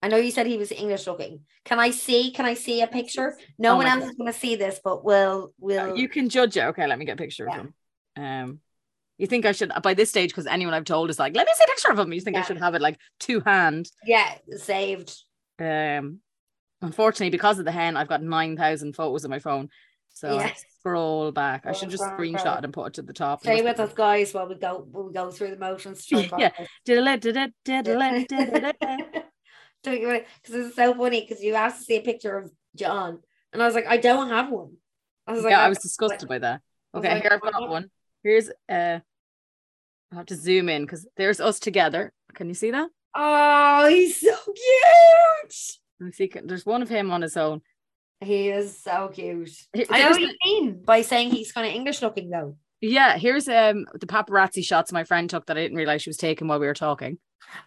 I 0.01 0.07
know 0.07 0.17
you 0.17 0.31
said 0.31 0.47
he 0.47 0.57
was 0.59 0.71
English 0.71 1.09
looking. 1.09 1.41
Can 1.65 1.81
I 1.81 1.91
see? 1.91 2.31
Can 2.31 2.47
I 2.47 2.55
see 2.55 2.83
a 2.83 2.87
picture? 2.87 3.37
No 3.59 3.75
Oh 3.75 3.77
one 3.79 3.87
else 3.87 4.05
is 4.05 4.17
going 4.17 4.33
to 4.33 4.39
see 4.39 4.55
this, 4.55 4.81
but 4.83 5.05
we'll 5.05 5.47
Uh, 5.47 5.51
we'll. 5.59 5.99
you 5.99 6.09
can 6.09 6.29
judge 6.29 6.57
it. 6.57 6.63
Okay, 6.67 6.87
let 6.87 6.99
me 6.99 7.05
get 7.05 7.15
a 7.15 7.17
picture 7.17 7.49
Yeah. 7.49 7.61
of 7.61 7.67
him. 7.67 7.75
Um, 8.17 8.61
you 9.19 9.27
think 9.27 9.45
I 9.45 9.53
should 9.53 9.73
by 9.83 9.95
this 9.95 10.11
stage 10.11 10.31
because 10.31 10.47
anyone 10.47 10.75
I've 10.75 10.85
told 10.85 11.11
is 11.11 11.19
like, 11.19 11.35
let 11.37 11.47
me 11.47 11.53
see 11.57 11.65
a 11.65 11.67
picture 11.67 11.91
of 11.91 11.99
him. 11.99 12.13
You 12.13 12.21
think 12.21 12.37
I 12.37 12.43
should 12.43 12.59
have 12.59 12.75
it 12.75 12.81
like 12.81 12.99
two 13.21 13.41
hand. 13.41 13.91
yeah, 14.05 14.35
saved. 14.57 15.15
Um, 15.59 16.21
unfortunately, 16.81 17.31
because 17.31 17.59
of 17.59 17.65
the 17.65 17.73
hen, 17.73 17.97
I've 17.97 18.09
got 18.09 18.23
nine 18.23 18.57
thousand 18.57 18.95
photos 18.95 19.25
on 19.25 19.31
my 19.31 19.41
phone. 19.41 19.69
So 20.15 20.35
Yes. 20.35 20.65
scroll 20.81 21.31
back. 21.33 21.65
I 21.67 21.73
should 21.73 21.91
just 21.91 22.03
Scroll, 22.03 22.19
screenshot 22.19 22.41
scroll. 22.41 22.55
it 22.57 22.65
and 22.65 22.73
put 22.73 22.87
it 22.89 22.95
to 22.95 23.03
the 23.03 23.13
top. 23.13 23.41
Stay 23.41 23.63
with 23.63 23.79
us, 23.79 23.93
guys, 23.93 24.35
while 24.35 24.49
we 24.49 24.55
go 24.57 24.87
while 24.91 25.05
we 25.05 25.13
go 25.13 25.31
through 25.31 25.51
the 25.51 25.59
motions. 25.59 26.07
Yeah. 26.11 26.29
Don't 29.85 30.01
you? 30.01 30.09
Because 30.43 30.67
it's 30.67 30.77
so 30.77 30.93
funny 30.95 31.21
because 31.21 31.43
you 31.43 31.55
asked 31.55 31.79
to 31.79 31.85
see 31.85 31.97
a 31.97 32.01
picture 32.01 32.37
of 32.37 32.51
John, 32.75 33.21
and 33.53 33.63
I 33.63 33.67
was 33.67 33.75
like, 33.77 33.87
I 33.87 33.97
don't 33.97 34.29
have 34.29 34.51
one. 34.51 34.73
I 35.27 35.33
was 35.33 35.45
like, 35.45 35.53
yeah, 35.53 35.61
I 35.61 35.67
I- 35.67 35.69
was 35.69 35.79
disgusted 35.79 36.29
by 36.29 36.39
that. 36.41 36.63
Okay, 36.95 37.13
like, 37.15 37.23
here 37.23 37.33
I've 37.33 37.41
"Oh, 37.43 37.51
got 37.51 37.69
one. 37.69 37.91
Here's 38.23 38.49
uh 38.69 38.99
I 40.11 40.15
have 40.15 40.27
to 40.27 40.37
zoom 40.37 40.69
in 40.69 40.83
because 40.85 41.07
there's 41.17 41.41
us 41.41 41.59
together. 41.59 42.13
Can 42.35 42.49
you 42.49 42.55
see 42.55 42.71
that? 42.71 42.89
Oh, 43.15 43.87
he's 43.89 44.21
so 44.21 44.35
cute. 44.45 45.55
Let 46.01 46.07
me 46.07 46.13
see. 46.13 46.31
There's 46.45 46.65
one 46.67 46.83
of 46.83 46.89
him 46.89 47.11
on 47.11 47.23
his 47.23 47.37
own. 47.37 47.61
He 48.21 48.49
is 48.49 48.79
so 48.83 49.11
cute. 49.13 49.51
Here- 49.73 49.87
I 49.91 50.03
know 50.03 50.11
what 50.11 50.21
you 50.21 50.35
mean 50.45 50.83
by 50.83 51.03
saying 51.03 51.31
he's 51.31 51.53
kind 51.53 51.67
of 51.67 51.75
English 51.75 52.03
looking 52.03 52.31
though. 52.31 52.57
Yeah, 52.81 53.17
here's 53.19 53.49
um 53.49 53.87
the 53.95 54.07
paparazzi 54.07 54.65
shots 54.65 54.93
my 54.93 55.05
friend 55.05 55.29
took 55.29 55.47
that 55.47 55.57
I 55.59 55.63
didn't 55.63 55.77
realize 55.77 56.03
she 56.03 56.11
was 56.11 56.17
taking 56.17 56.49
while 56.49 56.61
we 56.61 56.67
were 56.67 56.75
talking. 56.75 57.19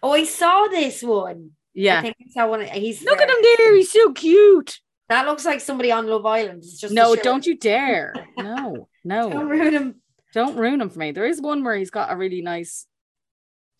Oh, 0.02 0.12
I 0.12 0.24
saw 0.24 0.66
this 0.68 1.02
one. 1.02 1.50
Yeah, 1.74 1.98
I 1.98 2.02
think 2.02 2.16
I 2.20 2.30
saw 2.30 2.48
one. 2.48 2.62
He's 2.66 3.02
Look 3.02 3.20
at 3.20 3.28
there. 3.28 3.36
him 3.36 3.44
there. 3.58 3.76
He's 3.76 3.92
so 3.92 4.12
cute. 4.12 4.78
That 5.08 5.26
looks 5.26 5.44
like 5.44 5.60
somebody 5.60 5.90
on 5.92 6.06
Love 6.06 6.24
Island. 6.26 6.58
It's 6.58 6.78
just 6.80 6.94
No, 6.94 7.14
don't 7.16 7.46
you 7.46 7.56
dare. 7.58 8.14
No, 8.38 8.88
no. 9.04 9.30
Don't 9.30 9.48
ruin 9.48 9.72
him. 9.74 10.01
Don't 10.32 10.56
ruin 10.56 10.80
him 10.80 10.88
for 10.90 10.98
me. 10.98 11.12
There 11.12 11.26
is 11.26 11.40
one 11.40 11.62
where 11.64 11.76
he's 11.76 11.90
got 11.90 12.12
a 12.12 12.16
really 12.16 12.40
nice 12.42 12.86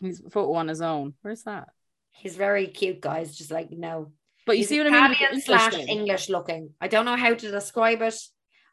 he's 0.01 0.21
photo 0.31 0.55
on 0.55 0.69
his 0.69 0.81
own. 0.83 1.15
Where's 1.23 1.45
that? 1.45 1.69
He's 2.11 2.37
very 2.37 2.67
cute, 2.67 3.01
guys. 3.01 3.37
Just 3.37 3.51
like 3.51 3.71
no. 3.71 4.13
But 4.45 4.53
you 4.57 4.59
He's 4.63 4.69
see 4.69 4.79
what 4.79 4.89
I 4.89 4.91
mean? 4.91 5.13
Italian 5.13 5.23
English 5.31 5.45
slash 5.45 5.73
thing? 5.75 5.89
English 5.89 6.29
looking. 6.29 6.71
I 6.81 6.89
don't 6.89 7.05
know 7.05 7.17
how 7.17 7.33
to 7.33 7.51
describe 7.51 8.03
it. 8.03 8.17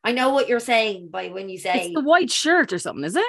I 0.04 0.12
know 0.14 0.30
what 0.30 0.50
you're 0.50 0.60
saying 0.60 1.10
by 1.12 1.28
when 1.28 1.48
you 1.50 1.58
say 1.60 1.86
It's 1.86 1.94
the 1.94 2.02
white 2.02 2.32
shirt 2.32 2.74
or 2.74 2.80
something, 2.80 3.04
is 3.06 3.16
it? 3.16 3.26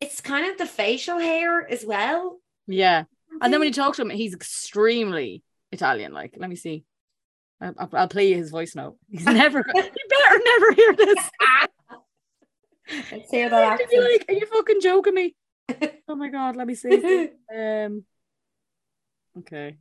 it's 0.00 0.20
kind 0.20 0.50
of 0.50 0.58
the 0.58 0.66
facial 0.66 1.18
hair 1.18 1.64
as 1.70 1.84
well. 1.84 2.40
Yeah. 2.66 3.04
And 3.40 3.52
then 3.52 3.60
when 3.60 3.68
you 3.68 3.72
talk 3.72 3.94
to 3.96 4.02
him, 4.02 4.10
he's 4.10 4.34
extremely 4.34 5.42
Italian. 5.70 6.12
Like, 6.12 6.34
let 6.36 6.50
me 6.50 6.56
see. 6.56 6.84
I'll, 7.60 7.88
I'll 7.92 8.08
play 8.08 8.28
you 8.30 8.36
his 8.36 8.50
voice 8.50 8.74
note. 8.74 8.96
He's 9.08 9.24
never. 9.26 9.58
you 9.58 9.72
better 9.84 10.40
never 10.44 10.72
hear 10.72 10.96
this. 10.96 11.30
Let's 13.10 13.30
hear 13.30 13.48
that 13.50 13.80
He'd 13.80 13.88
be 13.88 14.00
like, 14.00 14.24
are 14.28 14.34
you 14.34 14.46
fucking 14.46 14.80
joking 14.80 15.14
me? 15.14 15.34
oh 16.08 16.14
my 16.14 16.28
god, 16.28 16.56
let 16.56 16.66
me 16.66 16.74
see. 16.74 17.30
Um. 17.54 18.04
Okay. 19.38 19.76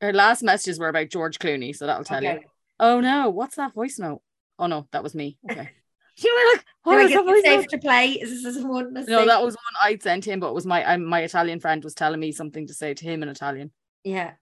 Our 0.00 0.12
last 0.12 0.42
messages 0.42 0.78
were 0.78 0.88
about 0.88 1.10
George 1.10 1.38
Clooney, 1.38 1.74
so 1.74 1.86
that'll 1.86 2.04
tell 2.04 2.22
you. 2.22 2.40
Oh 2.78 3.00
no, 3.00 3.30
what's 3.30 3.56
that 3.56 3.74
voice 3.74 3.98
note? 3.98 4.22
Oh 4.58 4.66
no, 4.66 4.86
that 4.92 5.02
was 5.02 5.14
me. 5.14 5.38
Okay. 5.50 5.70
you 6.18 6.34
were 6.34 6.52
like, 6.52 7.00
I 7.00 7.04
is 7.04 7.08
get 7.10 7.16
that 7.16 7.24
the 7.24 7.32
voice 7.32 7.42
safe 7.42 7.60
note? 7.60 7.70
to 7.70 7.78
play? 7.78 8.06
Is 8.10 8.42
this 8.42 8.62
one? 8.62 8.92
No, 8.94 9.26
that 9.26 9.42
was 9.42 9.54
one 9.54 9.82
I'd 9.82 10.02
sent 10.02 10.24
him, 10.26 10.40
but 10.40 10.48
it 10.48 10.54
was 10.54 10.66
my 10.66 10.84
um, 10.84 11.04
my 11.04 11.22
Italian 11.22 11.60
friend 11.60 11.82
was 11.82 11.94
telling 11.94 12.20
me 12.20 12.32
something 12.32 12.66
to 12.66 12.74
say 12.74 12.94
to 12.94 13.04
him 13.04 13.22
in 13.22 13.28
Italian. 13.28 13.72
yeah. 14.04 14.32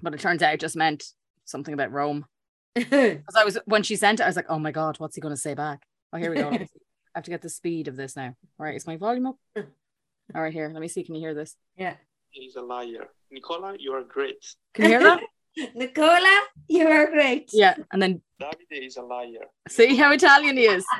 but 0.00 0.14
it 0.14 0.20
turns 0.20 0.42
out 0.42 0.54
it 0.54 0.60
just 0.60 0.76
meant 0.76 1.04
something 1.44 1.74
about 1.74 1.92
Rome. 1.92 2.26
Because 2.74 3.36
I 3.36 3.44
was 3.44 3.58
when 3.66 3.84
she 3.84 3.94
sent 3.96 4.18
it, 4.20 4.24
I 4.24 4.26
was 4.26 4.36
like, 4.36 4.46
oh 4.48 4.58
my 4.58 4.72
god, 4.72 4.98
what's 4.98 5.14
he 5.14 5.20
going 5.20 5.34
to 5.34 5.40
say 5.40 5.54
back? 5.54 5.82
Oh, 6.14 6.18
here 6.18 6.30
we 6.30 6.36
go. 6.36 6.48
Let 6.48 6.60
me 6.60 6.66
see. 6.66 6.80
I 7.14 7.18
have 7.18 7.24
to 7.24 7.30
get 7.30 7.42
the 7.42 7.48
speed 7.48 7.88
of 7.88 7.96
this 7.96 8.14
now. 8.16 8.26
All 8.26 8.66
right, 8.66 8.76
is 8.76 8.86
my 8.86 8.96
volume 8.96 9.26
up? 9.26 9.36
All 9.56 10.40
right, 10.42 10.52
here. 10.52 10.70
Let 10.72 10.80
me 10.80 10.88
see. 10.88 11.02
Can 11.02 11.14
you 11.16 11.20
hear 11.20 11.34
this? 11.34 11.56
yeah. 11.76 11.94
He's 12.30 12.56
a 12.56 12.62
liar. 12.62 13.08
Nicola, 13.30 13.76
you 13.78 13.92
are 13.92 14.02
great. 14.02 14.44
Can 14.74 14.84
you 14.84 14.90
hear 14.90 15.02
that? 15.02 15.20
Nicola, 15.76 16.40
you 16.68 16.86
are 16.88 17.10
great. 17.10 17.50
yeah. 17.52 17.74
And 17.92 18.00
then 18.02 18.20
Davide 18.40 18.86
is 18.86 18.96
a 18.96 19.02
liar. 19.02 19.46
see 19.68 19.94
how 19.96 20.10
Italian 20.12 20.56
he 20.56 20.64
is. 20.64 20.84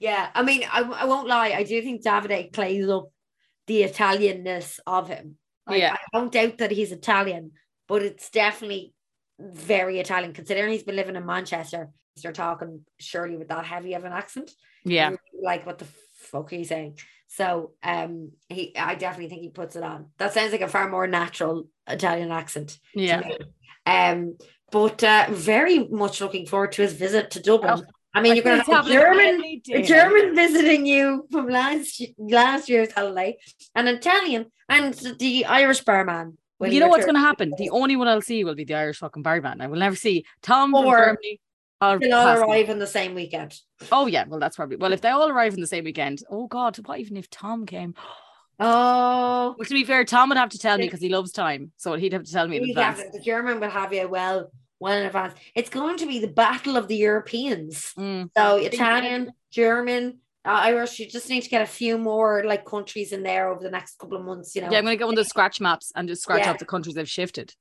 Yeah, 0.00 0.28
I 0.34 0.42
mean, 0.42 0.64
I, 0.70 0.80
I 0.82 1.04
won't 1.04 1.28
lie. 1.28 1.50
I 1.50 1.62
do 1.62 1.80
think 1.82 2.02
Davide 2.02 2.52
plays 2.52 2.88
up 2.88 3.12
the 3.68 3.82
Italianness 3.84 4.80
of 4.86 5.06
him. 5.08 5.36
Like, 5.68 5.78
Yeah. 5.80 5.94
I 5.94 6.18
don't 6.18 6.32
doubt 6.32 6.58
that 6.58 6.72
he's 6.72 6.90
Italian, 6.90 7.52
but 7.86 8.02
it's 8.02 8.28
definitely 8.30 8.92
very 9.38 10.00
Italian 10.00 10.32
considering 10.32 10.72
he's 10.72 10.82
been 10.82 10.96
living 10.96 11.14
in 11.14 11.24
Manchester. 11.24 11.90
They're 12.20 12.32
talking 12.32 12.84
surely 12.98 13.36
with 13.36 13.48
that 13.48 13.64
heavy 13.64 13.94
of 13.94 14.04
an 14.04 14.12
accent. 14.12 14.50
Yeah. 14.84 15.12
Like, 15.40 15.64
what 15.64 15.78
the 15.78 15.86
fuck 16.16 16.52
are 16.52 16.56
you 16.56 16.64
saying? 16.64 16.98
So, 17.28 17.72
um, 17.82 18.32
he, 18.48 18.76
I 18.76 18.94
definitely 18.94 19.30
think 19.30 19.42
he 19.42 19.48
puts 19.48 19.76
it 19.76 19.82
on. 19.82 20.06
That 20.18 20.34
sounds 20.34 20.52
like 20.52 20.60
a 20.60 20.68
far 20.68 20.90
more 20.90 21.06
natural 21.06 21.68
Italian 21.86 22.30
accent. 22.30 22.78
Yeah. 22.94 23.22
Um, 23.86 24.36
but 24.70 25.02
uh, 25.02 25.26
very 25.30 25.86
much 25.88 26.20
looking 26.20 26.46
forward 26.46 26.72
to 26.72 26.82
his 26.82 26.92
visit 26.92 27.30
to 27.32 27.40
Dublin. 27.40 27.82
Oh, 27.82 27.84
I 28.14 28.20
mean, 28.20 28.34
you're 28.34 28.44
going 28.44 28.62
to 28.62 28.70
have 28.70 28.86
a 28.86 28.90
German, 28.90 29.62
a 29.72 29.82
German 29.82 30.34
visiting 30.34 30.84
you 30.84 31.26
from 31.30 31.48
last 31.48 32.02
last 32.18 32.68
year's 32.68 32.92
holiday, 32.92 33.38
an 33.74 33.88
Italian, 33.88 34.46
and 34.68 34.92
the 35.18 35.46
Irish 35.46 35.80
barman. 35.80 36.36
You 36.60 36.80
know 36.80 36.88
what's 36.88 37.06
going 37.06 37.16
to 37.16 37.20
happen? 37.20 37.52
The 37.56 37.70
only 37.70 37.96
one 37.96 38.08
I'll 38.08 38.20
see 38.20 38.44
will 38.44 38.54
be 38.54 38.64
the 38.64 38.74
Irish 38.74 38.98
fucking 38.98 39.22
barman. 39.22 39.60
I 39.60 39.66
will 39.66 39.78
never 39.78 39.96
see 39.96 40.24
Tom 40.42 40.72
from 40.72 40.84
Germany. 40.84 41.40
I'll 41.82 41.98
They'll 41.98 42.14
all 42.14 42.38
arrive 42.38 42.70
on 42.70 42.78
the 42.78 42.86
same 42.86 43.12
weekend. 43.14 43.58
Oh 43.90 44.06
yeah, 44.06 44.24
well 44.28 44.38
that's 44.38 44.54
probably 44.54 44.76
well 44.76 44.92
if 44.92 45.00
they 45.00 45.08
all 45.08 45.28
arrive 45.28 45.52
in 45.54 45.60
the 45.60 45.66
same 45.66 45.82
weekend. 45.82 46.22
Oh 46.30 46.46
God, 46.46 46.78
what 46.86 47.00
even 47.00 47.16
if 47.16 47.28
Tom 47.28 47.66
came? 47.66 47.94
Oh, 48.60 49.56
Well, 49.58 49.66
to 49.66 49.74
be 49.74 49.82
fair, 49.82 50.04
Tom 50.04 50.28
would 50.28 50.38
have 50.38 50.50
to 50.50 50.58
tell 50.58 50.78
me 50.78 50.84
because 50.86 51.00
he 51.00 51.08
loves 51.08 51.32
time, 51.32 51.72
so 51.76 51.94
he'd 51.94 52.12
have 52.12 52.22
to 52.22 52.32
tell 52.32 52.46
me 52.46 52.58
in 52.58 52.70
advance. 52.70 53.02
to- 53.02 53.10
the 53.12 53.18
German 53.18 53.58
will 53.58 53.70
have 53.70 53.92
you 53.92 54.06
well, 54.08 54.52
well 54.78 54.96
in 54.96 55.06
advance. 55.06 55.34
It's 55.56 55.70
going 55.70 55.96
to 55.96 56.06
be 56.06 56.20
the 56.20 56.28
battle 56.28 56.76
of 56.76 56.86
the 56.86 56.94
Europeans. 56.94 57.92
Mm. 57.98 58.30
So 58.36 58.56
Italian, 58.58 59.32
German, 59.50 60.18
uh, 60.44 60.50
Irish. 60.50 61.00
You 61.00 61.08
just 61.08 61.28
need 61.28 61.40
to 61.42 61.48
get 61.50 61.62
a 61.62 61.66
few 61.66 61.98
more 61.98 62.44
like 62.44 62.64
countries 62.64 63.10
in 63.10 63.24
there 63.24 63.48
over 63.48 63.60
the 63.60 63.70
next 63.70 63.98
couple 63.98 64.16
of 64.18 64.24
months. 64.24 64.54
You 64.54 64.62
know, 64.62 64.70
Yeah, 64.70 64.78
I'm 64.78 64.84
gonna 64.84 64.94
get 64.96 65.06
one 65.06 65.14
of 65.14 65.16
those 65.16 65.28
scratch 65.28 65.60
maps 65.60 65.90
and 65.96 66.06
just 66.08 66.22
scratch 66.22 66.40
Yeah. 66.44 66.50
out 66.50 66.60
the 66.60 66.64
countries 66.64 66.94
they've 66.94 67.08
shifted. 67.10 67.56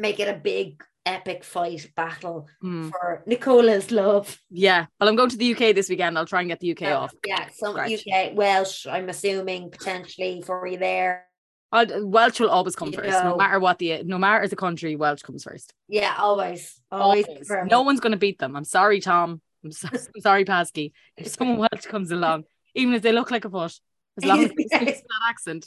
Make 0.00 0.18
it 0.18 0.28
a 0.28 0.38
big 0.38 0.82
epic 1.06 1.44
fight 1.44 1.90
battle 1.96 2.48
Mm. 2.62 2.90
for 2.90 3.22
Nicola's 3.26 3.90
love. 3.90 4.38
Yeah, 4.50 4.86
well, 4.98 5.08
I'm 5.08 5.16
going 5.16 5.30
to 5.30 5.36
the 5.36 5.52
UK 5.54 5.74
this 5.74 5.88
weekend. 5.88 6.18
I'll 6.18 6.26
try 6.26 6.40
and 6.40 6.48
get 6.48 6.60
the 6.60 6.70
UK 6.72 6.80
Yeah, 6.82 6.96
off. 6.98 7.14
Yeah, 7.26 7.48
some 7.54 7.72
Scratch. 7.72 8.06
UK 8.06 8.34
Welsh. 8.34 8.86
I'm 8.86 9.08
assuming 9.08 9.70
potentially 9.70 10.42
for 10.44 10.66
you 10.66 10.78
there. 10.78 11.26
I'll, 11.72 11.86
Welsh 12.06 12.40
will 12.40 12.50
always 12.50 12.74
come 12.74 12.88
You 12.88 12.98
first, 12.98 13.10
know. 13.10 13.30
no 13.30 13.36
matter 13.36 13.60
what 13.60 13.78
the 13.78 14.02
no 14.02 14.18
matter 14.18 14.46
the 14.48 14.56
country. 14.56 14.96
Welsh 14.96 15.22
comes 15.22 15.44
first. 15.44 15.72
Yeah, 15.88 16.14
always, 16.18 16.80
always. 16.90 17.26
Always. 17.28 17.50
No 17.70 17.82
one's 17.82 18.00
going 18.00 18.12
to 18.12 18.18
beat 18.18 18.38
them. 18.38 18.56
I'm 18.56 18.64
sorry, 18.64 19.00
Tom. 19.00 19.40
I'm, 19.64 19.70
so, 19.72 19.88
I'm 19.92 20.20
sorry, 20.20 20.44
Pasky. 20.44 20.92
If 21.16 21.28
someone 21.28 21.58
Welsh 21.58 21.86
comes 21.86 22.10
along, 22.10 22.44
even 22.74 22.94
if 22.94 23.02
they 23.02 23.12
look 23.12 23.30
like 23.30 23.44
a 23.44 23.50
foot, 23.50 23.78
as 24.18 24.24
long 24.24 24.42
as 24.44 24.50
they 24.50 24.64
speak 24.66 24.70
that 24.70 25.28
accent. 25.28 25.66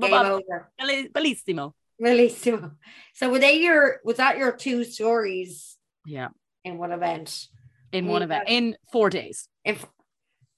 Game 0.00 0.14
over. 0.14 0.70
Belli- 0.78 1.08
Bellissimo. 1.10 1.74
Bellissimo. 2.02 2.72
So 3.14 3.30
were 3.30 3.38
they 3.38 3.58
your 3.58 4.00
was 4.04 4.16
that 4.16 4.38
your 4.38 4.52
two 4.52 4.84
stories 4.84 5.76
Yeah. 6.06 6.28
in 6.64 6.78
one 6.78 6.92
event? 6.92 7.46
In 7.92 8.06
one 8.06 8.22
event, 8.22 8.44
in 8.48 8.76
four 8.90 9.10
days. 9.10 9.48
In 9.64 9.76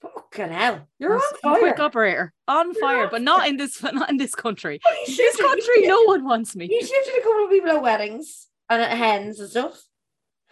fucking 0.01 0.51
hell. 0.53 0.87
You're 0.99 1.15
on 1.15 1.55
a 1.55 1.59
quick 1.59 1.79
operator. 1.79 2.33
On 2.47 2.73
fire, 2.75 3.09
but 3.09 3.21
not 3.21 3.47
in 3.47 3.57
this 3.57 3.81
not 3.93 4.09
in 4.09 4.17
this 4.17 4.35
country. 4.35 4.79
This 5.05 5.35
country, 5.35 5.87
no 5.87 6.01
one 6.03 6.23
wants 6.23 6.55
me. 6.55 6.67
You 6.69 6.81
shifted 6.81 7.13
a 7.19 7.23
couple 7.23 7.45
of 7.45 7.51
people 7.51 7.71
at 7.71 7.81
weddings 7.81 8.47
and 8.69 8.81
at 8.81 8.97
hens 8.97 9.39
and 9.39 9.49
stuff. 9.49 9.81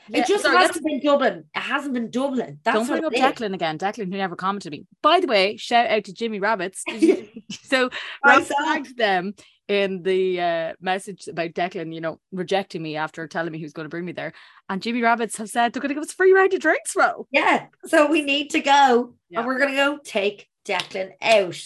Yeah, 0.09 0.19
it 0.19 0.27
just 0.27 0.43
sorry, 0.43 0.57
hasn't 0.57 0.85
been 0.85 0.99
Dublin. 0.99 1.45
It 1.55 1.59
hasn't 1.59 1.93
been 1.93 2.11
Dublin. 2.11 2.59
That's 2.65 2.77
Don't 2.77 2.87
bring 2.87 3.05
up. 3.05 3.13
Declan 3.13 3.53
again. 3.53 3.77
Declan, 3.77 4.11
who 4.11 4.17
never 4.17 4.35
commented 4.35 4.73
me. 4.73 4.85
By 5.01 5.21
the 5.21 5.27
way, 5.27 5.55
shout 5.55 5.87
out 5.89 6.03
to 6.05 6.13
Jimmy 6.13 6.39
Rabbits. 6.41 6.83
so 7.63 7.89
I 8.23 8.43
saw. 8.43 8.53
tagged 8.65 8.97
them 8.97 9.33
in 9.67 10.03
the 10.03 10.41
uh, 10.41 10.73
message 10.81 11.27
about 11.27 11.51
Declan, 11.51 11.93
you 11.93 12.01
know, 12.01 12.19
rejecting 12.31 12.81
me 12.81 12.95
after 12.97 13.27
telling 13.27 13.51
me 13.51 13.57
he 13.57 13.63
was 13.63 13.73
going 13.73 13.85
to 13.85 13.89
bring 13.89 14.05
me 14.05 14.11
there. 14.11 14.33
And 14.69 14.81
Jimmy 14.81 15.01
Rabbits 15.01 15.37
have 15.37 15.49
said 15.49 15.73
they're 15.73 15.81
going 15.81 15.89
to 15.89 15.95
give 15.95 16.03
us 16.03 16.13
free 16.13 16.33
round 16.33 16.53
of 16.53 16.59
drinks, 16.59 16.93
bro. 16.93 17.27
Yeah. 17.31 17.67
So 17.85 18.09
we 18.09 18.21
need 18.21 18.49
to 18.51 18.59
go. 18.59 19.13
Yeah. 19.29 19.39
And 19.39 19.47
we're 19.47 19.59
gonna 19.59 19.75
go 19.75 19.97
take 20.03 20.47
Declan 20.65 21.11
out. 21.21 21.61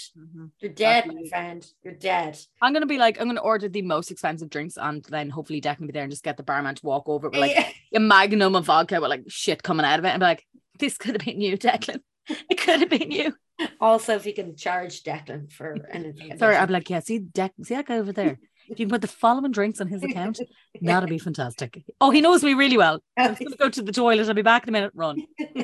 You're 0.60 0.72
dead, 0.72 1.08
my 1.08 1.28
friend. 1.30 1.66
You're 1.84 1.94
dead. 1.94 2.38
I'm 2.62 2.74
going 2.74 2.82
to 2.82 2.88
be 2.88 2.98
like, 2.98 3.20
I'm 3.20 3.28
going 3.28 3.36
to 3.36 3.42
order 3.42 3.70
the 3.70 3.84
most 3.84 4.10
expensive 4.10 4.50
drinks 4.50 4.78
and 4.78 5.04
then 5.06 5.30
hopefully 5.30 5.62
Declan 5.62 5.82
will 5.82 5.88
be 5.88 5.94
there 5.94 6.04
and 6.04 6.12
just 6.12 6.24
get 6.24 6.38
the 6.38 6.44
barman 6.44 6.76
to 6.76 6.86
walk 6.86 7.08
over 7.08 7.30
with 7.30 7.40
like 7.40 7.52
Yeah. 7.52 7.70
a 7.96 8.00
magnum 8.00 8.56
of 8.56 8.66
vodka 8.66 9.00
with 9.00 9.10
like 9.10 9.24
shit 9.28 9.62
coming 9.62 9.86
out 9.86 10.00
of 10.00 10.06
it 10.06 10.10
and 10.10 10.20
be 10.20 10.26
like, 10.26 10.46
this 10.80 10.98
could 10.98 11.16
have 11.16 11.26
been 11.26 11.42
you, 11.42 11.58
Declan. 11.58 12.02
It 12.50 12.60
could 12.60 12.82
have 12.82 12.90
been 12.90 13.12
you. 13.12 13.34
Also, 13.82 14.16
if 14.16 14.26
you 14.26 14.34
can 14.34 14.56
charge 14.56 15.04
Declan 15.04 15.52
for 15.52 15.76
anything. 15.92 16.38
Sorry, 16.38 16.56
I'd 16.56 16.68
be 16.68 16.74
like, 16.74 16.90
yeah, 16.90 17.00
see, 17.00 17.20
Dec- 17.20 17.52
see 17.66 17.76
that 17.76 17.88
guy 17.88 17.98
over 17.98 18.12
there. 18.12 18.38
If 18.70 18.80
you 18.80 18.86
can 18.86 18.90
put 18.90 19.02
the 19.02 19.08
following 19.08 19.52
drinks 19.52 19.80
on 19.80 19.88
his 19.88 20.04
account, 20.04 20.40
that'd 20.82 21.10
be 21.10 21.18
fantastic. 21.18 21.84
Oh, 22.02 22.12
he 22.12 22.20
knows 22.22 22.44
me 22.44 22.54
really 22.54 22.78
well. 22.78 23.02
I'm 23.18 23.34
gonna 23.34 23.56
go 23.58 23.70
to 23.70 23.82
the 23.82 23.92
toilet. 23.94 24.28
I'll 24.28 24.34
be 24.34 24.42
back 24.42 24.64
in 24.64 24.70
a 24.70 24.72
minute. 24.74 24.92
Run. 24.94 25.24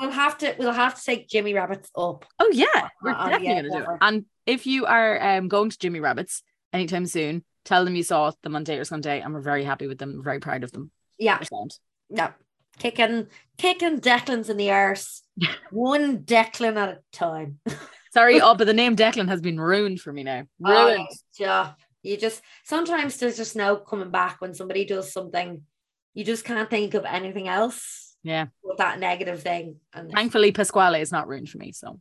We'll 0.00 0.10
have 0.10 0.36
to 0.38 0.52
we'll 0.58 0.72
have 0.72 0.96
to 0.98 1.04
take 1.04 1.28
Jimmy 1.28 1.54
Rabbits 1.54 1.90
up. 1.96 2.24
Oh 2.40 2.50
yeah, 2.52 2.88
we're 3.00 3.12
Uh, 3.12 3.28
definitely 3.28 3.46
yeah, 3.46 3.62
gonna 3.62 3.84
do 3.84 3.90
it. 3.92 3.98
And 4.00 4.24
if 4.44 4.66
you 4.66 4.84
are 4.86 5.36
um 5.36 5.46
going 5.46 5.70
to 5.70 5.78
Jimmy 5.78 6.00
Rabbits 6.00 6.42
anytime 6.72 7.06
soon, 7.06 7.44
tell 7.64 7.84
them 7.84 7.94
you 7.94 8.02
saw 8.02 8.32
them 8.42 8.56
on 8.56 8.64
Date 8.64 8.80
or 8.80 8.84
Sunday, 8.84 9.20
and 9.20 9.32
we're 9.32 9.40
very 9.42 9.62
happy 9.62 9.86
with 9.86 9.98
them. 9.98 10.14
We're 10.16 10.22
very 10.24 10.40
proud 10.40 10.64
of 10.64 10.72
them. 10.72 10.90
Yeah, 11.18 11.38
They're 11.38 11.44
sound. 11.46 11.78
Kicking 12.78 13.26
kicking 13.58 14.00
Declan's 14.00 14.50
in 14.50 14.56
the 14.56 14.70
arse. 14.70 15.22
One 15.70 16.18
Declan 16.18 16.76
at 16.76 16.88
a 16.88 16.98
time. 17.12 17.58
Sorry, 18.12 18.40
oh, 18.40 18.54
but 18.54 18.66
the 18.66 18.74
name 18.74 18.96
Declan 18.96 19.28
has 19.28 19.40
been 19.40 19.60
ruined 19.60 20.00
for 20.00 20.12
me 20.12 20.22
now. 20.22 20.44
Ruined. 20.60 21.08
Oh, 21.10 21.16
yeah. 21.38 21.72
You 22.02 22.16
just 22.16 22.40
sometimes 22.64 23.16
there's 23.16 23.36
just 23.36 23.56
no 23.56 23.76
coming 23.76 24.10
back 24.10 24.40
when 24.40 24.54
somebody 24.54 24.84
does 24.84 25.12
something. 25.12 25.62
You 26.14 26.24
just 26.24 26.44
can't 26.44 26.70
think 26.70 26.94
of 26.94 27.04
anything 27.04 27.48
else 27.48 28.14
Yeah. 28.22 28.46
with 28.62 28.78
that 28.78 28.98
negative 29.00 29.42
thing. 29.42 29.76
And 29.92 30.10
Thankfully, 30.10 30.52
Pasquale 30.52 31.00
is 31.00 31.12
not 31.12 31.28
ruined 31.28 31.50
for 31.50 31.58
me. 31.58 31.72
So 31.72 32.00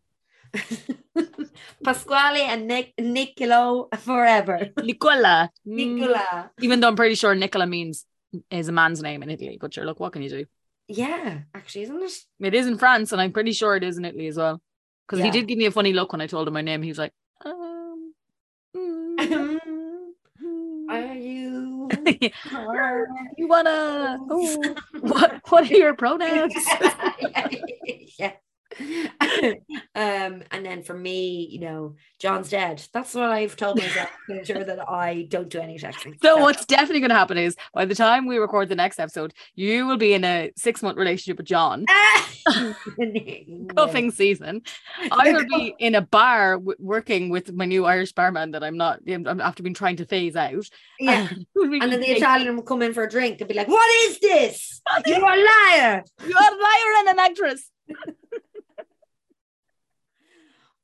Pasquale 1.84 2.42
and 2.42 2.68
Nick 2.68 2.94
Nicolo 3.00 3.90
forever. 4.00 4.70
Nicola. 4.82 5.50
Mm. 5.68 5.96
Nicola. 5.96 6.52
Even 6.62 6.80
though 6.80 6.88
I'm 6.88 6.96
pretty 6.96 7.16
sure 7.16 7.36
Nicola 7.36 7.66
means 7.68 8.06
is 8.52 8.68
a 8.68 8.72
man's 8.72 9.02
name 9.02 9.24
in 9.24 9.30
Italy, 9.30 9.58
but 9.60 9.74
sure, 9.74 9.86
look, 9.86 10.00
what 10.00 10.14
can 10.14 10.22
you 10.22 10.30
do? 10.30 10.46
Yeah, 10.88 11.40
actually, 11.54 11.84
isn't 11.84 12.04
it? 12.04 12.12
It 12.40 12.54
is 12.54 12.68
in 12.68 12.78
France, 12.78 13.12
and 13.12 13.20
I'm 13.22 13.32
pretty 13.32 13.54
sure 13.54 13.76
it 13.76 13.84
is 13.84 13.98
in 13.98 14.06
Italy 14.06 14.28
as 14.28 14.38
well. 14.38 14.62
Because 15.08 15.24
he 15.24 15.32
did 15.32 15.48
give 15.48 15.58
me 15.58 15.66
a 15.66 15.72
funny 15.72 15.94
look 15.94 16.12
when 16.12 16.22
I 16.22 16.28
told 16.28 16.48
him 16.48 16.54
my 16.54 16.62
name. 16.62 16.82
He 16.82 16.90
was 16.90 16.98
like, 16.98 17.14
um, 17.44 18.14
mm, 18.78 19.16
mm." 19.18 19.60
Are 20.90 21.16
you? 21.16 21.90
you 23.38 23.48
wanna? 23.48 24.20
Oh, 24.30 24.76
what? 25.02 25.42
What 25.50 25.72
are 25.72 25.76
your 25.76 25.94
pronouns? 25.98 26.54
yeah. 28.20 28.34
um, 29.96 30.44
and 30.52 30.66
then 30.66 30.84
for 30.84 30.94
me, 30.94 31.48
you 31.50 31.60
know, 31.60 31.96
John's 32.20 32.50
dead. 32.50 32.84
That's 32.94 33.14
what 33.14 33.26
I've 33.26 33.56
told 33.56 33.78
myself 33.78 34.10
to 34.30 34.40
ensure 34.40 34.64
that 34.64 34.90
I 34.90 35.28
don't 35.30 35.50
do 35.50 35.60
any 35.60 35.78
texting. 35.78 36.22
So 36.22 36.38
what's 36.38 36.66
definitely 36.66 37.00
going 37.00 37.10
to 37.10 37.16
happen 37.16 37.38
is 37.38 37.56
by 37.74 37.86
the 37.86 37.96
time 37.96 38.26
we 38.26 38.38
record 38.38 38.70
the 38.70 38.76
next 38.76 39.00
episode, 39.00 39.34
you 39.56 39.86
will 39.86 39.98
be 39.98 40.14
in 40.14 40.24
a 40.24 40.52
six 40.58 40.82
month 40.82 40.98
relationship 40.98 41.38
with 41.38 41.46
John, 41.46 41.86
cuffing 43.76 44.12
season. 44.12 44.62
I 45.12 45.32
will 45.32 45.46
be 45.46 45.76
in 45.80 45.96
a 45.96 46.02
bar 46.02 46.54
w- 46.54 46.78
working 46.80 47.30
with 47.30 47.54
my 47.54 47.66
new 47.66 47.86
Irish 47.86 48.14
barman 48.14 48.52
that 48.52 48.64
I'm 48.64 48.78
not 48.78 49.00
I'm 49.08 49.42
after 49.42 49.64
been 49.64 49.74
trying 49.74 49.98
to 49.98 50.06
phase 50.06 50.36
out. 50.36 50.70
Yeah. 51.00 51.28
And 51.56 51.92
then 51.92 52.02
the 52.02 52.12
Italian 52.12 52.56
will 52.56 52.64
come 52.64 52.82
in 52.82 52.94
for 52.94 53.04
a 53.04 53.10
drink 53.10 53.42
and 53.42 53.48
be 53.48 53.54
like, 53.54 53.68
What 53.68 54.10
is 54.10 54.20
this? 54.20 54.82
You're 55.06 55.18
a 55.18 55.22
liar. 55.22 56.04
You 56.26 56.36
are 56.36 56.54
a 56.54 56.58
liar 56.58 56.94
and 57.00 57.10
an 57.10 57.20
actress. 57.20 57.72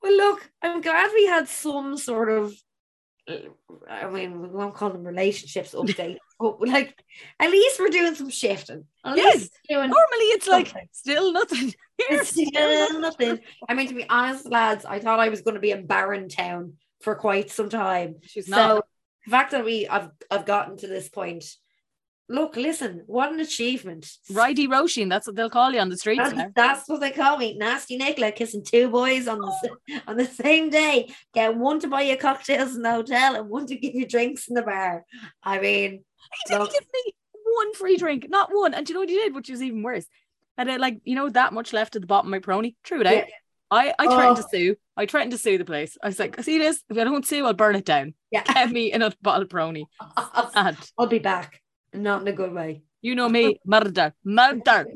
Well, 0.01 0.17
look, 0.17 0.49
I'm 0.61 0.81
glad 0.81 1.11
we 1.13 1.25
had 1.27 1.47
some 1.47 1.97
sort 1.97 2.29
of, 2.31 2.53
uh, 3.27 3.35
I 3.89 4.09
mean, 4.09 4.41
we 4.41 4.47
won't 4.47 4.73
call 4.73 4.89
them 4.89 5.03
relationships 5.03 5.73
update, 5.75 6.17
but 6.39 6.59
like, 6.61 7.03
at 7.39 7.51
least 7.51 7.79
we're 7.79 7.89
doing 7.89 8.15
some 8.15 8.29
shifting. 8.29 8.85
At 9.05 9.17
Yes. 9.17 9.49
doing 9.69 9.89
Normally 9.89 10.25
it's 10.35 10.47
like 10.47 10.73
still 10.91 11.31
nothing. 11.33 11.73
it's 11.99 12.29
still 12.29 12.99
nothing. 12.99 13.39
I 13.69 13.73
mean, 13.73 13.87
to 13.87 13.93
be 13.93 14.09
honest, 14.09 14.49
lads, 14.49 14.85
I 14.85 14.99
thought 14.99 15.19
I 15.19 15.29
was 15.29 15.41
going 15.41 15.55
to 15.55 15.61
be 15.61 15.71
in 15.71 15.85
Barron 15.85 16.29
Town 16.29 16.73
for 17.01 17.15
quite 17.15 17.51
some 17.51 17.69
time. 17.69 18.15
She's 18.23 18.47
So 18.47 18.51
not. 18.55 18.85
the 19.25 19.31
fact 19.31 19.51
that 19.51 19.65
we, 19.65 19.87
I've, 19.87 20.09
I've 20.29 20.45
gotten 20.45 20.77
to 20.77 20.87
this 20.87 21.09
point. 21.09 21.45
Look, 22.31 22.55
listen, 22.55 23.03
what 23.07 23.31
an 23.33 23.39
achievement! 23.41 24.09
Righty 24.31 24.67
Roisin, 24.67 25.09
that's 25.09 25.27
what 25.27 25.35
they'll 25.35 25.49
call 25.49 25.73
you 25.73 25.79
on 25.79 25.89
the 25.89 25.97
streets 25.97 26.19
That's, 26.23 26.33
now. 26.33 26.51
that's 26.55 26.87
what 26.87 27.01
they 27.01 27.11
call 27.11 27.37
me, 27.37 27.57
nasty 27.57 27.97
Nicola, 27.97 28.31
kissing 28.31 28.63
two 28.63 28.89
boys 28.89 29.27
on 29.27 29.39
the 29.39 29.47
oh. 29.69 29.99
on 30.07 30.17
the 30.17 30.25
same 30.25 30.69
day. 30.69 31.13
Get 31.33 31.55
one 31.57 31.79
to 31.81 31.87
buy 31.87 32.03
you 32.03 32.17
cocktails 32.17 32.75
in 32.75 32.83
the 32.83 32.91
hotel 32.91 33.35
and 33.35 33.49
one 33.49 33.67
to 33.67 33.75
give 33.75 33.95
you 33.95 34.07
drinks 34.07 34.47
in 34.47 34.55
the 34.55 34.61
bar. 34.61 35.03
I 35.43 35.59
mean, 35.59 35.91
He 36.45 36.49
didn't 36.49 36.61
Look. 36.61 36.71
give 36.71 36.85
me 36.93 37.13
one 37.43 37.73
free 37.73 37.97
drink, 37.97 38.27
not 38.29 38.49
one. 38.53 38.73
And 38.73 38.85
do 38.85 38.91
you 38.91 38.95
know 38.95 39.01
what 39.01 39.09
he 39.09 39.15
did, 39.15 39.35
which 39.35 39.49
was 39.49 39.61
even 39.61 39.83
worse? 39.83 40.05
And 40.57 40.71
I 40.71 40.77
like, 40.77 40.99
you 41.03 41.15
know, 41.15 41.29
that 41.29 41.53
much 41.53 41.73
left 41.73 41.95
at 41.95 42.01
the 42.01 42.07
bottom 42.07 42.27
of 42.27 42.31
my 42.31 42.39
prony. 42.39 42.75
True 42.83 43.01
it 43.01 43.07
out. 43.07 43.23
I, 43.71 43.93
I 43.97 44.05
threatened 44.05 44.37
Oh. 44.37 44.41
to 44.41 44.47
sue. 44.49 44.75
I 44.97 45.05
threatened 45.05 45.31
to 45.31 45.37
sue 45.37 45.57
the 45.57 45.63
place. 45.65 45.97
I 46.03 46.07
was 46.07 46.19
like, 46.19 46.41
see 46.43 46.57
this? 46.57 46.83
If 46.89 46.97
I 46.97 47.05
don't 47.05 47.25
sue, 47.25 47.45
I'll 47.45 47.53
burn 47.53 47.75
it 47.77 47.85
down. 47.85 48.13
yeah, 48.29 48.43
Get 48.43 48.69
me 48.69 48.91
another 48.91 49.15
bottle 49.21 49.43
of 49.43 49.49
prony. 49.49 49.85
I'll, 50.17 50.75
I'll 50.97 51.07
be 51.07 51.19
back, 51.19 51.60
not 51.93 52.21
in 52.21 52.27
a 52.27 52.33
good 52.33 52.53
way. 52.53 52.83
you 53.01 53.15
know 53.15 53.27
me, 53.29 53.59
murder, 53.65 54.13
murder. 54.23 54.85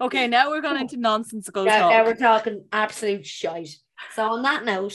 Okay, 0.00 0.28
now 0.28 0.50
we're 0.50 0.60
going 0.60 0.80
into 0.80 0.96
nonsensical 0.96 1.64
now, 1.64 1.90
now 1.90 2.04
we're 2.04 2.14
talking 2.14 2.64
absolute 2.72 3.26
shite. 3.26 3.70
So 4.14 4.22
on 4.30 4.42
that 4.42 4.64
note, 4.64 4.94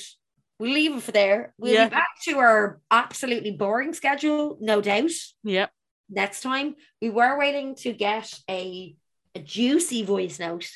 we'll 0.60 0.72
leave 0.72 0.96
it 0.96 1.04
for 1.04 1.12
there. 1.12 1.54
We'll 1.58 1.74
Yeah. 1.74 1.90
be 1.90 1.96
back 1.96 2.08
to 2.24 2.38
our 2.38 2.80
absolutely 2.90 3.52
boring 3.52 3.94
schedule, 3.94 4.58
no 4.62 4.80
doubt. 4.80 5.12
Yep. 5.44 5.72
Next 6.10 6.40
time, 6.42 6.76
we 7.02 7.10
were 7.10 7.38
waiting 7.38 7.76
to 7.84 7.92
get 7.92 8.34
a 8.50 8.96
a 9.36 9.40
juicy 9.40 10.04
voice 10.04 10.40
note. 10.40 10.70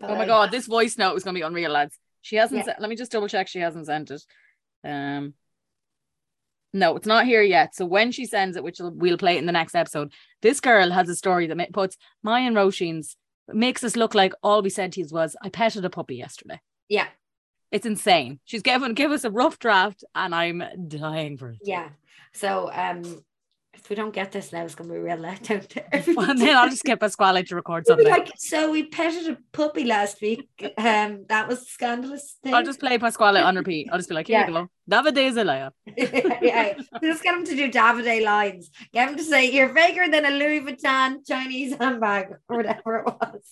Oh 0.00 0.14
my 0.14 0.22
I- 0.22 0.26
god, 0.26 0.50
this 0.52 0.66
voice 0.66 0.96
note 0.96 1.16
is 1.16 1.24
gonna 1.24 1.34
be 1.34 1.42
unreal, 1.42 1.72
lads. 1.72 1.98
She 2.20 2.36
hasn't. 2.36 2.64
Yeah. 2.64 2.76
Let 2.78 2.90
me 2.90 2.96
just 2.96 3.10
double 3.10 3.26
check. 3.28 3.48
She 3.48 3.58
hasn't 3.58 3.86
sent 3.86 4.12
it. 4.12 4.22
Um, 4.84 5.34
no, 6.72 6.96
it's 6.96 7.06
not 7.06 7.26
here 7.26 7.42
yet. 7.42 7.74
So 7.74 7.84
when 7.84 8.12
she 8.12 8.24
sends 8.26 8.56
it, 8.56 8.64
which 8.64 8.78
we'll, 8.80 8.92
we'll 8.92 9.18
play 9.18 9.36
in 9.38 9.46
the 9.46 9.52
next 9.52 9.74
episode, 9.74 10.12
this 10.40 10.60
girl 10.60 10.90
has 10.90 11.08
a 11.08 11.14
story 11.16 11.46
that 11.46 11.72
puts 11.72 11.96
Maya 12.22 12.46
and 12.46 12.56
Roisin's 12.56 13.16
makes 13.48 13.84
us 13.84 13.96
look 13.96 14.14
like 14.14 14.32
all 14.42 14.62
we 14.62 14.70
said 14.70 14.92
to 14.92 15.06
was, 15.10 15.36
"I 15.42 15.48
petted 15.48 15.84
a 15.84 15.90
puppy 15.90 16.16
yesterday." 16.16 16.60
Yeah, 16.88 17.08
It's 17.70 17.86
insane. 17.86 18.38
She's 18.44 18.62
given 18.62 18.94
give 18.94 19.10
us 19.12 19.24
a 19.24 19.30
rough 19.30 19.58
draft, 19.58 20.04
and 20.14 20.34
I'm 20.34 20.62
dying 20.88 21.36
for 21.38 21.50
it. 21.50 21.58
yeah. 21.62 21.88
So 22.32 22.70
um, 22.72 23.22
if 23.74 23.88
we 23.88 23.96
don't 23.96 24.12
get 24.12 24.32
this 24.32 24.52
now, 24.52 24.64
it's 24.64 24.74
gonna 24.74 24.90
be 24.92 24.96
a 24.98 25.02
real 25.02 25.16
to 25.16 25.54
and 25.54 25.68
everybody. 25.92 26.38
then 26.40 26.56
I'll 26.56 26.68
just 26.68 26.84
get 26.84 27.00
Pasquale 27.00 27.42
to 27.44 27.54
record 27.56 27.86
something. 27.86 28.06
like, 28.06 28.30
so 28.36 28.70
we 28.70 28.84
petted 28.84 29.28
a 29.30 29.38
puppy 29.52 29.84
last 29.84 30.20
week. 30.20 30.48
Um, 30.76 31.24
that 31.28 31.48
was 31.48 31.66
scandalous 31.68 32.36
thing. 32.42 32.54
I'll 32.54 32.64
just 32.64 32.80
play 32.80 32.98
Pasquale 32.98 33.40
on 33.40 33.56
repeat. 33.56 33.88
I'll 33.90 33.98
just 33.98 34.08
be 34.08 34.14
like, 34.14 34.26
here 34.26 34.40
Yeah. 34.40 34.46
you 34.48 34.52
go. 34.52 34.68
Davide 34.90 35.26
is 35.28 35.36
a 35.36 35.44
liar. 35.44 35.70
yeah, 35.96 36.74
just 37.02 37.22
get 37.22 37.34
him 37.34 37.44
to 37.44 37.56
do 37.56 37.70
Davide 37.70 38.24
lines. 38.24 38.70
Get 38.92 39.08
him 39.08 39.16
to 39.16 39.22
say, 39.24 39.50
"You're 39.50 39.72
bigger 39.72 40.08
than 40.10 40.24
a 40.26 40.30
Louis 40.30 40.60
Vuitton 40.60 41.26
Chinese 41.26 41.74
handbag" 41.76 42.32
or 42.48 42.56
whatever 42.56 42.96
it 42.98 43.06
was. 43.06 43.42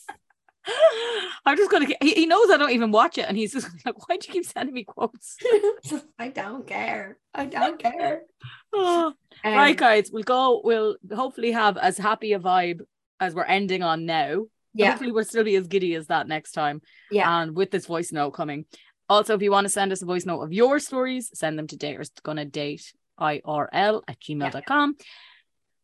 I'm 1.47 1.57
just 1.57 1.71
gonna. 1.71 1.87
He, 2.01 2.13
he 2.13 2.27
knows 2.27 2.51
I 2.51 2.57
don't 2.57 2.71
even 2.71 2.93
watch 2.93 3.19
it, 3.19 3.27
and 3.29 3.37
he's 3.37 3.53
just 3.53 3.69
like, 3.85 4.09
"Why 4.09 4.17
do 4.17 4.27
you 4.27 4.33
keep 4.33 4.45
sending 4.45 4.75
me 4.75 4.85
quotes?" 4.85 5.37
I 6.19 6.29
don't 6.29 6.67
care. 6.67 7.19
I 7.35 7.47
don't 7.47 7.79
care. 7.79 8.23
Oh. 8.73 9.13
Um, 9.45 9.55
right, 9.55 9.77
guys, 9.77 10.11
we'll 10.13 10.23
go. 10.23 10.61
We'll 10.63 10.97
hopefully 11.13 11.51
have 11.51 11.77
as 11.77 11.99
happy 11.99 12.35
a 12.35 12.39
vibe 12.39 12.83
as 13.19 13.35
we're 13.35 13.45
ending 13.45 13.83
on 13.83 14.07
now. 14.07 14.47
Yeah. 14.75 14.91
Hopefully, 14.91 15.13
we'll 15.13 15.25
still 15.25 15.45
be 15.45 15.57
as 15.57 15.67
giddy 15.67 15.95
as 15.95 16.07
that 16.07 16.29
next 16.29 16.53
time. 16.53 16.81
Yeah. 17.11 17.43
And 17.43 17.57
with 17.57 17.71
this 17.71 17.87
voice 17.87 18.13
note 18.13 18.31
coming. 18.31 18.67
Also, 19.09 19.35
if 19.35 19.43
you 19.43 19.51
want 19.51 19.65
to 19.65 19.71
send 19.71 19.91
us 19.91 20.03
a 20.03 20.07
voice 20.07 20.25
note 20.25 20.41
of 20.41 20.53
your 20.53 20.79
stories, 20.79 21.31
send 21.35 21.59
them 21.59 21.67
to 21.67 21.77
daters 21.77 22.11
gonna 22.23 22.45
date 22.45 22.93
IRL 23.19 24.03
at 24.07 24.21
gmail.com. 24.21 24.97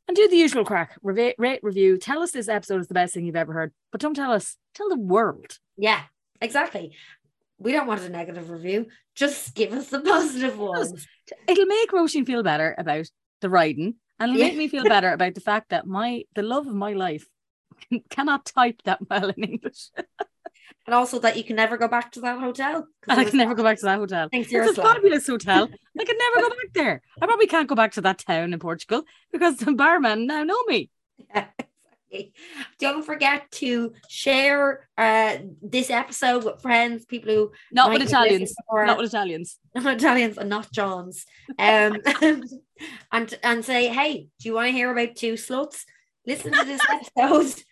And 0.09 0.17
do 0.17 0.29
the 0.29 0.37
usual 0.37 0.65
crack. 0.65 0.97
Rate, 1.03 1.35
rate, 1.39 1.61
review. 1.63 1.99
Tell 1.99 2.23
us 2.23 2.31
this 2.31 2.49
episode 2.49 2.81
is 2.81 2.87
the 2.89 2.95
best 2.95 3.13
thing 3.15 3.27
you've 3.27 3.35
ever 3.37 3.53
heard, 3.53 3.73
but 3.91 4.01
don't 4.01 4.15
tell 4.15 4.31
us. 4.33 4.57
Tell 4.75 4.89
the 4.89 4.99
world. 4.99 5.59
Yeah, 5.77 6.01
exactly. 6.41 6.93
We 7.59 7.73
don't 7.73 7.87
want 7.89 8.03
a 8.03 8.09
negative 8.09 8.51
review. 8.51 8.87
Just 9.15 9.55
give 9.55 9.73
us 9.73 9.89
the 9.89 10.01
positive 10.13 10.59
ones. 10.59 11.07
It'll 11.49 11.67
make 11.67 11.91
Roisin 11.91 12.25
feel 12.27 12.43
better 12.45 12.75
about 12.79 13.07
the 13.41 13.51
riding, 13.51 13.97
and 14.21 14.31
it'll 14.31 14.41
Yeah. 14.41 14.49
make 14.49 14.57
me 14.57 14.69
feel 14.69 14.85
better 14.85 15.11
about 15.13 15.35
the 15.35 15.41
fact 15.41 15.71
that 15.71 15.87
my 15.87 16.23
the 16.37 16.43
love 16.43 16.67
of 16.69 16.75
my 16.75 16.93
life 16.93 17.27
cannot 18.11 18.45
type 18.45 18.83
that 18.85 19.01
well 19.11 19.31
in 19.31 19.43
English. 19.45 19.89
And 20.87 20.95
also 20.95 21.19
that 21.21 21.37
you 21.37 21.45
can 21.45 21.57
never 21.57 21.77
go 21.77 21.89
back 21.89 22.13
to 22.13 22.21
that 22.21 22.39
hotel. 22.39 22.87
And 23.09 23.21
I 23.21 23.25
can 23.25 23.39
never 23.39 23.55
go 23.55 23.63
back 23.65 23.79
to 23.79 23.87
that 23.87 23.99
hotel. 23.99 24.29
Thinks 24.29 24.53
you're 24.53 24.63
a 24.63 24.69
It's 24.69 24.79
a 24.79 24.83
fabulous 24.83 25.27
hotel. 25.27 25.69
I 25.99 26.05
can 26.05 26.17
never 26.17 26.49
go 26.49 26.49
back 26.51 26.73
there. 26.75 27.03
I 27.21 27.27
probably 27.27 27.47
can't 27.47 27.69
go 27.69 27.75
back 27.75 27.93
to 27.93 28.01
that 28.03 28.19
town 28.19 28.53
in 28.53 28.59
Portugal 28.59 29.03
because 29.33 29.57
the 29.57 29.73
barman 29.73 30.27
now 30.27 30.45
know 30.45 30.63
me. 30.69 30.91
Yeah, 31.35 31.47
exactly. 32.11 32.33
Don't 32.79 33.05
forget 33.05 33.51
to 33.53 33.93
share 34.09 34.89
uh, 34.97 35.39
this 35.63 35.91
episode 35.91 36.45
with 36.45 36.63
friends, 36.63 37.05
people 37.05 37.33
who 37.33 37.53
Not 37.73 37.93
with 37.93 38.03
Italians. 38.03 38.55
Not 38.73 38.99
with 38.99 39.07
Italians. 39.07 39.59
not 39.75 39.97
Italians 39.97 40.39
and 40.39 40.49
not 40.49 40.71
Johns. 40.73 41.27
Um, 41.59 41.99
and 43.13 43.35
and 43.43 43.65
say, 43.65 43.89
hey, 43.89 44.29
do 44.41 44.49
you 44.49 44.55
want 44.55 44.69
to 44.69 44.73
hear 44.73 44.91
about 44.93 45.17
two 45.17 45.35
sluts? 45.35 45.85
Listen 46.27 46.53
to 46.53 46.65
this 46.65 46.81
episode, 46.91 47.63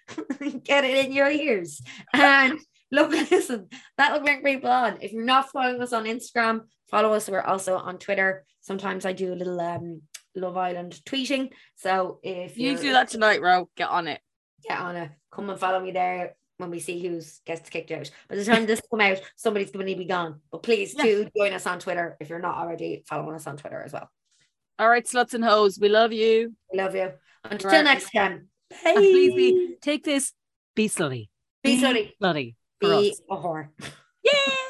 get 0.63 0.85
it 0.85 1.05
in 1.05 1.13
your 1.13 1.29
ears, 1.29 1.83
and 2.13 2.61
look, 2.91 3.11
listen. 3.31 3.69
That'll 3.99 4.21
bring 4.21 4.43
people 4.43 4.71
on. 4.71 4.99
If 5.01 5.13
you're 5.13 5.25
not 5.25 5.51
following 5.51 5.81
us 5.81 5.93
on 5.93 6.05
Instagram, 6.05 6.63
follow 6.91 7.13
us. 7.13 7.29
We're 7.29 7.41
also 7.41 7.77
on 7.77 7.99
Twitter. 7.99 8.45
Sometimes 8.61 9.05
I 9.05 9.13
do 9.13 9.33
a 9.33 9.37
little 9.37 9.61
um 9.61 10.03
Love 10.37 10.57
Island 10.57 11.01
tweeting. 11.07 11.53
So 11.77 12.19
if 12.23 12.57
You 12.59 12.65
you 12.65 12.71
need 12.73 12.77
to 12.79 12.83
do 12.85 12.93
that 12.93 13.09
tonight, 13.09 13.41
Ro. 13.41 13.69
Get 13.77 13.89
on 13.89 14.09
it. 14.09 14.21
get 14.69 14.79
on 14.81 14.97
it, 14.97 15.11
come 15.31 15.49
and 15.51 15.61
follow 15.61 15.81
me 15.81 15.93
there 15.93 16.35
when 16.57 16.71
we 16.71 16.81
see 16.81 17.05
who's 17.07 17.41
gets 17.47 17.69
kicked 17.71 17.91
out. 17.91 18.11
By 18.29 18.37
the 18.37 18.45
time 18.45 18.65
this 18.67 18.81
come 18.91 19.01
out, 19.01 19.21
somebody's 19.37 19.71
going 19.71 19.87
to 19.87 19.95
be 19.97 20.05
gone. 20.07 20.41
But 20.51 20.63
please 20.63 20.95
Yeah. 20.97 21.05
do 21.05 21.29
join 21.37 21.53
us 21.53 21.67
on 21.67 21.79
Twitter 21.79 22.17
if 22.21 22.29
you're 22.31 22.39
not 22.41 22.57
already 22.57 23.05
following 23.09 23.35
us 23.37 23.47
on 23.47 23.57
Twitter 23.57 23.81
as 23.83 23.93
well. 23.93 24.09
All 24.79 24.89
right, 24.89 25.05
sluts 25.05 25.35
and 25.35 25.45
hoes. 25.45 25.79
We 25.81 25.89
love 25.89 26.13
you. 26.13 26.55
We 26.73 26.79
love 26.79 26.95
you. 26.97 27.13
Until 27.45 27.71
Right. 27.71 27.85
next 27.85 28.11
time. 28.11 28.49
Bye. 28.71 28.77
And 28.87 28.97
please 28.97 29.35
be 29.35 29.77
take 29.81 30.03
this. 30.05 30.33
Be 30.75 30.89
slutty. 30.89 31.29
Be 31.63 31.81
slutty. 31.81 32.13
Slutty. 32.21 32.55
Be 32.85 33.15
a 33.31 33.37
whore. 33.37 33.69
Yay! 34.25 34.64